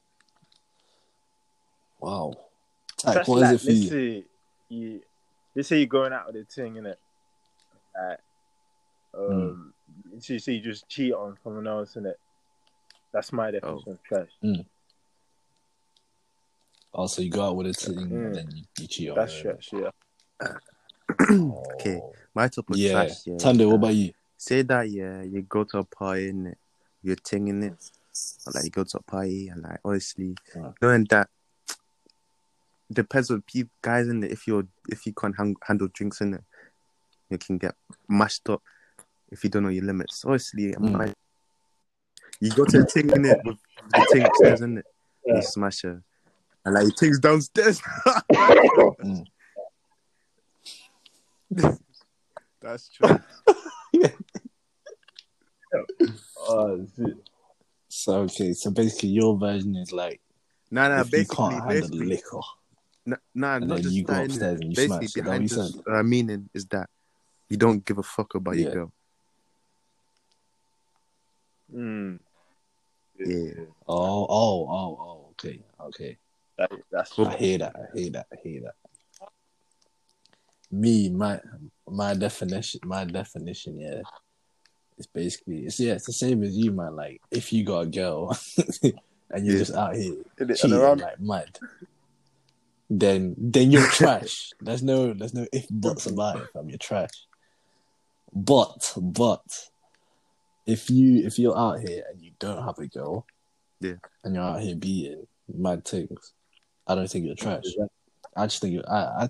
wow. 2.00 2.34
Like, 3.06 3.14
Trash 3.16 3.28
what 3.28 3.38
is 3.38 3.42
like, 3.44 3.54
it 3.56 3.60
for 3.60 3.66
let's 3.68 3.80
you? 3.82 3.90
say 3.90 4.24
you 4.70 5.02
let's 5.56 5.68
say 5.68 5.78
you're 5.80 5.88
going 5.88 6.14
out 6.14 6.28
with 6.28 6.36
a 6.38 6.46
thing, 6.46 6.76
innit? 6.76 6.96
Like 7.96 8.20
Um, 9.14 9.74
so, 10.20 10.38
so 10.38 10.52
you 10.52 10.62
just 10.62 10.88
cheat 10.88 11.14
on 11.14 11.38
someone 11.44 11.68
else, 11.68 11.96
innit? 11.96 12.14
That's 13.14 13.32
my 13.32 13.52
definition 13.52 13.92
of 13.94 14.04
trash. 14.04 14.30
Oh, 16.96 17.08
so 17.08 17.22
you 17.22 17.30
go 17.30 17.44
out 17.44 17.56
with 17.56 17.68
a 17.68 17.74
team 17.74 17.96
Mm. 17.96 18.26
and 18.28 18.36
then 18.36 18.52
you, 18.56 18.64
you 18.80 18.88
cheat 18.88 19.10
on 19.10 19.16
That's 19.16 19.34
her. 19.42 19.54
trash, 19.54 19.70
yeah. 19.74 19.90
Okay. 21.76 21.96
Oh. 22.02 22.14
My 22.36 22.48
type 22.48 22.70
of 22.70 22.76
Yeah. 22.78 22.92
trash, 22.92 23.26
yeah. 23.26 23.38
Tando, 23.38 23.68
what 23.70 23.76
about 23.76 23.96
you? 23.96 24.14
Say 24.38 24.62
that, 24.64 24.90
yeah, 24.90 25.22
you 25.22 25.42
go 25.44 25.64
to 25.64 25.80
a 25.80 25.84
party 25.84 26.30
and 26.30 26.56
you're 27.02 27.16
tinging 27.16 27.64
it. 27.64 27.74
Or, 28.46 28.52
like 28.54 28.66
you 28.66 28.70
go 28.70 28.84
to 28.84 28.98
a 28.98 29.02
party 29.04 29.48
and 29.48 29.62
like 29.64 29.80
honestly, 29.86 30.36
Right. 30.56 30.74
knowing 30.82 31.06
that 31.10 31.30
depends 32.92 33.32
on 33.32 33.42
people, 33.42 33.72
guys 33.82 34.08
in 34.08 34.24
it. 34.24 34.32
If 34.32 34.46
you're 34.48 34.68
if 34.90 35.06
you 35.08 35.14
can't 35.14 35.36
hang, 35.36 35.56
handle 35.64 35.88
drinks 35.88 36.22
in 36.22 36.36
it, 36.36 36.44
you 37.30 37.38
can 37.40 37.58
get 37.58 37.74
mashed 38.08 38.48
up 38.50 38.62
if 39.32 39.44
you 39.44 39.50
don't 39.50 39.64
know 39.64 39.70
your 39.70 39.86
limits. 39.86 40.24
Honestly, 40.26 40.74
Mm. 40.74 41.16
My- 42.44 42.48
you 42.48 42.54
go 42.56 42.66
to 42.66 42.80
a 42.82 42.86
ting 42.86 43.10
in 43.10 43.26
it 43.26 43.38
with 43.46 43.58
the 43.90 44.08
ting 44.12 44.26
upstairs 44.26 44.62
in 44.62 44.78
it, 44.80 44.86
Yeah. 45.26 45.36
you 45.36 45.42
smash 45.42 45.82
her, 45.84 46.04
and 46.66 46.74
like 46.76 46.84
your 46.84 46.92
ting's 46.94 47.20
downstairs. 47.20 47.82
Mm. 47.82 49.26
That's 52.62 52.90
true. 52.90 53.10
Uh, 56.48 56.78
shit. 56.96 57.18
So 57.90 58.14
okay, 58.22 58.54
so 58.54 58.72
basically 58.72 59.10
your 59.10 59.38
version 59.38 59.76
is 59.76 59.92
like 59.92 60.20
Nah, 60.72 60.88
nah. 60.88 61.02
if 61.02 61.12
you 61.12 61.26
can't 61.26 61.54
handle 61.54 61.70
basically, 61.70 62.06
liquor, 62.08 62.40
Nah, 63.06 63.18
nah 63.36 63.56
and 63.58 63.68
not 63.68 63.82
just 63.82 63.94
you 63.94 64.04
go 64.04 64.14
that, 64.14 64.26
upstairs 64.26 64.60
and 64.62 64.72
you 64.72 64.76
Basically, 64.76 64.88
smash. 64.88 65.04
Is 65.06 65.14
that 65.14 65.20
what 65.20 65.26
behind 65.26 65.44
you 65.44 65.50
this 65.58 65.72
said? 65.74 65.82
uh, 65.94 66.04
meaning 66.04 66.50
is 66.54 66.66
that 66.68 66.90
you 67.50 67.58
don't 67.58 67.84
give 67.86 67.98
a 68.00 68.04
fuck 68.04 68.34
about 68.36 68.56
Yeah. 68.56 68.62
your 68.64 68.74
girl. 68.74 68.92
Mm. 71.76 72.20
Yeah. 73.20 73.66
Oh, 73.88 74.26
oh, 74.30 74.68
oh, 74.70 74.98
oh. 75.00 75.20
Okay, 75.32 75.60
okay. 75.80 76.18
That, 76.58 76.72
that's 76.92 77.18
I 77.18 77.36
hear 77.36 77.58
that. 77.60 77.76
I 77.76 77.98
hear 77.98 78.10
that. 78.12 78.28
I 78.32 78.36
hear 78.44 78.62
that. 78.62 78.76
Me, 80.72 81.10
my 81.10 81.40
my 81.88 82.14
definition, 82.14 82.82
my 82.86 83.06
definition, 83.06 83.80
yeah, 83.80 84.02
it's 84.98 85.08
basically 85.08 85.66
it's 85.66 85.80
yeah, 85.80 85.94
it's 85.94 86.06
the 86.06 86.14
same 86.14 86.44
as 86.44 86.56
you, 86.58 86.72
man. 86.72 86.96
Like 86.96 87.22
if 87.32 87.54
you 87.54 87.64
got 87.64 87.82
a 87.82 87.86
girl 87.88 88.38
and 88.84 89.46
you're 89.46 89.56
Yeah. 89.56 89.60
just 89.60 89.74
out 89.74 89.96
here 89.96 90.16
cheating 90.56 90.74
around- 90.74 91.02
like 91.02 91.20
mad, 91.20 91.60
then 92.90 93.36
then 93.38 93.72
you're 93.72 93.88
trash. 93.88 94.52
There's 94.62 94.84
no 94.84 95.14
there's 95.14 95.34
no 95.34 95.48
if 95.52 95.68
buts 95.70 96.06
about 96.06 96.36
mm-hmm. 96.36 96.44
it, 96.46 96.54
fam. 96.54 96.70
You're 96.70 96.78
trash. 96.78 97.28
But 98.34 98.94
but 98.98 99.70
if 100.66 100.90
you 100.90 101.26
if 101.26 101.38
you're 101.40 101.58
out 101.58 101.80
here 101.82 102.04
and 102.10 102.22
you 102.22 102.32
don't 102.40 102.64
have 102.64 102.78
a 102.80 102.88
girl, 102.88 103.26
Yeah. 103.82 103.96
and 104.24 104.36
you're 104.36 104.44
out 104.44 104.62
here 104.62 104.76
beating 104.76 105.28
mad 105.54 105.86
things, 105.86 106.34
I 106.88 106.96
don't 106.96 107.10
think 107.10 107.26
you're 107.26 107.36
trash. 107.36 107.64
I 108.36 108.46
just 108.48 108.62
think 108.62 108.74
you 108.74 108.84
I, 108.88 109.24
I 109.26 109.30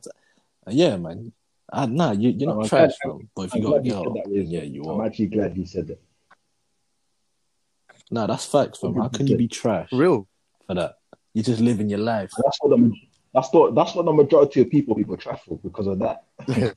yeah, 0.69 0.95
man. 0.97 1.33
I, 1.71 1.85
nah, 1.87 2.11
you, 2.11 2.29
you're 2.29 2.51
I'm 2.51 2.59
not 2.59 2.69
glad- 2.69 2.89
trash, 2.89 2.97
bro. 3.03 3.21
But 3.35 3.43
if 3.45 3.53
I'm 3.55 3.61
you 3.61 3.67
got 3.67 3.75
a 3.77 3.81
glad 3.81 3.89
girl, 3.89 4.15
yeah, 4.27 4.61
you 4.61 4.83
are. 4.85 5.01
I'm 5.01 5.07
actually 5.07 5.27
glad 5.27 5.57
you 5.57 5.65
said 5.65 5.87
that. 5.87 6.01
Nah, 8.11 8.27
that's 8.27 8.45
facts, 8.45 8.79
fam. 8.79 8.93
How 8.95 9.07
can 9.07 9.25
you 9.27 9.37
be 9.37 9.47
trash 9.47 9.89
Real. 9.91 10.27
for 10.67 10.75
that? 10.75 10.95
You're 11.33 11.43
just 11.43 11.61
living 11.61 11.89
your 11.89 11.99
life. 11.99 12.29
That's 12.43 12.57
what 12.61 12.77
the 12.77 12.91
that's 13.33 13.51
what 13.51 13.73
that's 13.73 13.95
what 13.95 14.05
the 14.05 14.13
majority 14.13 14.61
of 14.61 14.69
people 14.69 14.93
people 14.95 15.17
trash 15.17 15.41
for 15.47 15.57
because 15.63 15.87
of 15.87 15.99
that. 15.99 16.25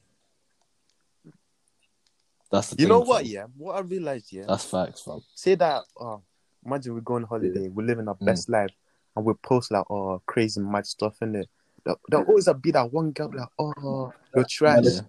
That's 2.50 2.70
the 2.70 2.76
You 2.76 2.84
thing, 2.86 2.88
know 2.88 3.00
what? 3.00 3.22
fam. 3.22 3.32
Yeah. 3.32 3.44
What 3.56 3.76
I 3.76 3.80
realized, 3.80 4.32
yeah. 4.32 4.44
That's 4.48 4.64
facts, 4.64 5.02
fam. 5.02 5.20
Say 5.34 5.54
that. 5.56 5.82
Uh, 6.00 6.18
imagine 6.64 6.94
we're 6.94 7.00
going 7.00 7.24
on 7.24 7.28
holiday, 7.28 7.68
we're 7.68 7.86
living 7.86 8.08
our 8.08 8.14
Mm. 8.16 8.26
best 8.26 8.48
life, 8.48 8.70
and 9.14 9.24
we 9.24 9.34
post 9.42 9.70
like 9.70 9.84
oh 9.90 10.20
crazy 10.26 10.60
mad 10.60 10.86
stuff 10.86 11.16
in 11.22 11.34
it. 11.36 11.48
There 11.84 11.96
there'll 12.08 12.26
always 12.26 12.48
be 12.62 12.70
that 12.72 12.92
one 12.92 13.12
girl 13.12 13.30
like 13.34 13.48
oh 13.58 14.12
you're 14.34 14.44
trash, 14.48 14.84
Yeah. 14.84 15.00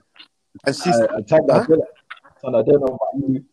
and 0.66 0.76
she's 0.76 0.96
I, 0.96 1.06
I, 1.18 1.22
tell 1.22 1.52
I, 1.52 1.54
Huh? 1.58 1.66
feel 1.66 1.78
like, 1.80 1.90
son, 2.42 2.56
I 2.56 2.62
don't 2.64 2.80
know 2.80 2.98
about 2.98 3.30
you. 3.30 3.46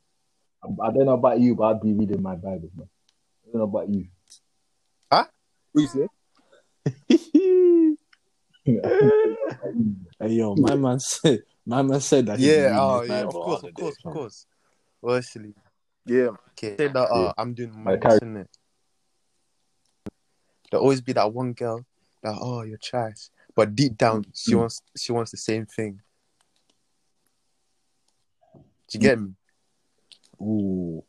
I, 0.63 0.67
I 0.87 0.93
don't 0.93 1.07
know 1.07 1.13
about 1.15 1.41
you, 1.41 1.55
but 1.55 1.65
I'd 1.65 1.81
be 1.83 1.93
reading 1.93 2.23
my 2.23 2.35
Bible, 2.37 2.71
man. 2.77 2.89
I 3.47 3.51
don't 3.53 3.59
know 3.59 3.65
about 3.65 3.89
you. 3.89 4.07
Huh? 5.13 5.27
What 5.73 5.81
you 5.83 5.89
say? 5.89 6.09
Hey 10.21 10.29
yo, 10.29 10.55
my 10.57 10.75
man 10.75 11.01
said, 11.01 11.43
my 11.67 11.83
man 11.83 12.01
said 12.01 12.27
that. 12.27 12.39
yeah, 12.39 12.67
reading 12.67 12.79
oh 12.79 13.03
yeah, 13.03 13.23
of 13.23 13.35
course, 13.35 13.63
of 13.63 13.75
course, 13.75 13.97
of 14.05 14.13
course. 14.13 14.47
Well, 15.01 15.17
actually, 15.17 15.55
Yeah. 16.07 16.31
okay. 16.53 16.77
Say 16.77 16.89
that 16.89 17.11
uh, 17.11 17.25
Yeah. 17.27 17.33
I'm 17.39 17.55
doing 17.55 17.73
My 17.83 17.97
my 17.97 18.19
in 18.23 18.37
it. 18.39 18.51
There'll 20.71 20.83
always 20.85 21.01
be 21.01 21.13
that 21.13 21.33
one 21.33 21.53
girl 21.53 21.85
that 22.23 22.37
oh 22.41 22.63
you're 22.63 22.79
trash, 22.79 23.29
but 23.55 23.75
deep 23.75 23.97
down 23.97 24.25
she 24.35 24.55
Mm. 24.55 24.59
wants 24.61 24.83
she 24.97 25.13
wants 25.13 25.31
the 25.31 25.37
same 25.37 25.67
thing. 25.67 26.01
Do 28.89 28.99
you 28.99 29.01
get 29.01 29.19
me? 29.21 29.33
Ooh, 30.41 31.05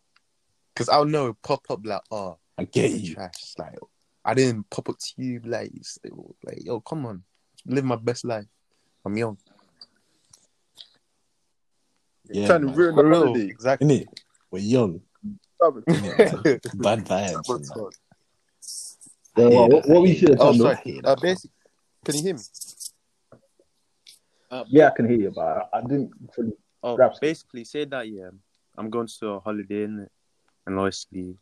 Because 0.74 0.90
I'll 0.90 1.06
know 1.06 1.34
pop 1.34 1.66
up 1.70 1.80
like 1.86 2.02
oh 2.12 2.38
I 2.58 2.64
get 2.66 2.92
you're 2.92 3.16
trash. 3.16 3.54
Like 3.58 3.78
I 4.24 4.34
didn't 4.34 4.70
pop 4.70 4.90
up 4.90 4.98
to 5.00 5.14
you 5.18 5.40
like 5.44 5.72
like 6.44 6.64
yo 6.66 6.80
come 6.82 7.06
on, 7.06 7.24
live 7.66 7.86
my 7.86 7.96
best 7.96 8.26
life. 8.26 8.46
I'm 9.06 9.16
young. 9.18 9.38
Yeah, 12.30 12.48
trying 12.48 12.62
to 12.62 12.68
man. 12.68 12.76
ruin 12.76 12.96
the 12.96 13.02
For 13.02 13.08
real, 13.10 13.20
holiday. 13.28 13.46
exactly. 13.48 13.88
Innit? 13.88 14.08
We're 14.52 14.60
young. 14.60 15.02
Stop 15.56 15.78
it. 15.78 15.86
innit, 15.86 16.18
man? 16.18 16.60
Bad 16.76 17.06
vibes. 17.06 17.50
and 17.50 17.66
that. 17.66 17.92
Yeah, 19.38 19.68
what, 19.68 19.88
what 19.90 20.02
we 20.02 20.10
hear 20.14 20.20
should 20.20 20.30
have 20.30 20.38
that. 20.40 20.44
Oh, 20.46 20.54
sorry. 20.54 20.76
I 20.76 20.82
hear 20.82 21.02
Uh, 21.04 21.16
that. 21.16 21.22
basic. 21.22 21.52
Can 22.06 22.16
you 22.16 22.22
hear 22.24 22.34
me? 22.36 22.42
yeah, 24.70 24.88
I 24.88 24.92
can 24.92 25.10
hear 25.10 25.20
you, 25.20 25.32
but 25.36 25.42
I, 25.74 25.78
I 25.78 25.82
didn't. 25.82 26.12
Fully, 26.34 26.54
Oh, 26.84 26.96
Grab- 26.96 27.14
basically, 27.20 27.64
say 27.64 27.84
that 27.86 28.08
yeah, 28.08 28.30
I'm 28.78 28.92
going 28.92 29.08
to 29.08 29.28
a 29.30 29.40
holiday 29.40 29.84
in 29.86 30.02
it, 30.02 30.12
and 30.68 30.78
obviously, 30.78 31.36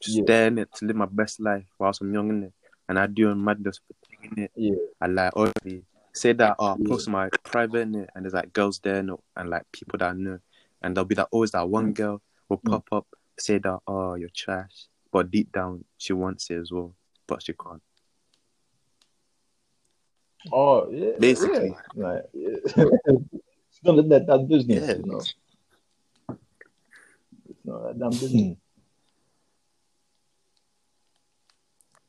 just 0.00 0.18
Yeah. 0.18 0.22
there 0.24 0.46
in 0.46 0.58
it 0.58 0.68
to 0.76 0.84
live 0.86 0.94
my 0.94 1.06
best 1.10 1.40
life 1.40 1.66
whilst 1.80 2.00
I'm 2.00 2.14
young 2.14 2.30
in 2.30 2.44
it, 2.44 2.52
and 2.88 2.96
I 2.96 3.06
do 3.08 3.34
madness 3.34 3.78
for 3.78 3.94
in 4.36 4.44
it. 4.44 4.52
Yeah. 4.54 4.76
I 5.00 5.06
like 5.08 5.32
obviously 5.34 5.84
say 6.14 6.32
that 6.34 6.54
oh, 6.60 6.66
I 6.66 6.76
Yeah. 6.78 6.88
post 6.88 7.08
my 7.08 7.28
private 7.52 7.78
in 7.80 7.94
it, 7.94 8.10
and 8.14 8.24
there's 8.24 8.34
like 8.34 8.52
girls 8.52 8.80
there 8.80 8.96
and, 8.96 9.12
and 9.36 9.48
like 9.50 9.70
people 9.70 9.98
that 9.98 10.10
I 10.10 10.12
know, 10.14 10.38
and 10.82 10.96
there'll 10.96 11.04
be 11.06 11.14
that 11.14 11.28
always 11.30 11.52
that 11.52 11.68
one 11.68 11.92
girl 11.92 12.20
will 12.48 12.58
Mm. 12.58 12.70
pop 12.70 12.88
up 12.92 13.06
say 13.38 13.58
that 13.58 13.78
oh 13.86 14.14
you're 14.14 14.28
trash, 14.34 14.86
but 15.12 15.30
deep 15.30 15.52
down 15.52 15.84
she 15.98 16.12
wants 16.12 16.50
it 16.50 16.58
as 16.58 16.70
well, 16.72 16.94
but 17.26 17.42
she 17.42 17.52
can't. 17.52 17.82
Oh, 20.52 20.90
yeah, 20.90 21.12
Basically. 21.20 21.68
yeah. 21.94 22.08
Like, 22.08 22.22
yeah. 22.32 22.56
it's 22.66 23.78
gonna 23.84 24.02
let 24.02 24.26
that 24.26 24.48
business, 24.48 24.88
Yeah. 24.88 24.96
you 24.96 25.04
know. 25.06 25.20
It's 27.48 27.64
not 27.64 27.82
that 27.84 27.98
damn 28.00 28.10
business. 28.10 28.56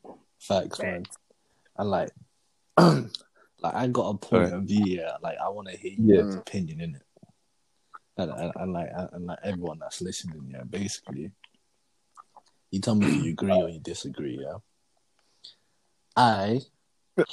Hmm. 0.04 0.08
Facts, 0.40 0.80
man. 0.82 1.04
And 1.76 1.90
like, 1.90 2.10
like 3.64 3.74
I 3.74 3.86
got 3.86 4.10
a 4.10 4.18
point 4.18 4.42
Right. 4.44 4.52
of 4.52 4.64
view. 4.64 4.84
Yeah, 5.00 5.16
like 5.22 5.38
I 5.42 5.48
want 5.48 5.68
to 5.68 5.76
hear 5.76 5.94
Yeah. 5.96 6.14
your 6.16 6.36
opinion 6.38 6.80
in 6.82 6.94
it, 6.96 7.02
and, 8.18 8.30
and, 8.30 8.52
and 8.56 8.72
like 8.74 8.90
and, 8.94 9.08
and 9.12 9.26
like 9.26 9.38
everyone 9.42 9.78
that's 9.78 10.02
listening. 10.02 10.50
Yeah, 10.52 10.64
basically, 10.68 11.30
you 12.70 12.80
tell 12.80 12.94
me 12.94 13.06
if 13.06 13.24
you 13.24 13.30
agree 13.32 13.62
or 13.62 13.70
you 13.70 13.80
disagree. 13.80 14.38
Yeah, 14.42 14.58
I 16.14 16.60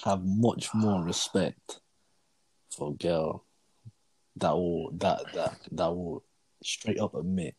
have 0.06 0.24
much 0.24 0.74
more 0.74 1.04
respect 1.04 1.82
for 2.76 2.92
a 2.92 2.94
girl 2.94 3.46
that 4.38 4.52
will 4.54 4.92
that 4.94 5.34
that 5.34 5.58
that 5.74 5.88
will 5.88 6.24
straight 6.64 7.00
up 7.00 7.14
admit 7.14 7.56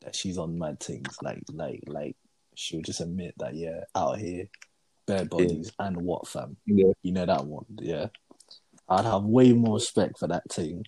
that 0.00 0.16
she's 0.16 0.36
on 0.36 0.58
mad 0.58 0.80
things. 0.80 1.16
Like 1.22 1.44
like 1.52 1.84
like 1.86 2.16
she'll 2.56 2.82
just 2.82 3.00
admit 3.00 3.34
that 3.38 3.54
yeah, 3.54 3.84
out 3.94 4.18
here, 4.18 4.48
bare 5.08 5.24
bodies 5.24 5.72
and 5.80 5.96
what 5.96 6.28
fam. 6.28 6.56
Yeah. 6.66 6.92
You 7.02 7.12
know 7.12 7.26
that 7.26 7.44
one, 7.44 7.64
yeah. 7.80 8.06
I'd 8.88 9.04
have 9.04 9.24
way 9.24 9.52
more 9.52 9.74
respect 9.74 10.18
for 10.18 10.28
that 10.28 10.44
thing 10.52 10.84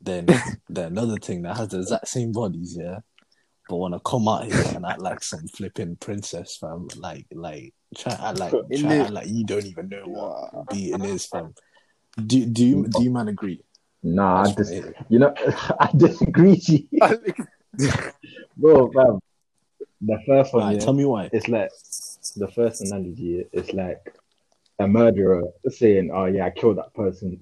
than 0.00 0.26
than 0.68 0.86
another 0.98 1.16
thing 1.16 1.42
that 1.42 1.56
has 1.56 1.68
the 1.68 1.78
exact 1.80 2.08
same 2.08 2.30
bodies, 2.32 2.76
yeah. 2.80 2.98
But 3.68 3.76
wanna 3.76 4.00
come 4.00 4.28
out 4.28 4.44
here 4.44 4.62
and 4.74 4.86
act 4.86 5.00
like 5.02 5.22
some 5.22 5.46
flipping 5.48 5.96
princess, 5.96 6.56
fam. 6.56 6.88
Like 6.96 7.26
like 7.32 7.74
try 7.96 8.12
act 8.12 8.38
like 8.38 8.50
try 8.76 8.96
the- 8.96 9.02
act 9.04 9.10
like 9.12 9.26
you 9.28 9.44
don't 9.44 9.66
even 9.66 9.88
know 9.88 10.04
what 10.06 10.70
beating 10.70 11.04
is, 11.04 11.26
fam. 11.26 11.54
Do 12.16 12.46
do 12.46 12.64
you 12.66 12.86
do 12.88 13.02
you 13.02 13.10
man 13.10 13.28
agree? 13.28 13.60
Nah, 14.02 14.42
I 14.42 14.44
That's 14.44 14.56
just, 14.56 14.74
what 14.74 14.84
it 14.84 14.88
is. 14.90 14.94
you 15.08 15.18
know, 15.18 15.34
I 15.80 15.90
disagree, 15.96 16.56
G. 16.56 16.88
bro, 18.56 18.90
fam. 18.92 19.18
The 20.00 20.18
first 20.26 20.54
one, 20.54 20.62
Right, 20.62 20.72
yeah, 20.74 20.78
tell 20.78 20.92
me 20.94 21.04
why. 21.04 21.28
it's 21.32 21.48
like 21.48 21.70
the 22.38 22.48
first 22.48 22.80
analogy. 22.80 23.44
It's 23.52 23.72
like 23.72 24.00
a 24.78 24.86
murderer 24.86 25.42
saying, 25.68 26.10
"Oh 26.12 26.26
yeah, 26.26 26.46
I 26.46 26.50
killed 26.50 26.78
that 26.78 26.94
person." 26.94 27.40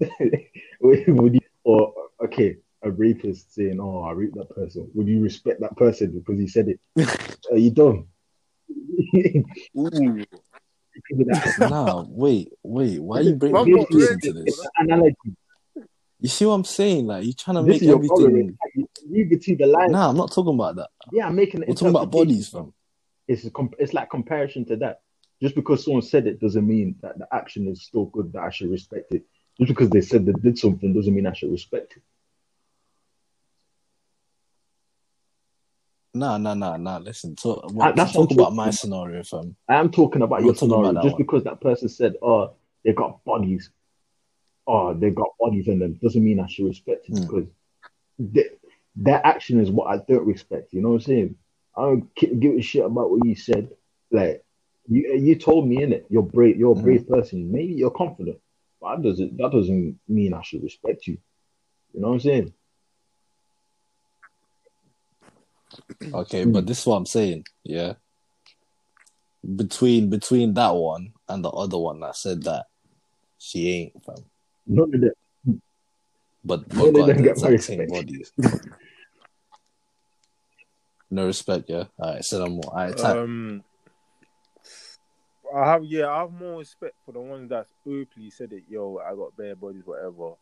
Would 0.81 1.35
you- 1.35 1.41
or 1.65 1.93
okay, 2.25 2.57
a 2.83 2.91
rapist 2.91 3.55
saying, 3.55 3.81
"Oh, 3.81 4.03
I 4.03 4.13
raped 4.13 4.37
that 4.37 4.51
person," 4.51 4.89
would 4.95 5.09
you 5.09 5.21
respect 5.21 5.61
that 5.61 5.77
person 5.77 6.13
because 6.13 6.39
he 6.41 6.47
said 6.47 6.69
it? 6.69 6.81
Are 7.51 7.53
uh, 7.55 7.57
you 7.57 7.71
dumb? 7.71 8.07
Ooh. 9.77 10.25
Because 10.95 11.21
of 11.21 11.27
that. 11.27 11.71
Nah, 11.71 12.05
wait, 12.09 12.53
wait. 12.63 13.01
Why 13.01 13.19
are 13.19 13.23
you 13.23 13.35
bring 13.35 13.53
Man 13.53 13.65
me 13.65 13.75
got 13.75 13.89
peace 13.89 14.11
ready 14.11 14.29
into 14.29 14.33
this? 14.33 14.67
analogy. 14.79 15.17
You 16.21 16.29
see 16.29 16.47
what 16.47 16.55
I'm 16.55 16.65
saying? 16.65 17.07
Like, 17.07 17.25
you're 17.25 17.35
trying 17.35 17.57
to 17.57 17.63
This 17.63 17.73
make 17.75 17.83
is 17.83 17.89
your 17.89 17.99
problem. 17.99 18.27
everything. 18.29 18.59
Read 19.11 19.29
between 19.29 19.59
the 19.59 19.67
line. 19.67 19.91
Nah, 19.93 20.09
I'm 20.09 20.17
not 20.17 20.33
talking 20.33 20.55
about 20.55 20.77
that. 20.77 20.89
Yeah, 21.13 21.27
I'm 21.27 21.35
making. 21.37 21.63
an 21.63 21.69
We're 21.69 21.75
talking 21.75 21.89
about 21.89 22.11
bodies, 22.11 22.49
fam. 22.49 22.73
It's 23.29 23.45
it's 23.79 23.93
like 23.95 24.11
comparison 24.11 24.65
to 24.67 24.77
that. 24.77 25.01
Just 25.43 25.55
because 25.55 25.85
someone 25.85 26.03
said 26.03 26.27
it 26.27 26.41
doesn't 26.41 26.67
mean 26.67 26.97
that 27.03 27.19
the 27.19 27.27
action 27.33 27.69
is 27.69 27.83
still 27.83 28.07
good. 28.07 28.33
That 28.33 28.43
I 28.43 28.51
should 28.51 28.71
respect 28.71 29.13
it. 29.13 29.25
Just 29.59 29.69
because 29.69 29.91
they 29.91 30.01
said 30.01 30.25
they 30.27 30.33
did 30.33 30.59
something 30.59 30.93
doesn't 30.95 31.15
mean 31.15 31.27
I 31.27 31.33
should 31.33 31.51
respect 31.51 31.95
it. 31.97 32.03
No, 36.15 36.39
no, 36.39 36.55
no, 36.55 36.77
no. 36.77 36.99
Listen, 36.99 37.37
talk, 37.37 37.71
well, 37.75 37.93
that's 37.95 38.13
talk 38.13 38.31
about 38.31 38.45
talking 38.45 38.57
my 38.57 38.63
about. 38.65 38.75
scenario, 38.75 39.23
fam. 39.23 39.55
I 39.69 39.75
am 39.77 39.91
talking 39.91 40.23
about 40.23 40.37
I'm 40.39 40.45
your 40.45 40.53
about 40.53 40.59
scenario. 40.61 40.93
that 40.95 41.03
Just 41.03 41.13
one. 41.15 41.23
because 41.23 41.45
that 41.45 41.61
person 41.61 41.89
said, 41.91 42.15
"Oh, 42.23 42.53
they 42.85 42.93
got 42.95 43.23
bodies," 43.25 43.71
oh, 44.67 44.95
they 44.95 45.11
got 45.11 45.29
bodies 45.39 45.69
in 45.69 45.79
them, 45.79 45.99
doesn't 46.03 46.25
mean 46.25 46.41
I 46.41 46.47
should 46.47 46.67
respect 46.67 47.09
it 47.11 47.19
Hmm. 47.19 47.23
because 47.27 47.47
they, 48.19 48.45
their 48.97 49.27
action 49.27 49.61
is 49.61 49.71
what 49.71 49.89
I 49.89 49.99
don't 50.09 50.27
respect. 50.27 50.73
You 50.73 50.81
know 50.81 50.89
what 50.91 50.95
I'm 50.97 51.01
saying? 51.03 51.37
I 51.77 51.83
don't 51.83 52.15
give 52.15 52.55
a 52.55 52.63
shit 52.63 52.85
about 52.85 53.11
what 53.11 53.25
you 53.27 53.35
said. 53.35 53.71
Like 54.11 54.45
you, 54.89 55.15
you 55.15 55.35
told 55.37 55.69
me 55.69 55.83
in 55.83 55.93
it. 55.93 56.07
You're 56.09 56.23
brave. 56.23 56.57
You're 56.57 56.79
a 56.79 56.83
brave 56.83 57.03
mm. 57.03 57.09
person. 57.09 57.53
Maybe 57.53 57.75
you're 57.75 57.91
confident, 57.91 58.39
but 58.81 58.97
that 58.97 59.03
doesn't 59.03 59.37
that 59.37 59.53
doesn't 59.53 59.99
mean 60.09 60.33
I 60.33 60.43
should 60.43 60.63
respect 60.63 61.07
you. 61.07 61.19
You 61.93 62.01
know 62.01 62.09
what 62.09 62.15
I'm 62.15 62.21
saying? 62.21 62.53
Okay, 66.15 66.45
but 66.45 66.67
this 66.67 66.81
is 66.81 66.87
what 66.87 66.97
I'm 66.97 67.07
saying, 67.07 67.45
yeah. 67.65 67.95
Between 69.57 70.09
between 70.09 70.55
that 70.55 70.75
one 70.75 71.13
and 71.29 71.45
the 71.45 71.51
other 71.51 71.79
one 71.79 72.01
that 72.01 72.17
said 72.17 72.43
that 72.45 72.67
she 73.39 73.71
ain't, 73.71 74.05
fam. 74.05 74.17
None 74.67 74.95
of 74.95 75.01
them. 75.01 75.63
But 76.45 76.73
None 76.73 76.79
but 76.79 76.87
of 76.89 76.95
got 76.95 77.07
them 77.07 77.17
the 77.17 77.23
get 77.23 77.41
my 77.41 77.49
respect. 77.49 77.91
bodies. 77.91 78.33
no 81.11 81.27
respect, 81.27 81.69
yeah. 81.69 81.85
Alright, 81.99 82.25
say 82.25 82.39
no 82.39 82.49
more. 82.49 82.65
Alright, 82.71 82.97
type. 82.97 83.17
Um, 83.17 83.63
I 85.55 85.73
have 85.73 85.85
yeah, 85.85 86.09
I 86.09 86.21
have 86.21 86.33
more 86.33 86.59
respect 86.59 86.95
for 87.05 87.13
the 87.13 87.21
ones 87.21 87.49
that's 87.51 87.69
openly 87.87 88.31
said 88.31 88.53
it. 88.53 88.65
Yo, 88.69 88.99
I 88.99 89.15
got 89.15 89.37
bare 89.37 89.55
bodies, 89.55 89.83
whatever. 89.85 90.33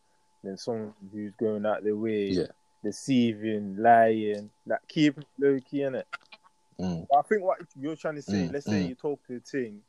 Than 0.43 0.57
someone 0.57 0.93
who's 1.11 1.33
going 1.39 1.65
out 1.65 1.83
their 1.83 1.95
way, 1.95 2.29
Yeah. 2.29 2.47
deceiving, 2.83 3.77
lying, 3.77 4.49
like 4.65 4.79
keeping 4.87 5.23
it 5.23 5.43
low 5.43 5.59
key 5.59 5.83
in 5.83 5.95
it. 5.95 6.07
Mm, 6.79 7.07
I 7.17 7.21
think 7.23 7.43
what 7.43 7.59
you're 7.79 7.95
trying 7.95 8.15
to 8.15 8.21
say, 8.21 8.47
Mm, 8.47 8.51
let's 8.53 8.65
say 8.65 8.83
mm. 8.83 8.89
you 8.89 8.95
talk 8.95 9.25
to 9.27 9.33
the 9.33 9.39
thing, 9.39 9.81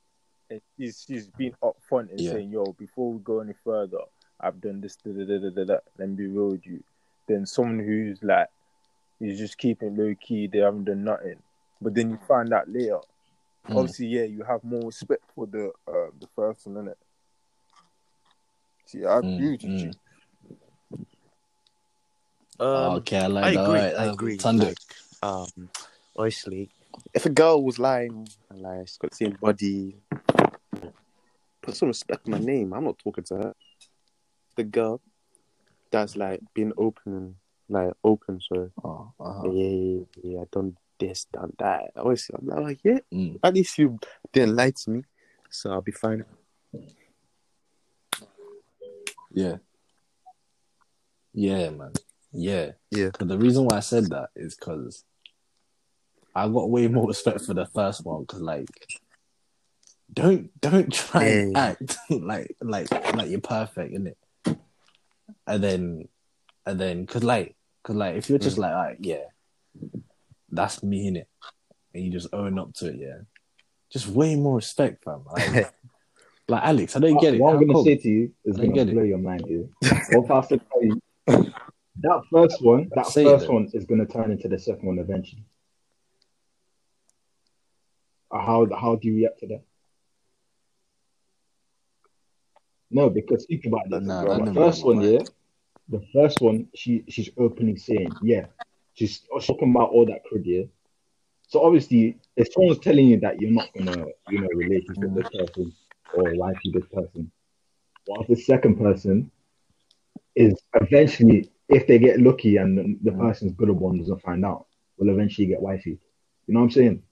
and 0.51 0.61
she's 0.79 1.05
she's 1.07 1.29
been 1.29 1.53
upfront 1.63 2.11
and 2.11 2.21
Yeah. 2.21 2.33
saying, 2.33 2.51
"Yo, 2.51 2.73
before 2.73 3.13
we 3.13 3.19
go 3.21 3.41
any 3.41 3.55
further, 3.65 3.99
I've 4.41 4.61
done 4.61 4.81
this, 4.81 4.97
da 4.97 5.13
da 5.13 5.25
da 5.25 5.39
da 5.39 5.51
da. 5.51 5.65
da. 5.65 5.79
Let 5.99 6.09
me 6.11 6.15
be 6.15 6.27
real 6.27 6.51
with 6.51 6.67
you." 6.67 6.83
Then 7.27 7.45
someone 7.45 7.81
who's 7.81 8.23
like, 8.23 8.49
is 9.21 9.39
just 9.39 9.59
keeping 9.59 9.89
it 9.89 9.99
low 10.01 10.15
key, 10.21 10.47
they 10.47 10.59
haven't 10.59 10.85
done 10.85 11.05
nothing, 11.05 11.37
but 11.81 11.95
then 11.95 12.11
you 12.11 12.19
find 12.29 12.53
out 12.53 12.69
later. 12.69 12.99
mm. 13.69 13.77
Obviously, 13.77 14.07
yeah, 14.07 14.25
you 14.25 14.43
have 14.43 14.63
more 14.65 14.87
respect 14.87 15.23
for 15.35 15.47
the 15.47 15.73
uh, 15.89 16.11
the 16.21 16.27
first 16.35 16.67
one, 16.67 16.87
innit? 16.87 16.95
See, 18.87 19.05
I 19.05 19.19
Mm, 19.19 19.35
agree 19.35 19.51
with 19.53 19.65
you. 19.65 19.71
mm. 19.71 19.95
Ah, 22.59 22.65
Um, 22.93 22.97
okay, 22.99 23.19
I 23.19 23.27
like 23.27 23.45
I 23.45 23.51
that. 23.51 23.61
agree. 23.61 23.67
Alright, 23.67 23.95
I 23.97 24.05
um, 24.05 24.15
agree. 24.15 24.37
Thunder. 24.39 24.67
Like, 24.67 24.79
um, 25.23 25.69
obviously, 26.17 26.71
if 27.13 27.27
a 27.27 27.31
girl 27.31 27.63
was 27.63 27.79
lying 27.79 28.29
and 28.51 28.63
like 28.63 28.87
she's 28.89 28.97
got 28.99 29.11
the 29.11 29.17
same 29.17 29.37
body, 29.41 29.97
put 31.63 31.77
some 31.77 31.89
respect 31.89 32.27
on 32.27 32.33
my 32.33 32.39
name. 32.39 32.73
I'm 32.73 32.85
not 32.85 32.99
talking 32.99 33.25
to 33.25 33.37
her. 33.37 33.55
The 34.57 34.65
girl 34.65 35.01
that's 35.91 36.17
like 36.17 36.41
being 36.55 36.73
open, 36.79 37.37
like 37.69 37.93
open. 38.03 38.41
So 38.41 38.71
Oh, 38.83 39.13
uh-huh. 39.21 39.51
yeah, 39.51 39.69
yeah, 39.69 40.01
yeah, 40.23 40.41
I 40.41 40.45
done 40.51 40.77
this, 40.99 41.27
done 41.33 41.53
that. 41.59 41.91
Obviously, 41.97 42.37
I'm 42.39 42.63
like, 42.63 42.81
yeah. 42.85 42.99
Mm. 43.13 43.39
At 43.43 43.55
least 43.55 43.79
you 43.79 43.99
didn't 44.33 44.57
lie 44.57 44.71
to 44.71 44.91
me, 44.91 45.03
so 45.51 45.73
I'll 45.73 45.83
be 45.83 45.93
fine. 45.93 46.25
Yeah. 49.33 49.57
Yeah, 51.35 51.71
man. 51.71 51.93
Yeah. 52.33 52.73
Yeah. 52.91 53.11
But 53.19 53.29
the 53.29 53.39
reason 53.39 53.67
why 53.67 53.77
I 53.77 53.81
said 53.81 54.07
that 54.07 54.31
is 54.35 54.55
because 54.55 55.05
I 56.35 56.49
got 56.49 56.71
way 56.71 56.89
more 56.89 57.09
respect 57.09 57.43
for 57.43 57.55
the 57.55 57.67
first 57.67 58.05
one. 58.05 58.23
Because 58.23 58.41
like, 58.41 58.69
don't 60.13 60.59
don't 60.61 60.93
try 60.93 61.25
and 61.25 61.57
act 61.57 61.97
like 62.11 62.57
like 62.61 62.91
like 63.15 63.31
you're 63.31 63.41
perfect, 63.41 63.95
innit? 63.95 64.57
And 65.47 65.63
then 65.63 66.09
and 66.65 66.81
then 66.81 67.05
because 67.05 67.25
like 67.25 67.56
because 67.87 67.97
like 67.97 68.17
if 68.17 68.29
you're 68.29 68.39
Mm. 68.41 68.43
just 68.43 68.59
like, 68.59 68.73
alright, 68.73 68.97
yeah, 69.01 69.27
that's 70.51 70.83
me 70.83 71.07
in 71.07 71.17
it, 71.17 71.29
and 71.95 72.05
you 72.05 72.11
just 72.11 72.27
own 72.33 72.59
up 72.59 72.73
to 72.75 72.89
it, 72.89 72.97
yeah, 72.97 73.19
just 73.93 74.09
way 74.09 74.35
more 74.35 74.57
respect, 74.57 75.05
fam. 75.05 75.25
Like, 75.33 75.73
like 76.49 76.63
Alex, 76.65 76.97
I 76.97 76.99
don't 77.01 77.21
get 77.21 77.35
it. 77.35 77.41
What 77.41 77.55
I'm 77.55 77.67
gonna 77.67 77.85
say 77.85 77.97
to 77.97 78.09
you 78.09 78.33
is 78.45 78.57
gonna 78.57 78.73
get 78.73 78.89
it. 78.89 78.95
blow 78.95 79.03
your 79.05 79.19
mind. 79.19 79.45
What 80.11 80.31
I 80.31 80.41
to 80.49 80.59
tell 80.59 80.83
you? 80.83 81.01
That 82.01 82.23
first 82.33 82.63
one, 82.63 82.89
that 82.95 83.07
Say 83.07 83.25
first 83.25 83.47
then. 83.47 83.55
one 83.55 83.71
is 83.73 83.85
gonna 83.85 84.07
turn 84.07 84.33
into 84.33 84.49
the 84.49 84.59
second 84.59 84.87
one 84.87 84.99
eventually. 84.99 85.45
Uh, 88.33 88.41
How 88.41 88.67
how 88.77 88.97
do 88.97 89.07
you 89.09 89.15
react 89.17 89.39
to 89.41 89.47
that? 89.47 89.63
No, 92.91 93.11
because 93.11 93.47
think 93.47 93.65
about 93.65 93.89
this. 93.91 94.03
Nah, 94.03 94.53
first 94.55 94.85
one, 94.85 95.01
yeah. 95.03 95.19
The 95.89 96.01
first 96.13 96.41
one, 96.41 96.69
she 96.75 97.05
she's 97.09 97.31
openly 97.39 97.77
saying, 97.77 98.17
yeah, 98.21 98.47
she's 98.95 99.21
talking 99.47 99.71
about 99.71 99.91
all 99.91 100.07
that 100.07 100.23
crud, 100.27 100.43
yeah. 100.45 100.65
So 101.49 101.63
obviously, 101.65 102.19
if 102.37 102.53
someone's 102.53 102.81
telling 102.81 103.07
you 103.07 103.21
that 103.21 103.41
you're 103.41 103.53
not 103.53 103.69
gonna, 103.77 104.07
you 104.29 104.41
know, 104.41 104.49
relationship 104.55 105.05
Mm. 105.05 105.15
this 105.15 105.31
person 105.31 105.73
or 106.15 106.25
wife 106.31 106.59
you 106.65 106.73
this 106.73 106.89
person, 106.89 107.31
if 108.09 108.27
the 108.27 108.37
second 108.37 108.77
person 108.79 109.31
is 110.35 110.55
eventually, 110.75 111.51
if 111.69 111.87
they 111.87 111.99
get 111.99 112.21
lucky 112.21 112.57
and 112.57 112.77
the- 112.77 112.99
the 113.03 113.11
Mm. 113.17 113.21
person's 113.21 113.53
good 113.53 113.71
at 113.71 113.77
one 113.77 113.99
doesn't 113.99 114.21
find 114.23 114.45
out, 114.45 114.67
will 114.99 115.09
eventually 115.11 115.47
get 115.47 115.63
wifey. 115.63 115.99
You 116.47 116.55
know 116.55 116.61
what 116.61 116.65
I'm 116.65 116.71
saying? 116.71 117.03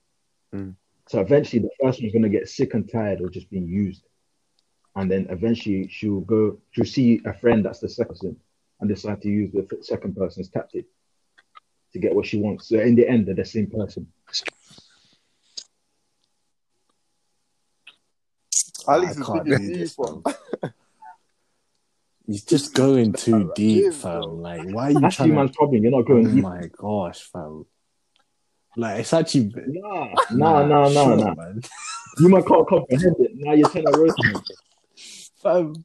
Mm. 0.53 0.77
So 1.07 1.21
eventually, 1.21 1.63
the 1.63 1.71
first 1.81 2.01
one's 2.01 2.13
gonna 2.13 2.29
get 2.29 2.49
sick 2.49 2.75
and 2.75 2.89
tired 2.89 3.21
of 3.21 3.31
just 3.31 3.51
being 3.51 3.69
used, 3.69 4.05
and 4.97 5.11
then 5.11 5.27
eventually 5.31 5.89
she'll 5.89 6.21
go, 6.23 6.59
she'll 6.73 6.85
see 6.85 7.21
a 7.25 7.33
friend 7.35 7.65
that's 7.65 7.81
the 7.81 7.89
second 7.89 8.15
person 8.15 8.41
and 8.85 8.95
decide 8.95 9.23
to 9.23 9.29
use 9.29 9.51
the 9.53 9.67
second 9.81 10.15
person's 10.15 10.51
tactic 10.51 10.85
to 11.95 11.99
get 11.99 12.15
what 12.15 12.27
she 12.27 12.39
wants. 12.39 12.69
So 12.69 12.79
in 12.79 12.95
the 12.95 13.09
end, 13.09 13.27
they're 13.27 13.35
the 13.35 13.45
same 13.45 13.71
person. 13.71 14.09
Alex 18.87 19.17
I 19.19 19.25
can't 19.25 19.45
digging 19.45 19.73
do 19.73 19.79
this, 19.79 19.97
deep, 19.97 20.07
fam. 20.07 20.23
fam. 20.23 20.73
He's 22.27 22.45
just 22.45 22.75
going 22.75 23.15
too 23.15 23.53
deep, 23.55 23.85
yeah, 23.85 23.91
fam. 23.91 24.43
Like, 24.43 24.65
why 24.65 24.89
are 24.89 24.91
you 24.91 25.01
That's 25.01 25.15
you 25.15 25.17
trying 25.17 25.29
to? 25.31 25.35
man's 25.37 25.57
problem. 25.57 25.83
You're 25.83 25.93
not 25.93 26.01
Oh 26.01 26.03
going 26.03 26.35
deep. 26.35 26.43
my 26.43 26.69
gosh, 26.77 27.23
fam. 27.33 27.65
Like, 28.77 29.01
it's 29.01 29.13
actually. 29.15 29.55
Nah, 29.67 30.15
nah, 30.31 30.67
nah, 30.67 30.89
nah, 30.89 30.89
shut 30.89 31.19
nah. 31.19 31.29
up, 31.31 31.37
man. 31.39 31.63
You 32.19 32.29
might 32.29 32.47
can't 32.47 32.69
comprehend 32.69 33.17
it. 33.21 33.31
Now 33.37 33.53
you're 33.55 33.69
trying 33.71 33.87
to 33.87 33.97
roast 33.99 34.19
me. 34.19 34.35
Fam. 35.43 35.85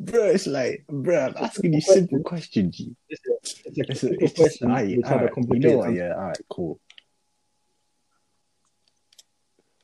Bro, 0.00 0.24
it's 0.24 0.46
like, 0.46 0.84
bro, 0.88 1.26
I'm 1.26 1.34
asking 1.36 1.74
you 1.74 1.80
simple 1.80 2.22
questions, 2.22 2.76
G. 2.76 2.96
It's 3.08 3.20
a, 3.26 3.32
it's 3.68 3.78
a 3.78 3.92
It's, 3.92 4.02
a, 4.04 4.24
it's 4.24 4.32
just, 4.32 4.36
question. 4.36 4.70
All 4.70 4.76
right, 4.76 4.98
all 5.04 5.16
right, 5.16 5.32
you 5.48 5.58
know 5.60 5.76
what? 5.76 5.92
Yeah, 5.94 6.14
all 6.14 6.22
right, 6.22 6.40
cool. 6.48 6.80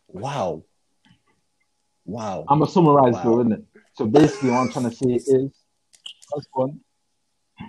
Wow. 0.08 0.64
Wow. 2.06 2.44
I'm 2.48 2.60
gonna 2.60 2.70
summarize 2.70 3.14
Wow. 3.14 3.22
though, 3.22 3.36
innit? 3.44 3.64
So 3.94 4.06
basically, 4.06 4.50
what 4.50 4.58
I'm 4.58 4.70
trying 4.70 4.90
to 4.90 4.96
say 4.96 5.06
is, 5.12 5.52
first 6.32 6.48
one, 6.52 6.80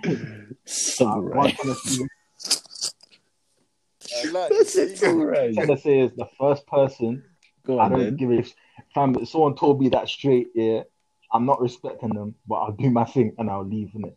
uh, 0.04 0.08
what 0.08 1.50
I'm 1.50 1.56
trying 1.56 1.74
to 1.74 1.74
say, 1.74 2.04
I 4.14 4.30
like 4.30 4.50
That's 4.50 4.76
it. 4.76 4.90
it, 4.92 4.98
summarize. 4.98 5.54
trying 5.54 5.68
to 5.68 5.78
say 5.78 6.00
is 6.00 6.12
the 6.16 6.28
first 6.38 6.66
person. 6.66 7.22
Go 7.66 7.78
I 7.78 7.88
don't 7.88 7.98
then. 7.98 8.16
give 8.16 8.30
a 8.30 8.42
sh- 8.42 8.54
fam. 8.94 9.14
if 9.16 9.28
Someone 9.28 9.56
told 9.56 9.80
me 9.80 9.90
that 9.90 10.08
straight. 10.08 10.48
Yeah, 10.54 10.82
I'm 11.32 11.46
not 11.46 11.60
respecting 11.60 12.10
them, 12.10 12.34
but 12.46 12.56
I'll 12.56 12.72
do 12.72 12.90
my 12.90 13.04
thing 13.04 13.34
and 13.38 13.50
I'll 13.50 13.66
leave. 13.66 13.90
Innit? 13.94 14.14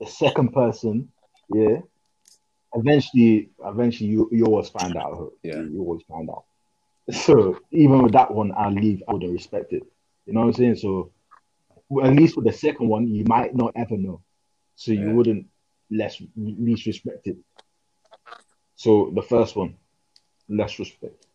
The 0.00 0.06
second 0.06 0.52
person, 0.52 1.10
yeah. 1.52 1.78
Eventually, 2.74 3.50
eventually, 3.64 4.10
you 4.10 4.28
you 4.32 4.46
always 4.46 4.68
find 4.68 4.96
out. 4.96 5.32
Yeah. 5.42 5.58
you, 5.58 5.70
you 5.74 5.80
always 5.80 6.02
find 6.08 6.28
out. 6.28 6.44
So 7.10 7.58
even 7.70 8.02
with 8.02 8.12
that 8.12 8.32
one, 8.32 8.52
I'll 8.56 8.72
leave. 8.72 9.02
I 9.06 9.12
wouldn't 9.12 9.32
respect 9.32 9.72
it. 9.72 9.84
You 10.26 10.32
know 10.32 10.40
what 10.40 10.46
I'm 10.46 10.52
saying? 10.54 10.76
So 10.76 11.12
at 12.02 12.14
least 12.14 12.36
with 12.36 12.46
the 12.46 12.52
second 12.52 12.88
one, 12.88 13.06
you 13.06 13.24
might 13.24 13.54
not 13.54 13.72
ever 13.76 13.96
know, 13.96 14.22
so 14.74 14.92
you 14.92 15.08
Yeah. 15.08 15.12
wouldn't 15.12 15.46
less 15.90 16.20
least 16.36 16.86
respect 16.86 17.26
it. 17.26 17.36
So 18.76 19.12
the 19.14 19.22
first 19.22 19.54
one, 19.54 19.76
less 20.48 20.78
respect. 20.78 21.26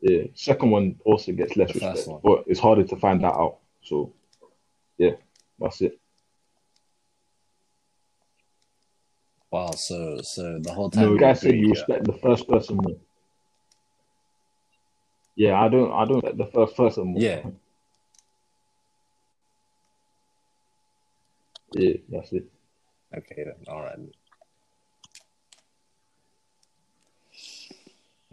Yeah, 0.00 0.24
second 0.34 0.70
one 0.70 1.00
also 1.04 1.32
gets 1.32 1.56
less 1.56 1.72
The 1.72 1.80
respect, 1.80 2.22
but 2.22 2.44
it's 2.46 2.60
harder 2.60 2.84
to 2.84 2.96
find 2.96 3.22
that 3.22 3.34
out. 3.34 3.58
So, 3.86 4.12
yeah, 4.98 5.12
that's 5.60 5.80
it. 5.80 6.00
Wow. 9.50 9.70
So 9.70 10.20
so 10.22 10.58
the 10.60 10.72
whole 10.72 10.90
No, 10.90 11.02
time 11.02 11.12
you 11.12 11.18
guys 11.18 11.40
said 11.40 11.54
you 11.54 11.68
yeah. 11.68 11.70
respect 11.70 12.04
the 12.04 12.12
first 12.14 12.48
person 12.48 12.76
more. 12.76 12.96
Yeah, 15.36 15.60
I 15.60 15.68
don't. 15.68 15.92
I 15.92 16.04
don't 16.04 16.16
respect 16.16 16.38
the 16.38 16.46
first 16.52 16.76
person 16.76 17.06
more. 17.12 17.22
Yeah. 17.22 17.42
yeah, 21.74 21.94
that's 22.08 22.32
it. 22.32 22.50
Okay 23.16 23.44
then. 23.44 23.54
All 23.68 23.82
right. 23.82 23.98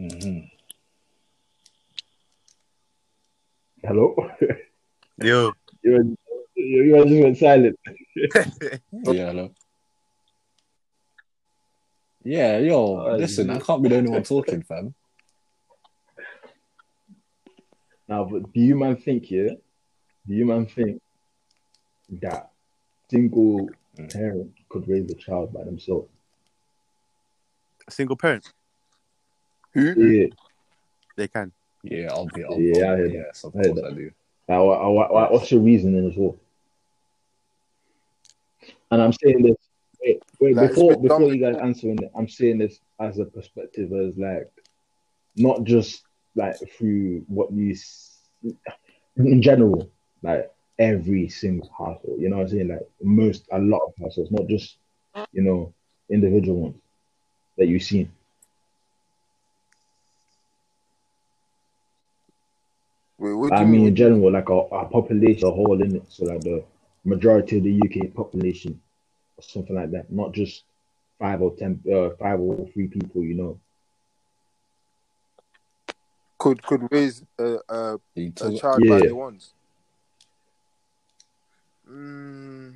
Mm-hmm. 0.00 0.46
Hello. 3.86 4.16
Yo, 5.18 5.52
you 5.82 6.16
you 6.56 6.84
you 6.84 6.92
guys 6.94 7.04
just 7.10 7.22
went 7.22 7.38
silent. 7.38 7.78
Yeah. 8.16 9.26
Hello. 9.26 9.50
Yeah, 12.22 12.58
yo, 12.58 12.96
Uh, 12.98 13.16
listen, 13.16 13.48
you- 13.48 13.54
I 13.54 13.58
can't 13.58 13.82
be 13.82 13.88
the 13.88 13.96
only 13.98 14.10
one 14.10 14.22
talking, 14.22 14.62
fam. 14.62 14.94
Now, 18.08 18.24
but 18.24 18.52
do 18.52 18.60
you 18.60 18.76
man 18.76 18.96
think, 18.96 19.30
yeah? 19.30 19.50
Do 20.26 20.34
you 20.34 20.46
man 20.46 20.66
think 20.66 21.02
that 22.22 22.50
single 23.10 23.68
Mm. 23.96 24.12
parent 24.12 24.52
could 24.68 24.88
raise 24.88 25.08
a 25.10 25.14
child 25.14 25.52
by 25.52 25.62
themselves? 25.64 26.08
a 27.86 27.90
single 27.90 28.16
parent, 28.16 28.50
Who? 29.74 29.82
Yeah. 30.00 30.28
they 31.16 31.28
can. 31.28 31.52
Yeah, 31.82 32.08
I'll 32.12 32.26
be. 32.26 32.42
I'll, 32.44 32.58
Yeah, 32.60 32.86
I 32.86 32.90
I'll- 32.90 32.96
heard 32.96 33.12
yes, 33.12 33.44
of 33.44 33.52
course 33.52 33.66
that. 33.74 33.84
I 33.84 33.92
do. 33.92 34.10
Like, 34.48 34.58
what, 34.60 34.92
what, 34.92 35.12
what, 35.12 35.32
what's 35.32 35.50
your 35.50 35.60
reasoning 35.60 36.08
as 36.08 36.16
well? 36.16 36.36
And 38.90 39.02
I'm 39.02 39.12
saying 39.12 39.42
this. 39.42 39.56
Wait, 40.02 40.22
wait 40.40 40.56
Like, 40.56 40.68
before 40.70 41.00
before 41.00 41.34
you 41.34 41.38
guys 41.38 41.56
answering 41.60 41.98
it, 42.02 42.10
I'm 42.14 42.28
saying 42.28 42.58
this 42.58 42.78
as 43.00 43.18
a 43.18 43.24
perspective 43.24 43.92
as 43.92 44.16
like 44.18 44.50
not 45.36 45.64
just 45.64 46.02
like 46.36 46.56
through 46.76 47.24
what 47.26 47.52
you 47.52 47.74
in 49.16 49.42
general, 49.42 49.90
like 50.22 50.50
every 50.78 51.28
single 51.28 51.68
household. 51.76 52.20
You 52.20 52.28
know 52.28 52.36
what 52.36 52.42
I'm 52.42 52.48
saying? 52.50 52.68
Like 52.68 52.86
most, 53.02 53.44
a 53.52 53.58
lot 53.58 53.80
of 53.86 53.94
households, 54.00 54.30
not 54.30 54.46
just 54.48 54.76
you 55.32 55.42
know 55.42 55.72
individual 56.10 56.60
ones 56.60 56.76
that 57.56 57.66
you've 57.66 57.82
seen. 57.82 58.10
Wait, 63.24 63.32
what 63.32 63.48
do 63.50 63.56
I 63.56 63.60
you 63.62 63.66
mean, 63.68 63.86
in 63.86 63.96
general, 63.96 64.30
like 64.30 64.50
our, 64.50 64.68
our 64.70 64.84
population, 64.84 65.48
a 65.48 65.50
whole 65.50 65.80
in 65.82 65.96
it. 65.96 66.02
So 66.10 66.26
like 66.26 66.42
the 66.42 66.62
majority 67.06 67.56
of 67.56 67.64
the 67.64 67.80
UK 67.82 68.12
population, 68.14 68.78
or 69.38 69.42
something 69.42 69.74
like 69.74 69.92
that. 69.92 70.12
Not 70.12 70.32
just 70.32 70.64
five 71.18 71.40
or 71.40 71.56
ten, 71.56 71.80
uh, 71.90 72.10
five 72.20 72.38
or 72.38 72.68
three 72.74 72.86
people. 72.88 73.22
You 73.24 73.34
know. 73.34 73.60
Could 76.36 76.62
could 76.64 76.86
raise 76.92 77.22
a, 77.38 77.56
a, 77.70 77.98
a 78.14 78.30
talk- 78.32 78.60
child 78.60 78.82
by 78.90 79.00
Yeah. 79.00 79.06
their 79.06 79.14
ones. 79.14 79.54
Mm, 81.90 82.74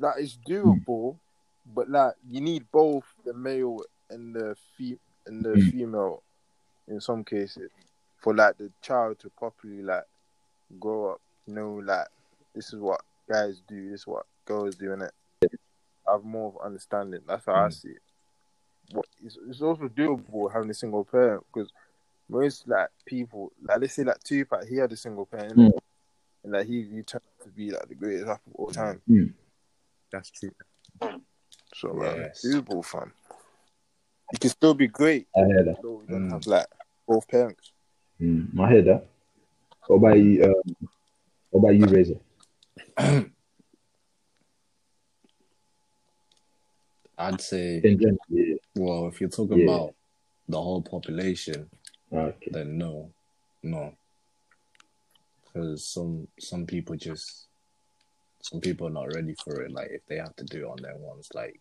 that 0.00 0.14
is 0.18 0.38
doable, 0.48 1.18
but 1.74 1.90
like 1.90 2.14
you 2.26 2.40
need 2.40 2.64
both 2.72 3.04
the 3.26 3.34
male 3.34 3.82
and 4.08 4.34
the 4.34 4.56
fe- 4.78 4.98
and 5.26 5.44
the 5.44 5.58
Mm. 5.58 5.70
female 5.72 6.22
in 6.86 7.02
some 7.02 7.22
cases 7.22 7.70
for 8.18 8.34
like 8.34 8.58
the 8.58 8.70
child 8.82 9.18
to 9.20 9.30
properly 9.30 9.82
like 9.82 10.04
grow 10.78 11.12
up, 11.12 11.20
know 11.46 11.74
like 11.84 12.06
this 12.54 12.72
is 12.72 12.80
what 12.80 13.00
guys 13.30 13.62
do, 13.68 13.90
this 13.90 14.00
is 14.00 14.06
what 14.06 14.26
girls 14.44 14.76
do, 14.76 14.92
and 14.92 15.02
it 15.02 15.12
have 16.06 16.24
more 16.24 16.48
of 16.54 16.64
understanding. 16.66 17.20
That's 17.26 17.46
how 17.46 17.54
I 17.54 17.68
Mm. 17.68 17.72
see 17.74 17.88
it. 17.90 18.02
But 18.94 19.06
it's, 19.22 19.36
it's 19.48 19.60
also 19.62 19.88
doable 19.88 20.50
having 20.52 20.70
a 20.70 20.74
single 20.74 21.04
parent 21.04 21.44
because 21.52 21.70
most 22.28 22.66
like 22.66 22.88
people, 23.06 23.52
like 23.62 23.80
let's 23.80 23.94
say 23.94 24.04
like 24.04 24.22
Tupac, 24.24 24.66
he 24.66 24.76
had 24.76 24.90
a 24.92 24.96
single 24.96 25.26
parent, 25.26 25.52
innit? 25.58 25.78
and 26.44 26.52
like 26.52 26.66
he, 26.66 26.82
he 26.82 27.02
turned 27.02 27.22
out 27.40 27.44
to 27.44 27.50
be 27.50 27.70
like 27.70 27.86
the 27.88 27.94
greatest 27.94 28.26
rapper 28.26 28.40
of 28.48 28.54
all 28.54 28.70
time. 28.70 29.02
That's 30.10 30.30
true. 30.30 30.50
So 31.74 31.92
man, 31.92 32.16
Yes. 32.20 32.44
it's 32.44 32.54
doable, 32.56 32.84
fam. 32.84 33.12
You 34.32 34.38
can 34.38 34.50
still 34.50 34.74
be 34.74 34.88
great, 34.88 35.26
I 35.36 35.40
hear 35.44 35.64
that. 35.64 35.82
though 35.82 36.00
you 36.00 36.06
don't 36.08 36.28
Mm. 36.28 36.32
have 36.32 36.46
like 36.46 36.66
both 37.06 37.28
parents. 37.28 37.72
Mm, 38.20 38.58
I 38.58 38.70
hear 38.72 38.82
that. 38.82 39.06
What 39.86 39.96
about 39.96 40.18
you? 40.18 40.44
Um, 40.44 40.88
what 41.50 41.60
about 41.60 41.76
you, 41.76 41.86
Razor? 41.86 42.18
I'd 47.18 47.40
say, 47.40 47.80
general, 47.80 48.18
yeah. 48.28 48.54
well, 48.76 49.08
if 49.08 49.20
you're 49.20 49.30
talking 49.30 49.58
Yeah. 49.58 49.64
about 49.64 49.94
the 50.48 50.60
whole 50.60 50.82
population, 50.82 51.68
Okay. 52.12 52.50
then 52.50 52.78
no, 52.78 53.10
no, 53.62 53.92
because 55.42 55.84
some 55.86 56.28
some 56.38 56.64
people 56.66 56.96
just 56.96 57.48
some 58.42 58.60
people 58.60 58.86
are 58.86 58.90
not 58.90 59.12
ready 59.12 59.34
for 59.34 59.62
it. 59.62 59.72
Like 59.72 59.90
if 59.90 60.06
they 60.06 60.16
have 60.16 60.34
to 60.36 60.44
do 60.44 60.66
it 60.66 60.70
on 60.70 60.80
their 60.80 60.96
ones, 60.96 61.28
like 61.34 61.60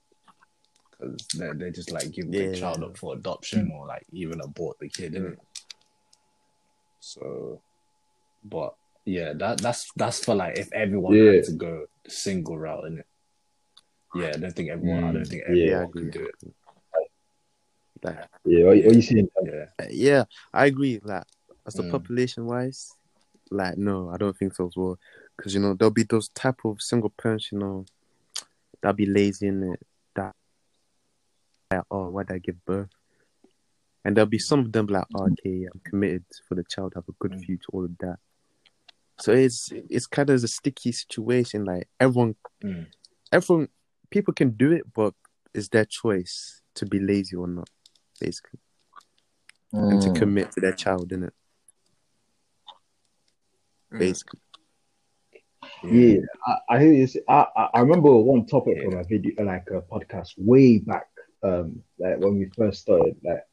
because 0.91 1.17
they 1.35 1.51
they 1.53 1.71
just 1.71 1.91
like 1.91 2.11
give 2.11 2.31
their 2.31 2.49
Yeah. 2.49 2.59
child 2.59 2.83
up 2.83 2.97
for 2.97 3.13
adoption 3.15 3.71
or 3.73 3.87
like 3.87 4.05
even 4.11 4.41
abort 4.41 4.77
the 4.79 4.89
kid, 4.89 5.13
innit? 5.13 5.37
So, 7.07 7.61
but 8.43 8.75
yeah, 9.05 9.31
that 9.33 9.61
that's 9.61 9.89
that's 9.95 10.19
for 10.25 10.35
like 10.35 10.57
if 10.57 10.71
everyone 10.73 11.15
Yeah. 11.15 11.31
had 11.35 11.43
to 11.45 11.51
go 11.53 11.85
the 12.03 12.11
single 12.11 12.57
route, 12.59 12.83
innit? 12.83 13.03
Yeah, 14.13 14.31
I 14.35 14.37
don't 14.37 14.51
think 14.53 14.69
everyone. 14.69 15.03
I 15.05 15.11
don't 15.13 15.21
Mm, 15.23 15.29
think 15.29 15.43
yeah, 15.47 15.53
everyone 15.53 15.79
I 15.79 15.83
agree. 15.85 16.01
could 16.03 16.11
do 16.11 16.25
it. 16.25 16.53
Like, 18.03 18.29
Yeah. 18.43 18.65
What, 18.65 18.77
what 18.83 18.95
you 18.95 19.01
saying? 19.01 19.29
Yeah, 19.41 19.65
uh, 19.79 19.85
yeah, 19.89 20.23
I 20.53 20.65
agree. 20.65 20.99
Like, 21.01 21.23
as 21.65 21.75
the 21.75 21.83
Mm. 21.83 21.91
population 21.91 22.45
wise, 22.45 22.91
like, 23.49 23.77
no, 23.77 24.09
I 24.09 24.17
don't 24.17 24.35
think 24.37 24.53
so 24.53 24.67
as 24.67 24.75
well. 24.75 24.99
Because 25.37 25.53
you 25.53 25.61
know 25.61 25.75
there'll 25.75 25.91
be 25.91 26.03
those 26.03 26.27
type 26.29 26.59
of 26.65 26.81
single 26.81 27.11
parents, 27.11 27.53
you 27.53 27.59
know, 27.59 27.85
that'll 28.81 28.97
be 28.97 29.05
lazy 29.05 29.47
in 29.47 29.63
it. 29.63 29.79
That, 30.15 30.35
like, 31.71 31.83
oh, 31.89 32.09
why 32.09 32.23
did 32.23 32.35
I 32.35 32.39
give 32.39 32.65
birth? 32.65 32.89
And 34.07 34.15
there'll 34.15 34.25
be 34.29 34.39
some 34.39 34.61
of 34.61 34.71
them 34.71 34.87
like, 34.87 35.03
oh, 35.15 35.25
okay, 35.25 35.65
I'm 35.65 35.81
committed 35.83 36.23
for 36.47 36.55
the 36.55 36.63
child, 36.63 36.93
have 36.95 37.03
a 37.09 37.11
good 37.19 37.33
Mm. 37.33 37.43
future, 37.43 37.67
all 37.73 37.83
of 37.83 37.97
that. 37.97 38.19
So 39.19 39.33
it's 39.33 39.73
it's 39.89 40.07
kind 40.07 40.29
of 40.29 40.41
a 40.41 40.47
sticky 40.47 40.93
situation. 40.93 41.65
Like 41.65 41.89
everyone, 41.99 42.35
Mm. 42.63 42.85
everyone, 43.33 43.67
people 44.09 44.33
can 44.33 44.51
do 44.51 44.71
it, 44.71 44.83
but 44.93 45.13
it's 45.53 45.67
their 45.67 45.83
choice 45.83 46.61
to 46.75 46.85
be 46.85 46.99
lazy 46.99 47.35
or 47.35 47.47
not, 47.47 47.69
basically, 48.17 48.61
and 49.73 49.99
to 50.01 50.09
Mm. 50.09 50.15
commit 50.15 50.51
to 50.53 50.61
their 50.61 50.71
child, 50.71 51.09
innit? 51.09 51.31
Basically. 53.91 54.39
Yeah, 55.83 56.19
I, 56.45 56.55
I 56.69 56.79
hear 56.79 56.93
you. 56.93 57.07
Say, 57.07 57.19
I, 57.27 57.45
I 57.57 57.63
I 57.73 57.79
remember 57.81 58.15
one 58.15 58.45
topic 58.45 58.81
from 58.85 58.97
a 58.99 59.03
video, 59.03 59.43
like 59.43 59.67
a 59.69 59.81
podcast, 59.81 60.29
way 60.37 60.77
back, 60.77 61.07
um, 61.43 61.83
like 61.99 62.19
when 62.19 62.37
we 62.37 62.45
first 62.55 62.83
started. 62.83 63.17
Like, 63.21 63.43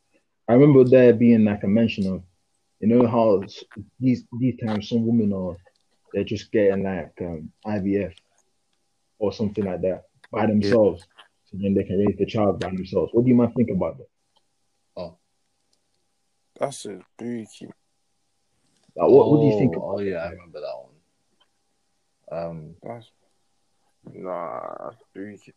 I 0.49 0.53
remember 0.55 0.85
there 0.85 1.13
being 1.13 1.45
like 1.45 1.63
a 1.63 1.69
mention 1.69 2.13
of, 2.13 2.23
you 2.81 2.89
know, 2.89 3.07
how 3.07 3.43
these 3.99 4.25
these 4.39 4.59
times 4.61 4.89
some 4.89 5.07
women 5.07 5.33
are, 5.33 5.57
they're 6.13 6.25
just 6.25 6.53
getting 6.53 6.85
like 6.85 7.13
um 7.21 7.51
IVF 7.67 8.15
or 9.19 9.33
something 9.33 9.65
like 9.65 9.81
that 9.83 10.05
by 10.31 10.47
themselves, 10.47 11.07
so 11.47 11.57
then 11.61 11.75
they 11.75 11.85
can 11.85 11.99
raise 11.99 12.17
the 12.19 12.27
child 12.27 12.61
by 12.61 12.69
themselves. 12.69 13.11
What 13.13 13.25
do 13.25 13.31
you 13.31 13.37
man 13.37 13.53
think 13.53 13.71
about 13.71 13.99
that? 13.99 14.09
Oh, 14.97 15.17
that's 16.59 16.85
a 16.85 17.01
spooky. 17.01 17.67
Like, 18.97 19.09
what, 19.09 19.31
what 19.31 19.41
do 19.41 19.47
you 19.47 19.59
think? 19.59 19.75
Oh, 19.77 19.79
About 19.81 19.95
Oh 19.95 20.01
yeah, 20.01 20.17
I 20.17 20.29
remember 20.31 20.61
that 20.61 20.75
one. 20.83 22.47
Um, 22.47 22.75
That's 22.83 23.11
nah, 24.13 24.61
that's 24.85 24.97
spooky. 25.11 25.53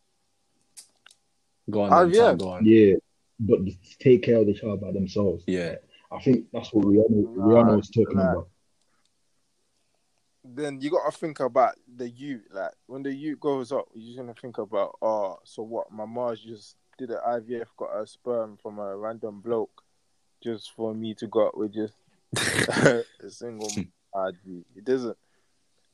go 1.69 1.81
on, 1.81 2.09
then, 2.09 2.13
yeah. 2.13 2.33
Go 2.35 2.49
on. 2.49 2.65
Yeah, 2.65 2.93
but 3.39 3.65
to 3.65 3.73
take 3.99 4.23
care 4.23 4.37
of 4.37 4.47
the 4.47 4.53
child 4.53 4.81
by 4.81 4.91
themselves. 4.91 5.43
Yeah, 5.47 5.75
I 6.11 6.19
think 6.21 6.47
that's 6.51 6.73
what 6.73 6.85
Rihanna, 6.85 7.35
Nah, 7.35 7.43
Rihanna 7.45 7.77
was 7.77 7.89
talking 7.89 8.17
nah. 8.17 8.31
about. 8.31 8.47
Then 10.43 10.79
you 10.79 10.89
gotta 10.91 11.15
think 11.15 11.39
about 11.39 11.75
the 11.93 12.09
youth. 12.09 12.43
Like 12.51 12.71
when 12.87 13.03
the 13.03 13.13
youth 13.13 13.39
grows 13.39 13.71
up, 13.71 13.87
you're 13.93 14.23
gonna 14.23 14.33
think 14.33 14.57
about, 14.57 14.97
oh, 15.01 15.39
so 15.43 15.63
what? 15.63 15.91
My 15.91 16.05
mom 16.05 16.35
just 16.35 16.77
did 16.97 17.11
an 17.11 17.17
IVF, 17.27 17.67
got 17.75 17.99
a 17.99 18.07
sperm 18.07 18.57
from 18.61 18.79
a 18.79 18.95
random 18.95 19.41
bloke, 19.41 19.83
just 20.41 20.71
for 20.73 20.93
me 20.95 21.13
to 21.15 21.27
go 21.27 21.47
out 21.47 21.57
with 21.57 21.73
just 21.73 21.93
a 22.37 23.29
single 23.29 23.69
ID. 24.15 24.63
It 24.75 24.85
doesn't 24.85 25.17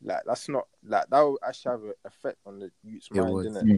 like 0.03 0.22
that's 0.26 0.49
not 0.49 0.68
like 0.86 1.06
that 1.10 1.20
will 1.20 1.40
actually 1.48 1.72
have 1.72 1.84
an 1.84 1.94
effect 2.06 2.38
on 2.45 2.60
the 2.60 2.70
youth's 2.84 3.07
It 3.11 3.18
mind, 3.18 3.34
would. 3.34 3.48
innit? 3.48 3.64
Mm. 3.64 3.78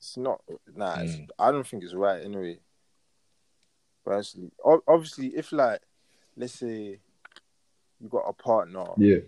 It's 0.00 0.16
not 0.16 0.40
nah. 0.74 1.00
It's, 1.00 1.16
Mm. 1.16 1.28
I 1.38 1.52
don't 1.52 1.66
think 1.66 1.84
it's 1.84 1.92
right 1.94 2.24
anyway. 2.24 2.58
Personally, 4.04 4.50
O- 4.64 4.82
obviously, 4.88 5.28
if 5.36 5.52
like 5.52 5.80
let's 6.36 6.54
say 6.54 6.98
you 8.00 8.08
got 8.08 8.24
a 8.26 8.32
partner, 8.32 8.86
Yeah. 8.96 9.18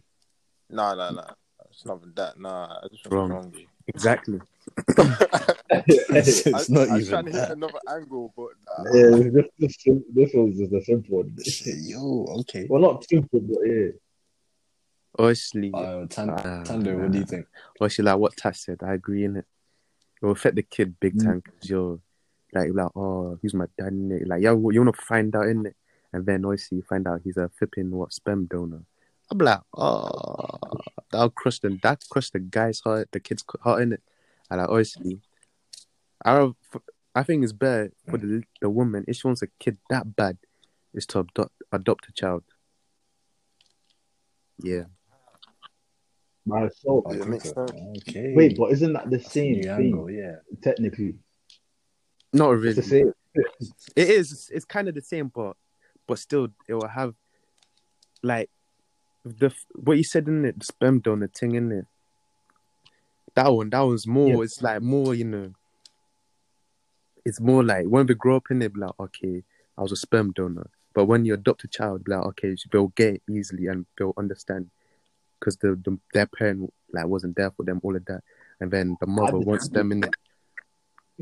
nah, 0.70 0.94
nah, 0.94 1.10
nah. 1.10 1.30
It's 1.70 1.84
not 1.84 2.00
that. 2.16 2.38
Nah, 2.40 2.80
I 2.82 2.88
just 2.88 3.06
Wrong. 3.06 3.30
wrong. 3.30 3.50
bro. 3.50 3.60
Exactly. 3.86 4.40
it's, 4.96 6.46
it's 6.46 6.70
I, 6.70 6.72
not 6.72 6.88
I 6.88 6.94
was 6.96 7.08
trying 7.08 7.28
even 7.28 7.32
to 7.32 7.40
hit 7.40 7.50
another 7.50 7.78
angle, 7.88 8.32
but 8.34 8.50
nah. 8.66 8.94
Yeah, 8.94 9.30
this, 9.30 9.46
this, 9.58 9.76
this 10.14 10.30
was 10.34 10.56
just 10.56 10.72
a 10.72 10.82
simple 10.84 11.18
one. 11.18 11.36
Yo, 11.82 12.26
okay. 12.40 12.66
Well, 12.68 12.80
not 12.80 13.04
simple, 13.06 13.40
but 13.40 13.58
yeah. 13.66 13.88
Honestly, 15.18 15.70
Uh, 15.74 16.06
Tan- 16.08 16.64
Tando, 16.64 16.98
what 16.98 17.12
do 17.12 17.18
you 17.18 17.24
think? 17.26 17.46
honestly, 17.78 18.04
like 18.04 18.16
what 18.18 18.36
Tash 18.38 18.60
said, 18.60 18.78
I 18.82 18.94
agree 18.94 19.24
in 19.24 19.36
it. 19.36 19.46
It 20.22 20.26
will 20.26 20.32
affect 20.32 20.54
the 20.54 20.62
kid 20.62 21.00
big 21.00 21.16
Mm. 21.16 21.24
time 21.24 21.40
because 21.44 21.68
you're 21.68 21.98
like, 22.52 22.70
like, 22.72 22.90
oh, 22.94 23.38
he's 23.42 23.54
my 23.54 23.66
dad? 23.76 23.92
innit? 23.92 24.26
Like, 24.28 24.42
yeah, 24.42 24.52
you 24.52 24.58
want 24.84 24.94
to 24.94 25.02
find 25.02 25.34
out 25.34 25.48
in 25.48 25.66
it, 25.66 25.76
and 26.12 26.24
then 26.24 26.44
obviously 26.44 26.76
you 26.76 26.82
find 26.84 27.08
out 27.08 27.22
he's 27.24 27.36
a 27.36 27.48
flipping 27.48 27.90
what 27.90 28.12
sperm 28.12 28.46
donor. 28.46 28.84
I'm 29.30 29.38
like, 29.38 29.60
oh, 29.76 30.58
that'll 31.10 31.30
crush 31.30 31.58
them. 31.58 31.80
that 31.82 32.04
crush 32.08 32.30
the 32.30 32.38
guy's 32.38 32.80
heart, 32.80 33.08
the 33.12 33.18
kid's 33.20 33.44
heart 33.62 33.82
in 33.82 33.94
it, 33.94 34.02
and 34.50 34.60
like, 34.60 34.68
honestly, 34.68 35.20
I 36.24 36.52
I 37.14 37.22
think 37.24 37.42
it's 37.42 37.52
better 37.52 37.92
for 38.08 38.16
the 38.18 38.44
the 38.60 38.70
woman 38.70 39.04
if 39.08 39.16
she 39.16 39.26
wants 39.26 39.42
a 39.42 39.48
kid 39.58 39.78
that 39.90 40.14
bad, 40.14 40.38
is 40.94 41.06
to 41.06 41.20
adopt 41.20 41.52
adopt 41.72 42.08
a 42.08 42.12
child. 42.12 42.44
Yeah, 44.62 44.84
Myself. 46.44 47.04
Yeah, 47.08 47.16
oh, 47.18 47.22
it 47.22 47.28
makes 47.28 47.44
sense. 47.44 47.72
Okay. 48.08 48.32
Wait, 48.34 48.56
but 48.58 48.72
isn't 48.72 48.92
that 48.94 49.10
the 49.10 49.20
same 49.20 49.52
new 49.52 49.62
thing? 49.62 49.70
angle, 49.70 50.10
yeah. 50.10 50.36
Technically, 50.62 51.14
not 52.32 52.52
it's 52.52 52.62
really. 52.62 52.74
the 52.74 52.82
same. 52.82 53.12
It 53.96 54.08
is. 54.10 54.32
It's, 54.32 54.50
it's 54.50 54.64
kind 54.64 54.88
of 54.88 54.94
the 54.94 55.02
same, 55.02 55.28
but 55.28 55.56
but 56.06 56.18
still, 56.18 56.48
it 56.68 56.74
will 56.74 56.88
have 56.88 57.14
like 58.22 58.50
the 59.24 59.52
what 59.74 59.96
you 59.96 60.04
said 60.04 60.26
in 60.28 60.44
it, 60.44 60.58
the 60.58 60.64
sperm 60.64 61.00
donor 61.00 61.28
thing 61.28 61.54
in 61.54 61.70
it. 61.72 61.86
That 63.34 63.52
one, 63.52 63.70
that 63.70 63.80
one's 63.80 64.06
more. 64.06 64.28
Yeah. 64.28 64.40
It's 64.42 64.62
like 64.62 64.82
more, 64.82 65.14
you 65.14 65.24
know. 65.24 65.52
It's 67.24 67.40
more 67.40 67.62
like 67.62 67.86
when 67.86 68.06
we 68.06 68.14
grow 68.14 68.36
up 68.36 68.50
in 68.50 68.62
it, 68.62 68.74
be 68.74 68.80
like 68.80 68.98
okay, 68.98 69.44
I 69.78 69.82
was 69.82 69.92
a 69.92 69.96
sperm 69.96 70.32
donor. 70.32 70.68
But 70.94 71.06
when 71.06 71.24
you 71.24 71.34
adopt 71.34 71.64
a 71.64 71.68
child, 71.68 72.04
be 72.04 72.12
like 72.12 72.26
okay, 72.26 72.56
they'll 72.70 72.88
get 72.88 73.14
it 73.14 73.22
easily 73.30 73.68
and 73.68 73.86
they'll 73.96 74.14
understand 74.18 74.70
because 75.42 75.56
the, 75.56 75.78
the 75.84 75.98
their 76.14 76.26
parent 76.26 76.72
like 76.92 77.06
wasn't 77.06 77.36
there 77.36 77.50
for 77.50 77.64
them, 77.64 77.80
all 77.82 77.96
of 77.96 78.04
that, 78.04 78.20
and 78.60 78.70
then 78.70 78.96
the 79.00 79.06
mother 79.06 79.38
just- 79.38 79.46
wants 79.46 79.68
them 79.68 79.90
in 79.92 80.04
it. 80.04 80.14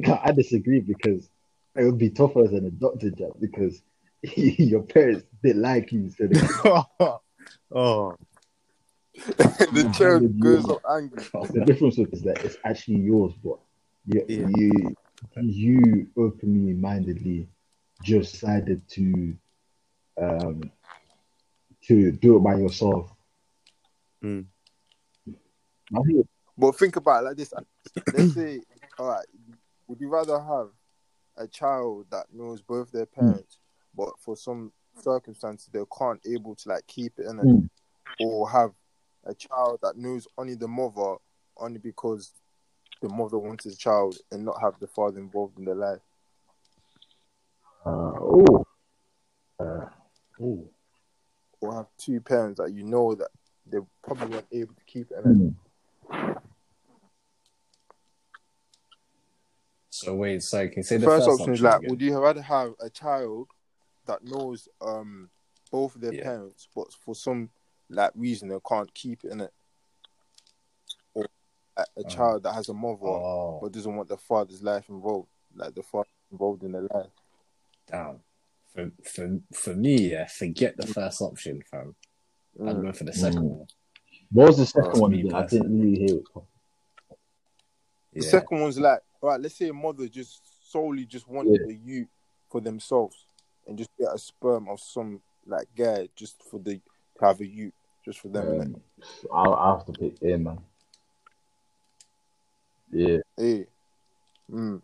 I 0.06 0.32
disagree 0.32 0.80
because 0.80 1.28
it 1.74 1.84
would 1.84 1.98
be 1.98 2.10
tougher 2.10 2.44
as 2.44 2.52
an 2.52 2.66
adopted 2.66 3.18
child 3.18 3.36
because 3.40 3.82
your 4.36 4.82
parents 4.82 5.24
didn't 5.42 5.62
like 5.62 5.90
you. 5.92 6.10
So 6.10 6.26
they, 6.26 6.40
oh, 7.74 8.14
the 9.36 9.92
chair 9.96 10.20
goes 10.20 10.68
up 10.68 10.82
angry. 10.90 11.24
the 11.52 11.64
difference 11.64 11.98
is 11.98 12.22
that 12.22 12.44
it's 12.44 12.56
actually 12.64 13.00
yours, 13.00 13.32
but 13.42 13.58
you, 14.06 14.24
Yeah. 14.28 14.46
you, 14.54 14.96
you 15.42 16.06
openly 16.16 16.74
mindedly 16.74 17.48
just 18.02 18.32
decided 18.32 18.86
to 18.90 19.36
um 20.20 20.70
to 21.86 22.12
do 22.12 22.36
it 22.36 22.40
by 22.40 22.56
yourself. 22.56 23.10
Mm. 24.22 24.46
But 26.56 26.78
think 26.78 26.96
about 26.96 27.22
it 27.22 27.26
like 27.26 27.36
this. 27.36 27.52
Let's 28.14 28.34
say, 28.34 28.60
all 28.98 29.08
right, 29.08 29.26
would 29.88 30.00
you 30.00 30.08
rather 30.08 30.38
have 30.38 30.68
a 31.36 31.46
child 31.48 32.06
that 32.10 32.26
knows 32.32 32.60
both 32.60 32.92
their 32.92 33.06
parents, 33.06 33.58
but 33.96 34.10
for 34.18 34.36
some 34.36 34.72
circumstances 35.02 35.68
they 35.72 35.80
can't 35.98 36.20
able 36.26 36.54
to 36.54 36.68
like 36.68 36.86
keep 36.86 37.18
it 37.18 37.26
in 37.26 37.38
it, 37.38 37.46
Mm. 37.46 37.68
or 38.20 38.50
have 38.50 38.72
a 39.24 39.34
child 39.34 39.78
that 39.82 39.96
knows 39.96 40.28
only 40.36 40.54
the 40.54 40.68
mother 40.68 41.16
only 41.56 41.78
because 41.78 42.32
the 43.00 43.08
mother 43.08 43.38
wants 43.38 43.64
his 43.64 43.78
child 43.78 44.18
and 44.30 44.44
not 44.44 44.60
have 44.60 44.78
the 44.80 44.86
father 44.86 45.18
involved 45.18 45.58
in 45.58 45.64
their 45.64 45.74
life? 45.74 46.00
uh, 47.86 48.12
oh, 48.20 48.66
uh, 49.58 49.86
Ooh. 50.40 50.68
Or 51.60 51.74
have 51.74 51.86
two 51.98 52.20
parents 52.20 52.60
that 52.60 52.72
you 52.72 52.82
know 52.82 53.14
that 53.14 53.28
they 53.70 53.78
probably 54.02 54.28
weren't 54.28 54.46
able 54.52 54.74
to 54.74 54.84
keep 54.86 55.10
it 55.10 55.18
in 55.24 55.30
it. 55.30 55.36
mm. 55.36 55.54
So 59.90 60.14
wait, 60.14 60.42
sorry, 60.42 60.68
can 60.70 60.78
you 60.78 60.82
say 60.84 60.96
the 60.96 61.06
First, 61.06 61.26
first, 61.26 61.40
option 61.40 61.54
is 61.54 61.60
like, 61.62 61.78
again? 61.78 61.90
would 61.90 62.00
you 62.00 62.18
rather 62.18 62.42
have 62.42 62.72
a 62.80 62.88
child 62.88 63.48
that 64.06 64.24
knows 64.24 64.68
um 64.80 65.28
both 65.70 65.94
of 65.94 66.00
their 66.00 66.12
Yeah. 66.12 66.22
parents, 66.24 66.68
but 66.74 66.92
for 66.92 67.14
some 67.14 67.50
like 67.88 68.12
reason 68.14 68.48
they 68.48 68.58
can't 68.66 68.92
keep 68.94 69.24
it 69.24 69.32
in 69.32 69.40
it, 69.42 69.52
or 71.14 71.26
a, 71.76 71.82
a 71.82 71.84
Uh-huh. 72.00 72.08
child 72.08 72.42
that 72.44 72.54
has 72.54 72.68
a 72.68 72.74
mother 72.74 72.98
Oh, 73.04 73.58
but 73.60 73.72
doesn't 73.72 73.94
want 73.94 74.08
the 74.08 74.16
father's 74.16 74.62
life 74.62 74.88
involved, 74.88 75.28
like 75.54 75.74
the 75.74 75.82
father 75.82 76.08
involved 76.30 76.62
in 76.62 76.72
their 76.72 76.82
life. 76.94 77.10
damn. 77.90 78.20
For 78.72 78.90
for 79.04 79.40
for 79.52 79.74
me, 79.74 80.12
yeah, 80.12 80.26
forget 80.26 80.76
the 80.76 80.86
first 80.86 81.20
option, 81.20 81.62
fam. 81.68 81.96
I'd 82.58 82.76
Mm. 82.76 82.82
go 82.82 82.92
for 82.92 83.04
the 83.04 83.12
second 83.12 83.42
Mm. 83.42 83.50
one. 83.58 83.66
what 84.32 84.46
was 84.48 84.58
the 84.58 84.66
second 84.66 84.90
That's 84.90 84.98
one? 85.00 85.10
me? 85.12 85.32
I 85.32 85.46
didn't 85.46 85.80
really 85.80 85.98
hear 85.98 86.16
it. 86.16 86.24
The 88.12 88.20
Yeah. 88.22 88.28
second 88.30 88.60
one's 88.60 88.78
like, 88.78 89.00
all 89.20 89.30
right, 89.30 89.40
let's 89.40 89.54
say 89.56 89.68
a 89.68 89.72
mother 89.72 90.08
just 90.08 90.40
solely 90.70 91.04
just 91.04 91.28
wanted 91.28 91.60
Yeah. 91.60 91.68
a 91.68 91.72
youth 91.78 92.08
for 92.50 92.60
themselves 92.60 93.26
and 93.66 93.76
just 93.78 93.90
get 93.98 94.12
a 94.12 94.18
sperm 94.18 94.68
of 94.68 94.80
some 94.80 95.20
like 95.46 95.68
guy 95.74 96.08
just 96.16 96.42
for 96.44 96.58
the 96.58 96.76
to 97.18 97.24
have 97.24 97.40
a 97.40 97.46
youth 97.46 97.72
just 98.04 98.20
for 98.20 98.28
them. 98.28 98.46
innit? 98.46 98.74
Um, 98.74 98.82
I'll, 99.32 99.54
I'll 99.54 99.76
have 99.78 99.86
to 99.86 99.92
pick 99.92 100.22
A, 100.22 100.36
man. 100.36 100.62
Yeah, 102.92 103.18
Hey. 103.36 103.66
Mm. 104.50 104.82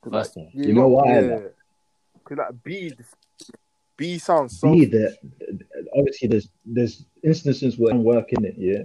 'Cause, 0.00 0.12
First 0.12 0.36
like, 0.36 0.44
one. 0.46 0.50
you, 0.54 0.64
You 0.64 0.72
know 0.74 0.80
know, 0.82 0.88
why, 0.88 1.20
Yeah. 1.20 1.48
Because 2.14 2.38
like 2.38 2.62
B, 2.62 2.96
B 3.96 4.18
sounds 4.18 4.60
so. 4.60 4.72
B, 4.72 4.86
that 4.86 5.16
obviously 5.96 6.28
there's 6.28 6.48
there's 6.64 7.04
instances 7.22 7.78
where 7.78 7.92
I'm 7.92 8.04
working 8.04 8.44
it, 8.44 8.54
yeah, 8.58 8.84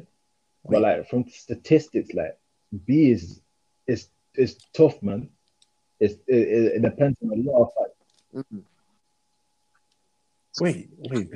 but 0.70 0.82
like 0.82 1.10
from 1.10 1.26
statistics, 1.30 2.14
like 2.14 2.38
B 2.86 3.12
is 3.12 3.42
is 3.88 4.10
is 4.36 4.58
tough, 4.74 5.02
man. 5.02 5.30
It's 6.00 6.14
it, 6.28 6.36
it, 6.36 6.74
it 6.76 6.82
depends 6.82 7.18
on 7.24 7.32
a 7.32 7.42
lot 7.52 7.64
of 7.64 7.70
factors. 7.74 8.46
Mm. 8.54 8.64
Wait, 10.62 10.90
wait, 10.98 11.30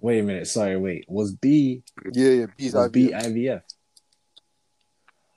wait 0.00 0.18
a 0.20 0.22
minute. 0.22 0.46
Sorry, 0.46 0.76
wait. 0.76 1.06
Was 1.08 1.32
B 1.32 1.82
Yeah, 2.12 2.30
yeah. 2.30 2.46
B's 2.56 2.74
was 2.74 2.90
B 2.90 3.10
IVF. 3.12 3.24
IVF? 3.24 3.62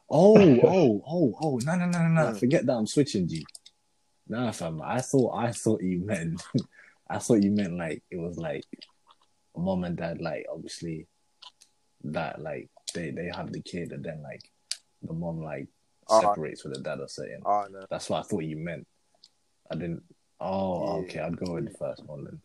Oh, 0.10 0.38
oh, 0.64 1.04
oh, 1.08 1.36
oh! 1.42 1.60
No, 1.66 1.76
no, 1.76 1.86
no, 1.86 2.00
no, 2.00 2.08
no! 2.08 2.22
Mm. 2.32 2.40
Forget 2.40 2.66
that. 2.66 2.74
I'm 2.74 2.88
switching 2.88 3.28
G. 3.28 3.46
Nah, 4.30 4.52
fam. 4.52 4.82
I 4.82 5.02
thought, 5.02 5.34
I 5.36 5.52
thought 5.52 5.82
you 5.82 6.00
meant, 6.00 6.44
I 7.10 7.20
thought 7.20 7.44
you 7.44 7.52
meant 7.52 7.78
like 7.78 8.04
it 8.12 8.18
was 8.18 8.38
like 8.38 8.66
mom 9.56 9.84
and 9.84 9.98
dad, 9.98 10.22
like 10.22 10.46
obviously 10.52 11.08
that 12.04 12.42
like 12.42 12.70
they 12.94 13.12
they 13.12 13.30
have 13.34 13.52
the 13.52 13.62
kid 13.62 13.92
and 13.92 14.04
then 14.04 14.22
like 14.22 14.42
the 15.02 15.14
mom 15.14 15.42
like 15.42 15.68
Ah. 16.10 16.22
separates 16.22 16.64
with 16.64 16.74
the 16.76 16.82
dad 16.82 17.00
or 17.00 17.08
something. 17.08 17.42
Ah, 17.46 17.66
no. 17.70 17.86
That's 17.90 18.10
what 18.10 18.20
I 18.20 18.24
thought 18.24 18.44
you 18.44 18.56
meant. 18.58 18.88
I 19.70 19.76
didn't. 19.76 20.04
Oh, 20.40 20.86
Yeah. 21.00 21.04
okay. 21.04 21.20
I'd 21.20 21.38
go 21.38 21.54
with 21.56 21.66
the 21.72 21.78
first 21.78 22.06
one 22.06 22.24
then. 22.24 22.42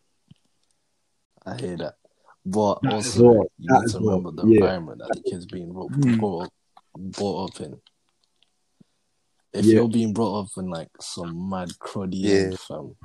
I 1.45 1.55
hear 1.61 1.77
that, 1.77 1.95
but 2.45 2.81
That 2.81 2.93
also 2.93 3.09
as 3.09 3.21
well, 3.21 3.45
you 3.57 3.69
that 3.69 3.81
need 3.83 3.91
to 3.91 3.99
well, 3.99 4.17
remember 4.17 4.41
the 4.41 4.47
yeah. 4.49 4.55
environment 4.55 4.99
that 4.99 5.11
the 5.13 5.29
kid's 5.29 5.45
being 5.45 5.71
brought, 5.71 5.91
Mm. 5.91 6.19
brought, 6.19 6.51
brought 6.95 7.49
up 7.49 7.61
in. 7.61 7.81
If 9.53 9.65
Yeah. 9.65 9.75
you're 9.75 9.89
being 9.89 10.13
brought 10.13 10.41
up 10.45 10.49
in 10.57 10.67
like 10.69 10.89
some 10.99 11.49
mad 11.49 11.69
cruddy 11.79 12.21
Yeah. 12.23 12.55
fam, 12.57 12.95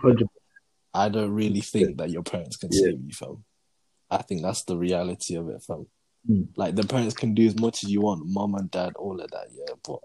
I 0.94 1.08
don't 1.08 1.32
really 1.32 1.60
think 1.60 1.98
that 1.98 2.10
your 2.10 2.22
parents 2.22 2.56
can 2.56 2.70
Yeah. 2.72 2.80
save 2.82 3.04
you, 3.04 3.12
fam. 3.12 3.44
I 4.10 4.22
think 4.22 4.42
that's 4.42 4.64
the 4.64 4.76
reality 4.76 5.34
of 5.36 5.48
it, 5.50 5.62
fam. 5.62 5.86
Mm. 6.28 6.48
Like 6.56 6.74
the 6.74 6.84
parents 6.84 7.14
can 7.14 7.34
do 7.34 7.46
as 7.46 7.58
much 7.58 7.84
as 7.84 7.90
you 7.90 8.00
want, 8.00 8.22
mom 8.26 8.54
and 8.54 8.70
dad, 8.70 8.94
all 8.96 9.20
of 9.20 9.30
that, 9.30 9.48
yeah. 9.52 9.74
But 9.86 10.00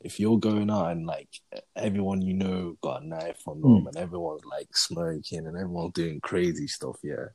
if 0.00 0.18
you're 0.20 0.38
going 0.38 0.70
out 0.70 0.92
and 0.92 1.06
like 1.06 1.28
everyone 1.76 2.22
you 2.22 2.32
know 2.34 2.76
got 2.82 3.02
a 3.02 3.06
knife 3.06 3.42
on 3.46 3.60
them 3.60 3.82
Mm. 3.82 3.88
and 3.88 3.96
everyone's 3.96 4.44
like 4.44 4.74
smoking 4.76 5.46
and 5.46 5.56
everyone's 5.56 5.92
doing 5.94 6.20
crazy 6.20 6.68
stuff, 6.68 6.98
yeah. 7.02 7.26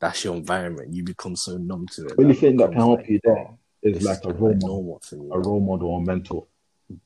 That's 0.00 0.24
your 0.24 0.34
environment. 0.34 0.94
You 0.94 1.04
become 1.04 1.36
so 1.36 1.58
numb 1.58 1.86
to 1.88 2.06
it. 2.06 2.16
The 2.16 2.22
only 2.22 2.34
thing 2.34 2.56
that 2.56 2.68
can 2.68 2.76
help 2.76 3.00
like, 3.00 3.08
you 3.10 3.20
there 3.22 3.58
is 3.82 4.02
like 4.02 4.24
a 4.24 4.28
like 4.28 4.40
role 4.40 4.54
model, 4.54 5.00
to 5.10 5.16
me. 5.16 5.28
a 5.30 5.38
role 5.38 5.60
model 5.60 5.88
or 5.88 6.00
mentor. 6.02 6.46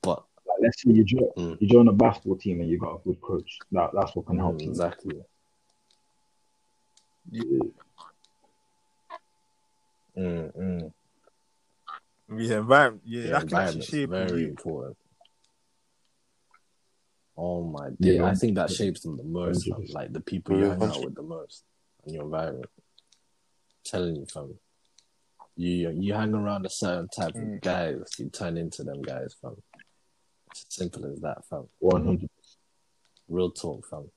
But 0.00 0.18
Like, 0.20 0.24
let's 0.64 0.82
say 0.82 0.90
you 0.92 1.04
join 1.04 1.28
Mm. 1.36 1.60
you 1.60 1.68
join 1.68 1.88
a 1.88 1.92
basketball 1.92 2.36
team 2.36 2.60
and 2.60 2.68
you 2.70 2.78
got 2.78 2.94
a 2.96 2.98
good 3.04 3.20
coach. 3.20 3.58
That 3.72 3.90
that's 3.94 4.14
what 4.16 4.26
can 4.26 4.38
help 4.38 4.56
mm, 4.58 4.62
you. 4.64 4.70
exactly. 4.70 5.20
Mm, 10.16 10.56
mm. 10.56 10.92
Yeah, 12.36 12.58
environment. 12.58 13.02
Yeah, 13.04 13.22
Yeah, 13.24 13.30
that 13.32 13.48
can 13.48 13.58
actually 13.58 13.80
environment's 13.80 13.88
shape 13.88 14.10
very 14.10 14.42
you. 14.42 14.48
important. 14.48 14.96
Oh 17.36 17.64
my 17.64 17.88
Yeah. 17.98 18.24
I 18.24 18.34
think 18.34 18.54
that 18.56 18.70
shapes 18.70 19.00
them 19.00 19.16
the 19.16 19.24
most. 19.24 19.64
fam. 19.68 19.80
100%. 19.82 19.92
Like 19.94 20.12
the 20.12 20.20
people 20.20 20.56
you 20.56 20.64
hang 20.70 20.82
out 20.82 21.02
with 21.02 21.14
the 21.16 21.22
most 21.22 21.64
and 22.04 22.14
your 22.14 22.24
environment. 22.24 22.70
telling 23.84 24.16
you, 24.16 24.26
fam. 24.26 24.54
You 25.56 25.90
you 25.90 26.14
hang 26.14 26.34
around 26.34 26.64
a 26.66 26.70
certain 26.70 27.08
type 27.08 27.34
Mm. 27.34 27.56
of 27.56 27.60
guys, 27.60 27.98
you 28.18 28.30
turn 28.30 28.56
into 28.56 28.82
them 28.84 29.02
guys, 29.02 29.34
fam. 29.42 29.56
It's 30.54 30.76
simple 30.76 31.06
as 31.06 31.20
that, 31.20 31.44
fam. 31.48 31.64
One 31.78 32.04
hundred. 32.04 32.30
Real 33.28 33.50
talk, 33.50 33.86
fam. 33.88 34.10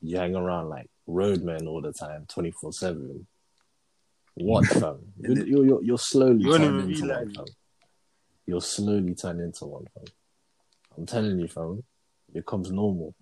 You 0.00 0.18
hang 0.18 0.36
around 0.36 0.68
like 0.68 0.90
roadmen 1.06 1.66
all 1.66 1.80
the 1.80 1.92
time, 1.92 2.26
twenty 2.28 2.50
four 2.50 2.72
seven. 2.72 3.26
What, 4.34 4.66
fam? 4.80 4.98
You're, 5.20 5.46
you're, 5.46 5.64
you're, 5.66 5.82
you're 5.82 5.98
slowly 5.98 6.42
You 6.42 6.58
turning 6.58 6.90
into 6.90 7.08
one, 7.08 7.34
fam. 7.34 7.44
You're 8.46 8.60
slowly 8.60 9.14
turning 9.14 9.44
into 9.46 9.64
one, 9.64 9.86
fam. 9.94 10.04
I'm 10.98 11.06
telling 11.06 11.38
you, 11.38 11.48
fam. 11.48 11.82
It 12.28 12.34
becomes 12.34 12.70
normal. 12.70 13.14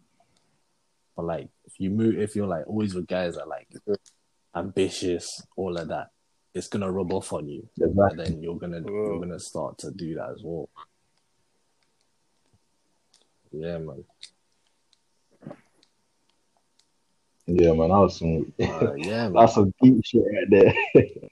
But 1.16 1.26
like, 1.26 1.48
if 1.64 1.74
you 1.78 1.90
move, 1.90 2.18
if 2.18 2.34
you're 2.34 2.46
like 2.46 2.66
always 2.66 2.94
with 2.94 3.06
guys 3.06 3.34
that 3.34 3.44
are 3.44 3.48
like 3.48 3.68
ambitious, 4.56 5.42
all 5.56 5.76
of 5.76 5.88
that, 5.88 6.08
it's 6.54 6.68
gonna 6.68 6.90
rub 6.90 7.12
off 7.12 7.32
on 7.32 7.48
you, 7.48 7.68
and 7.78 8.18
then 8.18 8.42
you're 8.42 8.58
gonna 8.58 8.80
Whoa. 8.80 9.06
you're 9.06 9.20
gonna 9.20 9.38
start 9.38 9.78
to 9.78 9.90
do 9.90 10.14
that 10.16 10.30
as 10.30 10.42
well. 10.42 10.68
Yeah, 13.52 13.78
man. 13.78 14.04
Yeah, 17.46 17.72
man. 17.72 17.88
That 17.90 17.98
was 17.98 18.18
some. 18.18 18.52
Uh, 18.60 18.94
yeah, 18.94 19.28
man. 19.28 19.34
That's 19.34 19.54
some 19.54 19.72
deep 19.82 20.04
shit 20.04 20.22
right 20.24 20.50
there. 20.50 20.74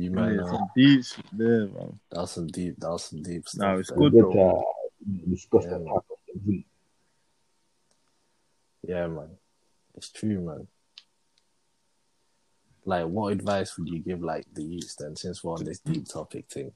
You 0.00 0.12
man, 0.12 0.36
Yeah, 0.36 0.44
some 0.48 0.68
deep 0.76 1.04
shit 1.04 1.24
there, 1.32 1.66
man. 1.66 1.98
that 2.10 2.20
was 2.20 2.30
some 2.30 2.46
deep. 2.46 2.76
That 2.78 2.90
was 2.90 3.04
some 3.06 3.20
deep 3.20 3.48
stuff. 3.48 3.60
No, 3.66 3.78
it's 3.80 3.90
good 3.90 4.12
Good 4.12 4.22
though. 4.26 4.32
to 4.32 4.40
uh, 4.40 5.28
discuss 5.28 5.64
Yeah, 5.64 5.70
that 5.70 5.78
man. 5.80 5.94
type 5.94 6.04
of 6.08 6.42
thing. 6.44 6.64
Yeah, 8.86 9.06
man. 9.08 9.30
It's 9.96 10.10
true, 10.12 10.40
man. 10.40 10.68
Like, 12.84 13.06
what 13.06 13.32
advice 13.32 13.76
would 13.76 13.88
you 13.88 13.98
give, 13.98 14.22
like, 14.22 14.46
the 14.54 14.62
youth 14.62 14.94
then, 15.00 15.16
since 15.16 15.42
we're 15.42 15.54
on 15.54 15.64
this 15.64 15.80
deep 15.80 16.06
topic 16.08 16.46
thing? 16.48 16.70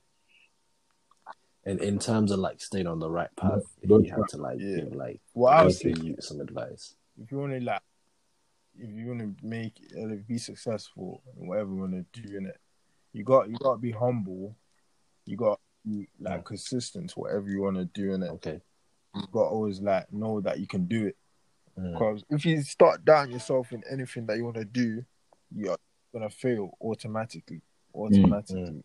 And 1.65 1.81
in 1.81 1.99
terms 1.99 2.33
of, 2.33 2.41
like, 2.41 2.61
staying 2.61 2.87
on 2.89 2.99
the 2.99 3.11
right 3.11 3.35
path, 3.37 3.63
if 3.81 3.89
you 3.89 4.03
had 4.11 4.29
to, 4.31 4.37
like, 4.37 4.59
Yeah. 4.59 4.77
give, 4.81 4.95
like, 4.95 5.21
What 5.33 5.53
I 5.53 5.63
would 5.63 5.73
the 5.73 5.77
say, 5.77 5.95
youth 6.03 6.25
some 6.25 6.41
advice. 6.41 6.97
if 7.23 7.31
you 7.31 7.39
want 7.39 7.53
to 7.53 7.61
like, 7.61 7.83
if 8.75 8.91
you 8.91 9.07
want 9.09 9.21
to 9.21 9.47
make 9.47 9.75
uh, 9.97 10.17
be 10.27 10.39
successful 10.39 11.23
in 11.39 11.47
whatever 11.47 11.71
you 11.71 11.77
want 11.81 11.93
to 11.93 12.23
do 12.23 12.37
in 12.37 12.47
it, 12.47 12.59
you 13.13 13.23
got 13.23 13.49
you 13.51 13.57
got 13.59 13.75
to 13.75 13.79
be 13.79 13.91
humble. 13.93 14.57
You 15.27 15.37
got 15.37 15.61
to 15.85 15.89
be 15.91 16.09
like 16.19 16.45
consistent 16.45 17.11
to 17.11 17.21
whatever 17.21 17.51
you 17.51 17.61
want 17.61 17.77
to 17.77 17.85
do 17.85 18.15
in 18.15 18.23
it. 18.23 18.31
Okay. 18.31 18.61
You 19.15 19.21
got 19.31 19.45
to 19.45 19.51
always 19.51 19.81
like 19.81 20.11
know 20.13 20.41
that 20.41 20.59
you 20.59 20.67
can 20.67 20.87
do 20.87 21.07
it. 21.07 21.17
Mm. 21.79 21.93
Because 21.93 22.25
if 22.31 22.47
you 22.47 22.63
start 22.63 23.05
doubting 23.05 23.33
yourself 23.35 23.73
in 23.73 23.83
anything 23.91 24.27
that 24.27 24.39
you 24.39 24.45
want 24.45 24.57
to 24.57 24.65
do, 24.65 25.05
you're 25.55 25.77
gonna 26.13 26.31
fail 26.31 26.77
automatically. 26.81 27.61
Automatically. 27.95 28.63
Mm. 28.63 28.83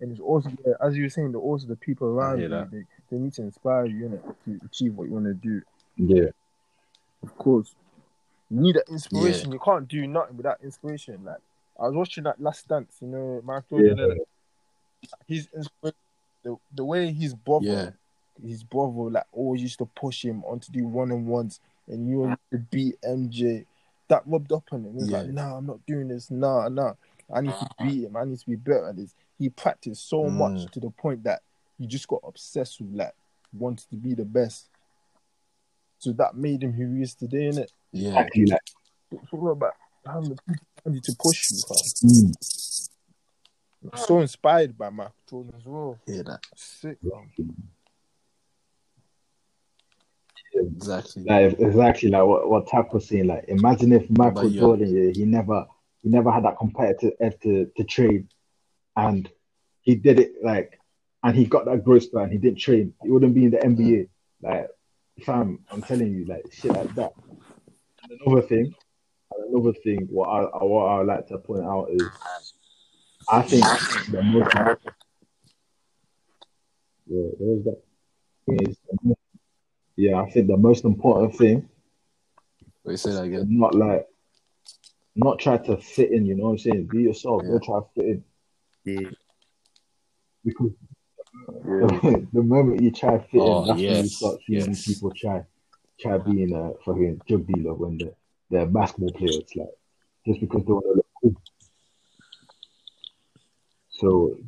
And 0.00 0.12
it's 0.12 0.20
also 0.20 0.50
as 0.82 0.96
you 0.96 1.04
were 1.04 1.08
saying, 1.08 1.32
the 1.32 1.38
also 1.38 1.66
the 1.66 1.76
people 1.76 2.08
around 2.08 2.40
you, 2.40 2.48
they, 2.48 2.84
they 3.10 3.18
need 3.18 3.32
to 3.34 3.42
inspire 3.42 3.86
you 3.86 4.08
innit, 4.08 4.34
to 4.44 4.60
achieve 4.66 4.94
what 4.94 5.08
you 5.08 5.14
want 5.14 5.26
to 5.26 5.34
do. 5.34 5.62
Yeah. 5.96 6.28
Of 7.22 7.36
course. 7.38 7.74
You 8.50 8.60
need 8.60 8.76
that 8.76 8.88
inspiration. 8.88 9.52
You 9.52 9.58
can't 9.58 9.88
do 9.88 10.06
nothing 10.06 10.36
without 10.36 10.58
inspiration. 10.62 11.24
Like 11.24 11.38
I 11.80 11.84
was 11.84 11.94
watching 11.94 12.24
that 12.24 12.40
last 12.40 12.68
dance, 12.68 12.96
you 13.00 13.08
know, 13.08 13.40
Michael 13.44 13.82
Yeah. 13.82 13.94
Jordan. 13.94 14.18
His 15.26 15.48
inspiration, 15.54 15.96
the, 16.42 16.56
the 16.74 16.84
way 16.84 17.12
his 17.12 17.34
brother, 17.34 17.64
Yeah. 17.64 17.90
his 18.46 18.64
brother, 18.64 19.10
like 19.10 19.26
always 19.32 19.62
used 19.62 19.78
to 19.78 19.86
push 19.86 20.24
him 20.24 20.44
on 20.44 20.60
to 20.60 20.70
do 20.72 20.86
one 20.86 21.10
on 21.10 21.26
ones, 21.26 21.60
and 21.88 22.08
you 22.08 22.26
used 22.28 22.38
to 22.52 22.58
beat 22.58 23.00
MJ. 23.02 23.64
That 24.08 24.22
rubbed 24.26 24.52
up 24.52 24.64
on 24.72 24.84
him. 24.84 24.92
He 24.92 24.98
was 25.00 25.10
Yeah. 25.10 25.18
like, 25.18 25.30
"Nah, 25.30 25.56
I'm 25.56 25.66
not 25.66 25.84
doing 25.86 26.08
this. 26.08 26.30
Nah, 26.30 26.68
nah. 26.68 26.94
I 27.32 27.40
need 27.40 27.54
to 27.54 27.68
beat 27.80 28.04
him. 28.04 28.16
I 28.16 28.24
need 28.24 28.38
to 28.38 28.46
be 28.46 28.56
better 28.56 28.88
at 28.88 28.96
this." 28.96 29.14
He 29.38 29.48
practiced 29.50 30.08
so 30.08 30.24
Mm. 30.24 30.32
much 30.38 30.70
to 30.72 30.80
the 30.80 30.90
point 30.90 31.24
that 31.24 31.42
he 31.78 31.86
just 31.86 32.08
got 32.08 32.20
obsessed 32.24 32.80
with 32.80 32.92
like 32.94 33.14
wanted 33.52 33.88
to 33.90 33.96
be 33.96 34.14
the 34.14 34.24
best. 34.24 34.68
So 35.98 36.12
that 36.12 36.36
made 36.36 36.62
him 36.62 36.72
who 36.72 36.94
he 36.94 37.02
is 37.02 37.14
today, 37.14 37.48
innit? 37.50 37.68
Yeah. 37.92 38.08
Exactly. 38.20 38.46
Like, 38.46 38.60
It's 39.12 39.32
all 39.32 39.50
about 39.50 39.74
having 40.04 40.30
the 40.30 40.36
people 40.46 41.00
to 41.00 41.16
push 41.18 41.50
you. 41.50 41.58
fam. 41.68 42.10
mm, 42.10 42.88
I'm 43.92 43.98
so 43.98 44.18
inspired 44.20 44.76
by 44.76 44.90
Michael 44.90 45.14
Jordan 45.28 45.54
as 45.56 45.64
well. 45.64 45.98
Hear 46.06 46.22
that. 46.24 46.40
Sick, 46.56 46.98
man. 47.02 47.30
Exactly. 50.54 51.22
like 51.24 51.58
exactly 51.60 52.08
like 52.08 52.24
what 52.24 52.48
what 52.48 52.66
Tack 52.66 52.92
was 52.94 53.06
saying. 53.08 53.26
Like, 53.26 53.44
imagine 53.48 53.92
if 53.92 54.08
Michael? 54.10 54.48
Jordan, 54.50 54.94
yeah, 54.94 55.12
he 55.12 55.24
never 55.24 55.66
he 56.02 56.08
never 56.08 56.30
had 56.30 56.44
that 56.44 56.56
competitive 56.58 57.12
edge 57.20 57.38
to 57.42 57.66
to 57.76 57.84
train, 57.84 58.28
and 58.96 59.30
he 59.82 59.94
did 59.94 60.18
it 60.18 60.32
like, 60.42 60.78
and 61.22 61.36
he 61.36 61.44
got 61.44 61.64
that 61.66 61.84
growth 61.84 62.06
and 62.12 62.32
He 62.32 62.38
didn't 62.38 62.58
train. 62.58 62.94
He 63.02 63.10
wouldn't 63.10 63.34
be 63.34 63.44
in 63.44 63.50
the 63.50 63.58
NBA. 63.58 64.08
Like, 64.42 64.68
fam, 65.24 65.60
I'm 65.70 65.82
telling 65.82 66.12
you, 66.12 66.24
like 66.26 66.44
shit 66.52 66.72
like 66.72 66.94
that. 66.94 67.12
And 67.28 68.20
another 68.26 68.42
thing, 68.46 68.74
another 69.48 69.72
thing, 69.84 70.06
what 70.10 70.26
I 70.28 70.42
what 70.64 70.86
I 70.86 70.98
would 70.98 71.06
like 71.06 71.26
to 71.28 71.38
point 71.38 71.64
out 71.64 71.88
is, 71.90 72.02
I 73.28 73.42
think 73.42 73.64
the 74.10 74.22
most 74.22 74.54
yeah, 77.08 77.28
there 77.38 77.48
was 77.48 77.64
that 77.64 79.16
yeah, 79.96 80.20
I 80.20 80.30
think 80.30 80.46
the 80.48 80.56
most 80.56 80.84
important 80.84 81.36
thing 81.36 81.68
Wait, 82.84 82.98
say 82.98 83.12
that 83.12 83.22
again. 83.22 83.46
not 83.48 83.74
like 83.74 84.06
not 85.16 85.38
try 85.38 85.56
to 85.56 85.76
fit 85.78 86.12
in, 86.12 86.26
you 86.26 86.34
know 86.36 86.44
what 86.44 86.50
I'm 86.50 86.58
saying? 86.58 86.86
Be 86.86 87.02
yourself, 87.02 87.42
Yeah. 87.44 87.52
don't 87.52 87.64
try 87.64 87.80
to 87.80 87.86
fit 87.94 88.04
in. 88.04 88.24
Yeah. 88.86 89.10
Because 90.44 90.70
the 92.32 92.42
moment 92.42 92.80
you 92.82 92.90
try 92.92 93.18
to 93.18 93.24
fit 93.24 93.40
Oh, 93.40 93.62
in, 93.62 93.66
that's 93.68 93.80
when 93.80 94.02
you 94.04 94.08
start 94.08 94.40
seeing 94.46 94.60
yes. 94.68 94.86
people 94.86 95.10
try 95.10 95.44
try 96.00 96.18
being 96.18 96.54
a 96.54 96.72
fucking 96.84 97.20
drug 97.26 97.46
dealer 97.46 97.74
when 97.74 97.98
they're, 97.98 98.14
they're 98.50 98.66
basketball 98.66 99.12
players, 99.12 99.44
like 99.56 99.68
just 100.26 100.40
because 100.40 100.62
they 100.64 100.72
want 100.72 100.84
to 100.86 100.92
look 100.94 101.06
cool. 101.22 101.34
So 103.90 104.38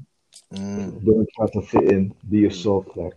Mm. 0.54 1.04
don't 1.04 1.28
try 1.36 1.46
to 1.52 1.60
fit 1.60 1.84
in, 1.92 2.14
be 2.30 2.38
yourself, 2.38 2.86
like 2.96 3.12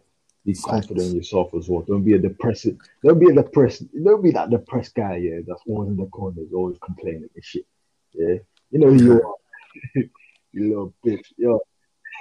be 0.45 0.53
Facts. 0.53 0.65
confident 0.65 1.11
in 1.11 1.15
yourself 1.15 1.53
as 1.56 1.69
well. 1.69 1.81
Don't 1.81 2.03
be 2.03 2.14
a 2.14 2.19
depressed 2.19 2.68
don't 3.03 3.19
be 3.19 3.27
a 3.27 3.34
depressed 3.34 3.84
don't 4.03 4.22
be 4.22 4.31
that 4.31 4.49
depressed 4.49 4.95
guy, 4.95 5.15
yeah, 5.15 5.39
that's 5.48 5.61
always 5.65 5.91
in 5.91 5.95
the 5.95 6.07
corners, 6.07 6.52
always 6.53 6.77
complaining 6.84 7.30
and 7.34 7.43
shit. 7.45 7.65
Yeah. 8.14 8.35
You 8.72 8.80
know 8.80 8.89
who 8.91 9.03
you 9.03 9.14
are. 9.22 10.03
you 10.53 10.68
little 10.69 10.94
bitch. 11.06 11.26
Yo, 11.38 11.60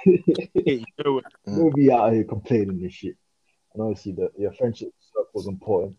Hey, 0.03 0.13
you 0.65 0.85
know 1.03 1.13
what? 1.13 1.25
Mm. 1.47 1.57
don't 1.57 1.75
be 1.75 1.91
out 1.91 2.13
here 2.13 2.23
complaining 2.23 2.81
and 2.81 2.93
shit. 2.93 3.15
And 3.73 3.81
obviously 3.81 4.11
the 4.11 4.29
your 4.37 4.53
friendship 4.53 4.89
circle 5.13 5.41
is 5.41 5.47
important. 5.47 5.95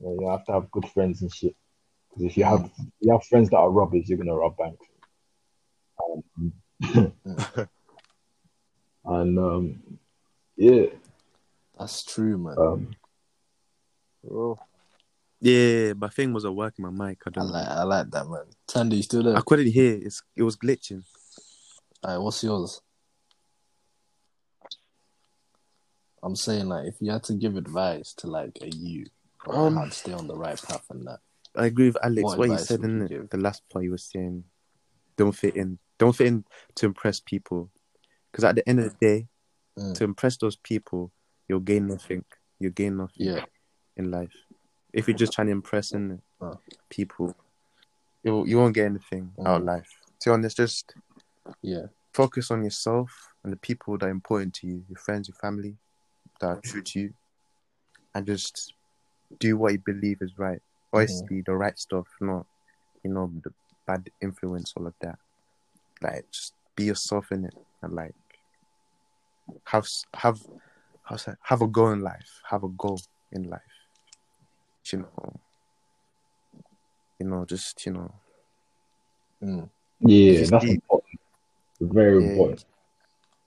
You, 0.00 0.06
know, 0.06 0.16
you 0.20 0.28
have 0.30 0.44
to 0.46 0.52
have 0.52 0.70
good 0.70 0.86
friends 0.88 1.22
and 1.22 1.32
shit. 1.34 1.56
Because 2.10 2.24
if 2.26 2.36
you 2.36 2.44
have 2.44 2.64
if 2.64 2.70
you 3.00 3.12
have 3.12 3.24
friends 3.24 3.48
that 3.50 3.56
are 3.56 3.70
robbers, 3.70 4.08
you're 4.08 4.18
gonna 4.18 4.34
rob 4.34 4.56
banks. 4.56 4.86
Um, 6.94 7.12
and 9.04 9.38
um 9.38 9.82
yeah. 10.56 10.86
That's 11.78 12.04
true, 12.04 12.36
man. 12.38 12.56
Um, 12.58 12.90
Oh, 14.30 14.58
Yeah, 15.40 15.92
my 15.94 16.08
thing 16.08 16.32
wasn't 16.32 16.56
working. 16.56 16.84
My 16.84 16.90
mic. 17.08 17.22
I 17.24 17.28
I 17.28 17.30
don't 17.30 17.46
know. 17.46 17.52
like, 17.52 17.68
I 17.68 17.82
like 17.84 18.10
that, 18.10 18.28
man. 18.28 18.44
Tando, 18.66 18.96
you 18.96 19.02
still 19.02 19.22
there? 19.22 19.36
I 19.36 19.40
couldn't 19.40 19.68
hear. 19.70 19.94
It's 20.02 20.22
it 20.36 20.42
was 20.42 20.56
glitching. 20.56 21.04
Alright, 22.04 22.20
what's 22.20 22.42
yours? 22.42 22.80
I'm 26.22 26.36
saying, 26.36 26.68
like, 26.68 26.86
if 26.86 26.94
you 27.00 27.10
had 27.12 27.22
to 27.24 27.34
give 27.34 27.56
advice 27.56 28.12
to 28.18 28.26
like 28.26 28.58
a 28.60 28.68
you, 28.68 29.06
Um, 29.48 29.76
how 29.76 29.84
to 29.84 29.90
stay 29.90 30.12
on 30.12 30.26
the 30.26 30.36
right 30.36 30.60
path 30.60 30.84
and 30.90 31.06
that. 31.06 31.20
I 31.56 31.66
agree 31.66 31.86
with 31.86 31.96
Alex. 32.04 32.22
What 32.24 32.38
What, 32.38 32.50
he 32.50 32.58
said 32.58 32.80
you 32.80 32.86
in 32.86 33.02
it, 33.02 33.30
the 33.30 33.38
last 33.38 33.62
part, 33.68 33.84
he 33.84 33.88
was 33.88 34.04
saying, 34.04 34.44
"Don't 35.16 35.32
fit 35.32 35.56
in. 35.56 35.78
Don't 35.98 36.14
fit 36.14 36.26
in 36.26 36.44
to 36.76 36.86
impress 36.86 37.20
people." 37.20 37.70
Because 38.30 38.44
at 38.44 38.54
the 38.56 38.68
end 38.68 38.80
of 38.80 38.90
the 38.90 38.96
day, 39.00 39.28
Mm. 39.76 39.94
to 39.94 40.04
impress 40.04 40.36
those 40.36 40.56
people, 40.56 41.12
you'll 41.48 41.60
gain 41.60 41.86
nothing. 41.86 42.24
You 42.58 42.70
gain 42.70 42.96
nothing 42.96 43.26
Yeah, 43.26 43.44
in 43.96 44.10
life. 44.10 44.34
If 44.92 45.06
you're 45.08 45.16
just 45.16 45.32
trying 45.32 45.46
to 45.46 45.52
impress 45.52 45.92
in 45.92 46.20
Uh. 46.40 46.56
people, 46.90 47.34
you 48.22 48.44
you 48.44 48.58
won't 48.58 48.74
get 48.74 48.86
anything 48.86 49.32
out 49.40 49.58
of 49.58 49.62
Mm. 49.62 49.66
life. 49.66 50.02
To 50.20 50.30
be 50.30 50.34
honest, 50.34 50.56
just 50.56 50.92
yeah, 51.62 51.86
focus 52.12 52.50
on 52.50 52.62
yourself 52.64 53.10
and 53.44 53.52
the 53.52 53.56
people 53.56 53.96
that 53.98 54.06
are 54.06 54.10
important 54.10 54.54
to 54.54 54.66
you, 54.66 54.84
your 54.88 54.98
friends, 54.98 55.28
your 55.28 55.36
family, 55.36 55.76
that 56.40 56.46
are 56.46 56.60
true 56.60 56.82
to 56.82 57.00
you, 57.00 57.14
and 58.14 58.26
just 58.26 58.74
do 59.38 59.56
what 59.56 59.72
you 59.72 59.78
believe 59.78 60.18
is 60.20 60.38
right. 60.38 60.60
obviously 60.92 61.42
the 61.42 61.54
right 61.54 61.78
stuff, 61.78 62.06
not 62.20 62.46
you 63.02 63.12
know 63.12 63.30
the 63.44 63.52
bad 63.86 64.10
influence, 64.20 64.72
all 64.76 64.86
of 64.86 64.94
that. 65.00 65.18
Like 66.02 66.30
just 66.30 66.54
be 66.76 66.84
yourself 66.84 67.32
in 67.32 67.44
it, 67.44 67.54
and 67.82 67.94
like 67.94 68.14
have 69.64 69.84
s- 69.84 70.06
have 70.14 70.40
how's 71.02 71.24
that? 71.24 71.38
Have 71.42 71.62
a 71.62 71.66
goal 71.66 71.90
in 71.90 72.00
life. 72.00 72.40
Have 72.48 72.64
a 72.64 72.68
goal 72.68 73.00
in 73.32 73.44
life. 73.48 73.60
You 74.92 75.00
know, 75.00 75.40
you 77.18 77.26
know, 77.26 77.44
just 77.44 77.84
you 77.84 77.92
know, 77.92 78.12
Mm. 79.42 79.68
Yeah, 80.00 80.44
that's 80.50 80.64
be- 80.64 80.72
important. 80.72 80.97
Very 81.80 82.22
Yeah. 82.22 82.30
important. 82.30 82.64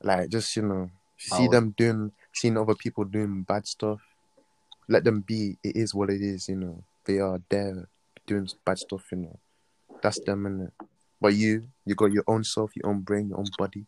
like 0.03 0.29
just 0.29 0.55
you 0.55 0.63
know, 0.63 0.83
you 0.83 0.89
see 1.17 1.47
them 1.47 1.71
doing, 1.77 2.11
seeing 2.33 2.57
other 2.57 2.75
people 2.75 3.03
doing 3.03 3.43
bad 3.43 3.67
stuff. 3.67 4.01
Let 4.87 5.03
them 5.03 5.21
be. 5.21 5.57
It 5.63 5.75
is 5.75 5.93
what 5.93 6.09
it 6.09 6.21
is. 6.21 6.49
You 6.49 6.55
know, 6.55 6.83
they 7.05 7.19
are 7.19 7.39
there 7.49 7.87
doing 8.25 8.47
bad 8.65 8.79
stuff. 8.79 9.03
You 9.11 9.17
know, 9.19 9.39
that's 10.01 10.19
them, 10.19 10.43
innit? 10.43 10.71
But 11.19 11.35
you, 11.35 11.67
you 11.85 11.93
got 11.93 12.11
your 12.11 12.23
own 12.27 12.43
self, 12.43 12.75
your 12.75 12.87
own 12.87 13.01
brain, 13.01 13.29
your 13.29 13.37
own 13.37 13.45
body. 13.57 13.85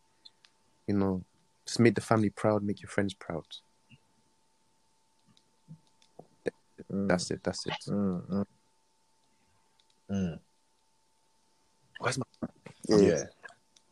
You 0.88 0.96
know, 0.96 1.24
just 1.66 1.80
make 1.80 1.96
the 1.96 2.02
family 2.02 2.30
proud, 2.30 2.64
make 2.64 2.82
your 2.82 2.90
friends 2.90 3.14
proud. 3.16 3.46
Mm, 6.92 7.08
That's 7.08 7.32
it. 7.32 7.44
That's 7.44 7.66
it. 7.66 7.74
mm, 7.88 8.28
mm. 8.30 8.46
Mm. 10.12 10.40
Where's 12.00 12.18
my? 12.18 12.26
Yeah. 12.88 13.24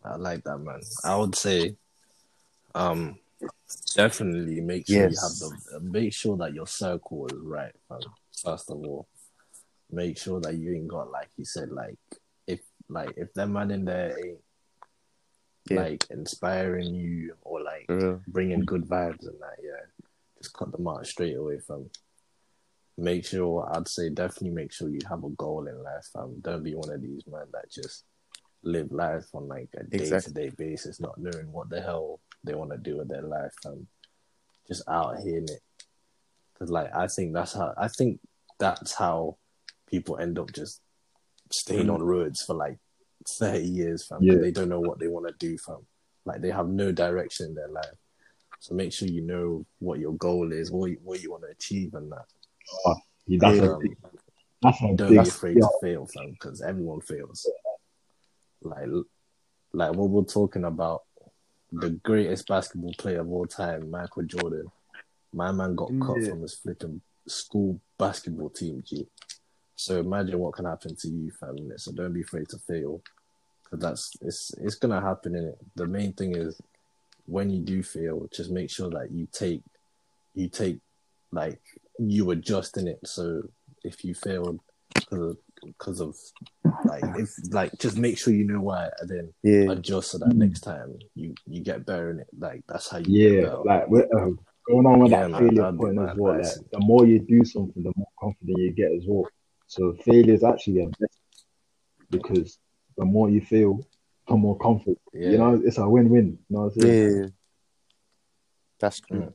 I 0.04 0.16
like 0.16 0.44
that, 0.44 0.58
man. 0.58 0.82
I 1.04 1.16
would 1.16 1.36
say, 1.36 1.76
um, 2.74 3.18
definitely 3.96 4.62
make 4.62 4.88
sure 4.88 5.10
Yes. 5.10 5.12
you 5.12 5.20
have 5.22 5.40
the 5.40 5.80
make 5.92 6.14
sure 6.14 6.38
that 6.38 6.54
your 6.54 6.68
circle 6.68 7.28
is 7.28 7.38
right. 7.38 7.76
Man. 7.90 8.00
First 8.44 8.72
of 8.72 8.78
all, 8.78 9.08
make 9.92 10.18
sure 10.18 10.40
that 10.42 10.56
you 10.56 10.74
ain't 10.74 10.88
got 10.88 11.12
like 11.12 11.30
you 11.38 11.46
said, 11.46 11.70
like 11.70 11.98
if 12.48 12.62
like 12.90 13.14
if 13.18 13.34
that 13.34 13.48
man 13.48 13.72
in 13.72 13.86
there 13.86 14.18
ain't 14.18 14.40
Yeah. 15.70 15.82
like 15.82 16.08
inspiring 16.10 16.94
you 16.96 17.36
or 17.42 17.62
like 17.62 17.86
real. 17.90 18.22
bringing 18.28 18.62
good 18.62 18.86
vibes 18.86 19.28
and 19.28 19.40
that, 19.40 19.58
yeah, 19.62 19.86
just 20.38 20.54
cut 20.54 20.72
them 20.72 20.88
out 20.88 21.06
straight 21.06 21.36
away 21.38 21.60
from. 21.60 21.90
Make 22.98 23.26
sure 23.26 23.70
I'd 23.74 23.88
say 23.88 24.10
definitely 24.10 24.52
make 24.52 24.72
sure 24.72 24.90
you 24.90 25.00
have 25.10 25.24
a 25.24 25.30
goal 25.30 25.68
in 25.68 25.82
life, 25.82 26.10
fam. 26.14 26.40
Don't 26.42 26.64
be 26.64 26.76
one 26.76 26.92
of 26.92 27.02
these 27.02 27.26
man 27.28 27.46
that 27.54 27.72
just 27.72 28.04
live 28.64 28.92
life 28.92 29.26
on 29.34 29.48
like 29.48 29.70
a 29.78 29.84
day 29.84 30.10
to 30.20 30.32
day 30.34 30.50
basis, 30.58 31.00
not 31.00 31.18
knowing 31.18 31.52
what 31.52 31.70
the 31.70 31.82
hell 31.82 32.20
they 32.44 32.54
want 32.56 32.72
to 32.72 32.78
do 32.78 32.98
with 32.98 33.10
their 33.10 33.22
life, 33.24 33.54
fam. 33.64 33.88
Just 34.68 34.84
out 34.88 35.20
here 35.20 35.38
in 35.40 35.44
it, 35.46 35.62
because 36.54 36.70
like 36.70 36.94
I 36.96 37.08
think 37.08 37.34
that's 37.34 37.54
how 37.54 37.74
I 37.78 37.88
think 37.88 38.20
that's 38.60 38.94
how 38.94 39.38
people 39.88 40.18
end 40.18 40.38
up 40.40 40.52
just 40.54 40.82
staying 41.52 41.88
Mm. 41.88 41.96
on 41.96 42.04
roads 42.04 42.42
for 42.44 42.54
like 42.56 42.78
thirty 43.28 43.66
years, 43.68 44.06
fam. 44.08 44.20
'cause 44.20 44.28
Yeah. 44.28 44.42
They 44.42 44.52
don't 44.52 44.70
know 44.70 44.80
what 44.80 45.00
they 45.00 45.08
want 45.08 45.28
to 45.28 45.34
do, 45.40 45.58
fam. 45.58 45.86
Like 46.26 46.42
they 46.42 46.52
have 46.52 46.70
no 46.70 46.92
direction 46.92 47.48
in 47.48 47.56
their 47.56 47.68
life. 47.68 47.96
So 48.60 48.76
make 48.76 48.94
sure 48.94 49.08
you 49.08 49.22
know 49.22 49.66
what 49.80 50.00
your 50.00 50.14
goal 50.14 50.52
is, 50.54 50.72
what 50.72 50.92
you, 50.92 51.00
what 51.04 51.22
you 51.22 51.32
want 51.32 51.44
to 51.44 51.50
achieve, 51.50 51.96
and 51.96 52.12
that. 52.12 52.26
Yeah, 53.26 53.38
that's 53.42 53.58
Yeah. 53.58 53.66
a 53.66 53.80
that's 54.62 54.82
a 54.84 54.96
Don't 54.96 55.10
big 55.10 55.24
be 55.24 55.30
afraid 55.30 55.58
yeah, 55.58 55.62
to 55.68 55.70
fail, 55.82 56.06
fam, 56.06 56.32
because 56.34 56.62
everyone 56.62 57.02
fails. 57.02 57.50
Like, 58.62 58.88
like 59.74 59.94
what 59.94 60.10
we're 60.10 60.24
talking 60.24 60.66
about, 60.66 61.04
the 61.72 61.90
greatest 61.90 62.48
basketball 62.48 62.94
player 62.98 63.22
of 63.22 63.32
all 63.32 63.46
time, 63.46 63.90
Michael 63.90 64.24
Jordan. 64.24 64.72
My 65.34 65.52
man 65.52 65.76
got 65.76 65.92
cut 66.02 66.22
Yeah. 66.22 66.30
from 66.30 66.42
his 66.42 66.56
flipping 66.56 67.02
school 67.28 67.80
basketball 67.98 68.50
team, 68.50 68.84
G. 68.86 69.08
So 69.76 70.00
imagine 70.00 70.38
what 70.40 70.54
can 70.54 70.66
happen 70.66 70.96
to 70.96 71.08
you, 71.08 71.32
fam. 71.32 71.56
innit? 71.58 71.80
So 71.80 71.92
don't 71.94 72.14
be 72.14 72.22
afraid 72.22 72.50
to 72.50 72.58
fail, 72.60 73.02
because 73.64 73.80
that's 73.80 74.12
it's 74.22 74.54
it's 74.56 74.76
gonna 74.76 75.00
happen. 75.02 75.36
In 75.36 75.46
it, 75.46 75.58
the 75.76 75.88
main 75.88 76.14
thing 76.14 76.36
is 76.36 76.60
when 77.26 77.50
you 77.50 77.62
do 77.62 77.82
fail, 77.82 78.28
just 78.32 78.52
make 78.52 78.70
sure 78.70 78.90
that 78.90 79.12
you 79.12 79.28
take 79.32 79.64
you 80.34 80.50
take 80.50 80.80
like 81.32 81.62
you 81.98 82.30
adjust 82.32 82.78
in 82.78 82.88
it. 82.90 83.00
So 83.06 83.44
if 83.84 84.04
you 84.04 84.14
failed 84.14 84.60
because 84.94 85.22
of, 85.32 85.38
because 85.66 86.00
of 86.00 86.16
like 86.86 87.04
if 87.18 87.34
like 87.52 87.72
just 87.80 87.98
make 87.98 88.18
sure 88.18 88.34
you 88.34 88.44
know 88.46 88.62
why 88.62 88.90
and 89.00 89.10
then 89.10 89.34
Yeah. 89.44 89.72
adjust 89.72 90.12
so 90.12 90.18
that 90.20 90.30
Mm. 90.30 90.38
next 90.38 90.62
time 90.62 90.98
you 91.16 91.34
you 91.48 91.62
get 91.64 91.86
better 91.86 92.10
in 92.12 92.20
it. 92.20 92.28
Like 92.38 92.64
that's 92.68 92.90
how 92.90 92.98
you 93.00 93.42
yeah, 93.42 93.54
like 93.54 93.88
with, 93.88 94.06
uh, 94.16 94.30
going 94.68 94.86
on 94.86 95.00
with 95.02 95.12
Yeah, 95.12 95.22
that 95.24 95.32
man, 95.32 95.40
failure 95.42 95.62
that'd 95.64 95.80
point 95.80 95.96
my 95.96 96.12
as 96.12 96.18
well. 96.18 96.38
Like 96.38 96.70
the 96.72 96.80
more 96.80 97.06
you 97.06 97.20
do 97.20 97.44
something, 97.46 97.84
the 97.84 97.94
more 97.96 98.08
confident 98.20 98.58
you 98.60 98.72
get 98.74 98.92
as 98.92 99.04
well. 99.08 99.28
So 99.68 99.94
failure 100.04 100.34
is 100.34 100.44
actually 100.44 100.82
a 100.84 100.88
best 100.88 101.20
because 102.10 102.58
the 102.98 103.06
more 103.06 103.30
you 103.30 103.42
fail, 103.42 103.80
the 104.28 104.36
more 104.36 104.58
confident. 104.58 105.00
yeah, 105.14 105.30
You 105.30 105.38
know, 105.38 105.62
it's 105.64 105.78
a 105.78 105.88
win-win. 105.88 106.28
You 106.28 106.38
know 106.50 106.62
what 106.64 106.74
I'm 106.76 106.82
saying? 106.82 107.22
Yeah. 107.22 107.28
That's 108.80 109.00
true. 109.02 109.20
Mm. 109.22 109.34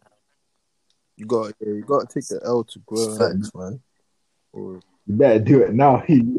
You 1.17 1.27
got 1.27 1.53
yeah, 1.61 1.73
you 1.73 1.83
got 1.85 2.09
to 2.11 2.15
take 2.21 2.29
the 2.29 2.41
L 2.45 2.65
to 2.65 2.79
grow. 2.81 2.99
innit? 2.99 3.19
facts, 3.41 3.55
man. 3.55 3.81
Or- 4.53 4.81
You 5.07 5.15
better 5.17 5.39
do 5.39 5.63
it 5.63 5.75
now. 5.75 6.03
you 6.09 6.39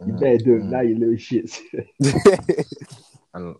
Mm, 0.00 0.20
better 0.20 0.38
do 0.38 0.56
it 0.56 0.62
mm. 0.62 0.70
now, 0.70 0.80
you 0.80 0.96
little 0.96 1.14
shits. 1.14 1.58
And 3.34 3.56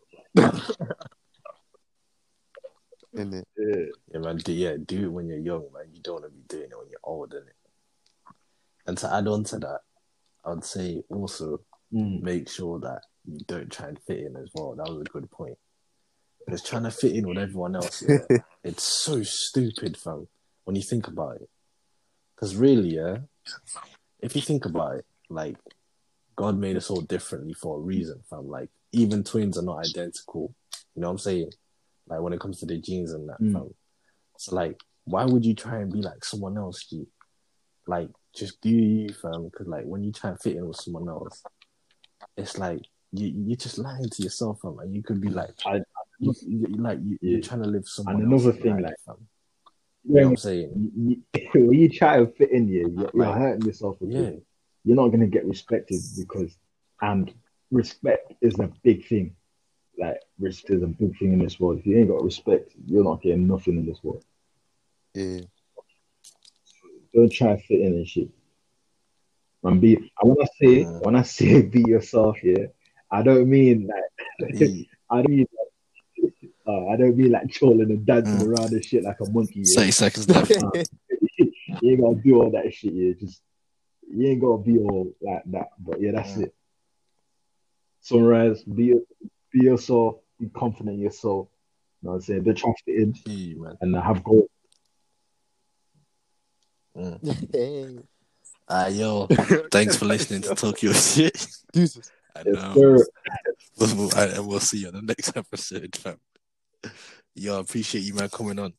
Innit? 3.16 3.44
yeah. 3.56 3.84
yeah, 4.12 4.18
man, 4.20 4.36
do 4.38 4.52
yeah, 4.52 4.76
do 4.84 5.04
it 5.04 5.12
when 5.12 5.28
you're 5.28 5.38
young, 5.38 5.66
man. 5.74 5.84
You 5.92 6.00
don't 6.02 6.20
want 6.22 6.26
to 6.26 6.30
be 6.30 6.42
doing 6.48 6.70
it 6.70 6.78
when 6.78 6.88
you're 6.88 7.00
old, 7.02 7.32
innit? 7.32 7.52
And 8.86 8.96
to 8.98 9.12
add 9.12 9.26
on 9.28 9.44
to 9.44 9.58
that, 9.58 9.80
I'd 10.44 10.64
say 10.64 11.02
also 11.10 11.60
Mm. 11.92 12.20
make 12.20 12.50
sure 12.50 12.78
that 12.80 13.00
you 13.24 13.38
don't 13.46 13.72
try 13.72 13.88
and 13.88 13.98
fit 14.02 14.18
in 14.18 14.36
as 14.36 14.50
well. 14.54 14.74
That 14.74 14.90
was 14.92 15.00
a 15.00 15.04
good 15.10 15.30
point. 15.30 15.56
Because 16.44 16.62
trying 16.62 16.82
to 16.82 16.90
fit 16.90 17.12
in 17.16 17.26
with 17.26 17.38
everyone 17.38 17.76
else, 17.76 18.02
yeah, 18.06 18.18
it's 18.62 18.82
so 18.82 19.22
stupid, 19.22 19.96
fam, 19.96 20.28
when 20.64 20.76
you 20.76 20.82
think 20.82 21.08
about 21.08 21.36
it. 21.36 21.48
Because 22.34 22.56
really, 22.56 22.94
yeah, 22.96 23.18
if 24.20 24.34
you 24.36 24.42
think 24.42 24.64
about 24.64 24.96
it, 24.96 25.06
like, 25.28 25.56
God 26.36 26.58
made 26.58 26.76
us 26.76 26.90
all 26.90 27.00
differently 27.00 27.52
for 27.52 27.76
a 27.76 27.80
reason, 27.80 28.20
fam. 28.30 28.48
Like, 28.48 28.70
even 28.92 29.24
twins 29.24 29.58
are 29.58 29.62
not 29.62 29.84
identical. 29.86 30.54
You 30.94 31.02
know 31.02 31.08
what 31.08 31.12
I'm 31.12 31.18
saying? 31.18 31.50
Like, 32.06 32.20
when 32.20 32.32
it 32.32 32.40
comes 32.40 32.60
to 32.60 32.66
the 32.66 32.78
genes 32.78 33.12
and 33.12 33.28
that, 33.28 33.40
Mm. 33.40 33.52
fam. 33.52 33.74
So, 34.38 34.54
like, 34.54 34.80
why 35.04 35.24
would 35.24 35.44
you 35.44 35.54
try 35.54 35.78
and 35.80 35.92
be 35.92 36.00
like 36.02 36.24
someone 36.24 36.56
else, 36.56 36.84
G? 36.84 37.06
Like, 37.86 38.10
just 38.34 38.60
do 38.60 38.68
you, 38.70 39.08
fam. 39.14 39.44
Because, 39.44 39.66
like, 39.66 39.84
when 39.86 40.02
you 40.04 40.12
try 40.12 40.30
and 40.30 40.40
fit 40.40 40.56
in 40.56 40.66
with 40.66 40.76
someone 40.76 41.08
else, 41.08 41.42
it's 42.36 42.58
like, 42.58 42.80
you, 43.12 43.26
you're 43.46 43.56
just 43.56 43.78
lying 43.78 44.08
to 44.08 44.22
yourself, 44.22 44.60
fam. 44.60 44.78
And 44.80 44.94
you 44.94 45.02
could 45.02 45.20
be 45.20 45.28
like, 45.28 45.50
I- 45.66 45.82
you, 46.20 46.32
like, 46.78 46.98
you, 47.02 47.18
you're 47.20 47.38
Yeah. 47.38 47.46
trying 47.46 47.62
to 47.62 47.68
live 47.68 47.86
someone 47.88 48.16
And 48.16 48.24
another 48.32 48.52
thing, 48.52 48.74
life, 48.80 48.82
like- 48.84 49.00
fam. 49.06 49.28
You 50.08 50.14
know 50.14 50.22
what 50.22 50.30
I'm 50.30 50.36
saying? 50.38 51.22
when 51.54 51.72
you 51.78 51.88
try 51.90 52.18
to 52.18 52.26
fit 52.28 52.50
in 52.50 52.66
here, 52.68 52.88
you're, 52.88 53.10
you're 53.14 53.24
hurting 53.32 53.66
yourself 53.66 53.98
Yeah. 54.00 54.30
you're 54.84 54.96
not 54.96 55.08
going 55.08 55.20
to 55.20 55.26
get 55.26 55.44
respected 55.44 56.00
because, 56.16 56.56
and 57.02 57.32
respect 57.70 58.32
is 58.40 58.58
a 58.58 58.70
big 58.82 59.06
thing. 59.06 59.36
Like, 59.98 60.20
respect 60.38 60.70
is 60.70 60.82
a 60.82 60.86
big 60.86 61.18
thing 61.18 61.34
in 61.34 61.40
this 61.40 61.60
world. 61.60 61.80
If 61.80 61.86
you 61.86 61.98
ain't 61.98 62.08
got 62.08 62.22
respect, 62.24 62.72
you're 62.86 63.04
not 63.04 63.20
getting 63.20 63.46
nothing 63.46 63.76
in 63.76 63.86
this 63.86 64.02
world. 64.02 64.24
Yeah. 65.14 65.40
Don't 67.14 67.32
try 67.32 67.56
to 67.56 67.62
fit 67.62 67.80
in 67.80 67.92
and 67.94 68.06
shit. 68.08 68.28
And 69.64 69.80
be, 69.80 69.96
and 69.96 70.06
when 70.22 70.36
I 70.40 70.46
say, 70.60 70.84
Mm. 70.84 71.04
when 71.04 71.16
I 71.16 71.22
say 71.22 71.62
be 71.74 71.82
yourself, 71.86 72.42
yeah, 72.42 72.66
I 73.10 73.22
don't 73.22 73.48
mean 73.50 73.88
like, 73.88 74.54
Yeah. 74.54 74.84
I 75.10 75.16
don't 75.22 75.30
mean 75.30 75.46
uh, 76.68 76.86
I 76.88 76.96
don't 76.96 77.16
mean 77.16 77.32
like 77.32 77.50
trolling 77.50 77.90
and 77.90 78.04
dancing 78.06 78.46
Mm. 78.46 78.48
around 78.48 78.72
and 78.72 78.84
shit 78.84 79.02
like 79.02 79.18
a 79.20 79.30
monkey. 79.30 79.62
Yeah. 79.64 79.80
30 79.80 79.90
seconds 79.90 80.28
left. 80.28 80.50
you 81.80 81.90
ain't 81.90 82.00
gotta 82.00 82.20
do 82.22 82.42
all 82.42 82.50
that 82.50 82.72
shit. 82.74 82.92
Yeah, 82.92 83.12
just 83.18 83.40
you 84.14 84.26
ain't 84.28 84.40
gotta 84.40 84.62
be 84.62 84.78
all 84.78 85.12
like 85.20 85.42
that. 85.46 85.68
But 85.78 86.00
yeah, 86.00 86.12
that's 86.12 86.32
Mm. 86.32 86.42
it. 86.44 86.54
Sunrise, 88.00 88.62
be 88.64 88.94
be 89.52 89.64
yourself, 89.64 90.16
be 90.38 90.48
confident 90.48 90.96
in 90.96 91.00
yourself. 91.00 91.48
You 92.02 92.06
know 92.06 92.10
what 92.12 92.14
I'm 92.16 92.20
saying? 92.22 92.42
Don't 92.44 92.56
try 92.56 92.72
to 92.86 92.92
in 93.02 93.14
Yeah, 93.26 93.54
man. 93.62 93.76
and 93.80 93.96
have 93.96 94.22
goals. 94.22 94.48
Mm. 96.96 98.04
Ah, 98.70 98.88
yo, 98.88 99.26
thanks 99.72 99.96
for 99.96 100.04
listening 100.04 100.42
to 100.42 100.54
Tokyo 100.54 100.92
Shit. 100.92 101.46
Jesus. 101.74 102.12
I 102.36 102.42
Yes, 102.44 102.54
know. 102.54 102.74
sir. 102.98 103.06
We'll, 103.78 103.96
we'll, 103.96 104.46
we'll 104.46 104.60
see 104.60 104.80
you 104.80 104.88
on 104.88 104.94
the 104.94 105.00
next 105.02 105.34
episode, 105.34 105.96
fam. 105.96 106.18
Yo, 107.34 107.56
I 107.56 107.60
appreciate 107.60 108.02
you, 108.02 108.14
man, 108.14 108.28
coming 108.28 108.58
on. 108.58 108.74